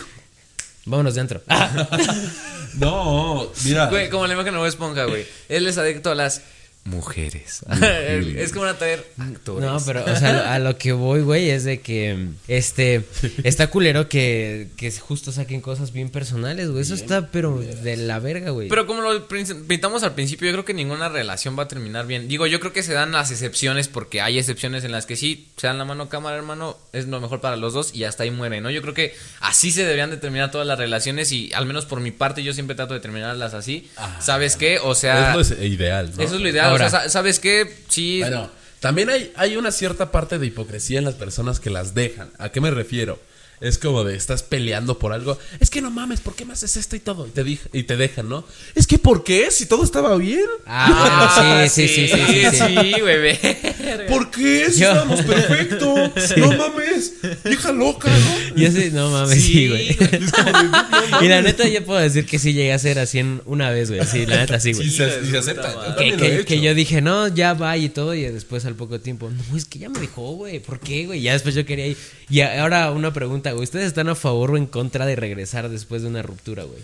Vámonos 0.86 1.16
dentro. 1.16 1.42
Ah, 1.50 1.88
No, 2.76 3.52
mira. 3.66 3.88
Güey, 3.88 4.10
como 4.10 4.28
la 4.28 4.34
imagen 4.34 4.54
de 4.54 4.68
Esponja, 4.68 5.06
güey. 5.06 5.26
Él 5.50 5.68
es 5.68 5.78
adicto 5.78 6.12
a 6.12 6.16
las 6.16 6.42
mujeres. 6.88 7.64
es 7.82 8.52
como 8.52 8.66
van 8.66 8.76
a 8.76 8.78
traer 8.78 9.06
actores. 9.18 9.70
No, 9.70 9.80
pero, 9.86 10.04
o 10.04 10.16
sea, 10.16 10.54
a 10.54 10.60
lo 10.60 10.78
que 10.78 10.94
voy, 10.94 11.22
güey, 11.22 11.50
es 11.50 11.64
de 11.64 11.82
que, 11.82 12.30
este, 12.48 13.04
está 13.44 13.68
culero 13.68 14.10
que, 14.10 14.70
que 14.78 14.92
justo 14.92 15.32
saquen 15.32 15.62
cosas 15.62 15.92
bien 15.92 16.10
personales, 16.10 16.70
güey. 16.70 16.82
Eso 16.82 16.96
está, 16.96 17.28
pero 17.28 17.60
de 17.60 17.98
la 17.98 18.20
verga, 18.20 18.52
güey. 18.52 18.70
Pero 18.70 18.88
como 18.88 19.02
lo 19.02 19.28
pintamos 19.28 20.04
al 20.04 20.16
principio, 20.16 20.48
yo 20.48 20.54
creo 20.54 20.66
que 20.66 20.74
ninguna 20.74 21.10
relación 21.10 21.58
va 21.58 21.64
a 21.64 21.68
terminar 21.68 22.08
bien. 22.08 22.28
Digo, 22.28 22.48
yo 22.48 22.60
creo 22.60 22.74
que 22.74 22.84
se 22.84 22.94
dan 22.94 23.12
las 23.12 23.32
excepciones 23.32 23.88
porque 23.88 24.22
hay 24.22 24.40
excepciones 24.40 24.84
en 24.84 24.92
las 24.92 25.06
que 25.06 25.16
sí, 25.16 25.50
se 25.58 25.68
dan 25.68 25.78
la 25.78 25.86
mano 25.86 26.10
cámara, 26.10 26.38
hermano, 26.38 26.78
es 26.94 27.08
lo 27.08 27.20
mejor 27.20 27.42
para 27.42 27.58
los 27.58 27.74
dos 27.74 27.94
y 27.94 28.06
hasta 28.06 28.24
ahí 28.24 28.32
muere, 28.32 28.62
¿no? 28.62 28.70
Yo 28.70 28.82
creo 28.82 28.94
que 28.94 29.16
así 29.42 29.72
se 29.72 29.84
deberían 29.84 30.10
de 30.10 30.18
terminar 30.18 30.52
todas 30.52 30.66
las 30.66 30.80
relaciones 30.80 31.32
y 31.32 31.52
al 31.54 31.66
menos 31.66 31.86
por 31.86 32.00
mi 32.00 32.12
parte 32.12 32.44
yo 32.44 32.54
siempre 32.54 32.76
trato 32.76 32.94
de 32.94 33.00
terminarlas 33.00 33.54
así. 33.54 33.90
¿Sabes 34.20 34.56
qué? 34.56 34.80
O 34.80 34.96
sea, 34.96 35.38
es 35.40 35.50
lo 35.52 35.66
ideal, 35.66 36.12
¿no? 36.16 36.24
eso 36.24 36.36
es 36.36 36.42
lo 36.42 36.48
ideal. 36.50 36.77
Ahora. 36.84 36.88
o 36.88 36.90
sea, 36.90 37.02
sa- 37.04 37.10
¿sabes 37.10 37.40
qué? 37.40 37.74
Sí. 37.90 38.20
Bueno, 38.22 38.50
también 38.80 39.10
hay, 39.10 39.32
hay 39.36 39.58
una 39.58 39.72
cierta 39.72 40.12
parte 40.12 40.38
de 40.40 40.46
hipocresía 40.46 41.00
en 41.00 41.06
las 41.06 41.16
personas 41.16 41.60
que 41.60 41.70
las 41.70 41.94
dejan. 41.96 42.30
¿A 42.38 42.50
qué 42.52 42.62
me 42.62 42.72
refiero? 42.72 43.20
Es 43.60 43.80
como 43.80 44.04
de 44.04 44.16
estás 44.16 44.44
peleando 44.44 45.00
por 45.00 45.14
algo. 45.14 45.38
Es 45.60 45.70
que 45.72 45.82
no 45.82 45.90
mames, 45.90 46.20
¿por 46.22 46.36
qué 46.36 46.46
me 46.46 46.54
haces 46.54 46.78
esto 46.78 46.96
y 46.96 47.00
todo? 47.00 47.26
Y 47.26 47.32
te, 47.32 47.44
dij- 47.44 47.60
y 47.74 47.84
te 47.84 47.98
dejan, 47.98 48.30
¿no? 48.30 48.46
Es 48.76 48.86
que 48.86 49.00
¿por 49.00 49.24
qué? 49.24 49.50
Si 49.50 49.66
todo 49.66 49.84
estaba 49.84 50.16
bien. 50.18 50.46
Ah, 50.68 51.66
sí, 51.72 51.88
sí, 51.88 52.08
sí, 52.08 52.14
sí, 52.28 52.46
sí, 52.52 52.58
sí. 52.58 52.78
Sí, 52.94 53.02
güey. 53.02 53.38
¿Por 54.08 54.30
qué? 54.30 54.68
Si 54.72 54.82
Yo- 54.82 54.90
estábamos 54.90 55.22
perfecto. 55.24 55.96
No 56.38 56.52
mames. 56.52 57.14
Vieja 57.44 57.72
loca, 57.72 58.10
¿no? 58.10 58.56
Yo 58.56 58.72
sí, 58.72 58.90
no 58.94 59.10
mames, 59.10 59.42
sí, 59.44 59.52
Sí, 59.54 59.68
güey. 59.70 59.90
Es 59.90 60.32
como 60.32 60.46
de, 60.46 60.64
no 60.64 60.70
mames. 60.70 61.22
Y 61.22 61.28
la 61.28 61.42
neta, 61.42 61.68
yo 61.68 61.84
puedo 61.84 62.00
decir 62.00 62.26
que 62.26 62.38
sí 62.38 62.54
llegué 62.54 62.74
a 62.74 62.80
ser 62.80 63.00
así 63.00 63.20
en 63.20 63.42
una 63.46 63.70
vez, 63.72 63.90
güey. 63.90 64.06
Sí, 64.06 64.26
la 64.28 64.38
neta, 64.38 64.60
sí, 64.60 64.74
güey. 64.74 64.88
Sí, 64.90 64.96
se, 64.98 65.38
acepta. 65.38 65.74
Yo 65.74 65.82
Que, 65.82 66.12
también 66.12 66.20
lo 66.20 66.26
he 66.26 66.30
que- 66.30 66.36
hecho. 66.36 66.46
que 66.46 66.62
yo 66.62 66.76
dije, 66.76 67.02
no, 67.02 67.28
ya 67.28 67.54
va 67.54 67.76
y 67.78 67.90
todo, 67.90 68.14
y 68.14 68.22
después 68.24 68.66
al 68.66 68.76
poco 68.76 69.00
tiempo, 69.00 69.30
no, 69.30 69.58
es 69.58 69.66
que 69.66 69.80
ya 69.80 69.90
me 69.90 70.00
dejó, 70.00 70.34
güey, 70.36 70.60
¿por 70.60 70.80
qué, 70.80 71.06
güey? 71.08 71.22
Ya 71.22 71.34
después 71.34 71.56
yo 71.56 71.66
quería 71.66 71.88
ir. 71.88 71.98
Y 72.30 72.42
ahora 72.42 72.92
una 72.92 73.14
pregunta, 73.14 73.47
güey, 73.52 73.64
¿ustedes 73.64 73.88
están 73.88 74.10
a 74.10 74.16
favor 74.16 74.52
o 74.52 74.58
en 74.58 74.66
contra 74.66 75.06
de 75.06 75.16
regresar 75.16 75.70
después 75.70 76.02
de 76.02 76.08
una 76.08 76.22
ruptura, 76.22 76.64
güey? 76.64 76.80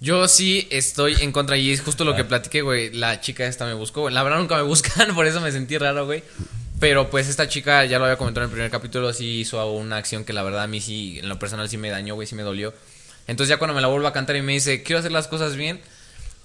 Yo 0.00 0.28
sí 0.28 0.68
estoy 0.70 1.16
en 1.20 1.32
contra 1.32 1.56
y 1.56 1.72
es 1.72 1.80
justo 1.80 2.04
lo 2.04 2.14
que 2.14 2.24
platiqué, 2.24 2.62
güey. 2.62 2.92
La 2.92 3.20
chica 3.20 3.46
esta 3.46 3.66
me 3.66 3.74
buscó, 3.74 4.02
güey. 4.02 4.14
La 4.14 4.22
verdad 4.22 4.38
nunca 4.38 4.56
me 4.56 4.62
buscan, 4.62 5.14
por 5.14 5.26
eso 5.26 5.40
me 5.40 5.50
sentí 5.50 5.76
raro, 5.76 6.06
güey. 6.06 6.22
Pero 6.78 7.10
pues 7.10 7.28
esta 7.28 7.48
chica, 7.48 7.84
ya 7.84 7.98
lo 7.98 8.04
había 8.04 8.16
comentado 8.16 8.44
en 8.44 8.50
el 8.50 8.52
primer 8.52 8.70
capítulo, 8.70 9.12
sí 9.12 9.40
hizo 9.40 9.72
una 9.72 9.96
acción 9.96 10.24
que 10.24 10.32
la 10.32 10.44
verdad 10.44 10.62
a 10.62 10.66
mí 10.68 10.80
sí, 10.80 11.18
en 11.18 11.28
lo 11.28 11.38
personal 11.38 11.68
sí 11.68 11.76
me 11.76 11.90
dañó, 11.90 12.14
güey, 12.14 12.28
sí 12.28 12.36
me 12.36 12.42
dolió. 12.42 12.72
Entonces 13.26 13.48
ya 13.48 13.58
cuando 13.58 13.74
me 13.74 13.80
la 13.80 13.88
vuelvo 13.88 14.06
a 14.06 14.12
cantar 14.12 14.36
y 14.36 14.42
me 14.42 14.52
dice, 14.52 14.84
quiero 14.84 15.00
hacer 15.00 15.10
las 15.10 15.26
cosas 15.26 15.56
bien. 15.56 15.80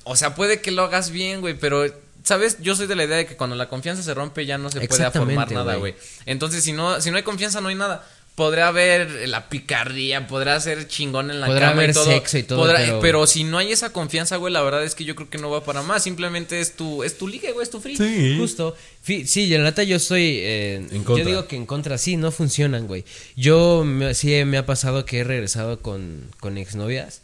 O 0.04 0.16
sea, 0.16 0.34
puede 0.34 0.60
que 0.60 0.72
lo 0.72 0.84
hagas 0.84 1.12
bien, 1.12 1.42
güey, 1.42 1.54
pero... 1.54 1.86
¿Sabes? 2.24 2.60
Yo 2.62 2.74
soy 2.74 2.88
de 2.88 2.96
la 2.96 3.04
idea 3.04 3.18
de 3.18 3.26
que 3.26 3.36
cuando 3.36 3.58
la 3.58 3.68
confianza 3.68 4.02
se 4.02 4.14
rompe 4.14 4.46
ya 4.46 4.58
no 4.58 4.70
se 4.70 4.80
puede 4.88 5.12
formar 5.12 5.52
nada, 5.52 5.76
güey. 5.76 5.94
Entonces, 6.26 6.64
si 6.64 6.72
no, 6.72 7.02
si 7.02 7.12
no 7.12 7.18
hay 7.18 7.24
confianza, 7.24 7.60
no 7.60 7.68
hay 7.68 7.76
nada. 7.76 8.08
Podrá 8.36 8.70
haber 8.70 9.28
la 9.30 9.48
picardía, 9.50 10.26
podrá 10.28 10.60
ser 10.60 10.88
chingón 10.88 11.30
en 11.30 11.40
la 11.40 11.46
Podrá 11.46 11.70
cama 11.70 11.82
y 11.82 11.84
haber 11.84 11.94
todo. 11.94 12.06
sexo 12.06 12.38
y 12.40 12.44
todo, 12.44 12.60
podrá- 12.66 12.80
pero- 12.80 13.00
pero... 13.00 13.28
si 13.28 13.44
no 13.44 13.60
hay 13.60 13.72
esa 13.72 13.92
confianza, 13.92 14.38
güey, 14.38 14.52
la 14.52 14.62
verdad 14.64 14.84
es 14.84 14.96
que 14.96 15.04
yo 15.06 15.14
creo 15.16 15.30
que 15.30 15.38
no 15.38 15.50
va 15.52 15.64
para 15.64 15.84
más. 15.84 16.04
Simplemente 16.04 16.60
es 16.60 16.76
tu, 16.76 17.04
es 17.04 17.18
tu 17.18 17.28
ligue, 17.28 17.52
güey, 17.52 17.64
es 17.64 17.70
tu 17.70 17.80
free. 17.80 17.96
Sí. 17.96 18.36
Justo. 18.40 18.76
Sí, 19.04 19.26
y 19.36 19.48
la 19.58 19.64
neta 19.64 19.84
yo 19.84 19.98
estoy... 19.98 20.38
eh, 20.40 20.76
En 20.92 21.04
contra. 21.04 21.24
Yo 21.24 21.30
digo 21.30 21.48
que 21.48 21.56
en 21.58 21.66
contra, 21.68 21.98
sí, 22.00 22.18
no 22.18 22.32
funcionan, 22.32 22.88
güey. 22.88 23.06
Yo 23.36 23.84
me- 23.86 24.14
sí 24.16 24.44
me 24.46 24.58
ha 24.58 24.66
pasado 24.66 25.06
que 25.06 25.20
he 25.20 25.24
regresado 25.24 25.80
con, 25.82 26.30
con 26.40 26.58
exnovias. 26.58 27.22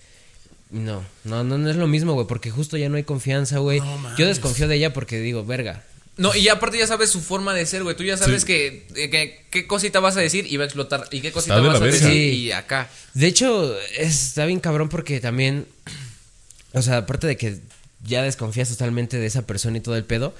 No, 0.71 1.03
no, 1.23 1.43
no, 1.43 1.57
no 1.57 1.69
es 1.71 1.75
lo 1.77 1.87
mismo, 1.87 2.13
güey, 2.13 2.27
porque 2.27 2.51
justo 2.51 2.77
ya 2.77 2.89
no 2.89 2.97
hay 2.97 3.03
confianza, 3.03 3.57
güey. 3.57 3.79
No 3.79 4.15
yo 4.17 4.27
desconfío 4.27 4.67
de 4.67 4.75
ella 4.75 4.93
porque 4.93 5.19
digo, 5.19 5.43
verga. 5.43 5.83
No, 6.19 6.35
y 6.35 6.47
aparte 6.49 6.77
ya 6.77 6.85
sabes 6.85 7.09
su 7.09 7.21
forma 7.21 7.53
de 7.53 7.65
ser, 7.65 7.81
güey. 7.83 7.95
Tú 7.95 8.03
ya 8.03 8.17
sabes 8.17 8.45
que, 8.45 8.85
eh, 8.95 9.09
que- 9.09 9.45
qué 9.49 9.65
cosita 9.65 9.99
vas 9.99 10.17
a 10.17 10.19
decir 10.19 10.45
y 10.47 10.57
va 10.57 10.63
a 10.63 10.67
explotar. 10.67 11.05
Y 11.11 11.21
qué 11.21 11.31
cosita 11.31 11.55
vas 11.59 11.77
a 11.77 11.79
verga. 11.79 11.85
decir 11.85 12.07
Sí. 12.11 12.17
y 12.35 12.51
acá. 12.51 12.89
De 13.13 13.25
hecho, 13.27 13.75
está 13.97 14.45
bien 14.45 14.59
cabrón 14.59 14.89
porque 14.89 15.19
también, 15.21 15.65
o 16.73 16.81
sea, 16.81 16.97
aparte 16.97 17.25
de 17.25 17.37
que 17.37 17.57
ya 18.03 18.21
desconfías 18.21 18.69
totalmente 18.69 19.17
de 19.17 19.25
esa 19.25 19.47
persona 19.47 19.77
y 19.77 19.81
todo 19.81 19.95
el 19.95 20.03
pedo, 20.05 20.35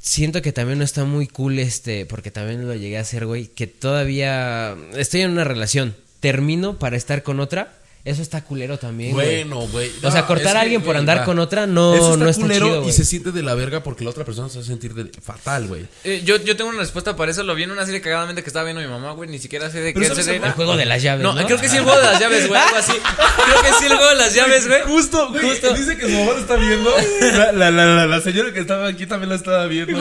siento 0.00 0.42
que 0.42 0.52
también 0.52 0.78
no 0.78 0.84
está 0.84 1.04
muy 1.04 1.26
cool 1.28 1.58
este, 1.60 2.04
porque 2.06 2.30
también 2.32 2.66
lo 2.66 2.74
llegué 2.74 2.98
a 2.98 3.02
hacer, 3.02 3.24
güey, 3.26 3.46
que 3.46 3.66
todavía 3.68 4.76
estoy 4.96 5.20
en 5.22 5.30
una 5.30 5.44
relación, 5.44 5.94
termino 6.20 6.78
para 6.78 6.96
estar 6.96 7.22
con 7.22 7.38
otra, 7.40 7.72
eso 8.04 8.20
está 8.20 8.42
culero 8.42 8.78
también, 8.78 9.12
güey. 9.12 9.44
Bueno, 9.44 9.60
güey. 9.68 9.90
O 10.02 10.10
sea, 10.10 10.22
No, 10.22 10.26
cortar 10.26 10.46
es 10.46 10.50
a 10.50 10.52
que, 10.54 10.58
alguien 10.62 10.80
por 10.80 10.88
güey, 10.94 10.98
andar 10.98 11.20
va. 11.20 11.24
con 11.24 11.38
otra 11.38 11.66
no, 11.68 11.94
Eso 11.94 12.16
no 12.16 12.28
está 12.28 12.42
culero 12.42 12.66
chido, 12.66 12.78
y 12.78 12.82
güey. 12.82 12.92
se 12.92 13.04
siente 13.04 13.30
de 13.30 13.42
la 13.42 13.54
verga 13.54 13.82
porque 13.84 14.02
la 14.02 14.10
otra 14.10 14.24
persona 14.24 14.48
se 14.48 14.58
va 14.58 14.64
a 14.64 14.66
sentir 14.66 14.92
de- 14.94 15.08
fatal, 15.22 15.68
güey. 15.68 15.86
Eh, 16.02 16.22
yo, 16.24 16.36
yo 16.42 16.56
tengo 16.56 16.70
una 16.70 16.80
respuesta 16.80 17.14
para 17.14 17.30
eso. 17.30 17.44
Lo 17.44 17.54
vi 17.54 17.62
en 17.62 17.70
una 17.70 17.84
serie 17.84 18.00
cagadamente 18.00 18.42
que 18.42 18.48
estaba 18.50 18.64
viendo 18.64 18.82
mi 18.82 18.88
mamá, 18.88 19.12
güey. 19.12 19.30
Ni 19.30 19.38
siquiera 19.38 19.70
sé 19.70 19.80
de 19.80 19.94
qué 19.94 20.04
¿sabes 20.08 20.24
serie 20.24 20.38
algo? 20.40 20.46
El 20.48 20.52
juego 20.54 20.76
de 20.76 20.84
las 20.84 21.00
llaves, 21.02 21.22
No, 21.22 21.32
¿no? 21.34 21.46
creo 21.46 21.60
que 21.60 21.68
sí 21.68 21.76
el 21.76 21.84
juego 21.84 21.98
de 22.00 22.06
las 22.06 22.18
llaves, 22.20 22.48
güey. 22.48 22.60
Algo 22.60 22.76
así. 22.76 22.92
Creo 22.92 23.62
que 23.62 23.68
sí 23.78 23.84
el 23.86 23.92
juego 23.96 24.08
de 24.10 24.16
las 24.16 24.34
llaves, 24.34 24.66
güey. 24.68 24.80
Justo, 24.82 25.28
güey. 25.30 25.42
Dice 25.78 25.96
que 25.96 26.02
su 26.10 26.18
mamá 26.18 26.32
lo 26.32 26.38
está 26.38 26.56
viendo. 26.56 26.90
La, 27.20 27.52
la, 27.52 27.70
la, 27.70 27.86
la, 27.86 28.06
la 28.06 28.20
señora 28.20 28.52
que 28.52 28.58
estaba 28.60 28.88
aquí 28.88 29.06
también 29.06 29.28
la 29.30 29.36
estaba 29.36 29.64
viendo. 29.66 29.96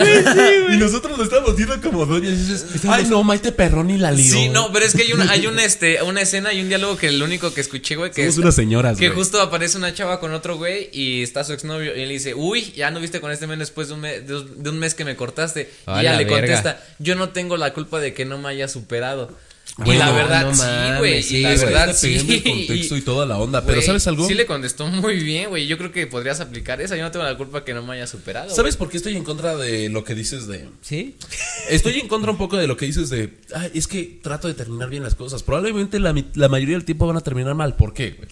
y 0.74 0.78
nosotros 0.78 1.18
lo 1.18 1.24
estábamos 1.24 1.56
viendo 1.56 1.80
como 1.82 2.06
dices, 2.20 2.66
ay, 2.90 3.06
no, 3.06 3.24
Maite 3.24 3.52
Perrón 3.52 3.90
y 3.92 3.98
la 3.98 4.12
lió. 4.12 4.34
Sí, 4.34 4.50
no, 4.50 4.72
pero 4.74 4.86
es 4.86 4.96
que 4.96 5.04
hay 5.04 5.14
una, 5.14 5.30
hay 5.32 5.46
una, 5.48 5.64
este, 5.64 6.02
una 6.02 6.22
escena 6.22 6.52
y 6.54 6.62
un 6.62 6.68
diálogo 6.70 6.98
que 6.98 7.08
el 7.08 7.22
único 7.22 7.54
que 7.54 7.62
escuché, 7.62 7.91
güey, 7.96 8.12
que 8.12 8.24
Somos 8.24 8.38
unas 8.40 8.56
señoras, 8.56 8.98
Que 8.98 9.10
justo 9.10 9.42
aparece 9.42 9.78
una 9.78 9.94
chava 9.94 10.20
con 10.20 10.34
otro 10.34 10.58
güey 10.58 10.90
y 10.92 11.24
está 11.24 11.44
su 11.44 11.54
exnovio 11.54 11.96
y 11.96 12.02
él 12.02 12.08
le 12.08 12.14
dice, 12.14 12.34
uy, 12.34 12.72
ya 12.76 12.92
no 12.92 13.00
viste 13.00 13.22
con 13.22 13.32
este 13.32 13.48
men 13.48 13.60
después 13.60 13.88
de 13.88 13.94
un, 13.96 14.00
me- 14.02 14.20
de 14.22 14.36
un- 14.38 14.64
de 14.64 14.70
un 14.70 14.80
mes 14.80 14.96
que 14.96 15.06
me 15.06 15.16
cortaste. 15.16 15.70
Y 15.88 15.92
ella 15.92 16.12
la 16.14 16.18
le 16.18 16.26
verga. 16.26 16.40
contesta, 16.42 16.84
yo 17.00 17.16
no 17.16 17.30
tengo 17.30 17.58
la 17.58 17.74
culpa 17.74 18.00
de 18.00 18.14
que 18.14 18.26
no 18.26 18.38
me 18.38 18.50
haya 18.50 18.68
superado. 18.68 19.36
Y 19.78 19.84
Bueno, 19.84 20.00
la 20.00 20.12
verdad, 20.12 20.46
no 20.48 20.54
sí, 20.54 21.00
güey. 21.00 21.24
sí, 21.24 21.38
y 21.38 21.42
la 21.44 21.50
verdad, 21.52 21.96
sí. 21.96 22.18
Del 22.18 22.44
contexto 22.44 22.98
y 22.98 23.02
toda 23.02 23.26
la 23.26 23.38
onda. 23.38 23.64
Pero 23.66 23.82
¿sabes 23.82 24.06
algo? 24.06 24.28
Sí 24.28 24.34
le 24.34 24.46
contestó 24.46 24.86
muy 24.88 25.24
bien, 25.24 25.50
güey. 25.50 25.66
Yo 25.66 25.78
creo 25.78 25.92
que 25.92 26.08
podrías 26.08 26.42
aplicar 26.42 26.82
esa. 26.82 26.98
Yo 26.98 27.04
no 27.04 27.12
tengo 27.12 27.26
la 27.26 27.38
culpa 27.38 27.64
que 27.64 27.74
no 27.74 27.82
me 27.82 27.94
haya 27.94 28.06
superado. 28.06 28.54
¿Sabes 28.54 28.76
por 28.76 28.90
qué 28.90 28.98
estoy 28.98 29.16
en 29.16 29.24
contra 29.24 29.56
de 29.56 29.90
lo 29.90 30.04
que 30.04 30.14
dices 30.14 30.48
de... 30.48 30.68
¿Sí? 30.82 31.16
Estoy 31.70 32.00
en 32.00 32.08
contra 32.08 32.32
un 32.32 32.38
poco 32.38 32.58
de 32.58 32.68
lo 32.68 32.76
que 32.76 32.86
dices 32.86 33.10
de... 33.10 33.34
Es 33.74 33.88
que 33.88 34.20
trato 34.22 34.48
de 34.48 34.54
terminar 34.54 34.90
bien 34.90 35.04
las 35.04 35.16
cosas. 35.16 35.42
Probablemente 35.42 36.00
la, 36.00 36.14
mayoría 36.50 36.76
del 36.76 36.86
tiempo 36.86 37.08
van 37.08 37.18
a 37.18 37.22
terminar 37.22 37.56
mal. 37.56 37.76
¿Por 37.76 37.94
qué, 37.94 38.12
güey? 38.12 38.30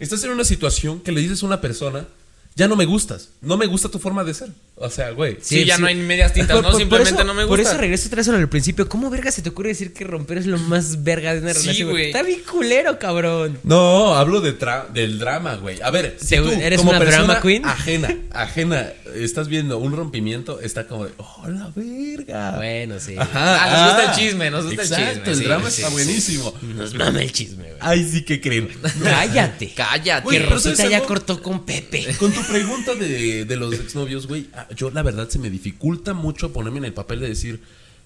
Estás 0.00 0.24
en 0.24 0.30
una 0.30 0.44
situación 0.44 1.00
que 1.00 1.12
le 1.12 1.20
dices 1.20 1.42
a 1.42 1.46
una 1.46 1.60
persona... 1.60 2.06
Ya 2.56 2.66
no 2.66 2.74
me 2.74 2.84
gustas. 2.84 3.30
No 3.40 3.56
me 3.56 3.66
gusta 3.66 3.88
tu 3.88 4.00
forma 4.00 4.24
de 4.24 4.34
ser. 4.34 4.50
O 4.82 4.88
sea, 4.88 5.10
güey. 5.10 5.36
Sí, 5.42 5.66
ya 5.66 5.76
no 5.76 5.86
hay 5.86 5.94
medias 5.94 6.32
tintas, 6.32 6.56
Por- 6.56 6.64
¿no? 6.64 6.70
por- 6.70 6.80
Simplemente 6.80 7.12
por 7.12 7.20
eso- 7.20 7.26
no 7.26 7.34
me 7.34 7.46
Por 7.46 7.58
gusta. 7.58 7.72
eso 7.74 7.80
regreso 7.80 8.06
otra 8.08 8.16
vez 8.16 8.28
al 8.30 8.48
principio. 8.48 8.88
¿Cómo 8.88 9.10
verga 9.10 9.30
se 9.30 9.42
te 9.42 9.50
ocurre 9.50 9.68
decir 9.68 9.92
que 9.92 10.04
romper 10.04 10.38
es 10.38 10.46
lo 10.46 10.56
más 10.58 11.04
verga 11.04 11.34
de 11.34 11.40
una 11.40 11.52
Sí, 11.52 11.60
relación? 11.60 11.90
güey. 11.90 12.06
Está 12.06 12.22
bien 12.22 12.40
culero, 12.50 12.98
cabrón. 12.98 13.58
No, 13.62 14.14
hablo 14.14 14.40
de 14.40 14.58
tra- 14.58 14.88
del 14.88 15.18
drama, 15.18 15.56
güey. 15.56 15.82
A 15.82 15.90
ver, 15.90 16.16
si 16.18 16.28
¿Te- 16.28 16.36
tú, 16.38 16.50
eres 16.50 16.78
como 16.78 16.90
una 16.90 16.98
persona 16.98 17.24
drama 17.24 17.42
queen? 17.42 17.64
Ajena, 17.66 18.16
ajena, 18.32 18.88
estás 19.14 19.48
viendo 19.48 19.76
un 19.78 19.94
rompimiento, 19.94 20.60
está 20.60 20.86
como 20.86 21.04
de, 21.04 21.12
oh, 21.18 21.44
la 21.48 21.70
verga. 21.76 22.52
Bueno, 22.56 22.98
sí. 23.00 23.16
Ajá, 23.18 23.62
Ah, 23.62 23.70
nos 23.70 23.94
gusta 23.94 24.12
el 24.12 24.18
chisme, 24.18 24.50
nos 24.50 24.64
gusta 24.64 24.82
el 24.82 24.88
chisme, 24.88 25.30
El 25.30 25.36
sí, 25.36 25.44
drama 25.44 25.68
está 25.68 25.88
buenísimo. 25.90 26.54
Nos 26.62 26.94
mama 26.94 27.20
el 27.22 27.30
chisme, 27.32 27.64
güey. 27.64 27.76
Ay, 27.80 28.08
sí 28.10 28.22
que 28.24 28.40
creen. 28.40 28.70
Cállate. 29.04 29.72
Cállate. 29.74 30.38
Rosita 30.40 30.76
¿sabes 30.76 30.90
ya 30.90 31.00
cortó 31.02 31.42
con 31.42 31.66
Pepe. 31.66 32.06
Con 32.18 32.32
tu 32.32 32.42
pregunta 32.44 32.94
de, 32.94 33.44
de 33.44 33.56
los 33.56 33.74
exnovios, 33.74 34.26
güey, 34.26 34.46
ah, 34.54 34.66
yo 34.76 34.90
la 34.90 35.02
verdad 35.02 35.28
se 35.28 35.38
me 35.38 35.50
dificulta 35.50 36.14
mucho 36.14 36.52
ponerme 36.52 36.78
en 36.78 36.84
el 36.86 36.94
papel 36.94 37.20
de 37.20 37.28
decir, 37.28 37.62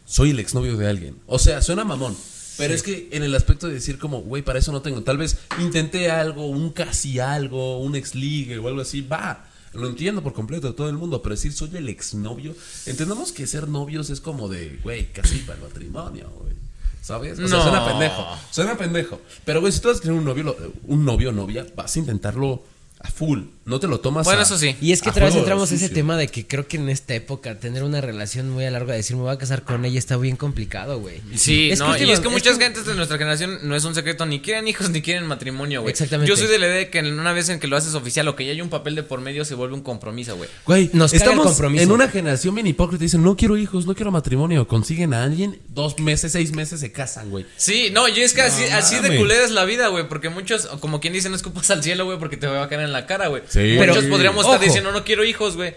soy 0.06 0.30
el 0.30 0.38
exnovio 0.38 0.76
de 0.76 0.88
alguien. 0.88 1.16
O 1.26 1.38
sea, 1.38 1.62
suena 1.62 1.84
mamón. 1.84 2.16
Pero 2.56 2.72
es 2.72 2.82
que 2.84 3.08
en 3.10 3.24
el 3.24 3.34
aspecto 3.34 3.66
de 3.66 3.74
decir 3.74 3.98
como, 3.98 4.20
güey, 4.22 4.42
para 4.42 4.60
eso 4.60 4.70
no 4.70 4.80
tengo. 4.80 5.02
Tal 5.02 5.18
vez 5.18 5.38
intenté 5.58 6.10
algo, 6.10 6.46
un 6.46 6.70
casi 6.70 7.18
algo, 7.18 7.78
un 7.80 7.96
ex 7.96 8.14
ligue 8.14 8.58
o 8.58 8.68
algo 8.68 8.80
así, 8.80 9.00
va. 9.00 9.48
Lo 9.72 9.88
entiendo 9.88 10.22
por 10.22 10.34
completo 10.34 10.68
de 10.68 10.74
todo 10.74 10.88
el 10.88 10.96
mundo, 10.96 11.20
pero 11.20 11.34
decir 11.34 11.52
soy 11.52 11.70
el 11.74 11.88
exnovio, 11.88 12.54
entendamos 12.86 13.32
que 13.32 13.48
ser 13.48 13.66
novios 13.66 14.08
es 14.10 14.20
como 14.20 14.48
de, 14.48 14.78
güey, 14.84 15.10
casi 15.12 15.38
para 15.38 15.58
el 15.58 15.64
matrimonio, 15.64 16.30
güey. 16.38 16.54
¿Sabes? 17.02 17.38
O 17.40 17.48
sea, 17.48 17.58
No. 17.58 17.62
suena 17.64 17.84
pendejo. 17.84 18.26
Suena 18.52 18.78
pendejo. 18.78 19.20
Pero, 19.44 19.60
güey, 19.60 19.72
si 19.72 19.80
tú 19.80 19.88
vas 19.88 19.98
a 19.98 20.00
tener 20.00 20.16
un 20.16 20.24
novio, 20.24 20.56
un 20.86 21.04
novio 21.04 21.30
o 21.30 21.32
novia, 21.32 21.66
vas 21.74 21.96
a 21.96 21.98
intentarlo 21.98 22.62
a 23.04 23.10
full. 23.10 23.42
No 23.66 23.80
te 23.80 23.86
lo 23.86 23.98
tomas 24.00 24.24
Bueno, 24.24 24.40
a- 24.40 24.42
eso 24.42 24.58
sí. 24.58 24.76
Y 24.82 24.92
es 24.92 25.00
que 25.00 25.08
otra 25.10 25.24
vez 25.26 25.34
entramos 25.34 25.70
a 25.72 25.74
ese 25.74 25.88
tema 25.88 26.16
de 26.18 26.28
que 26.28 26.46
creo 26.46 26.66
que 26.68 26.76
en 26.76 26.88
esta 26.90 27.14
época 27.14 27.58
tener 27.60 27.82
una 27.82 28.00
relación 28.02 28.50
muy 28.50 28.64
a 28.66 28.70
largo 28.70 28.90
de 28.90 28.98
decir 28.98 29.16
me 29.16 29.22
voy 29.22 29.32
a 29.32 29.38
casar 29.38 29.62
con 29.62 29.84
ella 29.86 29.98
está 29.98 30.16
bien 30.18 30.36
complicado, 30.36 31.00
güey. 31.00 31.20
Sí, 31.34 31.70
Es 31.70 31.80
que 31.80 31.86
no, 31.86 31.92
y 31.96 32.10
es 32.10 32.20
que 32.20 32.26
es 32.26 32.32
muchas 32.32 32.58
que- 32.58 32.64
gentes 32.64 32.84
de 32.84 32.94
nuestra 32.94 33.16
generación 33.16 33.60
no 33.62 33.74
es 33.74 33.84
un 33.84 33.94
secreto, 33.94 34.26
ni 34.26 34.40
quieren 34.40 34.68
hijos 34.68 34.90
ni 34.90 35.00
quieren 35.00 35.26
matrimonio, 35.26 35.80
güey. 35.80 35.92
Exactamente. 35.92 36.28
Yo 36.28 36.36
soy 36.36 36.46
de 36.48 36.58
la 36.58 36.66
idea 36.66 36.76
de 36.76 36.90
que 36.90 37.00
una 37.00 37.32
vez 37.32 37.48
en 37.48 37.58
que 37.60 37.66
lo 37.66 37.76
haces 37.78 37.94
oficial 37.94 38.28
o 38.28 38.36
que 38.36 38.44
ya 38.44 38.52
hay 38.52 38.60
un 38.60 38.68
papel 38.68 38.94
de 38.94 39.02
por 39.02 39.20
medio 39.22 39.44
se 39.46 39.54
vuelve 39.54 39.74
un 39.74 39.82
compromiso, 39.82 40.36
güey. 40.36 40.48
Güey, 40.66 40.90
Nos 40.92 41.12
estamos 41.14 41.46
compromiso. 41.46 41.84
en 41.84 41.90
una 41.92 42.08
generación 42.08 42.54
bien 42.54 42.66
hipócrita. 42.66 43.02
Dicen, 43.02 43.22
no 43.22 43.34
quiero 43.36 43.56
hijos, 43.56 43.86
no 43.86 43.94
quiero 43.94 44.10
matrimonio. 44.10 44.66
Consiguen 44.68 45.14
a 45.14 45.24
alguien, 45.24 45.58
dos 45.68 45.98
meses, 46.00 46.32
seis 46.32 46.52
meses 46.52 46.80
se 46.80 46.92
casan, 46.92 47.30
güey. 47.30 47.46
Sí, 47.56 47.88
no, 47.92 48.08
yo 48.08 48.22
es 48.22 48.34
que 48.34 48.42
así, 48.42 48.62
No 48.70 48.76
así 48.76 48.98
de 48.98 49.16
culera 49.18 49.42
es 49.44 49.50
la 49.52 49.64
vida, 49.64 49.88
güey, 49.88 50.06
porque 50.08 50.28
muchos, 50.28 50.66
como 50.80 51.00
quien 51.00 51.12
dice, 51.14 51.28
no 51.30 51.36
escupas 51.36 51.70
al 51.70 51.82
cielo, 51.82 52.04
güey, 52.04 52.18
porque 52.18 52.36
te 52.36 52.46
va 52.46 52.62
a 52.62 52.68
caer 52.68 52.82
en 52.82 52.92
la 52.92 52.93
cara, 53.06 53.28
güey. 53.28 53.42
Sí. 53.48 53.74
Muchos 53.78 53.96
Pero- 53.98 54.10
podríamos 54.10 54.44
ojo. 54.44 54.54
estar 54.54 54.66
diciendo, 54.66 54.92
no 54.92 55.04
quiero 55.04 55.24
hijos, 55.24 55.56
güey. 55.56 55.74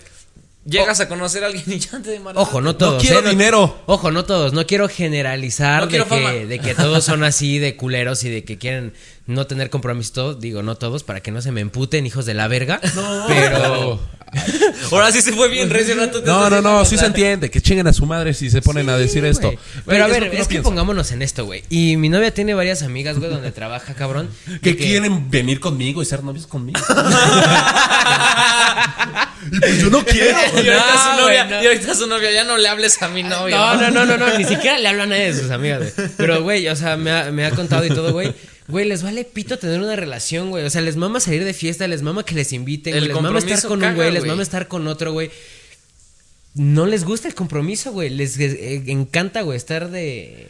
Llegas 0.65 0.99
a 0.99 1.07
conocer 1.07 1.43
a 1.45 1.47
alguien 1.47 1.63
y 1.67 1.79
ya 1.79 2.01
te. 2.01 2.19
Ojo, 2.35 2.59
no 2.59 2.75
todos. 2.75 3.01
quiero 3.01 3.19
¿eh? 3.25 3.29
dinero. 3.29 3.77
Ojo, 3.85 4.11
no 4.11 4.25
todos. 4.25 4.51
No 4.51 4.65
quiero 4.67 4.89
generalizar 4.89 5.79
No 5.79 5.85
de, 5.85 5.91
quiero 5.91 6.07
que, 6.09 6.45
de 6.45 6.59
que 6.59 6.75
todos 6.75 7.05
son 7.05 7.23
así 7.23 7.57
de 7.57 7.77
culeros 7.77 8.23
y 8.25 8.29
de 8.29 8.43
que 8.43 8.57
quieren 8.57 8.93
no 9.27 9.47
tener 9.47 9.69
compromiso. 9.69 10.33
Digo, 10.33 10.63
no 10.63 10.75
todos, 10.75 11.03
para 11.03 11.21
que 11.21 11.31
no 11.31 11.41
se 11.41 11.53
me 11.53 11.61
emputen, 11.61 12.05
hijos 12.05 12.25
de 12.25 12.33
la 12.33 12.49
verga. 12.49 12.81
Pero. 13.27 13.99
Ahora 14.91 15.11
sí 15.11 15.21
se 15.21 15.31
fue 15.33 15.47
bien, 15.49 15.69
recio 15.69 15.95
rato. 15.95 16.21
No, 16.25 16.49
no, 16.49 16.61
no, 16.61 16.83
sí 16.85 16.97
se 16.97 17.05
entiende. 17.05 17.49
Que 17.49 17.61
chinguen 17.61 17.87
a 17.87 17.93
su 17.93 18.05
madre 18.05 18.33
si 18.33 18.49
se 18.49 18.61
ponen 18.61 18.89
a 18.89 18.97
decir 18.97 19.23
esto. 19.25 19.53
Pero 19.85 20.03
a 20.03 20.07
es 20.07 20.13
ver, 20.13 20.31
que 20.31 20.39
es 20.39 20.47
que 20.47 20.61
pongámonos 20.61 21.11
en 21.11 21.21
esto, 21.21 21.45
güey. 21.45 21.63
Y 21.69 21.97
mi 21.97 22.09
novia 22.09 22.33
tiene 22.33 22.53
varias 22.53 22.83
amigas, 22.83 23.17
güey, 23.17 23.29
donde 23.29 23.51
trabaja, 23.51 23.93
cabrón. 23.93 24.29
Que 24.61 24.75
quieren 24.75 25.29
venir 25.29 25.59
conmigo 25.59 26.01
y 26.01 26.05
ser 26.05 26.23
novios 26.23 26.47
conmigo. 26.47 26.79
y 29.51 29.59
pues 29.59 29.81
yo 29.81 29.89
no 29.89 30.03
quiero. 30.03 30.37
Y 30.55 30.67
ahorita, 30.67 30.93
su 31.03 31.21
novia, 31.21 31.45
güey, 31.45 31.57
no. 31.57 31.63
y 31.63 31.67
ahorita 31.67 31.95
su 31.95 32.07
novia, 32.07 32.31
ya 32.31 32.43
no 32.43 32.57
le 32.57 32.67
hables 32.67 33.01
a 33.01 33.07
mi 33.07 33.23
novia. 33.23 33.55
No, 33.55 33.75
no, 33.75 33.91
no, 33.91 34.05
no, 34.05 34.17
no, 34.17 34.37
ni 34.37 34.43
siquiera 34.43 34.77
le 34.77 34.87
habla 34.89 35.03
a 35.03 35.07
nadie 35.07 35.31
de 35.33 35.39
sus 35.39 35.51
amigas, 35.51 35.93
güey. 35.95 36.09
Pero, 36.17 36.43
güey, 36.43 36.67
o 36.67 36.75
sea, 36.75 36.97
me 36.97 37.11
ha, 37.11 37.31
me 37.31 37.45
ha 37.45 37.51
contado 37.51 37.85
y 37.85 37.89
todo, 37.89 38.11
güey. 38.11 38.33
Güey, 38.67 38.85
les 38.85 39.01
vale 39.01 39.23
pito 39.23 39.57
tener 39.57 39.79
una 39.79 39.95
relación, 39.95 40.49
güey. 40.49 40.65
O 40.65 40.69
sea, 40.69 40.81
les 40.81 40.97
mama 40.97 41.19
salir 41.19 41.45
de 41.45 41.53
fiesta, 41.53 41.87
les 41.87 42.01
mama 42.01 42.25
que 42.25 42.35
les 42.35 42.51
inviten, 42.51 42.93
El 42.93 42.99
güey. 42.99 43.13
Les 43.13 43.21
mama 43.21 43.39
estar 43.39 43.61
con 43.67 43.83
un 43.83 43.95
güey, 43.95 44.11
les 44.11 44.25
mama 44.25 44.43
estar 44.43 44.67
con 44.67 44.87
otro, 44.87 45.13
güey. 45.13 45.31
No 46.53 46.85
les 46.85 47.05
gusta 47.05 47.27
el 47.27 47.35
compromiso, 47.35 47.91
güey. 47.91 48.09
Les 48.09 48.37
eh, 48.39 48.83
encanta, 48.87 49.41
güey, 49.41 49.57
estar 49.57 49.89
de. 49.89 50.49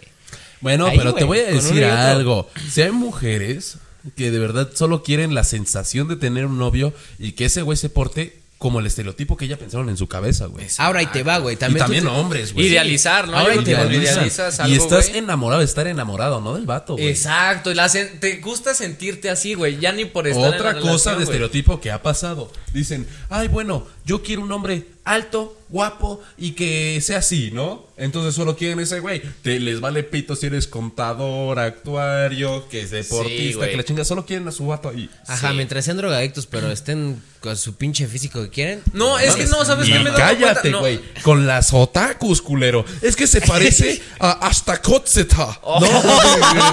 Bueno, 0.62 0.88
Ahí, 0.88 0.98
pero 0.98 1.12
güey, 1.12 1.22
te 1.22 1.26
voy 1.26 1.40
a 1.40 1.46
decir 1.52 1.84
algo. 1.86 2.50
Si 2.72 2.82
hay 2.82 2.92
mujeres 2.92 3.78
que 4.16 4.32
de 4.32 4.40
verdad 4.40 4.70
solo 4.74 5.04
quieren 5.04 5.36
la 5.36 5.44
sensación 5.44 6.08
de 6.08 6.16
tener 6.16 6.46
un 6.46 6.58
novio 6.58 6.94
y 7.20 7.34
que 7.34 7.46
ese 7.46 7.62
güey 7.62 7.78
se 7.78 7.90
porte 7.90 8.40
como 8.58 8.80
el 8.80 8.88
estereotipo 8.88 9.38
que 9.38 9.46
ella 9.46 9.58
pensaron 9.58 9.88
en 9.90 9.98
su 9.98 10.08
cabeza, 10.08 10.48
güey. 10.48 10.66
Ahora 10.80 11.02
ahí 11.02 11.06
te 11.08 11.22
va, 11.22 11.38
güey. 11.38 11.54
Y 11.54 11.58
También, 11.58 11.86
te- 12.04 12.08
hombres, 12.10 12.54
güey. 12.54 12.66
Idealizar, 12.68 13.28
¿no? 13.28 13.38
Ahora 13.38 13.54
creo 13.54 13.64
que 13.64 13.74
cuando 13.76 13.92
idealizas. 13.94 14.16
idealizas 14.18 14.60
y 14.60 14.62
algo, 14.64 14.84
estás 14.84 15.08
güey. 15.10 15.20
enamorado 15.20 15.60
de 15.60 15.66
estar 15.66 15.86
enamorado, 15.86 16.42
no 16.42 16.56
del 16.56 16.66
vato, 16.66 16.94
güey. 16.94 17.08
Exacto, 17.10 17.72
y 17.72 17.76
la 17.76 17.86
sen- 17.88 18.20
te 18.20 18.38
gusta 18.38 18.74
sentirte 18.74 19.30
así, 19.30 19.54
güey, 19.54 19.78
ya 19.80 19.92
ni 19.92 20.06
por 20.06 20.28
estar 20.28 20.44
en 20.48 20.54
Otra 20.56 20.74
la 20.74 20.80
cosa 20.80 20.86
relación, 20.88 21.12
de 21.20 21.26
güey. 21.26 21.36
estereotipo 21.36 21.80
que 21.80 21.92
ha 21.92 22.02
pasado. 22.02 22.52
Dicen, 22.74 23.08
ay, 23.30 23.48
bueno, 23.48 23.86
yo 24.08 24.24
quiero 24.24 24.42
un 24.42 24.52
hombre 24.52 24.88
alto, 25.04 25.58
guapo 25.70 26.22
y 26.38 26.52
que 26.52 27.00
sea 27.02 27.20
así, 27.20 27.50
¿no? 27.54 27.86
Entonces 27.98 28.36
solo 28.36 28.56
quieren 28.58 28.80
ese 28.80 29.00
güey. 29.00 29.22
Te 29.42 29.60
les 29.60 29.80
vale 29.80 30.04
pito 30.04 30.36
si 30.36 30.48
eres 30.48 30.68
contador, 30.68 31.60
actuario, 31.60 32.68
que 32.70 32.82
es 32.82 32.92
deportista, 32.92 33.58
güey. 33.60 33.72
que 33.72 33.78
la 33.78 33.84
chinga. 33.84 34.04
Solo 34.06 34.26
quieren 34.26 34.48
a 34.48 34.52
su 34.52 34.68
vato 34.68 34.90
ahí. 34.90 35.10
Ajá, 35.28 35.50
Sí. 35.50 35.56
mientras 35.56 35.86
sean 35.86 35.98
drogadictos, 35.98 36.46
pero 36.46 36.70
estén 36.72 37.22
con 37.40 37.56
su 37.58 37.76
pinche 37.76 38.06
físico 38.08 38.42
que 38.44 38.50
quieren. 38.50 38.82
No, 38.94 39.18
es 39.18 39.36
que 39.36 39.46
no, 39.46 39.64
¿sabes 39.66 39.88
qué 39.88 39.94
me 39.96 40.02
he 40.02 40.04
dado 40.06 40.18
cállate, 40.18 40.54
cuenta? 40.54 40.70
No. 40.72 40.80
güey. 40.80 41.00
Con 41.24 41.48
las 41.48 41.74
otakus, 41.74 42.42
culero. 42.42 42.84
Es 43.02 43.16
que 43.16 43.28
se 43.28 43.42
parece 43.42 44.02
a 44.20 44.32
hasta 44.48 44.82
Kotzeta. 44.82 45.60
Oh. 45.64 45.80
No, 45.80 45.88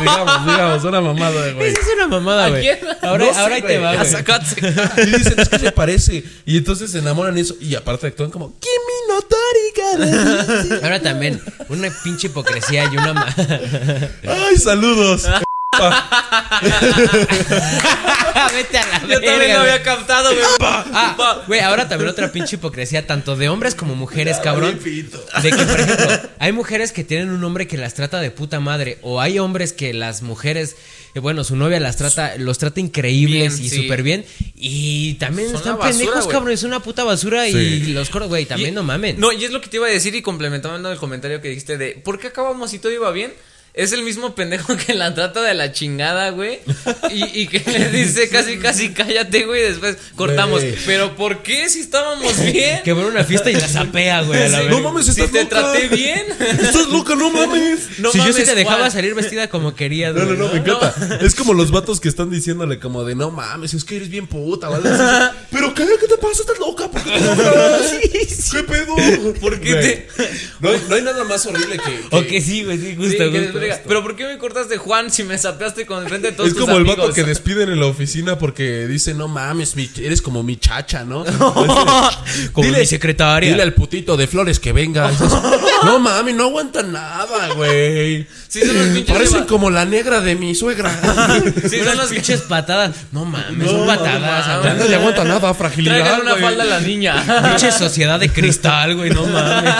digamos, 0.01 0.47
digamos, 0.47 0.85
una 0.85 1.01
mamada, 1.01 1.53
güey. 1.55 1.69
Esa 1.71 1.81
es 1.81 1.87
una 1.97 2.09
mamada, 2.09 2.47
¿A 2.47 2.51
güey. 2.51 2.63
quién? 2.63 2.79
Ahora, 3.03 3.27
No 3.27 3.33
sé, 3.33 3.39
ahora 3.41 3.55
ahí 3.55 3.63
te 3.63 3.79
güey. 3.79 3.81
va, 3.81 3.95
güey. 3.97 5.07
Y 5.07 5.19
dicen, 5.19 5.39
es 5.41 5.49
que 5.49 5.59
se 5.59 5.73
parece. 5.73 6.25
Y 6.47 6.57
entonces 6.59 6.91
se 6.91 6.99
enamoran 6.99 7.24
eso. 7.39 7.57
Y 7.61 7.75
aparte 7.75 8.07
actúan 8.07 8.31
como, 8.31 8.53
Kimi. 8.59 8.71
Ahora 10.83 11.01
también, 11.01 11.41
una 11.69 11.89
pinche 12.03 12.27
hipocresía 12.29 12.85
y 12.85 12.97
una... 12.97 13.13
ma- 13.15 13.35
Ay, 14.27 14.57
saludos. 14.57 15.27
Vete 18.55 18.79
a 18.79 18.87
la 18.87 19.01
Yo 19.03 19.09
verga, 19.09 19.27
también 19.27 19.53
lo 19.53 19.59
güey. 19.61 19.71
había 19.71 19.83
captado, 19.83 20.31
güey. 20.35 20.45
Ah, 20.61 21.43
güey, 21.47 21.61
ahora 21.61 21.89
también 21.89 22.11
otra 22.11 22.31
pinche 22.33 22.57
hipocresía, 22.57 23.07
tanto 23.07 23.37
de 23.37 23.49
hombres 23.49 23.75
como 23.75 23.95
mujeres, 23.95 24.39
cabrón. 24.39 24.79
De 24.83 25.51
que, 25.51 25.65
por 25.65 25.81
ejemplo, 25.81 26.21
hay 26.39 26.53
mujeres 26.53 26.93
que 26.93 27.05
tienen 27.05 27.31
un 27.31 27.43
hombre 27.45 27.67
que 27.67 27.77
las 27.77 27.95
trata 27.95 28.21
de 28.21 28.31
puta 28.31 28.61
madre, 28.61 28.99
o 29.03 29.21
hay 29.21 29.39
hombres 29.39 29.73
que 29.73 29.93
las 29.95 30.23
mujeres, 30.23 30.77
eh, 31.15 31.21
bueno, 31.21 31.45
su 31.45 31.57
novia 31.57 31.81
las 31.81 31.97
trata, 31.97 32.37
los 32.37 32.59
trata 32.59 32.81
increíbles 32.81 33.55
Bien, 33.59 33.67
y 33.67 33.71
sí. 33.71 33.83
súper 33.83 34.03
bien, 34.03 34.25
y 34.55 35.15
también 35.15 35.49
Son 35.49 35.57
están 35.57 35.75
una 35.75 35.81
basura, 35.85 35.99
pendejos, 35.99 36.25
güey. 36.25 36.33
cabrón, 36.35 36.53
es 36.53 36.63
una 36.63 36.81
puta 36.81 37.05
basura 37.05 37.49
y 37.49 37.53
Sí. 37.53 37.93
los 37.93 38.11
coros, 38.11 38.29
güey, 38.29 38.47
también 38.47 38.71
Y- 38.71 38.75
no 38.75 38.83
mamen. 38.83 39.19
No, 39.19 39.33
y 39.33 39.45
es 39.45 39.51
lo 39.51 39.61
que 39.61 39.69
te 39.69 39.77
iba 39.79 39.87
a 39.87 39.91
decir 39.91 40.15
y 40.15 40.23
complementando 40.23 40.91
el 40.93 40.99
comentario 40.99 41.41
que 41.41 41.49
dijiste 41.49 41.79
de 41.79 41.93
¿por 42.05 42.19
qué 42.19 42.29
acabamos 42.29 42.71
si 42.71 42.79
todo 42.79 42.93
iba 42.93 43.11
bien? 43.11 43.33
Es 43.75 43.91
el 43.93 44.03
mismo 44.05 44.37
pendejo 44.37 44.77
que 44.77 44.95
la 44.95 45.15
trata 45.15 45.43
de 45.43 45.53
la 45.53 45.73
chingada, 45.73 46.31
güey. 46.31 46.61
Y, 47.11 47.41
y 47.43 47.49
que 47.49 47.59
le 47.77 47.91
dice 47.91 48.29
casi, 48.29 48.59
casi 48.59 48.91
cállate, 48.91 49.47
güey. 49.47 49.63
y 49.63 49.65
Después 49.65 49.97
cortamos. 50.15 50.61
Güey. 50.61 50.77
Pero 50.87 51.17
¿por 51.17 51.43
qué 51.43 51.69
si 51.69 51.81
estábamos 51.81 52.39
bien? 52.53 52.83
Que 52.85 52.93
va 52.93 53.03
a 53.03 53.07
una 53.07 53.25
fiesta 53.25 53.51
y 53.51 53.55
la 53.55 53.67
zapea, 53.67 54.23
güey, 54.23 54.45
a 54.45 54.49
la 54.49 54.61
Sí. 54.61 54.67
No 54.71 54.79
mames, 54.81 55.07
Si 55.07 55.11
estás 55.11 55.33
te 55.33 55.43
loca. 55.43 55.61
traté 55.73 55.89
bien. 55.89 56.23
Estás 56.63 56.87
loca, 56.89 57.17
no 57.17 57.31
mames. 57.31 57.99
No 57.99 58.13
si 58.13 58.19
yo 58.19 58.33
sí 58.33 58.45
te 58.45 58.55
dejaba 58.55 58.93
salir 58.93 59.13
vestida 59.17 59.49
como 59.49 59.75
querías, 59.75 60.15
No, 60.15 60.21
no, 60.21 60.27
güey, 60.27 60.39
no, 60.39 60.49
me 60.53 60.59
encanta. 60.61 61.19
Es 61.21 61.35
como 61.35 61.53
los 61.53 61.73
vatos 61.73 61.99
que 61.99 62.09
están 62.09 62.31
diciéndole 62.31 62.79
como 62.79 63.03
de 63.03 63.17
no 63.17 63.33
mames, 63.33 63.75
es 63.75 63.83
que 63.83 63.97
eres 63.97 64.09
bien 64.09 64.29
puta, 64.29 64.69
¿vale? 64.69 64.89
Pero 65.51 65.75
¿qué, 65.75 65.85
¿qué 66.01 66.07
te 66.07 66.17
pasa? 66.19 66.43
¿Estás 66.43 66.61
loca? 66.61 66.89
¿Por 66.89 67.03
qué 67.03 67.11
te 67.11 67.21
logras? 67.25 67.95
¿Qué 68.53 68.63
pedo? 68.63 68.95
¿Por 69.41 69.59
qué 69.59 69.73
Güey, 69.73 69.83
te- 69.83 70.09
No, 70.61 70.69
hay- 70.71 70.83
no 70.89 70.95
hay 70.95 71.03
nada 71.03 71.25
más 71.25 71.45
horrible 71.47 71.77
que... 71.79 72.09
que- 72.09 72.17
O 72.17 72.25
que 72.25 72.41
sí, 72.41 72.63
güey, 72.63 72.79
sí, 72.79 72.91
Sí, 72.91 72.97
justo, 72.97 73.33
que 73.33 73.39
justo. 73.47 73.64
Pero 73.87 74.03
¿por 74.03 74.17
qué 74.17 74.27
me 74.27 74.39
cortaste 74.39 74.77
Juan 74.77 75.11
si 75.11 75.25
me 75.25 75.37
sapeaste 75.39 75.87
con 75.87 76.07
frente 76.09 76.29
de 76.31 76.33
todos 76.37 76.49
Es 76.51 76.55
tus 76.57 76.65
como 76.65 76.77
el 76.79 76.85
vato 76.85 77.13
que 77.13 77.25
despiden 77.25 77.69
en 77.71 77.81
la 77.81 77.87
oficina 77.87 78.39
porque 78.39 78.87
dice, 78.87 79.15
no 79.15 79.29
mames, 79.29 79.77
mi- 79.77 79.91
eres 79.99 80.21
como 80.23 80.43
mi 80.43 80.57
chacha, 80.57 81.05
¿no? 81.05 81.25
Como 82.53 82.69
mi 82.71 82.87
secretaria. 82.87 83.51
Dile 83.51 83.63
al 83.63 83.75
putito 83.75 84.17
de 84.17 84.27
flores 84.27 84.59
que 84.61 84.73
venga. 84.73 85.11
No 85.85 85.99
mames, 85.99 86.35
no 86.35 86.45
aguanta 86.45 86.83
nada, 86.83 87.53
güey. 87.55 88.27
Sí, 88.55 88.61
son 88.67 88.79
los 88.79 88.89
pinches 88.89 89.13
Parecen 89.17 89.41
de- 89.41 89.47
como 89.47 89.71
la 89.71 89.85
negra 89.85 90.21
de 90.21 90.37
mi 90.37 90.55
suegra. 90.55 90.91
Sí, 91.69 91.79
son 91.83 91.97
los 91.97 92.11
pinches 92.11 92.43
patadas. 92.43 92.95
No 93.13 93.25
mames, 93.25 93.59
No, 93.59 93.67
son 93.69 93.81
no 93.81 93.87
patadas. 93.87 94.65
No 94.79 94.85
de 94.85 94.89
le 94.89 94.97
aguanta 94.97 95.25
nada, 95.25 95.53
fragilidad. 95.55 95.97
Traigan 95.99 96.21
una 96.21 96.31
güey. 96.33 96.43
falda 96.43 96.63
a 96.63 96.67
la 96.67 96.81
niña. 96.81 97.43
Pinche 97.51 97.73
sociedad 97.73 98.21
de 98.21 98.29
cristal, 98.29 98.95
güey, 98.97 99.11
no 99.11 99.27
mames. 99.27 99.75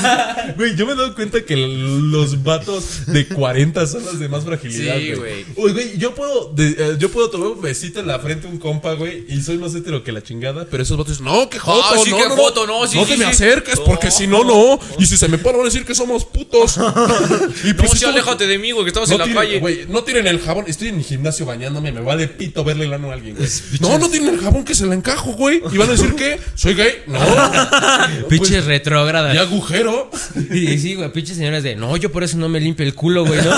Güey, 0.57 0.75
yo 0.77 0.87
me 0.87 0.93
he 0.93 0.97
dado 0.97 1.15
cuenta 1.15 1.43
que 1.45 1.57
los 1.57 2.43
vatos 2.43 3.07
de 3.07 3.27
40 3.29 3.87
son 3.87 4.05
los 4.05 4.19
de 4.19 4.29
más 4.29 4.45
fragilidad, 4.45 4.97
Sí, 4.97 5.13
güey. 5.15 5.45
güey. 5.45 5.67
Uy, 5.67 5.73
güey, 5.73 5.99
yo 5.99 6.15
puedo, 6.15 6.53
de- 6.53 6.75
eh, 6.79 6.97
yo 6.99 7.11
puedo 7.11 7.31
tomar 7.31 7.49
un 7.49 7.61
besito 7.63 8.01
en 8.01 8.07
la 8.09 8.19
frente 8.19 8.47
a 8.47 8.51
un 8.51 8.59
compa, 8.59 8.95
güey, 8.95 9.25
y 9.29 9.41
soy 9.41 9.59
más 9.59 9.75
hetero 9.75 10.03
que 10.03 10.11
la 10.13 10.23
chingada, 10.23 10.67
pero 10.71 10.83
esos 10.83 10.97
vatos 10.97 11.19
dicen, 11.19 11.27
no, 11.33 11.49
que 11.49 11.59
joto, 11.59 11.85
Ah, 11.85 11.97
sí, 12.03 12.11
no, 12.11 12.17
que 12.19 12.29
no, 12.29 12.37
joto, 12.37 12.67
no, 12.67 12.87
sí, 12.87 12.97
no 12.97 13.05
sí, 13.05 13.13
te 13.13 13.17
me 13.19 13.25
acerques, 13.27 13.79
porque 13.81 14.11
si 14.11 14.27
no, 14.27 14.43
no, 14.45 14.79
y 14.99 15.07
si 15.07 15.17
se 15.17 15.29
me 15.29 15.39
paran 15.39 15.59
van 15.59 15.67
a 15.67 15.71
decir 15.71 15.85
que 15.85 15.95
somos 15.95 16.25
putos. 16.25 16.77
y 16.79 16.81
No, 16.81 17.77
pues 17.77 17.91
sí, 17.91 17.97
estamos- 17.97 18.05
aléjate 18.05 18.47
de 18.47 18.59
mí, 18.59 18.64
güey, 18.73 18.85
que 18.85 18.89
estamos 18.91 19.09
no 19.09 19.15
en 19.15 19.19
la 19.21 19.25
tiren, 19.27 19.43
calle. 19.43 19.59
güey, 19.61 19.87
no 19.89 20.03
tiren 20.05 20.27
el 20.27 20.41
jabón. 20.41 20.65
Estoy 20.69 20.89
en 20.89 20.97
el 20.99 21.05
gimnasio 21.05 21.47
bañándome, 21.47 21.93
me 21.93 22.01
vale 22.01 22.29
pito 22.29 22.65
verle 22.65 22.85
el 22.85 22.93
ano 22.93 23.11
a 23.11 23.15
alguien, 23.15 23.37
güey. 23.37 23.49
No, 23.81 23.99
no 23.99 24.09
tienen 24.09 24.35
el 24.35 24.41
jabón 24.41 24.65
que 24.65 24.75
se 24.75 24.87
la 24.87 24.95
encajo, 24.95 25.33
güey. 25.33 25.63
Y 25.73 25.77
van 25.79 25.89
a 25.89 25.93
decir 25.93 26.15
que 26.15 26.39
soy 26.55 26.75
gay. 26.75 27.03
No. 27.07 27.19
Pinches 28.29 28.65
retrógradas. 28.65 29.35
Y 29.35 29.39
agujero. 29.39 30.11
Y 30.51 30.79
sí, 30.79 30.95
güey, 30.95 31.13
pinches 31.13 31.37
señores 31.37 31.63
de, 31.63 31.77
no, 31.77 31.97
yo 31.97 32.11
por 32.11 32.25
eso 32.25 32.37
no 32.37 32.49
me 32.49 32.61
limpio 32.61 32.85
el 32.87 32.95
culo, 32.95 33.25
güey, 33.25 33.41
¿no? 33.43 33.51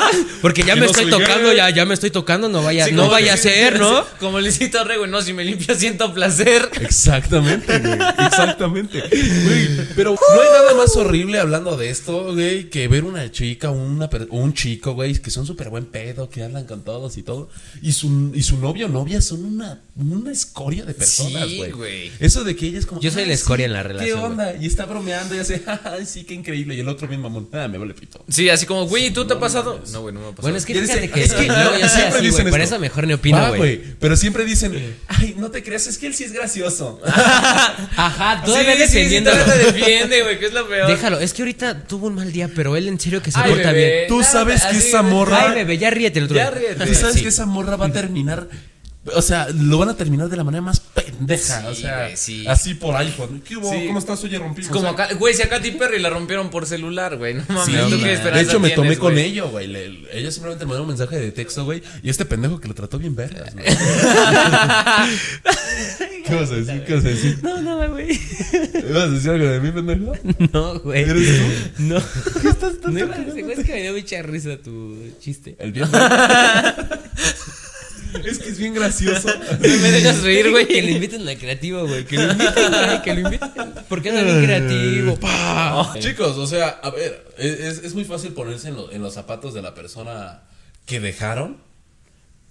Porque 0.42 0.62
ya 0.62 0.74
Que 0.74 0.80
me 0.80 0.86
no 0.86 0.92
estoy 0.92 1.10
tocando, 1.10 1.48
gay. 1.48 1.56
ya, 1.56 1.70
ya 1.70 1.84
me 1.84 1.94
estoy 1.94 2.10
tocando, 2.10 2.48
no 2.48 2.62
vaya, 2.62 2.86
Sí, 2.86 2.92
no 2.92 3.08
vaya 3.08 3.34
a 3.34 3.36
ser, 3.36 3.78
¿no? 3.78 4.04
Como 4.20 4.40
Luisito 4.40 4.82
Rey, 4.84 4.98
güey, 4.98 5.10
no, 5.10 5.20
si 5.22 5.32
me 5.32 5.44
limpio 5.44 5.74
siento 5.74 6.12
placer. 6.14 6.68
Exactamente, 6.80 7.78
güey. 7.78 7.98
Exactamente. 8.26 9.00
Güey, 9.00 9.68
pero 9.96 10.10
no 10.12 10.40
hay 10.40 10.48
nada 10.48 10.74
más 10.74 10.96
horrible 10.96 11.38
hablando 11.38 11.76
de 11.76 11.90
esto, 11.90 12.32
güey, 12.34 12.70
que 12.70 12.88
ver 12.88 13.04
una 13.04 13.30
chica 13.30 13.70
una 13.70 14.08
un 14.38 14.54
chico, 14.54 14.94
güey, 14.94 15.14
que 15.18 15.30
son 15.30 15.46
súper 15.46 15.68
buen 15.70 15.86
pedo, 15.86 16.28
que 16.30 16.42
hablan 16.42 16.64
con 16.64 16.82
todos 16.82 17.16
y 17.18 17.22
todo. 17.22 17.48
Y 17.82 17.92
su, 17.92 18.32
y 18.34 18.42
su 18.42 18.58
novio 18.58 18.86
o 18.86 18.88
novia 18.88 19.20
son 19.20 19.44
una, 19.44 19.80
una 19.96 20.30
escoria 20.32 20.84
de 20.84 20.94
personas, 20.94 21.48
Sí, 21.48 21.56
güey. 21.58 21.70
güey. 21.72 22.12
Eso 22.20 22.44
de 22.44 22.56
que 22.56 22.66
ella 22.66 22.78
es 22.78 22.86
como. 22.86 23.00
Yo 23.00 23.10
soy 23.10 23.22
la 23.22 23.28
"Ay, 23.28 23.34
escoria 23.34 23.64
sí, 23.66 23.70
en 23.70 23.72
la 23.72 23.82
relación, 23.82 24.18
¿Qué 24.18 24.24
onda? 24.24 24.54
Y 24.60 24.66
está 24.66 24.86
bromeando 24.86 25.34
y 25.34 25.38
hace, 25.38 25.62
ay, 25.84 26.06
sí, 26.06 26.24
qué 26.24 26.34
increíble. 26.34 26.74
Y 26.74 26.80
el 26.80 26.88
otro 26.88 27.08
bien 27.08 27.20
mamón, 27.20 27.48
ah, 27.52 27.68
me 27.68 27.78
vale 27.78 27.94
pito. 27.94 28.24
Sí, 28.28 28.48
así 28.48 28.66
como, 28.66 28.86
güey, 28.86 29.06
¿y 29.06 29.10
tú 29.10 29.26
te 29.26 29.34
ha 29.34 29.40
pasado? 29.40 29.80
No, 29.92 30.00
güey, 30.02 30.14
no 30.14 30.20
me 30.20 30.26
ha 30.26 30.30
pasado. 30.30 30.42
Bueno, 30.42 30.58
es 30.58 30.64
que 30.66 30.74
fíjate 30.74 31.00
dice- 31.00 31.10
que, 31.12 31.22
es 31.22 31.32
que- 31.34 31.46
luego 31.46 31.78
yo 31.80 31.88
siempre 31.88 32.18
así, 32.18 32.26
dicen 32.26 32.42
güey, 32.42 32.50
por 32.52 32.60
eso 32.60 32.78
mejor 32.78 33.06
ni 33.06 33.12
opino, 33.14 33.54
güey. 33.56 33.80
Pero 34.00 34.16
siempre 34.16 34.44
dicen, 34.44 34.96
ay, 35.08 35.34
no 35.38 35.50
te 35.50 35.62
creas, 35.62 35.86
es 35.86 35.98
que 35.98 36.06
él 36.06 36.14
sí 36.14 36.24
es 36.24 36.32
gracioso. 36.32 37.00
Ajá, 37.04 38.42
todavía 38.44 38.76
sí, 38.86 39.04
sí, 39.08 39.08
sí, 39.08 39.20
defiende, 39.20 40.22
güey, 40.22 40.38
que 40.38 40.46
es 40.46 40.52
lo 40.52 40.68
peor. 40.68 40.88
Déjalo, 40.88 41.18
es 41.20 41.32
que 41.32 41.42
ahorita 41.42 41.84
tuvo 41.86 42.06
un 42.08 42.14
mal 42.14 42.32
día, 42.32 42.50
pero 42.54 42.76
él 42.76 42.88
en 42.88 42.98
serio 43.00 43.22
que 43.22 43.30
se 43.30 43.38
Ay, 43.38 43.50
porta 43.52 43.72
bebé. 43.72 43.90
bien. 43.96 44.08
Tú 44.08 44.22
sabes 44.32 44.64
que 44.64 44.76
esa 44.78 45.02
morra. 45.02 45.48
Ay, 45.48 45.54
bebé, 45.54 45.78
ya 45.78 45.90
ríete 45.90 46.18
el 46.18 46.24
otro 46.26 46.36
Ya 46.36 46.50
día. 46.50 46.58
ríete. 46.60 46.86
Tú 46.86 46.94
sabes 46.94 47.20
que 47.22 47.28
esa 47.28 47.46
morra 47.46 47.76
va 47.76 47.86
a 47.86 47.92
terminar. 47.92 48.48
O 49.14 49.22
sea, 49.22 49.48
lo 49.54 49.78
van 49.78 49.88
a 49.90 49.96
terminar 49.96 50.28
de 50.28 50.36
la 50.36 50.44
manera 50.44 50.62
más 50.62 50.80
pendeja. 50.80 51.60
Sí, 51.60 51.66
o 51.68 51.74
sea, 51.74 52.04
güey, 52.04 52.16
sí. 52.16 52.46
así 52.46 52.74
por 52.74 52.94
iPhone. 52.96 53.42
¿Qué 53.46 53.56
hubo? 53.56 53.70
Sí. 53.72 53.86
¿Cómo 53.86 53.98
estás? 53.98 54.22
Oye, 54.24 54.38
rompimos. 54.38 54.66
Es 54.66 54.72
como 54.72 54.88
O 54.90 54.94
sea, 54.94 55.04
acá, 55.04 55.14
güey, 55.14 55.34
si 55.34 55.42
a 55.42 55.48
Katy 55.48 55.72
Perry 55.72 55.98
la 56.00 56.10
rompieron 56.10 56.50
por 56.50 56.66
celular, 56.66 57.16
güey. 57.16 57.34
No 57.34 57.44
mames, 57.48 57.64
Sí, 57.66 57.72
¿tú 57.90 57.98
qué 57.98 58.16
de 58.16 58.40
hecho, 58.40 58.60
me 58.60 58.70
tomé 58.70 58.88
tienes, 58.88 58.98
con 58.98 59.12
güey? 59.14 59.24
ella, 59.26 59.42
güey. 59.44 59.66
Le- 59.66 60.08
Ella 60.12 60.30
simplemente 60.30 60.64
me 60.64 60.70
mandó 60.70 60.82
un 60.82 60.88
mensaje 60.88 61.16
de 61.18 61.32
texto, 61.32 61.64
güey. 61.64 61.82
Y 62.02 62.10
este 62.10 62.24
pendejo 62.24 62.60
que 62.60 62.68
lo 62.68 62.74
trató 62.74 62.98
bien 62.98 63.14
vergas, 63.16 63.54
güey. 63.54 63.64
¿Qué 66.26 66.34
vas 66.34 66.50
a 66.50 66.54
decir? 66.56 66.84
¿Qué 66.84 66.94
vas 66.94 67.04
a 67.04 67.08
decir? 67.08 67.38
No, 67.42 67.62
nada, 67.62 67.86
güey. 67.86 68.08
¿Vas 68.92 69.02
a 69.04 69.08
decir 69.08 69.30
algo 69.30 69.46
de 69.48 69.60
mí, 69.60 69.70
pendejo? 69.72 70.12
No, 70.52 70.78
güey. 70.80 71.02
¿Eres 71.02 71.26
tú? 71.76 71.82
No. 71.84 72.02
¿Qué 72.42 72.48
estás 72.48 72.74
no, 72.82 72.90
decir, 72.92 73.44
güey, 73.44 73.58
es 73.58 73.64
que 73.66 73.72
me 73.72 73.82
dio 73.82 73.92
mucha 73.94 74.22
risa 74.22 74.56
tu 74.58 74.96
chiste. 75.20 75.56
El 75.58 75.72
bien. 75.72 75.88
es 78.24 78.38
que 78.38 78.48
es 78.50 78.58
bien 78.58 78.74
gracioso. 78.74 79.28
Me 79.60 79.90
dejas 79.90 80.22
reír, 80.22 80.50
güey. 80.50 80.66
Que 80.66 80.82
le 80.82 80.92
inviten 80.92 81.28
a 81.28 81.34
creativo, 81.36 81.86
güey. 81.86 82.04
Que 82.04 82.16
lo 82.16 82.32
inviten, 82.32 82.70
güey. 82.72 83.02
Que 83.02 83.14
lo 83.14 83.20
inviten. 83.20 83.50
¿Por 83.88 84.02
qué 84.02 84.12
no 84.12 84.24
bien 84.24 84.44
creativo? 84.44 85.16
Pa. 85.16 85.94
Chicos, 85.98 86.36
o 86.36 86.46
sea, 86.46 86.68
a 86.82 86.90
ver, 86.90 87.32
es, 87.38 87.78
es 87.78 87.94
muy 87.94 88.04
fácil 88.04 88.32
ponerse 88.32 88.68
en, 88.68 88.76
lo- 88.76 88.90
en 88.92 89.02
los 89.02 89.14
zapatos 89.14 89.54
de 89.54 89.62
la 89.62 89.74
persona 89.74 90.42
que 90.86 91.00
dejaron. 91.00 91.66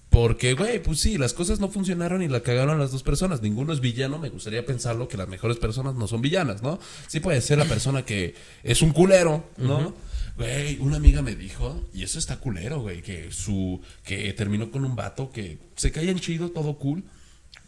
Porque, 0.09 0.53
güey, 0.53 0.81
pues 0.81 0.99
sí, 1.01 1.17
las 1.17 1.33
cosas 1.33 1.59
no 1.59 1.69
funcionaron 1.69 2.23
y 2.23 2.27
la 2.29 2.39
cagaron 2.39 2.79
las 2.79 2.91
dos 2.91 3.03
personas. 3.03 3.41
Ninguno 3.41 3.73
es 3.73 3.81
villano. 3.81 4.17
Me 4.17 4.29
gustaría 4.29 4.65
pensarlo 4.65 5.07
que 5.07 5.17
las 5.17 5.27
mejores 5.27 5.57
personas 5.57 5.95
no 5.95 6.07
son 6.07 6.21
villanas, 6.21 6.63
¿no? 6.63 6.79
Sí 7.07 7.19
puede 7.19 7.41
ser 7.41 7.57
la 7.57 7.65
persona 7.65 8.03
que 8.05 8.33
es 8.63 8.81
un 8.81 8.93
culero, 8.93 9.49
¿no? 9.57 9.93
Güey, 10.37 10.77
una 10.81 10.97
amiga 10.97 11.21
me 11.23 11.35
dijo, 11.35 11.83
y 11.93 12.03
eso 12.03 12.19
está 12.19 12.37
culero, 12.37 12.79
güey, 12.81 13.01
que 13.01 13.31
su, 13.31 13.81
que 14.03 14.31
terminó 14.33 14.69
con 14.69 14.85
un 14.85 14.95
vato 14.95 15.31
que 15.31 15.57
se 15.75 15.91
caían 15.91 16.19
chido, 16.19 16.49
todo 16.51 16.77
cool, 16.77 17.03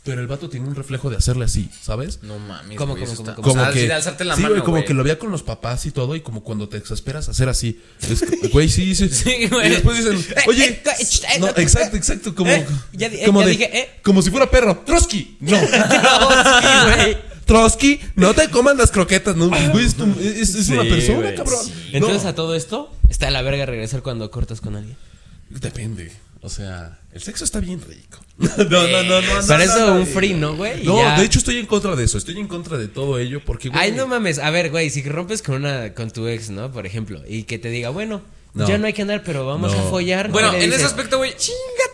pero 0.03 0.21
el 0.21 0.27
vato 0.27 0.49
tiene 0.49 0.67
un 0.67 0.75
reflejo 0.75 1.09
de 1.09 1.17
hacerle 1.17 1.45
así, 1.45 1.67
¿sabes? 1.81 2.21
No 2.21 2.37
mames, 2.37 2.77
Como 2.77 2.93
que, 2.95 3.01
de 3.05 3.87
la 4.25 4.35
sí, 4.35 4.41
mano, 4.41 4.49
güey, 4.53 4.59
como 4.61 4.77
güey. 4.77 4.85
que 4.85 4.93
lo 4.93 5.03
veía 5.03 5.17
con 5.17 5.31
los 5.31 5.41
papás 5.41 5.85
y 5.87 5.91
todo, 5.91 6.15
y 6.15 6.21
como 6.21 6.43
cuando 6.43 6.69
te 6.69 6.77
exasperas 6.77 7.27
hacer 7.27 7.49
así. 7.49 7.81
Es 8.07 8.21
que, 8.21 8.47
güey, 8.49 8.69
sí, 8.69 8.93
sí. 8.93 9.09
Sí, 9.11 9.47
güey. 9.47 9.67
Y 9.67 9.69
después 9.71 9.97
dicen, 9.97 10.35
oye, 10.47 10.65
eh, 10.69 10.83
eh, 10.85 11.39
no, 11.39 11.47
eh, 11.47 11.53
exacto, 11.57 11.97
exacto, 11.97 12.35
como, 12.35 12.51
eh, 12.51 12.65
ya 12.93 13.07
eh, 13.07 13.23
como 13.25 13.41
ya 13.41 13.45
de- 13.47 13.51
dije, 13.51 13.77
eh. 13.79 13.89
como 14.03 14.21
si 14.21 14.29
fuera 14.29 14.49
perro. 14.49 14.83
Trotsky, 14.85 15.37
no. 15.41 15.57
Sí, 15.59 15.67
güey. 16.85 17.28
Trotsky, 17.49 17.99
no 18.15 18.33
te 18.33 18.49
comas 18.49 18.77
las 18.77 18.91
croquetas, 18.91 19.35
no, 19.35 19.49
güey, 19.49 19.85
es, 19.85 19.95
tu- 19.95 20.05
es- 20.21 20.55
es 20.55 20.69
una 20.69 20.83
Sí, 20.83 20.89
persona, 20.89 21.19
güey, 21.19 21.35
cabrón. 21.35 21.65
sí. 21.65 21.73
Entonces 21.93 22.23
No. 22.23 22.29
a 22.29 22.35
todo 22.35 22.55
esto 22.55 22.91
está 23.09 23.25
de 23.25 23.31
la 23.31 23.41
verga 23.41 23.65
regresar 23.65 24.01
cuando 24.03 24.29
cortas 24.31 24.61
con 24.61 24.75
alguien. 24.75 24.95
Depende. 25.49 26.11
O 26.41 26.47
sea, 26.49 26.99
el 27.11 27.21
sexo 27.21 27.43
está 27.43 27.59
bien 27.59 27.81
rico. 27.81 28.19
No, 28.69 28.87
no, 28.87 29.03
no, 29.03 29.21
no. 29.21 29.47
Para 29.47 29.65
no, 29.65 29.71
eso 29.73 29.87
no, 29.87 29.93
un 29.95 29.99
no. 30.01 30.05
free, 30.05 30.33
¿no, 30.33 30.55
güey? 30.55 30.83
Y 30.83 30.85
No, 30.85 30.97
ya. 30.97 31.19
de 31.19 31.25
hecho 31.25 31.39
estoy 31.39 31.57
en 31.57 31.65
contra 31.65 31.95
de 31.97 32.05
eso. 32.05 32.17
Estoy 32.17 32.39
en 32.39 32.47
contra 32.47 32.77
de 32.77 32.87
todo 32.87 33.19
ello 33.19 33.41
porque, 33.45 33.67
güey. 33.69 33.81
Ay, 33.81 33.91
no 33.91 34.07
mames. 34.07 34.39
A 34.39 34.49
ver, 34.51 34.69
güey, 34.71 34.89
si 34.89 35.01
rompes 35.03 35.41
con 35.41 35.55
una 35.55 35.93
con 35.93 36.11
tu 36.11 36.27
ex, 36.27 36.49
¿no? 36.49 36.71
Por 36.71 36.85
ejemplo, 36.85 37.21
y 37.27 37.43
que 37.43 37.57
te 37.59 37.69
diga, 37.69 37.89
bueno, 37.89 38.21
No. 38.53 38.67
ya 38.67 38.77
no 38.77 38.87
hay 38.87 38.93
que 38.93 39.01
andar, 39.01 39.23
pero 39.25 39.45
vamos 39.45 39.73
No. 39.73 39.79
a 39.79 39.89
follar. 39.89 40.29
Bueno, 40.31 40.51
¿qué 40.51 40.59
le 40.59 40.63
en 40.65 40.69
ese 40.69 40.77
dices? 40.83 40.91
aspecto, 40.93 41.17
güey. 41.17 41.33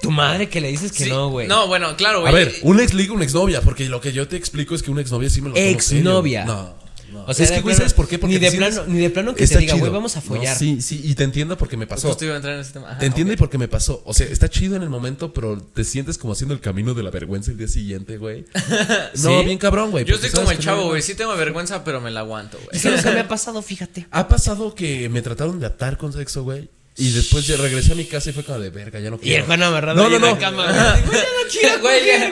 Tu 0.05 0.11
madre 0.11 0.49
que 0.49 0.61
le 0.61 0.69
dices 0.69 0.91
que 0.91 1.03
sí, 1.05 1.09
no, 1.09 1.29
güey. 1.29 1.47
No, 1.47 1.67
bueno, 1.67 1.95
claro, 1.97 2.19
A 2.25 2.31
güey. 2.31 2.45
ver, 2.45 2.55
un 2.63 2.79
ex 2.79 2.93
liga, 2.93 3.13
una 3.13 3.23
exnovia, 3.23 3.61
porque 3.61 3.87
lo 3.89 3.99
que 4.01 4.13
yo 4.13 4.27
te 4.27 4.35
explico 4.37 4.75
es 4.75 4.83
que 4.83 4.91
una 4.91 5.01
exnovia 5.01 5.29
sí 5.29 5.41
me 5.41 5.49
lo 5.49 5.55
Exnovia. 5.55 6.45
No. 6.45 6.85
No. 7.11 7.23
O 7.27 7.33
sea, 7.33 7.45
es 7.45 7.51
que, 7.51 7.61
güey, 7.61 7.75
¿sabes 7.75 7.93
por 7.93 8.07
qué? 8.09 8.17
Porque 8.19 8.33
ni 8.33 8.39
de 8.41 8.51
plano- 8.51 8.83
ni 8.87 8.97
de 8.99 9.09
plano 9.09 9.31
que 9.33 9.37
te 9.37 9.43
Está 9.45 9.59
diga, 9.59 9.75
güey, 9.75 9.89
vamos 9.91 10.17
a 10.17 10.21
follar. 10.21 10.53
No, 10.53 10.59
sí, 10.59 10.81
sí, 10.81 10.99
y 11.03 11.13
te 11.15 11.23
entiendo 11.23 11.55
porque 11.57 11.77
me 11.77 11.87
pasó. 11.87 12.09
Justo 12.09 12.25
iba 12.25 12.33
a 12.33 12.37
entrar 12.37 12.55
en 12.55 12.61
ese 12.61 12.73
tema. 12.73 12.89
Ajá, 12.89 12.97
Te 12.99 13.05
entiendo 13.05 13.31
ok. 13.31 13.35
y 13.35 13.39
porque 13.39 13.57
me 13.57 13.67
pasó. 13.69 14.01
O 14.05 14.13
sea, 14.13 14.25
está 14.27 14.49
chido 14.49 14.75
en 14.75 14.81
el 14.83 14.89
momento, 14.89 15.31
pero 15.31 15.61
te 15.61 15.83
sientes 15.85 16.17
como 16.17 16.33
haciendo 16.33 16.53
el 16.53 16.59
camino 16.59 16.93
de 16.93 17.03
la 17.03 17.11
vergüenza 17.11 17.51
el 17.51 17.57
día 17.57 17.67
siguiente, 17.69 18.17
güey. 18.17 18.43
No, 19.23 19.39
¿Sí? 19.39 19.45
bien 19.45 19.57
cabrón, 19.59 19.91
güey. 19.91 20.03
Yo 20.03 20.15
estoy 20.15 20.31
como 20.31 20.51
el 20.51 20.57
chavo, 20.59 20.81
no- 20.81 20.87
güey. 20.89 21.01
Sí 21.03 21.15
tengo 21.15 21.33
vergüenza, 21.37 21.83
pero 21.85 22.01
me 22.01 22.11
la 22.11 22.21
aguanto, 22.21 22.57
güey. 22.57 22.69
Es 22.75 22.83
lo 22.83 23.01
que 23.01 23.11
me 23.11 23.19
ha 23.21 23.27
pasado, 23.29 23.61
fíjate. 23.61 24.07
Ha 24.11 24.27
pasado 24.27 24.75
que 24.75 25.07
me 25.07 25.21
trataron 25.21 25.59
de 25.59 25.67
atar 25.67 25.97
con 25.97 26.11
sexo, 26.11 26.43
güey. 26.43 26.69
Y 26.97 27.11
después 27.11 27.45
ya 27.45 27.57
regresé 27.57 27.91
a 27.91 27.95
mi 27.95 28.05
casa 28.05 28.29
y 28.29 28.33
fue 28.33 28.43
como 28.45 28.59
de 28.59 28.69
verga, 28.69 28.99
ya 28.99 29.09
no 29.09 29.17
Y 29.17 29.19
quiero. 29.19 29.41
el 29.41 29.45
Juan 29.47 29.63
amarrado 29.63 29.97
No, 29.97 30.05
ahí 30.15 30.19
no, 30.19 30.27
en 30.27 30.33
la 30.33 30.39
cama. 30.39 30.65
güey. 30.65 30.75
Ya 31.15 31.21
no 31.21 31.49
quiero 31.51 31.81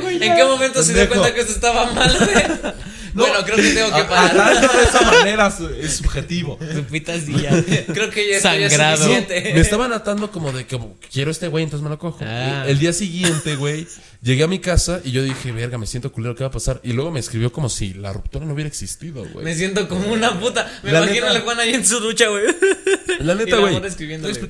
Güey, 0.02 0.24
¿en 0.24 0.36
qué 0.36 0.44
momento 0.46 0.82
se 0.84 0.94
dio 0.94 1.08
cuenta 1.10 1.34
que 1.34 1.42
esto 1.42 1.54
estaba 1.54 1.92
mal, 1.92 2.16
güey? 2.18 2.74
Bueno, 3.16 3.36
creo 3.46 3.58
que 3.58 3.74
tengo 3.74 3.96
que 3.96 4.04
parar. 4.06 4.32
Atarlo 4.58 4.74
de 4.74 4.84
esa 4.86 5.02
manera 5.04 5.54
es 5.80 5.98
subjetivo. 5.98 6.58
Su 6.74 6.84
pita 6.86 7.14
así 7.14 7.32
ya. 7.40 7.64
Creo 7.94 8.10
que 8.10 8.28
ya 8.28 8.42
Sangrado. 8.42 8.98
suficiente. 8.98 9.52
Me 9.54 9.62
estaban 9.62 9.94
atando 9.94 10.32
como 10.32 10.52
de 10.52 10.66
que 10.66 10.80
quiero 11.12 11.30
este 11.30 11.48
güey, 11.48 11.64
entonces 11.64 11.84
me 11.84 11.92
lo 11.92 12.00
cojo. 12.00 12.18
Ah. 12.26 12.64
El 12.68 12.80
día 12.80 12.92
siguiente, 12.92 13.56
güey, 13.56 13.86
llegué 14.24 14.42
a 14.42 14.48
mi 14.48 14.58
casa 14.58 15.00
y 15.04 15.12
yo 15.12 15.22
dije, 15.22 15.52
verga, 15.52 15.78
me 15.78 15.86
siento 15.86 16.12
culero, 16.12 16.34
¿qué 16.34 16.44
va 16.44 16.48
a 16.48 16.52
pasar? 16.52 16.80
Y 16.84 16.94
luego 16.94 17.12
me 17.12 17.20
escribió 17.20 17.52
como 17.52 17.70
si 17.70 17.94
la 17.94 18.12
ruptura 18.14 18.46
no 18.48 18.54
hubiera 18.56 18.68
existido, 18.68 19.24
güey. 19.32 19.46
Me 19.46 19.54
siento 19.54 19.88
como 19.88 20.12
una 20.12 20.40
puta. 20.40 20.80
Me 20.82 20.92
La 20.92 21.04
imagino 21.04 21.28
neta- 21.28 21.36
al 21.38 21.42
Juan 21.44 21.60
ahí 21.60 21.76
en 21.76 21.86
su 21.86 22.00
ducha, 22.00 22.30
güey. 22.30 22.46
La 23.20 23.34
Y 23.34 23.38
neta, 23.38 23.58
la 23.58 23.62
güey. 23.62 23.74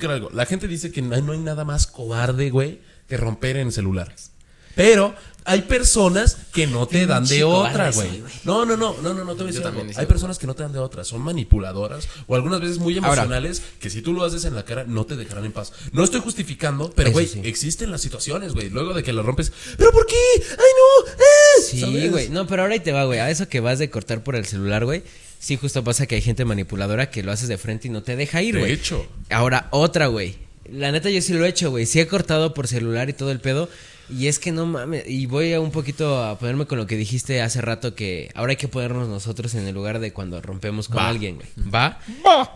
Explicar 0.04 0.12
algo. 0.12 0.30
La 0.34 0.46
gente 0.46 0.68
dice 0.68 0.92
que 0.92 1.02
no 1.02 1.16
hay, 1.16 1.22
no 1.22 1.32
hay 1.32 1.40
nada 1.40 1.64
más 1.64 1.88
cobarde, 1.88 2.50
güey, 2.50 2.82
que 3.08 3.18
romper 3.18 3.58
en 3.58 3.72
celulares. 3.72 4.32
Pero 4.76 5.14
hay 5.46 5.62
personas 5.62 6.38
que 6.52 6.68
no 6.68 6.88
te 6.88 7.06
dan 7.06 7.26
de 7.28 7.44
otra, 7.44 7.92
güey. 7.92 8.24
No, 8.44 8.66
no, 8.66 8.76
no, 8.76 8.96
no, 9.02 9.14
no, 9.14 9.24
no 9.24 9.36
te 9.36 9.44
voy 9.44 9.44
a 9.44 9.48
decir 9.48 9.62
también 9.62 9.88
algo. 9.88 10.00
Hay 10.00 10.06
personas 10.08 10.40
que 10.40 10.48
no 10.48 10.56
te 10.56 10.64
dan 10.64 10.74
de 10.74 10.80
otra, 10.80 11.04
son 11.04 11.22
manipuladoras 11.22 12.08
o 12.28 12.36
algunas 12.36 12.60
veces 12.60 12.80
muy 12.80 12.96
Ahora. 12.96 13.08
emocionales 13.08 13.62
que 13.80 13.90
si 13.90 14.02
tú 14.02 14.14
lo 14.14 14.24
haces 14.26 14.46
en 14.46 14.56
la 14.56 14.66
cara 14.66 14.84
no 14.86 15.06
te 15.06 15.16
dejarán 15.16 15.46
en 15.46 15.52
paz. 15.52 15.74
No 15.92 16.04
estoy 16.04 16.22
justificando, 16.22 16.92
pero 16.96 17.12
güey, 17.12 17.28
sí. 17.28 17.42
existen 17.44 17.92
las 17.92 18.02
situaciones, 18.02 18.54
güey. 18.54 18.70
Luego 18.70 18.94
de 18.94 19.04
que 19.04 19.14
lo 19.14 19.22
rompes, 19.24 19.52
¿pero 19.78 19.92
por 19.92 20.08
qué? 20.08 20.16
¡Ay, 20.36 20.58
no! 20.58 21.12
¡Eh! 21.12 21.62
Sí, 21.62 22.10
güey. 22.10 22.30
No, 22.30 22.48
pero 22.48 22.64
ahora 22.64 22.74
ahí 22.74 22.80
te 22.80 22.92
va, 22.92 23.06
güey. 23.06 23.20
A 23.20 23.30
eso 23.30 23.48
que 23.48 23.60
vas 23.60 23.80
de 23.80 23.90
cortar 23.90 24.24
por 24.24 24.36
el 24.36 24.46
celular, 24.46 24.86
güey. 24.86 25.04
Sí, 25.44 25.58
justo 25.58 25.84
pasa 25.84 26.06
que 26.08 26.16
hay 26.16 26.22
gente 26.22 26.46
manipuladora 26.46 27.10
que 27.10 27.22
lo 27.22 27.34
haces 27.34 27.50
de 27.50 27.58
frente 27.58 27.90
y 27.90 27.92
no 27.92 28.02
te 28.02 28.16
deja 28.16 28.42
ir, 28.42 28.54
De 28.56 28.62
güey. 28.62 28.72
hecho. 28.72 29.06
Ahora, 29.30 29.68
otra, 29.72 30.08
güey. 30.08 30.36
La 30.72 30.90
neta, 30.94 31.10
yo 31.10 31.22
sí 31.22 31.34
lo 31.34 31.44
he 31.44 31.50
hecho, 31.50 31.70
güey. 31.70 31.86
Sí 31.86 32.00
he 32.00 32.08
cortado 32.08 32.54
por 32.54 32.68
celular 32.70 33.10
y 33.10 33.14
todo 33.14 33.30
el 33.30 33.42
pedo. 33.42 33.68
Y 34.10 34.28
es 34.28 34.40
que 34.40 34.54
no 34.54 34.66
mames. 34.66 35.04
Y 35.06 35.26
voy 35.26 35.52
a 35.54 35.60
un 35.60 35.72
poquito 35.72 36.24
a 36.24 36.40
ponerme 36.40 36.66
con 36.66 36.78
lo 36.78 36.88
que 36.88 36.96
dijiste 36.96 37.42
hace 37.42 37.60
rato 37.60 37.94
que 37.94 38.30
ahora 38.36 38.52
hay 38.52 38.56
que 38.56 38.70
ponernos 38.70 39.10
nosotros 39.10 39.54
en 39.56 39.68
el 39.68 39.76
lugar 39.76 40.00
de 40.00 40.14
cuando 40.14 40.42
rompemos 40.42 40.88
con 40.88 40.98
Va. 41.00 41.10
alguien, 41.10 41.36
güey. 41.36 41.48
¿Va? 41.70 42.00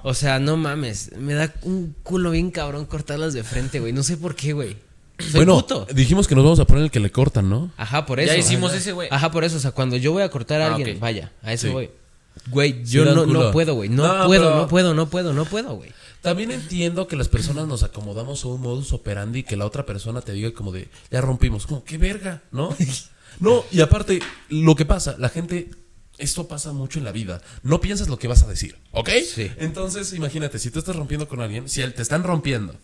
O 0.04 0.14
sea, 0.14 0.40
no 0.40 0.56
mames. 0.56 1.12
Me 1.18 1.34
da 1.34 1.54
un 1.64 1.94
culo 2.04 2.32
bien 2.32 2.52
cabrón 2.52 2.86
cortarlas 2.86 3.34
de 3.34 3.44
frente, 3.44 3.82
güey. 3.82 3.92
No 3.92 4.04
sé 4.04 4.16
por 4.16 4.34
qué, 4.36 4.54
güey. 4.54 4.78
Soy 5.20 5.32
Bueno, 5.46 5.56
puto. 5.56 5.88
dijimos 5.94 6.26
que 6.28 6.36
nos 6.36 6.44
vamos 6.46 6.60
a 6.62 6.66
poner 6.66 6.84
el 6.86 6.92
que 6.92 7.00
le 7.02 7.12
cortan, 7.12 7.50
¿no? 7.50 7.72
Ajá, 7.76 8.06
por 8.06 8.22
eso. 8.22 8.32
Ya 8.32 8.38
hicimos 8.40 8.70
Ajá. 8.72 8.80
ese, 8.80 8.92
güey. 8.94 9.10
Ajá, 9.12 9.30
por 9.32 9.44
eso. 9.44 9.58
O 9.58 9.60
sea, 9.60 9.72
cuando 9.72 9.98
yo 9.98 10.12
voy 10.14 10.24
a 10.24 10.30
cortar 10.30 10.62
a 10.62 10.68
Ah, 10.68 10.76
alguien, 10.76 11.00
vaya, 11.02 11.32
a 11.42 11.52
eso 11.54 11.68
Sí. 11.68 11.74
voy. 11.74 11.90
Güey, 12.50 12.84
yo 12.86 13.06
no, 13.06 13.26
no 13.26 13.52
puedo, 13.52 13.76
güey. 13.76 13.90
No, 13.90 14.20
No, 14.20 14.26
puedo, 14.28 14.56
no 14.56 14.68
puedo, 14.68 14.94
no 14.94 15.10
puedo, 15.10 15.34
no 15.34 15.46
puedo, 15.46 15.76
güey. 15.76 15.92
También 16.22 16.52
entiendo 16.52 17.08
que 17.08 17.16
las 17.16 17.30
personas 17.30 17.68
nos 17.68 17.84
acomodamos 17.84 18.44
a 18.44 18.48
un 18.48 18.62
modus 18.62 18.92
operandi 18.92 19.40
y 19.40 19.44
que 19.44 19.56
la 19.56 19.66
otra 19.66 19.86
persona 19.86 20.22
te 20.22 20.34
diga 20.34 20.52
como 20.52 20.72
de, 20.72 20.90
ya 21.12 21.22
rompimos, 21.22 21.68
como, 21.68 21.84
qué 21.84 21.98
verga, 21.98 22.44
¿no? 22.52 22.76
no, 23.40 23.64
y 23.72 23.82
aparte, 23.82 24.20
lo 24.50 24.76
que 24.76 24.86
pasa, 24.86 25.16
la 25.20 25.30
gente, 25.30 25.70
esto 26.18 26.48
pasa 26.48 26.74
mucho 26.74 27.00
en 27.00 27.06
la 27.06 27.12
vida, 27.12 27.42
no 27.64 27.80
piensas 27.80 28.10
lo 28.10 28.18
que 28.18 28.28
vas 28.28 28.44
a 28.44 28.48
decir, 28.48 28.78
¿ok? 28.92 29.10
Sí. 29.26 29.52
Entonces, 29.58 30.12
imagínate, 30.14 30.60
si 30.60 30.72
tú 30.72 30.80
estás 30.80 30.96
rompiendo 30.96 31.28
con 31.28 31.40
alguien, 31.40 31.70
si 31.70 31.82
él 31.82 31.94
te 31.94 32.02
están 32.02 32.24
rompiendo 32.24 32.76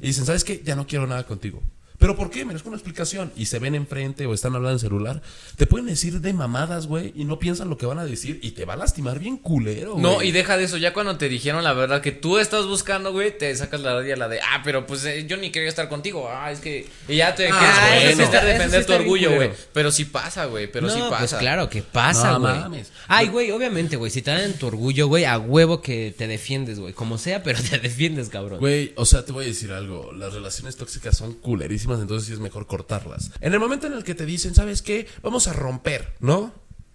y 0.00 0.08
dicen, 0.08 0.24
¿sabes 0.24 0.44
qué? 0.44 0.62
Ya 0.64 0.76
no 0.76 0.86
quiero 0.86 1.06
nada 1.06 1.24
contigo. 1.24 1.62
¿Pero 1.98 2.16
por 2.16 2.30
qué? 2.30 2.44
Merezco 2.44 2.68
una 2.68 2.76
explicación. 2.76 3.32
Y 3.36 3.46
se 3.46 3.58
ven 3.58 3.74
enfrente 3.74 4.26
o 4.26 4.34
están 4.34 4.54
hablando 4.54 4.74
en 4.74 4.78
celular. 4.80 5.22
Te 5.56 5.66
pueden 5.66 5.86
decir 5.86 6.20
de 6.20 6.32
mamadas, 6.32 6.86
güey, 6.86 7.12
y 7.16 7.24
no 7.24 7.38
piensan 7.38 7.70
lo 7.70 7.76
que 7.78 7.86
van 7.86 7.98
a 7.98 8.04
decir 8.04 8.38
y 8.42 8.50
te 8.52 8.64
va 8.64 8.74
a 8.74 8.76
lastimar 8.76 9.18
bien 9.18 9.36
culero, 9.38 9.96
No, 9.98 10.14
güey. 10.16 10.28
y 10.28 10.32
deja 10.32 10.56
de 10.56 10.64
eso, 10.64 10.76
ya 10.76 10.92
cuando 10.92 11.16
te 11.16 11.28
dijeron 11.28 11.64
la 11.64 11.72
verdad 11.72 12.00
que 12.02 12.12
tú 12.12 12.38
estás 12.38 12.66
buscando, 12.66 13.12
güey, 13.12 13.36
te 13.36 13.54
sacas 13.56 13.80
la 13.80 13.94
radio 13.94 14.16
la 14.16 14.28
de, 14.28 14.40
ah, 14.40 14.60
pero 14.64 14.86
pues 14.86 15.04
eh, 15.04 15.26
yo 15.26 15.36
ni 15.36 15.50
quería 15.50 15.68
estar 15.68 15.88
contigo, 15.88 16.28
ah, 16.30 16.50
es 16.52 16.60
que, 16.60 16.86
y 17.08 17.16
ya 17.16 17.34
te 17.34 17.48
Ah, 17.48 17.58
quieres 17.98 18.16
bueno. 18.16 18.30
sí 18.40 18.46
defender 18.46 18.84
tu 18.86 18.92
orgullo, 18.92 19.34
güey, 19.34 19.50
pero 19.72 19.90
sí 19.90 20.04
pasa, 20.04 20.44
güey, 20.46 20.70
pero 20.70 20.86
no, 20.88 20.92
sí 20.94 21.00
pasa. 21.00 21.18
pues 21.18 21.34
claro 21.34 21.68
que 21.70 21.82
pasa, 21.82 22.32
No 22.32 22.40
güey. 22.40 22.54
mames. 22.54 22.92
Ay, 23.08 23.28
güey, 23.28 23.50
obviamente, 23.50 23.96
güey. 23.96 24.10
Si 24.10 24.20
te 24.22 24.30
dan 24.32 24.52
tu 24.54 24.66
orgullo, 24.66 25.06
güey, 25.06 25.24
a 25.24 25.38
huevo 25.38 25.80
que 25.80 26.14
te 26.16 26.26
defiendes, 26.26 26.78
güey. 26.80 26.92
Como 26.92 27.18
sea, 27.18 27.42
pero 27.42 27.58
te 27.70 27.78
defiendes, 27.78 28.28
cabrón. 28.28 28.58
Güey, 28.58 28.92
o 28.96 29.04
sea, 29.06 29.24
te 29.24 29.32
voy 29.32 29.44
a 29.44 29.48
decir 29.48 29.72
algo. 29.72 30.12
Las 30.12 30.34
relaciones 30.34 30.76
tóxicas 30.76 31.16
son 31.16 31.34
culerísimas, 31.34 31.85
entonces 31.94 32.26
sí 32.26 32.32
es 32.32 32.38
mejor 32.38 32.66
cortarlas. 32.66 33.30
En 33.40 33.52
el 33.52 33.60
momento 33.60 33.86
en 33.86 33.92
el 33.92 34.04
que 34.04 34.14
te 34.14 34.26
dicen, 34.26 34.54
¿sabes 34.54 34.82
qué? 34.82 35.06
Vamos 35.22 35.48
a 35.48 35.52
romper, 35.52 36.14
¿no? 36.20 36.52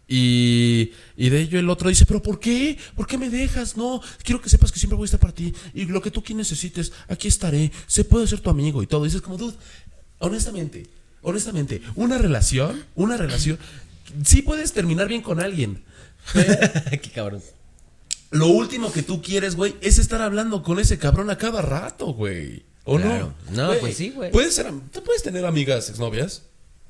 Y, 0.08 0.92
y 1.16 1.30
de 1.30 1.40
ello 1.40 1.58
el 1.58 1.70
otro 1.70 1.88
dice, 1.88 2.06
¿pero 2.06 2.22
por 2.22 2.40
qué? 2.40 2.78
¿Por 2.96 3.08
qué 3.08 3.18
me 3.18 3.30
dejas? 3.30 3.78
No, 3.78 4.02
quiero 4.24 4.42
que 4.42 4.50
sepas 4.50 4.72
que 4.72 4.80
siempre 4.80 4.98
voy 4.98 5.06
a 5.06 5.08
estar 5.08 5.20
para 5.20 5.34
ti. 5.34 5.54
Y 5.74 5.86
lo 5.86 6.02
que 6.02 6.12
tú 6.12 6.20
aquí 6.20 6.34
necesites, 6.34 6.92
aquí 7.08 7.30
estaré. 7.30 7.72
Se 7.88 8.04
puede 8.04 8.28
ser 8.28 8.42
tu 8.42 8.50
amigo 8.50 8.84
y 8.84 8.88
todo. 8.88 9.06
Y 9.06 9.08
dices 9.08 9.22
como, 9.22 9.38
dude, 9.38 9.56
honestamente, 10.20 10.86
honestamente, 11.22 11.82
una 11.96 12.18
relación, 12.18 12.84
una 12.96 13.16
relación, 13.16 13.58
sí 14.26 14.42
puedes 14.42 14.74
terminar 14.74 15.08
bien 15.08 15.22
con 15.22 15.40
alguien. 15.40 15.84
Qué 16.34 17.12
cabrón. 17.14 17.42
Lo 18.32 18.48
último 18.48 18.92
que 18.92 19.04
tú 19.04 19.22
quieres, 19.22 19.56
güey, 19.56 19.76
es 19.82 20.00
estar 20.00 20.22
hablando 20.22 20.64
con 20.64 20.80
ese 20.80 20.98
cabrón 20.98 21.30
a 21.30 21.38
cada 21.38 21.62
rato, 21.62 22.08
güey. 22.08 22.64
¿O 22.84 22.98
Claro. 22.98 23.34
no? 23.52 23.68
No, 23.74 23.80
pues 23.80 23.96
sí, 23.98 24.10
güey. 24.10 24.32
Puedes 24.32 24.56
ser, 24.56 24.68
am- 24.68 24.90
tú 24.90 25.04
puedes 25.04 25.22
tener 25.24 25.46
amigas 25.46 25.90
exnovias, 25.90 26.44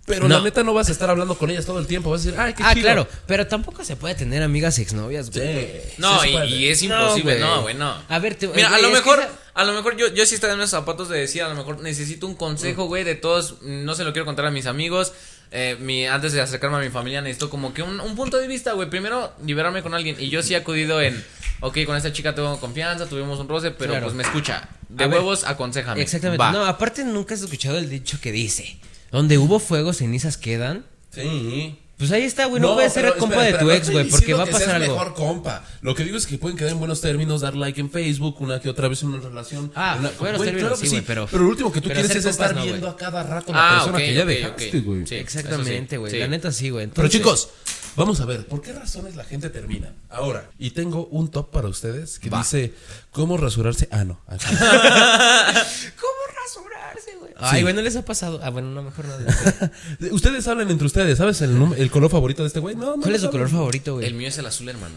pero 0.06 0.28
No. 0.28 0.38
la 0.38 0.44
neta 0.44 0.64
no 0.64 0.74
vas 0.74 0.89
a 0.89 0.92
estar 0.94 1.10
hablando 1.10 1.38
con 1.38 1.50
ellas 1.50 1.66
todo 1.66 1.80
el 1.80 1.86
tiempo. 1.88 2.10
Vas 2.10 2.22
a 2.22 2.24
decir, 2.26 2.39
ay, 2.39 2.54
qué 2.54 2.64
Ah, 2.66 2.74
chido. 2.74 2.84
claro. 2.86 3.08
Pero 3.28 3.46
tampoco 3.48 3.84
se 3.84 3.96
puede 3.98 4.16
tener 4.16 4.42
amigas 4.42 4.80
exnovias, 4.80 5.28
Sí. 5.28 5.39
güey. 5.39 5.70
No, 5.98 6.22
sí 6.22 6.30
se 6.32 6.46
y, 6.48 6.68
es 6.70 6.84
No, 6.84 7.02
imposible, 7.04 7.39
no, 7.39 7.62
güey, 7.64 7.76
no. 7.76 7.94
A 8.08 8.20
ver, 8.20 8.36
te- 8.36 8.48
Mira, 8.48 8.74
a 8.74 8.80
lo 8.80 8.89
mejor, 8.89 9.20
esa- 9.20 9.30
a 9.54 9.64
lo 9.66 9.74
mejor 9.74 9.98
yo, 9.98 10.08
yo 10.08 10.26
sí 10.26 10.36
estoy 10.36 10.52
en 10.52 10.58
los 10.60 10.70
zapatos 10.70 11.10
de 11.10 11.20
decir, 11.20 11.44
a 11.44 11.50
lo 11.50 11.56
mejor 11.56 11.82
necesito 11.82 12.26
un 12.26 12.36
consejo, 12.36 12.86
güey, 12.86 13.04
de 13.04 13.16
todos, 13.16 13.62
no 13.62 13.94
se 13.96 14.04
lo 14.04 14.14
quiero 14.14 14.26
contar 14.26 14.46
a 14.46 14.52
mis 14.52 14.66
amigos, 14.66 15.12
eh, 15.52 15.76
mi, 15.80 16.06
antes 16.08 16.34
de 16.34 16.41
acercarme 16.41 16.78
a 16.78 16.80
mi 16.80 16.89
familia 16.89 17.22
necesito 17.22 17.49
como 17.49 17.74
que 17.74 17.84
un, 17.84 17.99
un 17.99 18.16
punto 18.16 18.38
de 18.38 18.47
vista, 18.47 18.74
güey, 18.74 18.89
primero 18.89 19.34
liberarme 19.45 19.82
con 19.84 19.93
alguien, 19.93 20.16
y 20.20 20.30
yo 20.30 20.41
sí 20.43 20.54
he 20.54 20.58
acudido 20.58 21.02
en, 21.02 21.24
ok, 21.60 21.80
con 21.86 21.95
esta 21.97 22.12
chica 22.14 22.34
tengo 22.34 22.60
confianza, 22.60 23.08
tuvimos 23.08 23.39
un 23.39 23.47
roce, 23.49 23.72
pero 23.72 23.91
Claro. 23.91 24.06
pues 24.06 24.16
me 24.16 24.24
escucha, 24.24 24.70
de 24.89 25.04
A 25.04 25.08
ver. 25.08 25.18
huevos, 25.18 25.43
aconsejame. 25.43 26.02
Exactamente. 26.02 26.39
Va. 26.41 26.52
No, 26.52 26.66
aparte 26.66 27.04
nunca 27.04 27.34
has 27.34 27.41
escuchado 27.41 27.78
el 27.78 27.89
dicho 27.89 28.20
que 28.22 28.32
dice: 28.32 28.78
Donde 29.12 29.38
hubo 29.38 29.60
fuego, 29.60 29.91
cenizas 29.93 30.38
quedan. 30.38 30.86
Sí. 31.14 31.78
Pues 32.02 32.12
ahí 32.14 32.24
está, 32.24 32.45
güey. 32.45 32.60
No, 32.60 32.74
puedes 32.74 32.91
ser 32.93 33.04
pero 33.04 33.18
compa 33.20 33.36
espera, 33.47 33.58
de 33.58 33.60
tu 33.60 33.66
no 33.66 33.72
ex, 33.74 33.89
güey, 33.91 34.10
porque 34.10 34.34
va 34.34 34.41
a 34.41 34.45
pasar 34.47 34.82
algo. 34.82 34.93
mejor 34.95 35.14
compa. 35.14 35.64
Lo 35.82 35.93
que 35.93 36.04
digo 36.04 36.18
es 36.18 36.26
que 36.26 36.39
pueden 36.39 36.58
quedar 36.58 36.72
en 36.72 36.80
buenos 36.80 36.99
términos, 36.99 37.41
dar 37.41 37.56
like 37.56 37.80
en 37.80 37.91
Facebook, 37.91 38.38
una 38.39 38.60
que 38.60 38.70
otra 38.70 38.88
vez 38.88 39.04
en 39.04 39.10
una 39.10 39.20
relación. 39.22 39.72
Ah, 39.76 39.97
Una- 39.99 40.10
buenos 40.20 40.38
güey, 40.39 40.49
términos, 40.49 40.70
claro 40.72 40.76
sí, 40.78 40.89
güey, 40.89 41.02
pero- 41.06 41.30
lo 41.32 41.47
último 41.47 41.72
que 41.72 41.80
tú 41.80 41.89
pero 41.89 41.99
quieres 42.02 42.18
es 42.18 42.26
estar 42.26 42.56
no, 42.56 42.64
viendo 42.64 42.89
a 42.89 42.97
cada 42.97 43.22
rato 43.22 43.54
a 43.54 43.56
la 43.56 43.70
Ah, 43.70 43.74
persona 43.76 43.97
que 43.99 44.14
ya 44.16 44.26
dejaste, 44.26 44.80
güey. 44.82 45.06
Sí, 45.06 45.14
Exactamente, 45.16 45.97
güey. 45.97 46.12
sí. 46.12 46.18
La 46.18 46.28
neta 46.28 46.52
sí, 46.52 46.72
güey. 46.72 46.88
Pero 46.88 47.08
chicos, 47.08 47.49
vamos 47.95 48.20
a 48.20 48.26
ver, 48.26 48.47
¿por 48.47 48.64
qué 48.64 48.74
razones 48.74 49.16
la 49.16 49.24
gente 49.24 49.52
termina? 49.52 49.93
Ahora, 50.10 50.49
y 50.58 50.72
tengo 50.72 51.06
un 51.12 51.30
top 51.30 51.52
para 51.52 51.68
ustedes 51.68 52.18
que 52.18 52.32
Va. 52.32 52.39
dice 52.39 52.74
cómo 53.12 53.38
rasurarse. 53.38 53.88
Ah, 53.91 54.06
no. 54.06 54.20
¿Cómo 54.28 56.22
rasurarse, 56.56 57.16
güey? 57.20 57.32
Ay, 57.38 57.62
güey, 57.62 57.74
¿no 57.74 57.82
les 57.82 57.95
ha 57.95 58.04
pasado? 58.06 58.39
Ah, 58.43 58.49
bueno, 58.49 58.70
no, 58.72 58.84
mejor 58.84 59.06
no. 59.06 59.16
ustedes 60.12 60.47
hablan 60.47 60.70
entre 60.70 60.88
ustedes, 60.88 61.18
¿sabes 61.18 61.41
el, 61.41 61.89
color 61.91 62.10
favorito 62.10 62.43
de 62.43 62.47
este 62.47 62.60
güey? 62.60 62.76
No, 62.76 62.95
no 62.97 63.02
¿Cuál 63.02 63.16
es 63.16 63.22
saben. 63.22 63.32
color 63.32 63.49
favorito, 63.49 63.93
güey? 63.95 64.06
El 64.08 64.14
mío 64.14 64.28
es 64.28 64.38
el 64.38 64.45
azul, 64.45 64.70
hermano. 64.70 64.95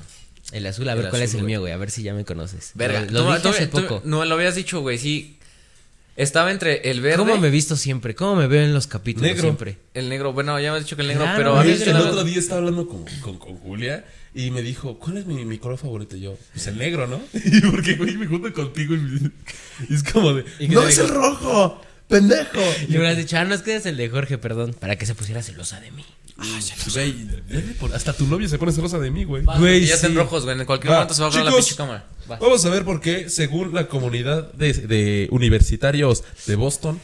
El 0.52 0.66
azul, 0.66 0.88
a 0.88 0.94
ver 0.94 1.06
El 1.06 1.10
cuál 1.10 1.22
es 1.22 1.32
el 1.34 1.40
güey. 1.40 1.46
mío, 1.52 1.60
güey. 1.60 1.72
A 1.72 1.76
ver 1.76 1.90
si 1.90 2.02
ya 2.02 2.12
me 2.14 2.24
conoces. 2.24 2.72
Verga, 2.74 3.00
Lo, 3.10 3.24
lo 3.24 3.24
tú- 3.24 3.26
dije 3.30 3.40
tú- 3.42 3.48
hace 3.48 3.66
tú- 3.66 3.80
poco. 3.88 4.02
no, 4.04 4.24
lo 4.24 4.34
habías 4.34 4.54
dicho, 4.54 4.80
güey, 4.80 4.98
sí. 4.98 5.36
Estaba 6.16 6.52
entre 6.52 6.90
el 6.90 7.00
verde, 7.00 7.18
¿Cómo 7.18 7.36
me 7.38 7.48
he 7.48 7.50
visto 7.50 7.76
siempre? 7.76 8.14
¿Cómo 8.14 8.36
me 8.36 8.46
veo 8.46 8.62
en 8.62 8.72
los 8.72 8.86
capítulos 8.86 9.28
Negro. 9.28 9.42
siempre? 9.42 9.78
el 9.94 10.08
negro, 10.08 10.32
bueno, 10.32 10.58
ya 10.60 10.70
me 10.70 10.78
has 10.78 10.84
dicho 10.84 10.94
que 10.94 11.02
el 11.02 11.08
negro, 11.08 11.24
Claro, 11.24 11.36
pero 11.56 11.62
dicho 11.64 11.90
el 11.90 11.96
otro 11.96 12.22
día 12.22 12.38
estaba 12.38 12.58
hablando 12.60 12.86
con, 12.88 13.04
con, 13.20 13.36
con 13.38 13.56
Julia 13.56 14.04
y 14.32 14.50
me 14.52 14.62
dijo, 14.62 14.98
¿cuál 15.00 15.16
es 15.18 15.26
mi, 15.26 15.44
mi 15.44 15.58
color 15.58 15.76
favorito? 15.76 16.16
Y 16.16 16.20
yo, 16.20 16.38
pues 16.52 16.66
el 16.68 16.78
negro, 16.78 17.06
¿no? 17.08 17.20
Y 17.44 17.60
porque, 17.62 17.94
güey, 17.96 18.16
me 18.16 18.26
junto 18.26 18.52
contigo 18.52 18.94
y, 18.94 18.98
me- 18.98 19.30
y 19.88 19.94
es 19.94 20.04
como 20.04 20.34
de, 20.34 20.44
¿Y 20.60 20.68
no 20.68 20.82
es 20.86 20.98
el 20.98 21.08
rojo. 21.08 21.80
pendejo. 22.06 22.60
Le 22.88 22.96
hubieras 22.98 23.16
dicho, 23.16 23.36
ah, 23.36 23.44
no, 23.44 23.54
es 23.54 23.62
que 23.62 23.74
es 23.74 23.84
el 23.86 23.96
de 23.96 24.08
Jorge, 24.08 24.38
perdón, 24.38 24.74
para 24.78 24.96
que 24.96 25.06
se 25.06 25.14
pusiera 25.16 25.42
celosa 25.42 25.80
de 25.80 25.90
mí. 25.90 26.04
Güey, 26.36 27.12
debe 27.48 27.74
por- 27.74 27.94
hasta 27.94 28.12
tu 28.12 28.26
novia 28.26 28.48
se 28.48 28.58
pone 28.58 28.72
celosa 28.72 28.98
de 28.98 29.10
mí, 29.10 29.24
güey. 29.24 29.44
Y 29.82 29.86
ya 29.86 29.94
están 29.94 30.14
rojos, 30.14 30.44
güey. 30.44 30.58
En 30.58 30.66
cualquier 30.66 30.90
Va, 30.92 30.96
momento 30.96 31.14
se 31.14 31.20
va 31.22 31.26
a 31.28 31.30
agarrar 31.30 31.44
la 31.46 31.50
chicos, 31.52 31.64
pinche 31.66 31.76
cámara. 31.76 32.06
Va. 32.30 32.36
Vamos 32.38 32.64
a 32.64 32.70
ver 32.70 32.84
por 32.84 33.00
qué, 33.00 33.28
según 33.30 33.72
la 33.74 33.86
comunidad 33.88 34.52
de, 34.52 34.72
de 34.72 35.28
universitarios 35.30 36.24
de 36.46 36.56
Boston, 36.56 37.00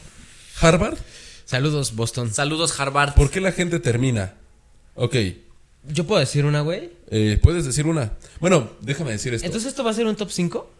Harvard, 0.60 0.98
Saludos, 1.44 1.94
Boston. 1.96 2.32
Saludos, 2.32 2.78
Harvard. 2.78 3.14
¿por 3.14 3.30
qué 3.30 3.40
la 3.40 3.52
gente 3.52 3.80
termina? 3.80 4.34
Ok, 4.94 5.16
¿Yo 5.88 6.04
puedo 6.06 6.20
decir 6.20 6.44
una, 6.44 6.60
güey? 6.60 6.90
eh, 7.10 7.38
puedes 7.42 7.64
decir 7.64 7.86
una. 7.86 8.12
Bueno, 8.38 8.70
déjame 8.82 9.12
decir 9.12 9.32
esto. 9.34 9.46
Entonces, 9.46 9.70
¿esto 9.70 9.82
va 9.82 9.90
a 9.92 9.94
ser 9.94 10.06
un 10.06 10.14
top 10.14 10.30
5? 10.30 10.70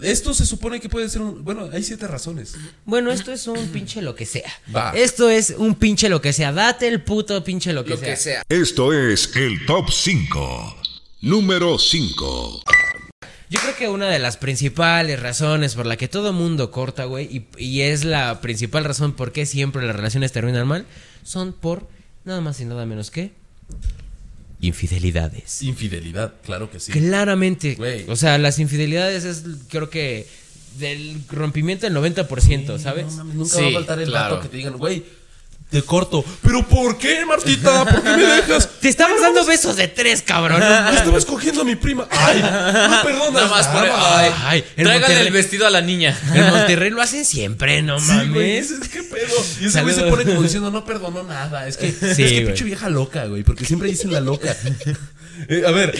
Esto 0.00 0.34
se 0.34 0.44
supone 0.46 0.80
que 0.80 0.88
puede 0.88 1.08
ser 1.08 1.22
un. 1.22 1.44
Bueno, 1.44 1.68
hay 1.72 1.82
siete 1.82 2.06
razones. 2.06 2.54
Bueno, 2.84 3.10
esto 3.10 3.32
es 3.32 3.46
un 3.46 3.68
pinche 3.68 4.02
lo 4.02 4.14
que 4.14 4.26
sea. 4.26 4.52
Va. 4.74 4.90
Esto 4.90 5.30
es 5.30 5.54
un 5.56 5.74
pinche 5.76 6.08
lo 6.08 6.20
que 6.20 6.32
sea. 6.32 6.52
Date 6.52 6.88
el 6.88 7.02
puto 7.02 7.42
pinche 7.44 7.72
lo 7.72 7.84
que 7.84 7.90
Lo 7.90 7.96
sea. 7.96 8.08
que 8.08 8.16
sea. 8.16 8.42
Esto 8.48 8.92
es 8.92 9.34
el 9.36 9.64
top 9.66 9.90
5. 9.90 10.76
Número 11.22 11.78
5. 11.78 12.62
Yo 13.50 13.60
creo 13.60 13.76
que 13.76 13.88
una 13.88 14.08
de 14.08 14.18
las 14.18 14.36
principales 14.36 15.20
razones 15.20 15.74
por 15.76 15.86
la 15.86 15.96
que 15.96 16.08
todo 16.08 16.32
mundo 16.32 16.70
corta, 16.70 17.04
güey, 17.04 17.26
y, 17.26 17.46
y 17.62 17.82
es 17.82 18.04
la 18.04 18.40
principal 18.40 18.84
razón 18.84 19.12
por 19.12 19.32
qué 19.32 19.46
siempre 19.46 19.86
las 19.86 19.94
relaciones 19.94 20.32
terminan 20.32 20.66
mal, 20.66 20.86
son 21.22 21.52
por 21.52 21.86
nada 22.24 22.40
más 22.40 22.60
y 22.60 22.64
nada 22.64 22.84
menos 22.84 23.10
que 23.10 23.32
infidelidades. 24.60 25.62
Infidelidad, 25.62 26.34
claro 26.44 26.70
que 26.70 26.80
sí. 26.80 26.92
Claramente. 26.92 27.76
O 28.08 28.16
sea, 28.16 28.38
las 28.38 28.58
infidelidades 28.58 29.24
es, 29.24 29.44
creo 29.68 29.90
que, 29.90 30.26
del 30.78 31.20
rompimiento 31.30 31.86
del 31.88 31.94
90%, 31.96 32.78
¿sabes? 32.78 33.06
No 33.06 33.12
mames, 33.18 33.34
nunca 33.36 33.56
Sí, 33.56 33.62
va 33.62 33.68
a 33.68 33.72
faltar 33.72 33.98
el 34.00 34.08
claro. 34.08 34.34
vato 34.36 34.42
que 34.42 34.48
te 34.50 34.56
digan, 34.56 34.76
güey, 34.76 35.04
te 35.74 35.82
corto. 35.82 36.24
¿Pero 36.42 36.66
por 36.68 36.96
qué, 36.98 37.26
Martita? 37.26 37.84
¿Por 37.84 38.02
qué 38.02 38.10
me 38.10 38.22
dejas? 38.24 38.68
Te 38.80 38.88
estamos 38.88 39.20
dando 39.20 39.44
besos 39.44 39.74
de 39.76 39.88
tres, 39.88 40.22
cabrón. 40.22 40.60
Me 40.60 40.96
estaba 40.96 41.18
escogiendo 41.18 41.62
a 41.62 41.64
mi 41.64 41.74
prima. 41.74 42.06
Ay, 42.10 42.40
no 42.42 43.02
perdonas. 43.02 43.32
Nada 43.32 43.48
más 43.48 43.66
por. 43.66 43.82
nada. 43.82 44.18
Ay, 44.20 44.32
Ay, 44.44 44.64
en 44.76 44.84
tráigale 44.84 45.00
Monterrey- 45.14 45.26
el 45.26 45.32
vestido 45.32 45.66
a 45.66 45.70
la 45.70 45.80
niña. 45.80 46.16
En 46.32 46.48
Monterrey 46.50 46.90
lo 46.90 47.02
hacen 47.02 47.24
siempre, 47.24 47.82
no 47.82 47.98
Sí, 47.98 48.06
güey, 48.12 48.28
mames. 48.28 48.70
dices, 48.70 48.88
¿qué 48.88 49.02
pedo? 49.02 49.34
Y 49.60 49.66
ese 49.66 49.82
güey 49.82 49.94
se 49.94 50.00
Saludos. 50.00 50.10
pone 50.10 50.24
como 50.30 50.42
diciendo, 50.42 50.70
no 50.70 50.84
perdonó 50.84 51.22
nada. 51.24 51.66
Es 51.66 51.76
que, 51.76 51.88
es 51.88 51.98
que 51.98 52.14
güey. 52.14 52.46
pinche 52.46 52.64
vieja 52.64 52.88
loca, 52.88 53.24
güey, 53.26 53.42
porque 53.42 53.64
siempre 53.64 53.88
dicen 53.88 54.12
la 54.12 54.20
loca. 54.20 54.56
Eh, 55.48 55.64
a 55.66 55.72
ver, 55.72 55.92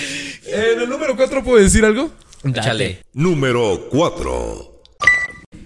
en 0.46 0.80
el 0.82 0.88
número 0.88 1.16
4 1.16 1.42
puedo 1.42 1.60
decir 1.62 1.84
algo. 1.84 2.12
Échale. 2.44 3.02
Número 3.14 3.88
4. 3.90 4.82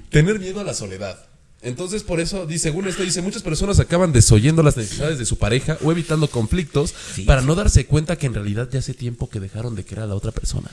Tener 0.08 0.38
miedo 0.38 0.60
a 0.60 0.64
la 0.64 0.72
soledad. 0.72 1.27
Entonces, 1.60 2.04
por 2.04 2.20
eso, 2.20 2.46
dice, 2.46 2.64
según 2.64 2.86
esto, 2.86 3.02
dice, 3.02 3.20
muchas 3.20 3.42
personas 3.42 3.80
acaban 3.80 4.12
desoyendo 4.12 4.62
las 4.62 4.76
necesidades 4.76 5.18
de 5.18 5.26
su 5.26 5.38
pareja 5.38 5.76
o 5.82 5.90
evitando 5.90 6.28
conflictos 6.28 6.94
para 7.26 7.42
no 7.42 7.56
darse 7.56 7.86
cuenta 7.86 8.16
que 8.16 8.26
en 8.26 8.34
realidad 8.34 8.68
ya 8.70 8.78
hace 8.78 8.94
tiempo 8.94 9.28
que 9.28 9.40
dejaron 9.40 9.74
de 9.74 9.84
querer 9.84 10.04
a 10.04 10.06
la 10.06 10.14
otra 10.14 10.30
persona. 10.30 10.70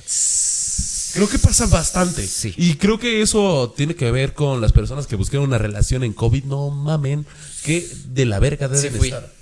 Creo 1.14 1.30
que 1.30 1.40
pasa 1.40 1.66
bastante. 1.68 2.28
Sí. 2.28 2.54
Y 2.58 2.76
creo 2.76 3.00
que 3.00 3.22
eso 3.22 3.74
tiene 3.76 3.96
que 3.96 4.12
ver 4.12 4.34
con 4.34 4.62
las 4.62 4.74
personas 4.74 5.08
que 5.08 5.16
buscaron 5.16 5.48
una 5.48 5.58
relación 5.58 6.04
en 6.04 6.14
COVID. 6.14 6.44
No 6.44 6.70
mamen, 6.70 7.26
que 7.64 7.88
de 8.10 8.26
la 8.26 8.40
verga 8.40 8.68
deben 8.68 8.96
estar. 9.04 9.34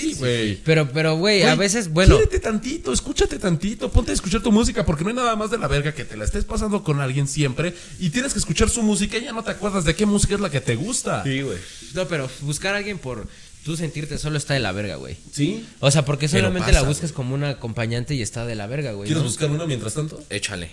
Sí, 0.00 0.14
güey. 0.14 0.56
Pero, 0.64 0.90
pero, 0.92 1.16
güey, 1.16 1.42
a 1.42 1.54
veces, 1.54 1.92
bueno. 1.92 2.16
Quiérete 2.16 2.40
tantito, 2.40 2.92
escúchate 2.92 3.38
tantito, 3.38 3.90
ponte 3.90 4.10
a 4.10 4.14
escuchar 4.14 4.42
tu 4.42 4.52
música, 4.52 4.84
porque 4.84 5.04
no 5.04 5.10
hay 5.10 5.16
nada 5.16 5.36
más 5.36 5.50
de 5.50 5.58
la 5.58 5.68
verga 5.68 5.92
que 5.92 6.04
te 6.04 6.16
la 6.16 6.24
estés 6.24 6.44
pasando 6.44 6.82
con 6.82 7.00
alguien 7.00 7.28
siempre 7.28 7.74
y 7.98 8.10
tienes 8.10 8.32
que 8.32 8.38
escuchar 8.38 8.70
su 8.70 8.82
música 8.82 9.18
y 9.18 9.24
ya 9.24 9.32
no 9.32 9.42
te 9.42 9.50
acuerdas 9.50 9.84
de 9.84 9.94
qué 9.94 10.06
música 10.06 10.34
es 10.34 10.40
la 10.40 10.50
que 10.50 10.60
te 10.60 10.76
gusta. 10.76 11.22
güey. 11.22 11.58
No, 11.94 12.06
pero 12.08 12.28
buscar 12.42 12.74
a 12.74 12.78
alguien 12.78 12.98
por 12.98 13.26
tú 13.64 13.76
sentirte 13.76 14.18
solo 14.18 14.36
está 14.36 14.54
de 14.54 14.60
la 14.60 14.72
verga, 14.72 14.96
güey. 14.96 15.16
¿Sí? 15.32 15.66
O 15.80 15.90
sea, 15.90 16.04
porque 16.04 16.28
solamente 16.28 16.68
pasa, 16.68 16.82
la 16.82 16.88
buscas 16.88 17.12
como 17.12 17.34
una 17.34 17.50
acompañante 17.50 18.14
y 18.14 18.22
está 18.22 18.44
de 18.46 18.54
la 18.54 18.66
verga, 18.66 18.92
güey. 18.92 19.06
¿Quieres 19.06 19.22
¿no? 19.22 19.28
buscar 19.28 19.50
una 19.50 19.66
mientras 19.66 19.94
tanto? 19.94 20.22
Échale. 20.30 20.70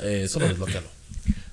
Eh, 0.00 0.28
solo 0.28 0.46
desbloquealo. 0.46 0.86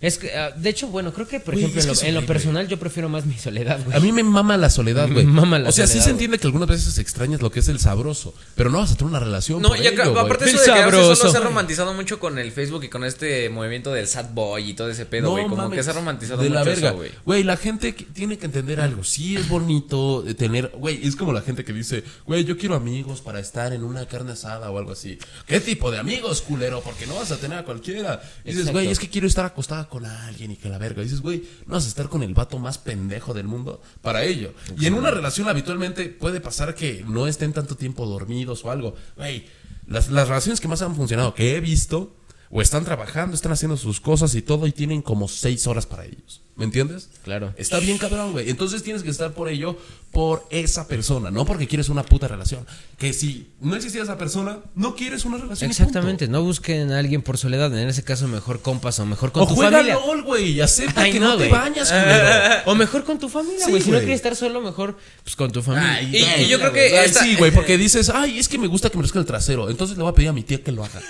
Es 0.05 0.17
que, 0.17 0.31
ah, 0.35 0.51
de 0.51 0.69
hecho, 0.69 0.87
bueno, 0.87 1.11
creo 1.13 1.27
que, 1.27 1.39
por 1.39 1.53
Güey, 1.55 1.65
ejemplo, 1.65 1.81
es 1.81 1.99
en 2.01 2.05
que 2.07 2.11
lo, 2.13 2.19
en 2.19 2.25
personal 2.25 2.67
yo 2.67 2.77
prefiero 2.77 3.09
más 3.09 3.25
mi 3.25 3.37
soledad, 3.37 3.79
güey. 3.83 3.97
A 3.97 3.99
mí 3.99 4.11
me 4.11 4.23
mama 4.23 4.55
la 4.57 4.69
soledad, 4.69 5.09
güey. 5.11 5.25
Me 5.25 5.31
mama 5.31 5.57
la 5.59 5.69
o 5.69 5.71
sea, 5.71 5.87
sí 5.87 5.93
soledad, 5.93 6.03
se 6.05 6.09
güey. 6.09 6.11
entiende 6.11 6.37
que 6.39 6.47
algunas 6.47 6.69
veces 6.69 6.97
extrañas 6.99 7.41
lo 7.41 7.51
que 7.51 7.59
es 7.61 7.67
el 7.69 7.79
sabroso, 7.79 8.33
pero 8.55 8.69
no 8.69 8.77
vas 8.79 8.91
a 8.91 8.95
tener 8.95 9.09
una 9.09 9.19
relación. 9.19 9.61
No, 9.61 9.69
por 9.69 9.77
y 9.79 9.87
acá- 9.87 10.03
ello, 10.03 10.11
güey. 10.11 10.25
aparte 10.25 10.45
eso 10.45 10.57
de 10.59 10.63
quedarse 10.65 10.81
sabroso. 10.91 11.15
solo 11.15 11.31
se 11.31 11.37
ha 11.37 11.41
romantizado 11.41 11.93
mucho 11.93 12.19
con 12.19 12.37
el 12.37 12.51
Facebook 12.51 12.83
y 12.83 12.89
con 12.89 13.03
este 13.03 13.49
movimiento 13.49 13.91
del 13.93 14.07
sad 14.07 14.29
boy 14.33 14.69
y 14.69 14.73
todo 14.75 14.89
ese 14.89 15.05
pedo, 15.05 15.31
güey. 15.31 15.43
Como 15.45 15.57
mames, 15.57 15.77
que 15.77 15.83
se 15.83 15.89
ha 15.89 15.93
romantizado 15.93 16.41
de 16.41 16.49
mucho 16.49 16.59
la 16.59 16.63
verga. 16.63 16.87
eso, 16.89 16.97
güey. 16.97 17.11
Güey, 17.25 17.43
la 17.43 17.57
gente 17.57 17.95
que- 17.95 18.05
tiene 18.05 18.37
que 18.37 18.45
entender 18.45 18.79
algo. 18.79 19.03
Sí 19.03 19.35
es 19.35 19.49
bonito 19.49 20.21
de 20.21 20.35
tener, 20.35 20.71
güey, 20.77 21.05
es 21.07 21.15
como 21.15 21.33
la 21.33 21.41
gente 21.41 21.63
que 21.65 21.73
dice, 21.73 22.03
güey, 22.25 22.43
yo 22.45 22.57
quiero 22.57 22.75
amigos 22.75 23.21
para 23.21 23.39
estar 23.39 23.73
en 23.73 23.83
una 23.83 24.05
carne 24.07 24.33
asada 24.33 24.69
o 24.69 24.77
algo 24.77 24.91
así. 24.91 25.17
¿Qué 25.47 25.59
tipo 25.59 25.89
de 25.91 25.97
amigos, 25.97 26.41
culero? 26.41 26.81
Porque 26.81 27.07
no 27.07 27.15
vas 27.15 27.31
a 27.31 27.37
tener 27.37 27.57
a 27.59 27.63
cualquiera. 27.63 28.21
Y 28.43 28.49
dices, 28.49 28.59
Exacto. 28.61 28.71
güey, 28.73 28.87
es 28.89 28.99
que 28.99 29.09
quiero 29.09 29.27
estar 29.27 29.45
acostada 29.45 29.87
con 29.95 30.05
alguien 30.05 30.51
y 30.51 30.57
que 30.57 30.67
la 30.67 30.77
verga. 30.77 31.01
Y 31.01 31.05
dices, 31.05 31.21
güey, 31.21 31.41
no 31.67 31.75
vas 31.75 31.85
a 31.85 31.87
estar 31.87 32.09
con 32.09 32.21
el 32.21 32.33
vato 32.33 32.59
más 32.59 32.77
pendejo 32.77 33.33
del 33.33 33.47
mundo 33.47 33.81
para 34.01 34.25
ello. 34.25 34.53
Y 34.77 34.87
en 34.87 34.93
una 34.93 35.09
relación 35.09 35.47
habitualmente 35.47 36.09
puede 36.09 36.41
pasar 36.41 36.75
que 36.75 37.05
no 37.07 37.27
estén 37.27 37.53
tanto 37.53 37.77
tiempo 37.77 38.05
dormidos 38.05 38.65
o 38.65 38.71
algo. 38.71 38.93
Güey, 39.15 39.45
las, 39.87 40.09
las 40.09 40.27
relaciones 40.27 40.59
que 40.59 40.67
más 40.67 40.81
han 40.81 40.97
funcionado 40.97 41.33
que 41.33 41.55
he 41.55 41.61
visto 41.61 42.13
o 42.49 42.61
están 42.61 42.83
trabajando, 42.83 43.35
están 43.35 43.53
haciendo 43.53 43.77
sus 43.77 44.01
cosas 44.01 44.35
y 44.35 44.41
todo 44.41 44.67
y 44.67 44.73
tienen 44.73 45.01
como 45.01 45.29
seis 45.29 45.65
horas 45.65 45.85
para 45.85 46.03
ellos. 46.03 46.41
¿Me 46.55 46.63
entiendes? 46.63 47.09
Claro. 47.23 47.53
Está 47.57 47.79
bien 47.79 47.97
cabrón, 47.97 48.31
güey. 48.31 48.49
Entonces 48.49 48.81
tienes 48.81 49.03
que 49.03 49.09
estar 49.09 49.33
por 49.33 49.49
ello, 49.49 49.77
por 50.11 50.45
esa 50.51 50.87
persona, 50.87 51.29
no 51.29 51.45
porque 51.45 51.67
quieres 51.67 51.89
una 51.89 52.03
puta 52.03 52.29
relación. 52.29 52.65
Que 52.97 53.11
si 53.11 53.49
no 53.59 53.75
existiera 53.75 54.05
esa 54.05 54.17
persona, 54.17 54.59
no 54.73 54.95
quieres 54.95 55.25
una 55.25 55.37
relación. 55.37 55.69
Exactamente, 55.69 56.29
no 56.29 56.41
busquen 56.43 56.93
a 56.93 56.99
alguien 56.99 57.21
por 57.21 57.37
soledad, 57.37 57.77
en 57.77 57.89
ese 57.89 58.03
caso 58.05 58.29
mejor 58.29 58.61
compas 58.61 58.97
o 58.99 59.05
mejor 59.05 59.33
con 59.33 59.43
O 59.43 59.47
tu 59.47 59.55
juega 59.55 59.71
familia. 59.79 59.95
LOL, 59.95 60.23
güey. 60.23 60.61
Acepta 60.61 61.01
Ay, 61.01 61.11
que 61.11 61.19
no, 61.19 61.31
no, 61.31 61.37
te 61.37 61.49
bañas, 61.49 61.91
culero. 61.91 62.61
O 62.67 62.75
mejor 62.75 63.03
con 63.03 63.19
tu 63.19 63.27
familia, 63.27 63.65
Sí, 63.65 63.71
güey. 63.71 63.83
si 63.83 63.91
no 63.91 63.97
quieres 63.97 64.15
estar 64.15 64.33
solo, 64.37 64.61
mejor 64.61 64.97
pues 65.25 65.35
con 65.35 65.51
tu 65.51 65.61
familia. 65.61 65.95
Ay, 65.95 66.15
Y- 66.15 66.47
yo 66.47 66.57
creo 66.57 66.71
que 66.71 67.03
esta- 67.03 67.21
sí, 67.21 67.35
güey, 67.35 67.51
porque 67.51 67.77
dices, 67.77 68.09
ay, 68.09 68.39
es 68.39 68.47
que 68.47 68.57
me 68.57 68.67
gusta 68.67 68.89
que 68.89 68.95
me 68.95 69.03
rasque 69.03 69.19
el 69.19 69.25
trasero. 69.25 69.69
Entonces 69.69 69.97
le 69.97 70.03
voy 70.03 70.11
a 70.13 70.15
pedir 70.15 70.29
a 70.29 70.33
mi 70.33 70.43
tía 70.43 70.63
que 70.63 70.71
lo 70.71 70.85
haga. 70.85 71.01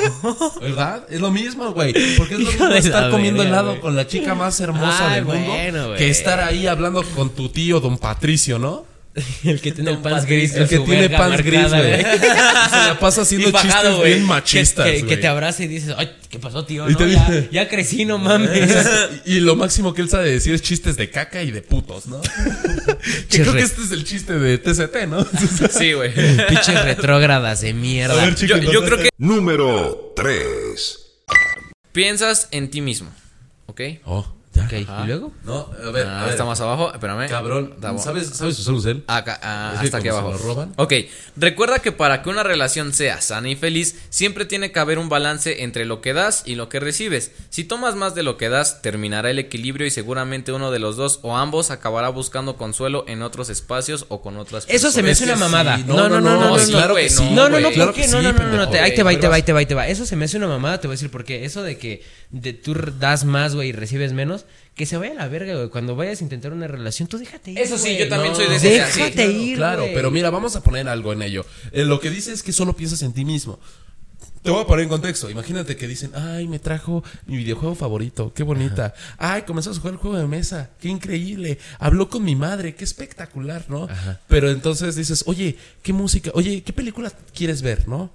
¿Verdad? 0.62 1.04
Es 1.10 1.20
lo 1.20 1.30
mismo, 1.30 1.72
güey. 1.72 1.92
Porque 2.16 2.34
es 2.36 2.40
lo 2.40 2.46
mismo 2.50 2.68
estar 2.70 3.10
comiendo 3.10 3.42
helado 3.42 3.78
con 3.82 3.94
la 3.94 4.06
chica 4.06 4.34
más 4.34 4.58
hermosa 4.60 4.93
Ay, 5.00 5.14
del 5.16 5.24
mundo 5.24 5.50
bueno, 5.50 5.86
güey. 5.88 5.98
que 5.98 6.10
estar 6.10 6.40
ahí 6.40 6.66
hablando 6.66 7.02
con 7.02 7.30
tu 7.34 7.48
tío, 7.48 7.80
don 7.80 7.98
Patricio, 7.98 8.58
¿no? 8.58 8.92
el 9.44 9.60
que 9.60 9.70
tiene 9.70 9.92
el 9.92 9.98
pants 9.98 10.26
gris. 10.26 10.54
El 10.56 10.66
que 10.66 10.80
tiene 10.80 11.08
pants 11.08 11.40
gris, 11.44 11.68
güey. 11.68 12.02
Se 12.02 12.26
la 12.26 12.96
pasa 12.98 13.22
haciendo 13.22 13.52
bajado, 13.52 13.70
chistes 13.82 13.96
güey. 13.96 14.12
bien 14.14 14.24
machistas, 14.24 14.86
Que, 14.90 15.06
que- 15.06 15.16
te 15.16 15.28
abraza 15.28 15.62
y 15.62 15.68
dices, 15.68 15.94
ay, 15.96 16.10
¿qué 16.28 16.40
pasó, 16.40 16.64
tío? 16.64 16.90
Y 16.90 16.92
No, 16.94 16.98
te 16.98 17.12
ya, 17.12 17.30
dice- 17.30 17.48
ya 17.52 17.68
crecí, 17.68 18.04
no 18.04 18.18
mames. 18.18 18.76
Y 19.24 19.38
lo 19.38 19.54
máximo 19.54 19.94
que 19.94 20.02
él 20.02 20.08
sabe 20.10 20.30
decir 20.32 20.52
es 20.52 20.62
chistes 20.62 20.96
de 20.96 21.10
caca 21.10 21.44
y 21.44 21.52
de 21.52 21.62
putos, 21.62 22.06
¿no? 22.08 22.20
que 23.30 23.40
creo 23.42 23.52
que 23.52 23.60
este 23.60 23.82
es 23.82 23.92
el 23.92 24.02
chiste 24.04 24.36
de 24.36 24.58
TCT, 24.58 25.06
¿no? 25.08 25.24
Sí, 25.70 25.92
güey. 25.92 26.12
Pinches 26.12 26.84
retrógradas 26.84 27.60
de 27.60 27.72
mierda. 27.72 28.20
A 28.20 28.24
ver, 28.24 28.34
chico, 28.34 28.56
Yo, 28.56 28.72
yo 28.72 28.84
creo 28.84 28.98
que 28.98 29.10
Número 29.16 30.12
3. 30.16 30.98
piensas 31.92 32.48
en 32.50 32.68
ti 32.68 32.80
mismo, 32.80 33.10
¿ok? 33.66 33.80
Oh, 34.06 34.33
ya. 34.54 34.64
Ok, 34.64 34.72
¿y 34.72 35.06
luego? 35.06 35.32
No, 35.44 35.68
a 35.86 35.90
ver, 35.90 36.06
Ah, 36.06 36.20
a 36.20 36.24
ver. 36.24 36.30
está 36.32 36.44
más 36.44 36.60
abajo, 36.60 36.92
espérame. 36.92 37.28
Cabrón, 37.28 37.74
¿sabes, 37.98 38.28
¿sabes 38.28 38.58
usar 38.58 38.74
un 38.74 38.82
cel? 38.82 39.04
Acá, 39.06 39.38
ah, 39.42 39.74
hasta 39.80 39.96
aquí 39.98 40.04
se 40.04 40.10
abajo. 40.10 40.32
lo 40.32 40.38
roban. 40.38 40.72
Ok, 40.76 40.92
recuerda 41.36 41.80
que 41.80 41.92
para 41.92 42.22
que 42.22 42.30
una 42.30 42.42
relación 42.42 42.92
sea 42.92 43.20
sana 43.20 43.48
y 43.50 43.56
feliz, 43.56 43.96
siempre 44.10 44.44
tiene 44.44 44.72
que 44.72 44.78
haber 44.80 44.98
un 44.98 45.08
balance 45.08 45.62
entre 45.64 45.84
lo 45.84 46.00
que 46.00 46.12
das 46.12 46.42
y 46.46 46.54
lo 46.54 46.68
que 46.68 46.80
recibes. 46.80 47.32
Si 47.50 47.64
tomas 47.64 47.94
más 47.96 48.14
de 48.14 48.22
lo 48.22 48.36
que 48.36 48.48
das, 48.48 48.80
terminará 48.82 49.30
el 49.30 49.38
equilibrio 49.38 49.86
y 49.86 49.90
seguramente 49.90 50.52
uno 50.52 50.70
de 50.70 50.78
los 50.78 50.96
dos 50.96 51.20
o 51.22 51.36
ambos 51.36 51.70
acabará 51.70 52.08
buscando 52.08 52.56
consuelo 52.56 53.04
en 53.08 53.22
otros 53.22 53.50
espacios 53.50 54.06
o 54.08 54.22
con 54.22 54.36
otras 54.36 54.66
Eso 54.68 54.90
se 54.90 55.02
me 55.02 55.10
hace 55.10 55.24
una 55.24 55.36
mamada. 55.36 55.76
sí, 55.76 55.84
No, 55.86 56.08
no, 56.08 56.20
no, 56.20 56.20
no, 56.20 56.40
no, 56.50 56.58
sí, 56.58 56.70
no, 56.72 56.78
claro 56.78 56.94
que 56.94 57.08
sí, 57.10 57.24
No, 57.30 57.48
no, 57.48 57.58
no, 57.60 57.60
güey. 57.60 57.64
¿por 57.64 57.72
Claro 57.74 57.92
que 57.92 58.06
No, 58.06 58.18
sí, 58.18 58.24
no, 58.24 58.32
no, 58.32 58.44
no, 58.44 58.66
no, 58.66 58.72
ahí 58.82 58.94
te 58.94 59.02
va, 59.02 59.10
ahí 59.10 59.16
te 59.18 59.28
va, 59.28 59.34
ahí 59.36 59.42
te 59.42 59.52
va, 59.52 59.58
ahí 59.60 59.66
te 59.66 59.74
va. 59.74 59.88
Eso 59.88 60.06
se 60.06 60.16
me 60.16 60.24
hace 60.26 60.36
una 60.36 60.46
mamada, 60.46 60.78
te 60.80 60.86
voy 60.86 60.94
a 60.94 60.96
decir 60.96 61.10
por 61.10 61.24
qué. 61.24 61.44
Eso 61.44 61.62
de 61.62 61.78
que 61.78 62.02
de, 62.30 62.52
tú 62.52 62.74
das 62.98 63.24
más, 63.24 63.54
güey, 63.54 63.68
y 63.68 63.72
recibes 63.72 64.12
menos, 64.12 64.43
que 64.74 64.86
se 64.86 64.96
vaya 64.96 65.12
a 65.12 65.14
la 65.16 65.28
verga, 65.28 65.54
güey. 65.54 65.68
Cuando 65.68 65.94
vayas 65.96 66.20
a 66.20 66.24
intentar 66.24 66.52
una 66.52 66.66
relación, 66.66 67.08
tú 67.08 67.18
déjate 67.18 67.52
ir. 67.52 67.58
Eso 67.58 67.76
sí, 67.78 67.90
güey. 67.90 67.98
yo 67.98 68.08
también 68.08 68.32
No. 68.32 68.36
soy 68.38 68.48
de 68.48 68.56
ese, 68.56 68.68
Déjate 68.70 69.26
sí, 69.26 69.50
ir, 69.50 69.56
claro, 69.56 69.82
güey. 69.82 69.94
pero 69.94 70.10
mira, 70.10 70.30
vamos 70.30 70.56
a 70.56 70.62
poner 70.62 70.88
algo 70.88 71.12
en 71.12 71.22
ello. 71.22 71.44
Eh, 71.72 71.84
lo 71.84 72.00
que 72.00 72.10
dice 72.10 72.32
es 72.32 72.42
que 72.42 72.52
solo 72.52 72.74
piensas 72.74 73.02
en 73.02 73.12
ti 73.12 73.24
mismo. 73.24 73.58
Te 74.42 74.50
voy 74.50 74.62
a 74.62 74.66
poner 74.66 74.82
en 74.82 74.90
contexto. 74.90 75.30
Imagínate 75.30 75.74
que 75.76 75.88
dicen, 75.88 76.10
ay, 76.14 76.46
me 76.48 76.58
trajo 76.58 77.02
mi 77.26 77.38
videojuego 77.38 77.74
favorito, 77.74 78.34
qué 78.34 78.42
bonita. 78.42 78.92
Ay, 79.16 79.42
comenzó 79.42 79.70
a 79.70 79.74
jugar 79.74 79.94
el 79.94 79.98
juego 79.98 80.18
de 80.18 80.26
mesa, 80.26 80.68
qué 80.80 80.88
increíble. 80.88 81.58
Habló 81.78 82.10
con 82.10 82.22
mi 82.24 82.36
madre, 82.36 82.74
qué 82.74 82.84
espectacular, 82.84 83.64
¿no? 83.68 83.88
Pero 84.28 84.50
entonces 84.50 84.96
dices, 84.96 85.24
oye, 85.26 85.56
qué 85.82 85.94
música, 85.94 86.30
oye, 86.34 86.62
qué 86.62 86.74
película 86.74 87.10
quieres 87.34 87.62
ver, 87.62 87.88
¿no? 87.88 88.10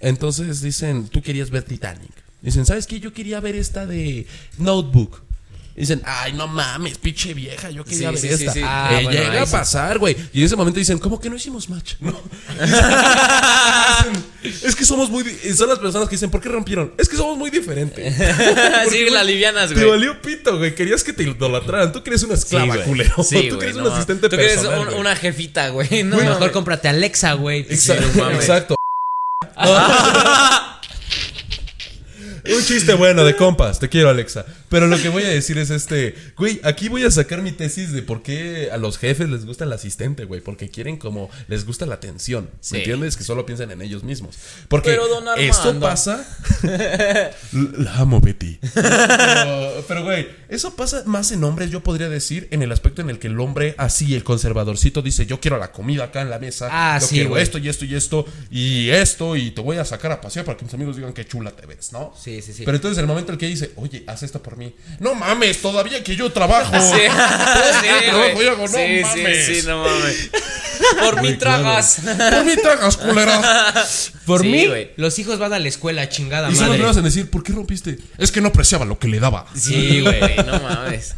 Entonces 0.00 0.62
dicen, 0.62 1.08
tú 1.08 1.20
querías 1.20 1.50
ver 1.50 1.64
Titanic. 1.64 2.12
Dicen, 2.40 2.64
¿sabes 2.64 2.86
qué? 2.86 2.98
Yo 3.00 3.12
quería 3.12 3.38
ver 3.40 3.54
esta 3.56 3.84
de 3.84 4.26
Notebook. 4.56 5.22
Dicen, 5.80 6.02
ay, 6.04 6.32
no 6.32 6.46
mames, 6.48 6.98
pinche 6.98 7.34
vieja, 7.34 7.70
yo 7.70 7.84
quería 7.84 8.08
Sí, 8.16 8.26
ver 8.28 8.36
sí, 8.38 8.44
esta. 8.44 8.52
sí. 8.52 8.60
Ah, 8.64 8.88
Eh, 8.92 9.04
bueno, 9.04 9.20
llega 9.20 9.42
a 9.42 9.46
pasar, 9.46 9.98
güey. 9.98 10.16
Y 10.32 10.40
en 10.40 10.46
ese 10.46 10.56
momento 10.56 10.78
dicen, 10.78 10.98
¿cómo 10.98 11.20
que 11.20 11.30
no 11.30 11.36
hicimos 11.36 11.68
match? 11.68 11.94
No. 12.00 12.18
es 14.42 14.74
que 14.76 14.84
somos 14.84 15.10
muy. 15.10 15.24
Son 15.54 15.68
las 15.68 15.78
personas 15.78 16.08
que 16.08 16.14
dicen, 16.16 16.30
¿por 16.30 16.40
qué 16.40 16.48
rompieron? 16.48 16.92
Es 16.98 17.08
que 17.08 17.16
somos 17.16 17.36
muy 17.36 17.50
diferentes. 17.50 18.14
sí, 18.90 19.10
la 19.10 19.22
livianas, 19.24 19.68
Te 19.68 19.74
güey. 19.76 19.86
valió 19.88 20.20
pito, 20.22 20.58
güey. 20.58 20.74
Querías 20.74 21.02
que 21.04 21.12
te 21.12 21.22
idolatraran. 21.24 21.92
Tú 21.92 22.02
querías 22.02 22.22
una 22.22 22.34
esclava, 22.34 22.76
culero. 22.84 23.22
Sí, 23.22 23.48
Tú 23.50 23.58
querías 23.58 23.76
no 23.76 23.84
un 23.86 23.92
asistente 23.92 24.28
Tú 24.28 24.36
un- 24.36 24.84
güey. 24.86 24.98
una 25.00 25.16
jefita, 25.16 25.68
güey. 25.70 26.02
No, 26.04 26.16
Mejor 26.16 26.34
mames. 26.38 26.50
cómprate 26.52 26.88
Alexa, 26.88 27.32
güey. 27.34 27.60
Exacto. 27.68 28.06
No 28.16 28.30
exacto. 28.30 28.74
Un 32.58 32.64
chiste 32.64 32.92
bueno 32.94 33.24
de 33.24 33.36
compas, 33.36 33.78
te 33.78 33.88
quiero 33.88 34.08
Alexa. 34.10 34.44
Pero 34.68 34.86
lo 34.88 35.00
que 35.00 35.08
voy 35.08 35.22
a 35.22 35.28
decir 35.28 35.58
es 35.58 35.70
este, 35.70 36.14
güey, 36.36 36.60
aquí 36.64 36.88
voy 36.88 37.04
a 37.04 37.10
sacar 37.10 37.40
mi 37.40 37.52
tesis 37.52 37.92
de 37.92 38.02
por 38.02 38.22
qué 38.22 38.70
a 38.72 38.76
los 38.76 38.98
jefes 38.98 39.28
les 39.28 39.46
gusta 39.46 39.64
el 39.64 39.72
asistente, 39.72 40.24
güey, 40.24 40.40
porque 40.40 40.68
quieren 40.68 40.96
como 40.96 41.30
les 41.46 41.64
gusta 41.64 41.86
la 41.86 41.94
atención, 41.94 42.50
Sí. 42.60 42.74
¿me 42.74 42.78
entiendes? 42.80 43.16
Que 43.16 43.24
solo 43.24 43.46
piensan 43.46 43.70
en 43.70 43.80
ellos 43.82 44.02
mismos. 44.02 44.36
Porque 44.68 44.90
Pero, 44.90 45.06
don 45.08 45.24
esto 45.38 45.78
pasa 45.78 46.26
La 47.52 47.94
amo, 47.96 48.20
Betty. 48.20 48.58
Pero, 48.74 49.84
pero, 49.86 50.02
güey, 50.04 50.28
eso 50.48 50.74
pasa 50.74 51.02
más 51.06 51.30
en 51.32 51.44
hombres, 51.44 51.70
yo 51.70 51.82
podría 51.82 52.08
decir, 52.08 52.48
en 52.50 52.62
el 52.62 52.72
aspecto 52.72 53.02
en 53.02 53.10
el 53.10 53.18
que 53.18 53.28
el 53.28 53.38
hombre, 53.40 53.74
así, 53.78 54.14
el 54.14 54.24
conservadorcito, 54.24 55.00
dice: 55.02 55.26
Yo 55.26 55.40
quiero 55.40 55.58
la 55.58 55.70
comida 55.72 56.04
acá 56.04 56.22
en 56.22 56.30
la 56.30 56.38
mesa. 56.38 56.68
Ah, 56.70 56.98
yo 57.00 57.06
sí, 57.06 57.14
quiero 57.16 57.30
güey. 57.30 57.42
esto 57.42 57.58
y 57.58 57.68
esto 57.68 57.84
y 57.84 57.94
esto 57.94 58.26
y 58.50 58.90
esto, 58.90 59.36
y 59.36 59.50
te 59.52 59.60
voy 59.60 59.76
a 59.78 59.84
sacar 59.84 60.10
a 60.12 60.20
pasear 60.20 60.44
para 60.44 60.58
que 60.58 60.64
mis 60.64 60.74
amigos 60.74 60.96
digan 60.96 61.12
qué 61.12 61.26
chula 61.26 61.50
te 61.52 61.66
ves, 61.66 61.92
¿no? 61.92 62.12
Sí, 62.20 62.42
sí, 62.42 62.47
sí. 62.52 62.62
Pero 62.64 62.76
entonces 62.76 62.98
el 62.98 63.06
momento 63.06 63.30
en 63.32 63.34
el 63.34 63.38
que 63.38 63.46
dice: 63.46 63.72
Oye, 63.76 64.04
haz 64.06 64.22
esto 64.22 64.42
por 64.42 64.56
mí. 64.56 64.74
No 65.00 65.14
mames, 65.14 65.60
todavía 65.62 66.02
que 66.04 66.16
yo 66.16 66.30
trabajo. 66.32 66.72
Sí, 66.78 67.00
sí, 67.00 67.08
trabajo, 67.08 68.32
güey. 68.34 68.46
y 68.46 68.48
hago, 68.48 68.62
no 68.62 68.68
sí, 68.68 69.00
mames. 69.02 69.46
sí, 69.46 69.60
sí, 69.60 69.66
no 69.66 69.82
mames. 69.84 70.30
Por 71.00 71.22
mi 71.22 71.34
tragas. 71.36 72.00
Por 72.04 72.44
mí 72.44 72.52
tragas, 72.62 72.96
culera. 72.96 73.74
Por 74.26 74.42
Sí, 74.42 74.48
mí, 74.48 74.66
los 74.96 75.18
hijos 75.18 75.38
van 75.38 75.52
a 75.52 75.58
la 75.58 75.68
escuela, 75.68 76.08
chingada 76.08 76.50
Y 76.50 76.54
son 76.54 76.60
los 76.60 76.60
madre. 76.68 76.72
primeros 76.78 76.96
en 76.96 77.04
decir: 77.04 77.30
¿Por 77.30 77.42
qué 77.42 77.52
rompiste? 77.52 77.98
Es 78.18 78.30
que 78.32 78.40
no 78.40 78.48
apreciaba 78.48 78.84
lo 78.84 78.98
que 78.98 79.08
le 79.08 79.20
daba. 79.20 79.46
Sí, 79.54 80.00
güey, 80.00 80.36
no 80.46 80.60
mames. 80.60 81.14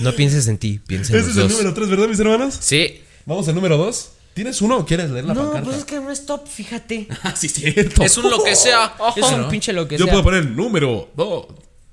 No 0.00 0.14
pienses 0.14 0.46
en 0.48 0.58
ti, 0.58 0.80
piensa 0.86 1.12
en 1.12 1.18
Ese 1.18 1.28
los 1.28 1.36
es 1.36 1.42
el 1.42 1.48
dos. 1.48 1.52
número 1.58 1.74
3, 1.74 1.88
¿verdad, 1.88 2.06
mis 2.08 2.20
hermanos? 2.20 2.54
Sí. 2.60 3.02
Vamos 3.26 3.48
al 3.48 3.54
número 3.56 3.76
2. 3.76 4.10
¿Tienes 4.38 4.62
uno 4.62 4.76
o 4.76 4.86
quieres 4.86 5.10
leer 5.10 5.24
la 5.24 5.34
No, 5.34 5.46
pancarta? 5.46 5.64
pues 5.64 5.78
es 5.78 5.84
que 5.84 5.96
no 5.98 6.12
es 6.12 6.24
top, 6.24 6.46
fíjate. 6.46 7.08
Ah, 7.24 7.34
sí, 7.34 7.48
cierto. 7.48 8.04
Es 8.04 8.16
un 8.18 8.30
lo 8.30 8.44
que 8.44 8.54
sea. 8.54 8.94
Es 9.16 9.24
un 9.32 9.48
pinche 9.48 9.72
lo 9.72 9.88
que 9.88 9.98
Yo 9.98 10.04
sea. 10.04 10.12
puedo 10.12 10.22
poner 10.22 10.44
el 10.44 10.54
número 10.54 11.08
2. 11.16 11.46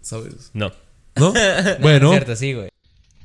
¿Sabes? 0.04 0.52
No. 0.54 0.72
¿No? 1.16 1.34
Bueno. 1.34 1.80
bueno, 1.82 2.10
cierto, 2.12 2.36
sí, 2.36 2.54
güey. 2.54 2.70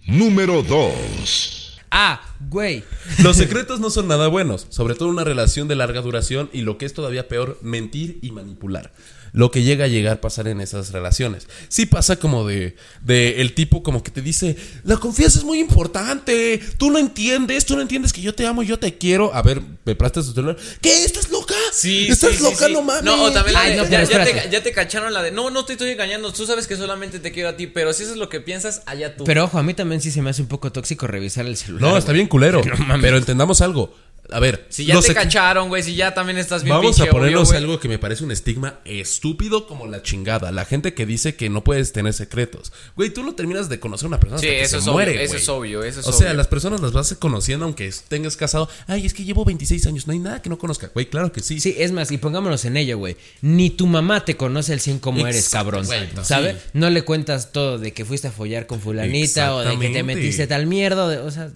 Número 0.06 0.62
2. 0.62 1.80
Ah, 1.90 2.18
güey. 2.48 2.82
los 3.22 3.36
secretos 3.36 3.78
no 3.78 3.90
son 3.90 4.08
nada 4.08 4.26
buenos, 4.28 4.66
sobre 4.70 4.94
todo 4.94 5.08
en 5.08 5.16
una 5.16 5.24
relación 5.24 5.68
de 5.68 5.76
larga 5.76 6.00
duración 6.00 6.48
y 6.54 6.62
lo 6.62 6.78
que 6.78 6.86
es 6.86 6.94
todavía 6.94 7.28
peor, 7.28 7.58
mentir 7.60 8.20
y 8.22 8.30
manipular. 8.30 8.90
Lo 9.32 9.50
que 9.50 9.62
llega 9.62 9.84
a 9.84 9.88
llegar 9.88 10.14
a 10.14 10.20
pasar 10.20 10.48
en 10.48 10.60
esas 10.60 10.92
relaciones. 10.92 11.46
Sí 11.68 11.86
pasa 11.86 12.16
como 12.16 12.46
de, 12.46 12.76
de 13.02 13.40
el 13.40 13.54
tipo 13.54 13.82
como 13.82 14.02
que 14.02 14.10
te 14.10 14.22
dice, 14.22 14.56
la 14.84 14.96
confianza 14.96 15.38
es 15.38 15.44
muy 15.44 15.60
importante, 15.60 16.60
tú 16.78 16.90
no 16.90 16.98
entiendes, 16.98 17.64
tú 17.66 17.76
no 17.76 17.82
entiendes 17.82 18.12
que 18.12 18.20
yo 18.20 18.34
te 18.34 18.46
amo, 18.46 18.62
yo 18.62 18.78
te 18.78 18.96
quiero. 18.98 19.32
A 19.34 19.42
ver, 19.42 19.60
¿me 19.84 19.94
prestas 19.94 20.26
tu 20.26 20.32
celular? 20.32 20.56
¿Qué? 20.80 21.04
¿Estás 21.04 21.30
loca? 21.30 21.54
Sí, 21.72 22.08
¿Estás 22.08 22.36
sí, 22.36 22.42
loca? 22.42 22.66
sí. 22.66 22.72
No 22.72 22.82
mames. 22.82 23.04
No, 23.04 23.24
o 23.24 23.30
también 23.32 23.54
la 23.54 23.60
Ay, 23.62 23.70
de- 23.72 23.76
no, 23.78 23.82
ya, 23.84 23.98
te, 23.98 24.02
espérate. 24.02 24.48
ya 24.50 24.62
te 24.62 24.72
cacharon 24.72 25.12
la 25.12 25.22
de. 25.22 25.30
No, 25.30 25.50
no 25.50 25.64
te 25.64 25.72
estoy 25.74 25.90
engañando. 25.90 26.32
Tú 26.32 26.46
sabes 26.46 26.66
que 26.66 26.76
solamente 26.76 27.18
te 27.18 27.32
quiero 27.32 27.48
a 27.50 27.56
ti, 27.56 27.66
pero 27.66 27.92
si 27.92 28.02
eso 28.02 28.12
es 28.12 28.18
lo 28.18 28.28
que 28.28 28.40
piensas, 28.40 28.82
allá 28.86 29.16
tú. 29.16 29.24
Pero 29.24 29.44
ojo, 29.44 29.58
a 29.58 29.62
mí 29.62 29.74
también 29.74 30.00
sí 30.00 30.10
se 30.10 30.22
me 30.22 30.30
hace 30.30 30.42
un 30.42 30.48
poco 30.48 30.72
tóxico 30.72 31.06
revisar 31.06 31.46
el 31.46 31.56
celular. 31.56 31.90
No, 31.92 31.96
está 31.98 32.12
bien 32.12 32.26
culero. 32.28 32.62
pero 33.00 33.16
entendamos 33.16 33.60
algo. 33.60 33.94
A 34.32 34.38
ver, 34.38 34.66
si 34.68 34.84
ya 34.84 34.94
te 35.00 35.08
sec- 35.08 35.14
cacharon, 35.14 35.68
güey, 35.68 35.82
si 35.82 35.94
ya 35.96 36.14
también 36.14 36.38
estás 36.38 36.62
bien 36.62 36.76
Vamos 36.76 36.94
pinche 36.96 37.08
a 37.08 37.12
ponernos 37.12 37.48
obvio, 37.48 37.58
algo 37.58 37.80
que 37.80 37.88
me 37.88 37.98
parece 37.98 38.22
un 38.22 38.30
estigma 38.30 38.78
estúpido 38.84 39.66
como 39.66 39.86
la 39.88 40.02
chingada. 40.02 40.52
La 40.52 40.64
gente 40.64 40.94
que 40.94 41.04
dice 41.06 41.34
que 41.34 41.48
no 41.48 41.64
puedes 41.64 41.92
tener 41.92 42.12
secretos. 42.12 42.72
Güey, 42.96 43.10
tú 43.10 43.24
no 43.24 43.34
terminas 43.34 43.68
de 43.68 43.80
conocer 43.80 44.06
a 44.06 44.08
una 44.08 44.20
persona 44.20 44.40
Sí, 44.40 44.46
hasta 44.46 44.56
que 44.58 44.62
eso 44.62 44.70
se 44.70 44.76
es 44.78 44.82
obvio, 44.84 44.92
muere, 44.92 45.24
eso 45.24 45.32
güey. 45.32 45.42
es 45.42 45.48
obvio, 45.48 45.82
eso 45.84 46.00
es 46.00 46.06
O 46.06 46.12
sea, 46.12 46.28
obvio. 46.28 46.36
las 46.36 46.46
personas 46.46 46.80
las 46.80 46.92
vas 46.92 47.14
conociendo 47.18 47.64
aunque 47.64 47.92
tengas 48.08 48.36
casado. 48.36 48.68
Ay, 48.86 49.04
es 49.06 49.14
que 49.14 49.24
llevo 49.24 49.44
26 49.44 49.86
años, 49.86 50.06
no 50.06 50.12
hay 50.12 50.18
nada 50.20 50.40
que 50.42 50.48
no 50.48 50.58
conozca. 50.58 50.90
Güey, 50.94 51.06
claro 51.06 51.32
que 51.32 51.40
sí. 51.40 51.58
Sí, 51.60 51.74
es 51.78 51.90
más, 51.90 52.12
y 52.12 52.18
pongámonos 52.18 52.64
en 52.64 52.76
ello, 52.76 52.98
güey. 52.98 53.16
Ni 53.42 53.70
tu 53.70 53.86
mamá 53.88 54.24
te 54.24 54.36
conoce 54.36 54.72
al 54.72 54.80
100 54.80 55.00
como 55.00 55.26
eres, 55.26 55.48
cabrón. 55.48 55.86
¿Sabes? 56.22 56.56
sí. 56.56 56.68
No 56.74 56.88
le 56.90 57.02
cuentas 57.02 57.50
todo 57.52 57.78
de 57.78 57.92
que 57.92 58.04
fuiste 58.04 58.28
a 58.28 58.32
follar 58.32 58.66
con 58.68 58.80
fulanita 58.80 59.54
o 59.56 59.60
de 59.60 59.76
que 59.78 59.88
te 59.88 60.02
metiste 60.04 60.46
tal 60.46 60.66
mierda. 60.66 61.08
de- 61.08 61.18
o 61.18 61.30
sea, 61.32 61.50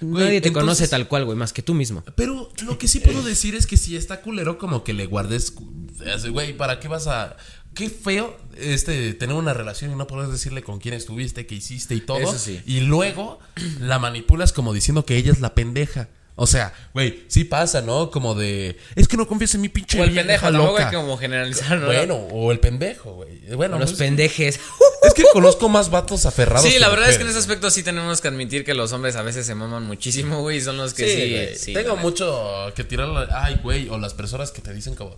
Güey, 0.00 0.24
nadie 0.24 0.40
te 0.40 0.52
conoce 0.52 0.88
tal 0.88 1.08
cual, 1.08 1.24
güey, 1.24 1.36
más 1.36 1.52
que 1.52 1.62
tú 1.62 1.74
mismo. 1.74 2.04
Pero 2.14 2.50
lo 2.64 2.78
que 2.78 2.88
sí 2.88 3.00
puedo 3.00 3.22
decir 3.22 3.54
es 3.54 3.66
que 3.66 3.76
si 3.76 3.96
está 3.96 4.20
culero, 4.20 4.58
como 4.58 4.84
que 4.84 4.92
le 4.92 5.06
guardes. 5.06 5.54
Güey, 6.30 6.56
¿para 6.56 6.80
qué 6.80 6.88
vas 6.88 7.06
a.? 7.06 7.36
Qué 7.74 7.90
feo 7.90 8.36
este 8.56 9.14
tener 9.14 9.36
una 9.36 9.54
relación 9.54 9.92
y 9.92 9.94
no 9.94 10.06
poder 10.06 10.28
decirle 10.30 10.62
con 10.62 10.80
quién 10.80 10.94
estuviste, 10.94 11.46
qué 11.46 11.54
hiciste 11.54 11.94
y 11.94 12.00
todo. 12.00 12.18
Eso 12.18 12.38
sí. 12.38 12.60
Y 12.66 12.80
luego 12.80 13.38
la 13.80 13.98
manipulas 13.98 14.52
como 14.52 14.72
diciendo 14.72 15.04
que 15.04 15.16
ella 15.16 15.32
es 15.32 15.40
la 15.40 15.54
pendeja. 15.54 16.08
O 16.40 16.46
sea, 16.46 16.72
güey, 16.94 17.24
sí 17.26 17.42
pasa, 17.42 17.82
¿no? 17.82 18.12
Como 18.12 18.36
de. 18.36 18.78
Es 18.94 19.08
que 19.08 19.16
no 19.16 19.26
confías 19.26 19.56
en 19.56 19.60
mi 19.60 19.68
pinche 19.68 20.00
O 20.00 20.04
el 20.04 20.14
pendejo, 20.14 20.46
tampoco 20.46 20.68
hay 20.68 20.84
loca. 20.84 20.90
que 20.90 20.96
como 20.96 21.18
generalizar, 21.18 21.76
¿no? 21.78 21.86
Bueno, 21.86 22.14
o 22.14 22.52
el 22.52 22.60
pendejo, 22.60 23.12
güey. 23.14 23.40
Bueno, 23.56 23.76
Los 23.76 23.90
pues, 23.90 23.98
pendejes. 23.98 24.60
es 25.02 25.14
que 25.14 25.24
conozco 25.32 25.68
más 25.68 25.90
vatos 25.90 26.26
aferrados. 26.26 26.64
Sí, 26.70 26.78
la 26.78 26.90
verdad 26.90 27.10
es 27.10 27.16
que 27.16 27.24
en 27.24 27.30
ese 27.30 27.40
aspecto 27.40 27.70
sí 27.70 27.82
tenemos 27.82 28.20
que 28.20 28.28
admitir 28.28 28.64
que 28.64 28.72
los 28.74 28.92
hombres 28.92 29.16
a 29.16 29.22
veces 29.22 29.46
se 29.46 29.56
maman 29.56 29.84
muchísimo, 29.84 30.40
güey, 30.42 30.60
son 30.60 30.76
los 30.76 30.94
que 30.94 31.06
Sí, 31.08 31.14
sí. 31.22 31.30
güey. 31.32 31.56
sí, 31.56 31.72
Tengo 31.74 31.96
mucho 31.96 32.72
que 32.76 32.84
tirarle. 32.84 33.26
Ay, 33.32 33.58
güey. 33.60 33.88
O 33.88 33.98
las 33.98 34.14
personas 34.14 34.52
que 34.52 34.62
te 34.62 34.72
dicen 34.72 34.94
como. 34.94 35.16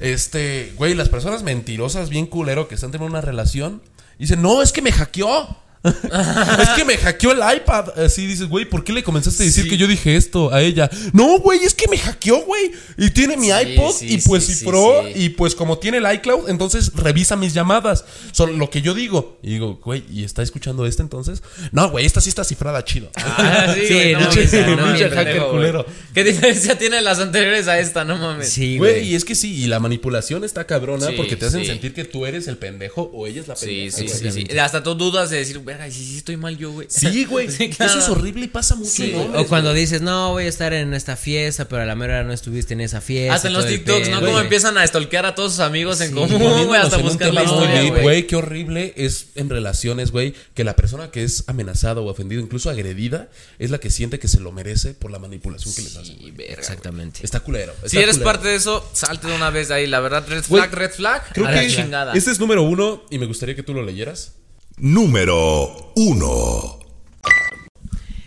Este, 0.00 0.72
güey, 0.76 0.94
las 0.94 1.08
personas 1.10 1.44
mentirosas, 1.44 2.08
bien 2.08 2.26
culero, 2.26 2.66
que 2.66 2.74
están 2.74 2.90
teniendo 2.90 3.12
una 3.16 3.20
relación. 3.20 3.82
Dicen, 4.18 4.42
no, 4.42 4.62
es 4.62 4.72
que 4.72 4.82
me 4.82 4.90
hackeó. 4.90 5.58
es 6.62 6.68
que 6.70 6.84
me 6.84 6.96
hackeó 6.96 7.32
el 7.32 7.38
iPad. 7.56 7.98
Así 7.98 8.26
dices, 8.26 8.48
güey, 8.48 8.64
¿por 8.64 8.84
qué 8.84 8.92
le 8.92 9.02
comenzaste 9.02 9.42
a 9.42 9.46
decir 9.46 9.64
Sí. 9.64 9.70
que 9.70 9.76
yo 9.76 9.86
dije 9.86 10.16
esto 10.16 10.52
a 10.52 10.62
ella? 10.62 10.90
No, 11.12 11.38
güey, 11.38 11.62
es 11.64 11.74
que 11.74 11.86
me 11.88 11.98
hackeó, 11.98 12.40
güey. 12.44 12.72
Y 12.96 13.10
tiene 13.10 13.36
mi 13.36 13.48
Sí, 13.48 13.52
iPod 13.52 13.92
sí, 13.94 14.06
y 14.14 14.18
pues 14.18 14.44
sí, 14.46 14.54
cifró. 14.54 15.02
sí, 15.06 15.12
sí. 15.14 15.24
Y 15.24 15.28
pues 15.30 15.54
como 15.54 15.78
tiene 15.78 15.98
el 15.98 16.12
iCloud, 16.14 16.48
entonces 16.48 16.92
revisa 16.94 17.36
mis 17.36 17.52
llamadas. 17.54 18.04
Son 18.32 18.58
lo 18.58 18.70
que 18.70 18.80
yo 18.82 18.94
digo. 18.94 19.38
Y 19.42 19.50
digo, 19.50 19.80
güey, 19.84 20.04
¿y 20.10 20.24
está 20.24 20.42
escuchando 20.42 20.86
esta 20.86 21.02
entonces? 21.02 21.42
No, 21.72 21.90
güey, 21.90 22.06
esta 22.06 22.20
sí 22.20 22.28
está 22.30 22.44
cifrada 22.44 22.84
chido. 22.84 23.10
Ah, 23.16 23.74
sí, 23.74 24.12
no, 24.14 24.76
no, 24.76 24.86
hacker 25.14 25.42
culero. 25.50 25.84
¿Qué 26.14 26.24
diferencia 26.24 26.78
tiene 26.78 27.00
las 27.02 27.18
anteriores 27.18 27.68
a 27.68 27.78
esta? 27.78 28.04
No 28.04 28.16
mames. 28.16 28.48
Sí, 28.50 28.78
Güey, 28.78 28.92
güey. 29.00 29.08
y 29.10 29.14
es 29.14 29.24
que 29.24 29.34
sí, 29.34 29.54
y 29.62 29.66
la 29.66 29.80
manipulación 29.80 30.44
está 30.44 30.66
cabrona 30.66 31.08
Sí, 31.08 31.14
porque 31.16 31.36
te 31.36 31.46
hacen 31.46 31.60
sí. 31.60 31.66
sentir 31.66 31.92
que 31.94 32.04
tú 32.04 32.24
eres 32.26 32.46
el 32.48 32.56
pendejo 32.56 33.10
o 33.12 33.26
ella 33.26 33.40
es 33.40 33.48
la 33.48 33.56
Sí, 33.56 33.66
pendeja. 33.90 33.96
sí, 33.98 34.08
sí, 34.08 34.46
sí. 34.48 34.58
Hasta 34.58 34.82
tú 34.82 34.94
dudas 34.94 35.30
de 35.30 35.38
decir, 35.38 35.58
verga, 35.74 35.88
¿y 35.88 35.92
si 35.92 36.04
sí 36.04 36.16
estoy 36.18 36.36
mal 36.36 36.56
yo, 36.56 36.72
güey. 36.72 36.86
Sí, 36.90 37.24
güey. 37.28 37.50
Sí, 37.50 37.68
claro. 37.70 37.90
Eso 37.92 38.00
es 38.00 38.08
horrible 38.08 38.44
y 38.44 38.48
pasa 38.48 38.74
mucho 38.74 38.90
Sí. 38.90 39.10
en 39.12 39.20
hombres, 39.20 39.44
O 39.44 39.48
cuando 39.48 39.70
güey. 39.70 39.80
dices, 39.82 40.02
no, 40.02 40.30
voy 40.30 40.44
a 40.44 40.48
estar 40.48 40.72
en 40.72 40.94
esta 40.94 41.16
fiesta, 41.16 41.68
pero 41.68 41.82
a 41.82 41.84
la 41.86 41.94
mera 41.94 42.14
hora 42.14 42.24
no 42.24 42.32
estuviste 42.32 42.74
en 42.74 42.80
esa 42.80 43.00
fiesta. 43.00 43.34
Hasta 43.34 43.48
en 43.48 43.54
los 43.54 43.66
TikToks, 43.66 44.08
¿no? 44.10 44.20
Como 44.20 44.38
empiezan 44.40 44.78
a 44.78 44.86
stalkear 44.86 45.26
a 45.26 45.34
todos 45.34 45.52
sus 45.52 45.60
amigos 45.60 46.00
en 46.00 46.12
común, 46.14 46.66
güey, 46.66 46.80
hasta 46.80 46.98
buscar 46.98 47.32
la 47.34 47.44
historia, 47.44 47.82
güey. 47.90 48.02
güey, 48.02 48.26
qué 48.26 48.36
horrible 48.36 48.92
es 48.96 49.26
en 49.34 49.50
relaciones, 49.50 50.10
güey, 50.10 50.34
que 50.54 50.64
la 50.64 50.76
persona 50.76 51.10
que 51.10 51.24
es 51.24 51.44
amenazada 51.48 52.00
o 52.00 52.06
ofendida, 52.08 52.40
incluso 52.40 52.70
agredida, 52.70 53.28
es 53.58 53.70
la 53.70 53.78
que 53.78 53.90
siente 53.90 54.18
que 54.18 54.28
se 54.28 54.40
lo 54.40 54.52
merece 54.52 54.94
por 54.94 55.10
la 55.10 55.18
manipulación 55.18 55.74
que 55.74 55.82
les 55.82 55.96
hacen. 55.96 56.16
Sí, 56.18 56.30
verga, 56.30 56.54
Exactamente. 56.54 57.20
Está 57.22 57.40
culero. 57.40 57.74
Si 57.86 57.98
eres 57.98 58.16
culero. 58.16 58.24
parte 58.24 58.48
de 58.48 58.56
eso, 58.56 58.88
salte 58.92 59.26
de 59.26 59.34
una 59.34 59.50
vez 59.50 59.68
de 59.68 59.74
ahí. 59.74 59.86
La 59.86 60.00
verdad, 60.00 60.24
red 60.28 60.44
Güey, 60.48 60.62
flag, 60.62 60.74
red 60.74 60.90
flag. 60.90 61.32
Creo 61.32 61.46
a 61.46 61.50
la 61.52 61.60
que 61.60 61.68
chingada. 61.68 62.12
este 62.14 62.30
es 62.30 62.38
número 62.40 62.62
uno 62.62 63.02
y 63.10 63.18
me 63.18 63.26
gustaría 63.26 63.54
que 63.54 63.62
tú 63.62 63.74
lo 63.74 63.82
leyeras. 63.82 64.32
Número 64.76 65.92
1. 65.94 66.78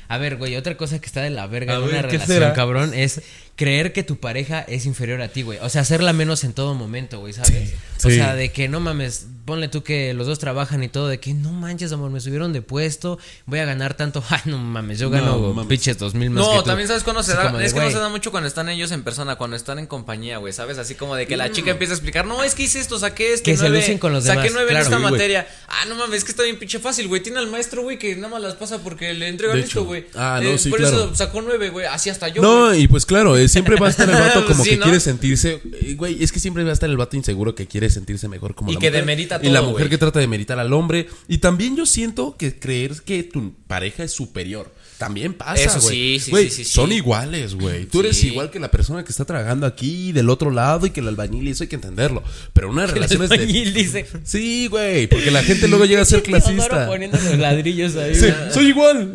A 0.09 0.17
ver, 0.17 0.37
güey, 0.37 0.55
otra 0.55 0.77
cosa 0.77 0.99
que 0.99 1.05
está 1.05 1.21
de 1.21 1.29
la 1.29 1.47
verga 1.47 1.73
A 1.73 1.75
en 1.77 1.81
ver, 1.81 1.89
una 1.91 2.01
¿qué 2.03 2.13
relación, 2.13 2.37
será? 2.37 2.53
cabrón, 2.53 2.93
es 2.93 3.21
creer 3.57 3.91
que 3.91 4.03
tu 4.03 4.17
pareja 4.19 4.61
es 4.61 4.85
inferior 4.85 5.19
a 5.21 5.27
ti, 5.27 5.41
güey. 5.41 5.59
O 5.61 5.67
sea, 5.69 5.81
hacerla 5.81 6.13
menos 6.13 6.43
en 6.45 6.53
todo 6.53 6.73
momento, 6.75 7.19
güey, 7.19 7.33
¿sabes? 7.33 7.73
O 8.05 8.09
sí. 8.09 8.15
sea, 8.15 8.35
de 8.35 8.51
que 8.51 8.69
no 8.69 8.79
mames, 8.79 9.25
ponle 9.45 9.67
tú 9.67 9.81
que 9.83 10.13
los 10.13 10.27
dos 10.27 10.37
trabajan 10.37 10.83
y 10.83 10.87
todo, 10.87 11.07
de 11.07 11.19
que 11.19 11.33
no 11.33 11.51
manches, 11.51 11.91
amor, 11.91 12.11
me 12.11 12.19
subieron 12.19 12.53
de 12.53 12.61
puesto, 12.61 13.17
voy 13.47 13.57
a 13.57 13.65
ganar 13.65 13.95
tanto. 13.95 14.23
Ay, 14.29 14.41
no 14.45 14.59
mames, 14.59 14.99
yo 14.99 15.09
gano 15.09 15.37
No, 15.39 15.53
mames. 15.53 15.67
pinches 15.69 15.97
dos 15.97 16.13
mil 16.13 16.29
más 16.29 16.45
que 16.47 16.53
No, 16.53 16.59
tú. 16.61 16.67
también 16.69 16.87
sabes 16.87 17.03
cuándo 17.03 17.23
se 17.23 17.31
Así 17.31 17.39
da. 17.41 17.47
como 17.47 17.57
de, 17.57 17.65
Es 17.65 17.73
que 17.73 17.79
no 17.79 17.89
se 17.89 17.97
da 17.97 18.09
mucho 18.09 18.29
cuando 18.29 18.47
están 18.47 18.69
ellos 18.69 18.91
en 18.91 19.01
persona, 19.03 19.35
cuando 19.37 19.55
están 19.57 19.79
en 19.79 19.87
compañía, 19.87 20.37
güey, 20.37 20.53
¿sabes? 20.53 20.77
Así 20.77 20.93
como 20.93 21.15
de 21.15 21.25
que 21.25 21.35
la 21.35 21.51
chica 21.51 21.71
empieza 21.71 21.93
a 21.93 21.95
explicar, 21.95 22.27
no, 22.27 22.43
es 22.43 22.53
que 22.53 22.61
hice 22.63 22.79
esto, 22.79 22.99
saqué 22.99 23.33
este. 23.33 23.51
Que 23.51 23.57
se 23.57 23.63
nueve, 23.63 23.79
lucen 23.79 23.97
con 23.97 24.13
los 24.13 24.23
Saqué 24.25 24.37
demás, 24.41 24.51
nueve 24.53 24.69
claro. 24.69 24.85
en 24.85 24.93
esta 24.93 25.09
materia. 25.09 25.47
Ah, 25.67 25.85
no 25.89 25.95
mames, 25.95 26.19
es 26.19 26.23
que 26.23 26.31
está 26.31 26.43
bien 26.43 26.59
pinche 26.59 26.77
fácil, 26.77 27.07
güey. 27.07 27.23
Tiene 27.23 27.39
al 27.39 27.47
maestro, 27.47 27.81
güey, 27.81 27.97
que 27.97 28.15
nada 28.15 28.27
más 28.29 28.41
las 28.41 28.53
pasa 28.53 28.77
porque 28.83 29.15
le 29.15 29.27
entregan 29.27 29.57
esto, 29.57 29.83
güey. 29.85 30.05
Ah, 30.13 30.39
no, 30.43 30.49
Eh, 30.51 30.57
sí, 30.59 30.69
Por 30.69 30.77
claro. 30.79 30.95
eso 31.05 31.15
sacó 31.15 31.41
nueve, 31.41 31.69
güey. 31.71 31.87
Así 31.87 32.11
hasta 32.11 32.27
yo. 32.27 32.43
No, 32.43 32.75
y 32.75 32.87
pues 32.87 33.05
claro, 33.07 33.35
siempre 33.47 33.75
va 33.75 33.87
a 33.87 33.89
estar 33.89 34.09
el 34.09 34.15
vato 34.15 34.45
como 34.47 34.63
Sí, 34.63 34.71
que 34.71 34.77
¿no? 34.77 34.83
quiere 34.83 34.99
sentirse. 34.99 35.61
eh, 35.81 35.93
Güey, 35.95 36.23
es 36.23 36.31
que 36.31 36.39
siempre 36.39 36.63
va 36.63 36.69
a 36.71 36.73
estar 36.73 36.89
el 36.89 36.97
vato 36.97 37.15
inseguro 37.15 37.55
que 37.55 37.67
quiere 37.67 37.89
sentirse 37.89 38.27
mejor 38.27 38.55
como 38.55 38.71
Y 38.71 38.75
la 38.75 38.79
que 38.79 38.87
mujer. 38.89 39.01
demerita 39.01 39.39
Y 39.43 39.49
la 39.49 39.59
todo, 39.59 39.71
mujer 39.71 39.89
que 39.89 39.97
trata 39.97 40.19
de 40.19 40.27
meritar 40.27 40.59
al 40.59 40.73
hombre. 40.73 41.07
Y 41.27 41.37
también 41.39 41.75
yo 41.75 41.85
siento 41.85 42.35
que 42.37 42.57
creer 42.59 42.93
que 43.05 43.23
tu 43.23 43.53
pareja 43.67 44.03
es 44.03 44.11
superior. 44.11 44.73
También 44.97 45.35
pasa, 45.35 45.61
Eso 45.61 45.79
güey. 45.81 46.17
sí, 46.17 46.25
sí, 46.25 46.31
Güey, 46.31 46.49
sí. 46.49 46.65
Son 46.65 46.91
iguales, 46.91 47.53
güey. 47.53 47.85
Tú 47.85 47.99
eres 47.99 48.23
igual 48.23 48.49
que 48.49 48.59
la 48.59 48.71
persona 48.71 49.03
que 49.03 49.11
está 49.11 49.25
tragando 49.25 49.67
aquí 49.67 50.11
del 50.11 50.27
otro 50.31 50.49
lado 50.49 50.87
y 50.87 50.89
que 50.89 51.01
el 51.01 51.07
albañil, 51.07 51.47
y 51.47 51.51
eso 51.51 51.63
hay 51.63 51.67
que 51.67 51.75
entenderlo. 51.75 52.23
Pero 52.53 52.71
una 52.71 52.87
relación 52.87 53.21
es 53.21 53.29
de... 53.29 53.35
Albañil 53.35 53.73
dice. 53.75 54.07
Sí, 54.23 54.65
güey, 54.67 55.05
porque 55.05 55.29
la 55.29 55.43
gente 55.43 55.67
luego 55.67 55.85
llega 55.85 56.01
a 56.01 56.05
ser 56.05 56.23
clasista. 56.23 56.89
ladrillos 57.37 57.95
ahí. 57.95 58.15
Sí, 58.15 58.25
soy 58.51 58.69
igual. 58.69 59.13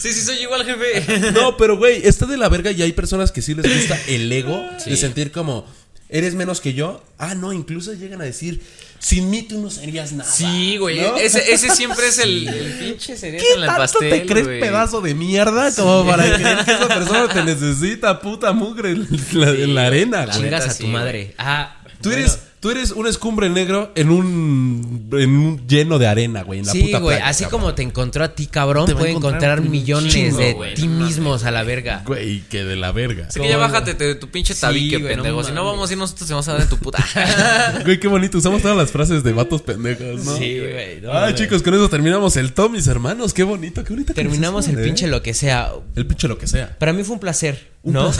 Sí, 0.00 0.12
sí, 0.12 0.20
soy 0.22 0.36
igual, 0.38 0.64
jefe. 0.64 1.30
No, 1.32 1.56
pero 1.56 1.76
güey, 1.76 2.00
está 2.06 2.26
de 2.26 2.36
la 2.36 2.48
verga 2.48 2.70
y 2.70 2.82
hay 2.82 2.92
personas 2.92 3.30
que 3.32 3.42
sí 3.42 3.54
les 3.54 3.66
gusta 3.72 3.98
el 4.08 4.30
ego 4.32 4.64
Sí. 4.78 4.90
de 4.90 4.96
sentir 4.96 5.30
como, 5.30 5.66
eres 6.08 6.34
menos 6.34 6.60
que 6.60 6.72
yo. 6.74 7.02
Ah, 7.18 7.34
no, 7.34 7.52
incluso 7.52 7.92
llegan 7.92 8.20
a 8.20 8.24
decir, 8.24 8.62
sin 8.98 9.28
mí 9.30 9.42
tú 9.42 9.60
no 9.60 9.70
serías 9.70 10.12
nada. 10.12 10.30
Sí, 10.30 10.76
güey. 10.78 11.00
¿No? 11.00 11.16
Ese, 11.16 11.52
ese 11.52 11.70
siempre 11.70 12.08
es 12.08 12.18
el, 12.26 12.48
el 12.48 12.72
pinche 12.78 13.16
cerezo 13.16 13.44
¿Qué 13.46 13.52
en 13.54 13.60
el 13.60 13.66
tanto 13.66 13.80
pastel. 13.82 14.10
te 14.10 14.26
crees 14.26 14.46
güey. 14.46 14.60
pedazo 14.60 15.00
de 15.02 15.14
mierda 15.14 15.74
como 15.74 16.06
para 16.06 16.24
creer 16.24 16.64
que 16.64 16.72
esa 16.72 16.88
persona 16.98 17.28
te 17.28 17.44
necesita, 17.44 18.20
puta 18.20 18.52
mugre, 18.52 18.90
en 18.92 19.06
la, 19.32 19.50
en 19.50 19.74
la 19.74 19.86
arena, 19.86 20.24
güey? 20.26 20.38
Chingas 20.40 20.68
a 20.68 20.78
tu 20.78 20.86
madre. 20.86 21.34
Ah, 21.38 21.76
Tú 22.02 22.08
bueno. 22.08 22.24
eres, 22.24 22.38
tú 22.60 22.70
eres 22.70 22.90
un 22.92 23.06
escumbre 23.06 23.48
negro 23.48 23.90
en 23.94 24.10
un, 24.10 25.08
en 25.12 25.30
un 25.36 25.66
lleno 25.66 25.98
de 25.98 26.06
arena, 26.06 26.42
güey, 26.42 26.60
en 26.60 26.66
la 26.66 26.72
Sí, 26.72 26.82
puta 26.82 26.98
güey, 26.98 27.16
playa, 27.16 27.28
así 27.30 27.44
cabrón. 27.44 27.60
como 27.60 27.74
te 27.74 27.82
encontró 27.82 28.22
a 28.24 28.34
ti, 28.34 28.46
cabrón, 28.46 28.86
Te 28.86 28.94
puede 28.94 29.10
encontrar 29.10 29.58
encontrar 29.58 29.60
millones 29.70 30.12
chingo, 30.12 30.36
de 30.38 30.52
güey, 30.52 30.74
ti 30.74 30.86
no 30.86 30.92
mames. 30.94 31.08
mismos 31.16 31.44
a 31.44 31.50
la 31.50 31.62
verga. 31.62 32.02
Güey, 32.06 32.42
que 32.48 32.64
de 32.64 32.76
la 32.76 32.92
verga. 32.92 33.26
Así 33.28 33.40
que 33.40 33.48
ya 33.48 33.56
bájate 33.56 33.94
de 33.94 34.14
tu 34.14 34.28
pinche 34.28 34.54
Sí, 34.54 34.60
tabique, 34.60 34.98
no 34.98 35.08
pendejo. 35.08 35.42
si 35.44 35.52
no 35.52 35.64
vamos 35.64 35.88
a 35.88 35.92
ir 35.92 35.98
nosotros, 35.98 36.26
te 36.28 36.34
vamos 36.34 36.48
a 36.48 36.52
dar 36.52 36.60
en 36.62 36.68
tu 36.68 36.76
puta. 36.78 37.04
Güey, 37.84 37.98
qué 37.98 38.08
bonito. 38.08 38.38
Usamos 38.38 38.62
todas 38.62 38.76
las 38.76 38.90
frases 38.90 39.24
de 39.24 39.32
vatos 39.32 39.62
pendejos, 39.62 40.24
¿no? 40.24 40.36
Sí, 40.36 40.58
güey. 40.60 41.00
no 41.00 41.12
Ay, 41.12 41.20
mames. 41.20 41.34
chicos, 41.36 41.62
con 41.62 41.74
eso 41.74 41.88
terminamos 41.88 42.36
el 42.36 42.52
top, 42.52 42.70
mis 42.72 42.86
hermanos. 42.86 43.32
Qué 43.34 43.42
bonito, 43.42 43.82
qué 43.84 43.92
bonito. 43.94 44.12
Terminamos 44.14 44.68
el 44.68 44.76
pinche 44.82 45.06
lo 45.06 45.22
que 45.22 45.34
sea. 45.34 45.72
El 45.96 46.06
pinche 46.06 46.28
lo 46.28 46.36
que 46.38 46.46
sea. 46.46 46.76
Para 46.78 46.92
mí 46.92 47.02
fue 47.04 47.14
un 47.14 47.20
placer, 47.20 47.70
¿no? 47.82 48.10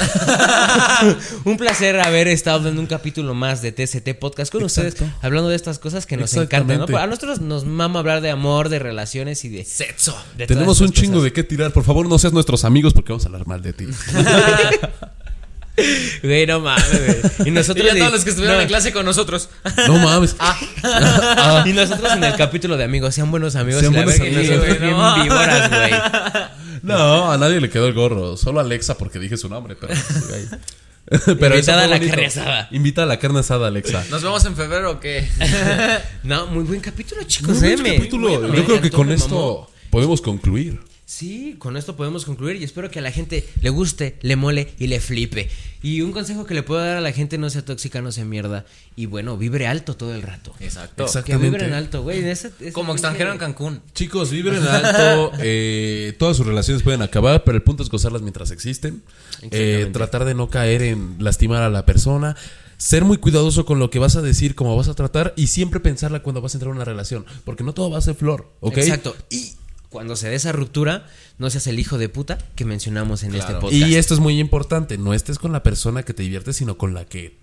un 1.44 1.56
placer 1.56 2.00
haber 2.00 2.28
estado 2.28 2.68
en 2.68 2.78
un 2.78 2.86
capítulo 2.86 3.34
más 3.34 3.62
de 3.62 3.72
TCT 3.72 4.18
Podcast 4.18 4.50
con 4.52 4.62
ustedes, 4.62 4.96
hablando 5.20 5.48
de 5.48 5.56
estas 5.56 5.78
cosas 5.78 6.06
que 6.06 6.16
nos 6.16 6.34
encantan, 6.34 6.86
¿no? 6.88 6.96
A 6.96 7.06
nosotros 7.06 7.40
nos 7.40 7.64
mama 7.64 8.00
hablar 8.00 8.20
de 8.20 8.30
amor, 8.30 8.68
de 8.68 8.78
relaciones 8.78 9.44
y 9.44 9.48
de... 9.48 9.64
Sexo. 9.64 10.16
de 10.36 10.46
Tenemos 10.46 10.80
un 10.80 10.92
chingo 10.92 11.14
cosas. 11.14 11.24
de 11.24 11.32
qué 11.32 11.44
tirar. 11.44 11.72
Por 11.72 11.84
favor, 11.84 12.08
no 12.08 12.18
seas 12.18 12.32
nuestros 12.32 12.64
amigos 12.64 12.94
porque 12.94 13.12
vamos 13.12 13.24
a 13.24 13.28
hablar 13.28 13.46
mal 13.46 13.62
de 13.62 13.72
ti. 13.72 13.86
Güey, 16.22 16.46
no 16.46 16.60
mames, 16.60 16.88
güey. 16.88 17.16
Y 17.44 17.48
Y 17.48 17.50
nosotros... 17.52 17.86
ya 17.86 17.96
todos 17.98 18.12
los 18.12 18.24
que 18.24 18.30
estuvieron 18.30 18.56
no. 18.58 18.62
en 18.62 18.68
clase 18.68 18.92
con 18.92 19.04
nosotros. 19.04 19.48
No 19.86 19.98
mames. 19.98 20.36
Y 21.66 21.72
nosotros 21.72 22.12
en 22.12 22.24
el 22.24 22.34
capítulo 22.36 22.76
de 22.76 22.84
amigos, 22.84 23.14
sean 23.14 23.30
buenos 23.30 23.56
amigos. 23.56 23.80
Sean 23.80 23.92
buenos 23.92 24.18
amigos. 24.18 24.42
Sí, 24.42 24.48
bien 24.48 24.58
güey, 24.60 24.90
no. 24.92 25.22
víboras, 25.22 25.70
güey. 25.70 25.90
No, 26.82 27.30
a 27.30 27.36
nadie 27.38 27.60
le 27.60 27.68
quedó 27.68 27.86
el 27.86 27.94
gorro. 27.94 28.36
Solo 28.36 28.60
a 28.60 28.62
Alexa 28.62 28.96
porque 28.96 29.18
dije 29.18 29.36
su 29.36 29.48
nombre. 29.48 29.76
Pero, 29.78 29.92
güey. 30.28 30.44
Pero 31.40 31.54
Invitada 31.56 31.84
a 31.84 31.86
la 31.88 31.96
bonito. 31.96 32.10
carne 32.12 32.26
asada. 32.26 32.68
Invita 32.70 33.02
a 33.02 33.06
la 33.06 33.18
carne 33.18 33.40
asada, 33.40 33.66
Alexa. 33.68 34.04
¿Nos 34.10 34.22
vemos 34.22 34.44
en 34.44 34.54
febrero 34.54 34.92
o 34.92 35.00
qué? 35.00 35.28
No, 36.22 36.46
muy 36.46 36.62
buen 36.64 36.80
capítulo, 36.80 37.22
chicos. 37.24 37.58
Muy 37.58 37.74
buen 37.76 37.96
capítulo. 37.96 38.54
Yo 38.54 38.64
creo 38.64 38.80
que 38.80 38.90
con 38.90 39.10
esto 39.10 39.28
mamó. 39.34 39.70
podemos 39.90 40.20
concluir. 40.20 40.78
Sí, 41.10 41.56
con 41.58 41.76
esto 41.76 41.96
podemos 41.96 42.24
concluir 42.24 42.54
y 42.54 42.62
espero 42.62 42.88
que 42.88 43.00
a 43.00 43.02
la 43.02 43.10
gente 43.10 43.44
le 43.62 43.70
guste, 43.70 44.16
le 44.22 44.36
mole 44.36 44.72
y 44.78 44.86
le 44.86 45.00
flipe. 45.00 45.50
Y 45.82 46.02
un 46.02 46.12
consejo 46.12 46.46
que 46.46 46.54
le 46.54 46.62
puedo 46.62 46.80
dar 46.80 46.98
a 46.98 47.00
la 47.00 47.10
gente, 47.10 47.36
no 47.36 47.50
sea 47.50 47.64
tóxica, 47.64 48.00
no 48.00 48.12
sea 48.12 48.24
mierda. 48.24 48.64
Y 48.94 49.06
bueno, 49.06 49.36
vibre 49.36 49.66
alto 49.66 49.96
todo 49.96 50.14
el 50.14 50.22
rato. 50.22 50.54
Exacto. 50.60 51.06
Que 51.24 51.36
vibren 51.36 51.72
alto, 51.72 52.04
güey. 52.04 52.22
Como 52.72 52.92
extranjero 52.92 53.32
en 53.32 53.38
Cancún. 53.38 53.82
Chicos, 53.92 54.30
vibren 54.30 54.62
alto. 54.62 55.32
eh, 55.40 56.14
todas 56.16 56.36
sus 56.36 56.46
relaciones 56.46 56.84
pueden 56.84 57.02
acabar, 57.02 57.42
pero 57.42 57.56
el 57.56 57.64
punto 57.64 57.82
es 57.82 57.88
gozarlas 57.88 58.22
mientras 58.22 58.52
existen. 58.52 59.02
Eh, 59.50 59.90
tratar 59.92 60.24
de 60.24 60.34
no 60.34 60.48
caer 60.48 60.82
en 60.82 61.16
lastimar 61.18 61.64
a 61.64 61.70
la 61.70 61.86
persona. 61.86 62.36
Ser 62.76 63.04
muy 63.04 63.16
cuidadoso 63.16 63.66
con 63.66 63.80
lo 63.80 63.90
que 63.90 63.98
vas 63.98 64.14
a 64.14 64.22
decir, 64.22 64.54
cómo 64.54 64.76
vas 64.76 64.86
a 64.86 64.94
tratar 64.94 65.34
y 65.36 65.48
siempre 65.48 65.80
pensarla 65.80 66.22
cuando 66.22 66.40
vas 66.40 66.54
a 66.54 66.58
entrar 66.58 66.70
en 66.70 66.76
una 66.76 66.84
relación. 66.84 67.26
Porque 67.44 67.64
no 67.64 67.74
todo 67.74 67.90
va 67.90 67.98
a 67.98 68.00
ser 68.00 68.14
flor, 68.14 68.52
¿ok? 68.60 68.78
Exacto. 68.78 69.16
Y 69.28 69.54
cuando 69.90 70.16
se 70.16 70.28
dé 70.28 70.36
esa 70.36 70.52
ruptura, 70.52 71.06
no 71.38 71.50
seas 71.50 71.66
el 71.66 71.78
hijo 71.78 71.98
de 71.98 72.08
puta 72.08 72.38
que 72.54 72.64
mencionamos 72.64 73.22
en 73.24 73.34
este 73.34 73.52
podcast. 73.54 73.72
Y 73.74 73.96
esto 73.96 74.14
es 74.14 74.20
muy 74.20 74.38
importante. 74.40 74.96
No 74.98 75.12
estés 75.14 75.38
con 75.38 75.52
la 75.52 75.62
persona 75.62 76.02
que 76.04 76.14
te 76.14 76.22
divierte, 76.22 76.52
sino 76.52 76.78
con 76.78 76.94
la 76.94 77.04
que. 77.04 77.38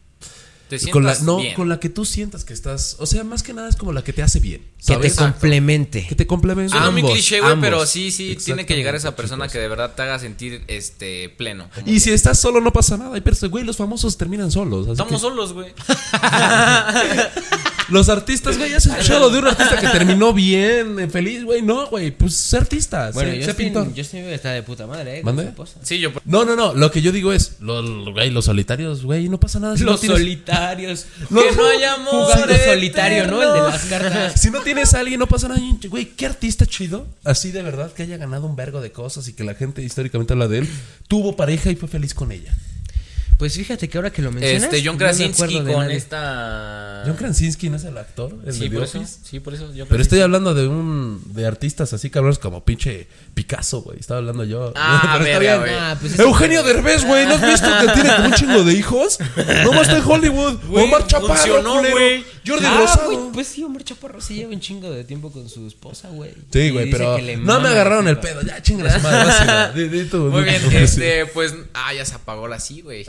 Te 0.69 0.77
Con 0.91 1.05
la, 1.05 1.17
no, 1.19 1.37
bien. 1.39 1.55
con 1.55 1.69
la 1.69 1.79
que 1.79 1.87
tú 1.87 2.03
sientas 2.03 2.43
que 2.43 2.51
estás. 2.53 2.97
O 2.99 3.05
sea, 3.05 3.23
más 3.23 3.41
que 3.41 3.53
nada 3.53 3.69
es 3.69 3.77
como 3.77 3.93
la 3.93 4.03
que 4.03 4.11
te 4.11 4.21
hace 4.21 4.41
bien. 4.41 4.65
que 4.85 4.97
te 4.97 5.11
complemente. 5.15 6.05
Que 6.07 6.15
te 6.15 6.27
complemente. 6.27 6.71
Suena 6.71 6.91
muy 6.91 6.99
Ambos, 6.99 7.13
cliché, 7.13 7.39
güey, 7.39 7.55
pero 7.61 7.85
sí, 7.85 8.11
sí, 8.11 8.35
tiene 8.43 8.65
que 8.65 8.75
llegar 8.75 8.93
esa 8.93 9.15
persona 9.15 9.45
chicos. 9.45 9.53
que 9.53 9.59
de 9.59 9.67
verdad 9.69 9.93
te 9.95 10.01
haga 10.01 10.19
sentir 10.19 10.65
este 10.67 11.29
pleno. 11.29 11.69
Y 11.85 11.93
que- 11.93 11.99
si 12.01 12.11
estás 12.11 12.37
solo, 12.39 12.59
no 12.59 12.73
pasa 12.73 12.97
nada. 12.97 13.15
Hay 13.15 13.21
personas, 13.21 13.51
güey, 13.51 13.63
los 13.63 13.77
famosos 13.77 14.17
terminan 14.17 14.51
solos. 14.51 14.83
así 14.87 14.91
Estamos 14.91 15.13
que- 15.13 15.19
solos, 15.19 15.53
güey. 15.53 15.73
Los 17.89 18.09
artistas, 18.09 18.57
güey, 18.57 18.73
¿has 18.73 18.85
escuchado 18.85 19.29
de 19.29 19.39
un 19.39 19.47
artista 19.47 19.79
que 19.79 19.87
terminó 19.87 20.33
bien, 20.33 20.99
eh, 20.99 21.07
feliz, 21.09 21.43
güey? 21.43 21.61
No, 21.61 21.87
güey, 21.87 22.11
pues 22.11 22.35
sé 22.35 22.57
artista, 22.57 23.11
Bueno, 23.11 23.31
sé, 23.31 23.37
yo 23.39 23.43
sé 23.45 23.51
estoy, 23.51 23.65
pintor. 23.65 23.93
yo 23.93 24.01
estoy 24.01 24.19
está 24.21 24.51
de 24.51 24.63
puta 24.63 24.85
madre, 24.87 25.19
eh. 25.19 25.21
con 25.21 25.35
¿Mande? 25.35 25.43
su 25.43 25.49
esposa. 25.49 25.79
Sí, 25.83 25.99
yo. 25.99 26.11
No, 26.25 26.43
no, 26.45 26.55
no, 26.55 26.73
lo 26.73 26.91
que 26.91 27.01
yo 27.01 27.11
digo 27.11 27.31
es, 27.33 27.53
lo- 27.59 27.81
lo- 27.81 28.11
güey, 28.11 28.29
los 28.29 28.45
solitarios, 28.45 29.03
güey, 29.03 29.29
no 29.29 29.39
pasa 29.39 29.59
nada. 29.59 29.77
Si 29.77 29.83
Los 29.83 29.93
no 29.93 29.99
tienes- 29.99 30.17
solitarios. 30.17 31.05
No, 31.29 31.41
que 31.43 31.55
no 31.55 31.65
hay 31.67 31.83
amor. 31.83 32.31
Eterno. 32.37 32.73
solitario, 32.73 33.27
¿no? 33.27 33.41
El 33.41 33.53
de 33.53 33.69
las 33.69 33.81
cartas. 33.89 34.39
Si 34.41 34.49
no 34.51 34.61
tienes 34.61 34.93
a 34.93 34.99
alguien, 34.99 35.19
no 35.19 35.27
pasa 35.27 35.47
nada. 35.47 35.61
Güey, 35.89 36.05
¿qué 36.15 36.25
artista 36.25 36.65
chido? 36.65 37.07
Así 37.23 37.51
de 37.51 37.61
verdad, 37.61 37.91
que 37.93 38.03
haya 38.03 38.17
ganado 38.17 38.45
un 38.47 38.55
vergo 38.55 38.81
de 38.81 38.91
cosas 38.91 39.27
y 39.27 39.33
que 39.33 39.43
la 39.43 39.55
gente 39.55 39.81
históricamente 39.81 40.33
habla 40.33 40.47
de 40.47 40.59
él. 40.59 40.69
Tuvo 41.07 41.35
pareja 41.35 41.71
y 41.71 41.75
fue 41.75 41.87
feliz 41.87 42.13
con 42.13 42.31
ella. 42.31 42.53
Pues 43.37 43.53
fíjate 43.53 43.87
que 43.87 43.97
ahora 43.99 44.09
que 44.11 44.23
lo 44.23 44.31
mencionas. 44.31 44.63
Este, 44.63 44.81
John 44.83 44.97
Krasinski 44.97 45.61
con 45.61 45.91
esta. 45.91 47.03
John 47.05 47.15
Krasinski 47.15 47.69
no 47.69 47.77
es 47.77 47.83
el 47.83 47.95
actor, 47.97 48.35
el 48.45 48.51
Sí, 48.53 48.67
de 48.67 48.75
por 48.75 48.83
eso. 48.83 49.03
Sí, 49.23 49.39
por 49.39 49.53
eso. 49.53 49.67
John 49.77 49.85
Pero 49.87 50.01
estoy 50.01 50.21
hablando 50.21 50.55
de 50.55 50.67
un 50.67 51.21
de 51.33 51.45
artistas 51.45 51.93
así 51.93 52.09
cabrones 52.09 52.39
como 52.39 52.65
pinche 52.65 53.07
Picasso, 53.35 53.81
güey. 53.81 53.99
Estaba 53.99 54.17
hablando 54.19 54.43
yo. 54.43 54.73
Ah, 54.75 55.19
Pero 55.19 55.25
está 55.25 55.39
verga, 55.39 55.57
bien. 55.57 55.59
güey. 55.59 55.73
Ah, 55.75 55.97
pues 56.01 56.17
Eugenio 56.19 56.63
Derbez, 56.63 57.05
güey. 57.05 57.27
¿No 57.27 57.35
has 57.35 57.41
visto 57.41 57.67
que 57.85 57.93
tiene 57.93 58.15
como 58.15 58.25
un 58.27 58.33
chingo 58.33 58.63
de 58.63 58.73
hijos? 58.73 59.19
No 59.63 59.81
está 59.81 59.97
en 59.97 60.03
Hollywood. 60.03 60.57
Omar 60.73 61.05
Chaparro, 61.05 61.81
güey. 61.91 62.25
Jordi 62.45 62.65
Ah, 62.65 62.77
Rosado. 62.79 63.31
pues 63.33 63.47
sí, 63.47 63.63
Omar 63.63 63.83
Chaparro 63.83 64.19
se 64.21 64.33
lleva 64.33 64.51
un 64.53 64.59
chingo 64.61 64.89
de 64.89 65.03
tiempo 65.03 65.31
con 65.31 65.47
su 65.49 65.67
esposa, 65.67 66.07
güey. 66.09 66.31
Sí, 66.51 66.69
güey, 66.71 66.89
pero 66.89 67.17
que 67.17 67.37
no 67.37 67.59
me 67.59 67.69
agarraron 67.69 68.07
el 68.07 68.17
pedo. 68.19 68.41
Ya, 68.41 68.61
chinga 68.63 68.89
su 68.91 68.99
madre. 69.01 69.71
Muy 70.31 70.43
bien, 70.43 70.61
este, 70.71 71.25
pues. 71.27 71.53
Ah, 71.73 71.93
ya 71.93 72.03
se 72.03 72.15
apagó 72.15 72.47
la 72.47 72.59
sí, 72.59 72.81
güey. 72.81 73.05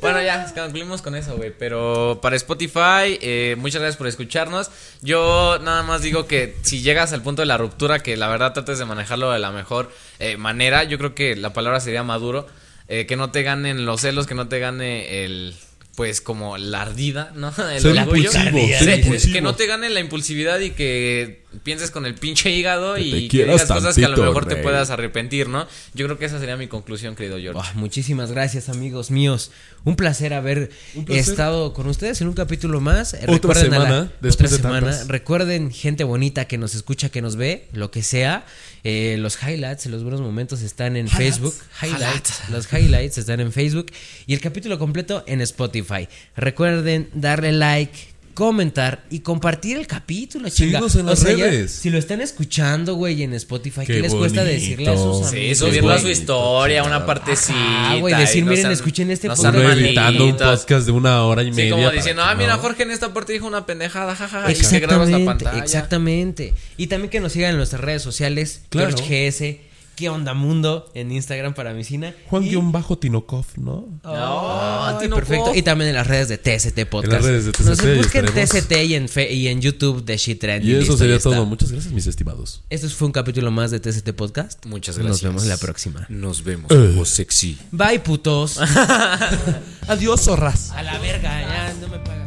Bueno, 0.00 0.22
ya 0.22 0.52
concluimos 0.54 1.02
con 1.02 1.14
eso, 1.14 1.36
güey. 1.36 1.52
Pero 1.58 2.18
para 2.22 2.36
Spotify, 2.36 3.18
eh, 3.20 3.56
muchas 3.58 3.80
gracias 3.80 3.96
por 3.96 4.06
escucharnos. 4.06 4.70
Yo 5.02 5.58
nada 5.62 5.82
más 5.82 6.02
digo 6.02 6.26
que 6.26 6.56
si 6.62 6.82
llegas 6.82 7.12
al 7.12 7.22
punto 7.22 7.42
de 7.42 7.46
la 7.46 7.56
ruptura, 7.56 8.00
que 8.00 8.16
la 8.16 8.28
verdad 8.28 8.52
trates 8.52 8.78
de 8.78 8.84
manejarlo 8.84 9.30
de 9.30 9.38
la 9.38 9.50
mejor 9.52 9.90
eh, 10.18 10.36
manera. 10.36 10.84
Yo 10.84 10.98
creo 10.98 11.14
que 11.14 11.36
la 11.36 11.52
palabra 11.52 11.80
sería 11.80 12.02
maduro. 12.02 12.46
eh, 12.88 13.06
que 13.06 13.16
no 13.16 13.30
te 13.32 13.42
ganen 13.42 13.84
los 13.84 14.02
celos, 14.02 14.26
que 14.26 14.34
no 14.34 14.48
te 14.48 14.58
gane 14.58 15.24
el. 15.24 15.54
Pues 15.96 16.20
como 16.20 16.58
la 16.58 16.82
ardida, 16.82 17.32
¿no? 17.34 17.48
El 17.72 17.80
Ser 17.80 17.98
orgullo. 17.98 18.30
impulsivo, 18.30 18.58
Sí, 18.78 18.84
ser 18.84 18.98
impulsivo. 18.98 19.32
Que 19.32 19.40
no 19.40 19.54
te 19.54 19.66
gane 19.66 19.88
la 19.88 20.00
impulsividad 20.00 20.60
y 20.60 20.70
que 20.72 21.42
pienses 21.62 21.90
con 21.90 22.06
el 22.06 22.14
pinche 22.14 22.50
hígado 22.50 22.94
Que 22.94 23.00
te 23.02 23.06
y 23.06 23.28
que 23.28 23.44
digas 23.44 23.64
cosas 23.64 23.94
que 23.94 24.04
a 24.04 24.08
lo 24.08 24.16
mejor 24.16 24.46
te 24.46 24.56
puedas 24.56 24.90
arrepentir, 24.90 25.48
¿no? 25.48 25.66
Yo 25.94 26.06
creo 26.06 26.18
que 26.18 26.24
esa 26.26 26.38
sería 26.38 26.56
mi 26.56 26.68
conclusión, 26.68 27.14
querido 27.16 27.38
George. 27.38 27.70
Muchísimas 27.74 28.32
gracias, 28.32 28.68
amigos 28.68 29.10
míos. 29.10 29.50
Un 29.84 29.94
placer 29.96 30.34
haber 30.34 30.70
placer. 31.06 31.18
estado 31.32 31.72
con 31.72 31.86
ustedes 31.88 32.20
en 32.20 32.28
un 32.28 32.34
capítulo 32.34 32.80
más. 32.80 33.14
Otra 33.14 33.32
recuerden 33.34 33.74
a 33.74 33.78
la- 33.78 33.84
semana, 33.84 34.12
después 34.20 34.52
otra 34.52 34.56
de 34.56 34.62
semana. 34.62 34.90
tantas. 34.90 35.08
Recuerden, 35.08 35.70
gente 35.70 36.04
bonita 36.04 36.46
que 36.46 36.58
nos 36.58 36.74
escucha, 36.74 37.08
que 37.08 37.22
nos 37.22 37.36
ve, 37.36 37.68
lo 37.72 37.90
que 37.90 38.02
sea. 38.02 38.44
eh, 38.88 39.16
los 39.18 39.36
highlights, 39.42 39.86
los 39.86 40.02
buenos 40.04 40.20
momentos 40.20 40.62
están 40.62 40.96
en 40.96 41.08
Facebook. 41.08 41.54
Highlights. 41.82 42.48
Los 42.50 42.72
highlights 42.72 43.18
están 43.18 43.40
en 43.40 43.50
Facebook. 43.52 43.86
Y 44.28 44.34
el 44.34 44.40
capítulo 44.40 44.78
completo 44.78 45.24
en 45.26 45.40
Spotify. 45.40 46.08
Recuerden 46.36 47.08
darle 47.12 47.50
like. 47.50 47.98
Comentar 48.36 49.02
y 49.08 49.20
compartir 49.20 49.78
el 49.78 49.86
capítulo, 49.86 50.50
chinga. 50.50 50.78
Síguenos 50.80 50.96
en 50.96 51.06
las 51.06 51.22
ya, 51.22 51.30
redes. 51.46 51.72
si 51.72 51.88
lo 51.88 51.96
están 51.96 52.20
escuchando, 52.20 52.94
güey, 52.94 53.22
en 53.22 53.32
Spotify, 53.32 53.80
¿qué, 53.86 53.94
Qué 53.94 54.00
les 54.02 54.14
cuesta 54.14 54.44
decirle 54.44 54.90
a 54.90 54.96
sus 54.96 55.26
amigos? 55.26 55.30
Sí, 55.30 55.54
subirlo 55.54 55.90
a 55.92 55.98
su 55.98 56.08
historia, 56.10 56.82
una 56.84 57.06
partecita. 57.06 57.54
Ajá, 57.58 57.96
güey, 57.96 58.14
decir, 58.14 58.44
no 58.44 58.50
miren, 58.50 58.64
sean- 58.64 58.72
escuchen 58.74 59.10
este 59.10 59.28
no 59.28 59.36
podcast. 59.36 59.56
editando 59.78 60.26
un 60.26 60.36
podcast 60.36 60.84
de 60.84 60.92
una 60.92 61.22
hora 61.24 61.42
y 61.44 61.46
Sí, 61.46 61.52
media. 61.52 61.70
como 61.70 61.84
para 61.84 61.96
diciendo, 61.96 62.22
ah, 62.26 62.34
mira, 62.34 62.56
no. 62.56 62.62
Jorge 62.62 62.82
en 62.82 62.90
esta 62.90 63.14
parte 63.14 63.32
dijo 63.32 63.46
una 63.46 63.64
pendejada, 63.64 64.14
jajaja, 64.14 64.52
y 64.52 64.54
grabas 64.80 65.08
la 65.08 65.16
Exactamente, 65.16 65.24
pantalla. 65.24 65.64
exactamente. 65.64 66.54
Y 66.76 66.88
también 66.88 67.08
que 67.10 67.20
nos 67.20 67.32
sigan 67.32 67.52
en 67.52 67.56
nuestras 67.56 67.80
redes 67.80 68.02
sociales, 68.02 68.60
Claro. 68.68 68.90
George 68.94 69.30
GS, 69.30 69.60
qué 69.96 70.08
onda 70.10 70.34
mundo 70.34 70.90
en 70.94 71.10
Instagram 71.10 71.54
para 71.54 71.72
mi 71.72 71.82
cine. 71.82 72.14
Juan-Tinokov, 72.30 73.46
¿no? 73.56 73.88
No, 74.04 74.86
Ay, 74.86 74.96
Tino 75.00 75.16
perfecto. 75.16 75.54
Y 75.54 75.62
también 75.62 75.88
en 75.90 75.96
las 75.96 76.06
redes 76.06 76.28
de 76.28 76.38
TST 76.38 76.84
Podcast. 76.88 77.06
En 77.06 77.12
las 77.12 77.24
redes 77.24 77.44
de 77.46 77.52
TST 77.52 77.66
Nos 77.66 77.82
y 77.84 77.96
busquen. 77.96 78.26
TST 78.26 78.72
y 78.84 78.94
en, 78.94 79.08
fe- 79.08 79.32
y 79.32 79.48
en 79.48 79.60
YouTube 79.60 80.04
de 80.04 80.16
Shit 80.16 80.38
Trending. 80.40 80.70
Y 80.70 80.74
eso 80.82 80.96
sería 80.96 81.18
todo. 81.18 81.44
Muchas 81.46 81.72
gracias, 81.72 81.92
mis 81.92 82.06
estimados. 82.06 82.62
Esto 82.70 82.88
fue 82.90 83.06
un 83.06 83.12
capítulo 83.12 83.50
más 83.50 83.70
de 83.70 83.80
TST 83.80 84.10
Podcast. 84.12 84.64
Muchas 84.66 84.96
gracias. 84.98 85.12
Nos 85.14 85.22
vemos 85.22 85.42
en 85.44 85.48
la 85.48 85.56
próxima. 85.56 86.06
Nos 86.08 86.44
vemos. 86.44 86.70
Eh. 86.70 86.90
como 86.92 87.04
sexy. 87.04 87.58
Bye, 87.72 88.00
putos. 88.00 88.58
Adiós, 89.88 90.20
zorras. 90.20 90.70
A 90.72 90.82
la 90.82 90.98
verga, 90.98 91.40
ya 91.40 91.74
no 91.80 91.88
me 91.88 91.98
pagan. 92.00 92.26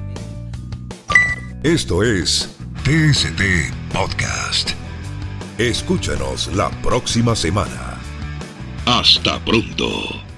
Esto 1.63 2.03
es 2.03 2.49
TST 2.83 3.41
Podcast. 3.93 4.71
Escúchanos 5.59 6.47
la 6.55 6.69
próxima 6.81 7.35
semana. 7.35 7.99
Hasta 8.85 9.43
pronto. 9.43 10.28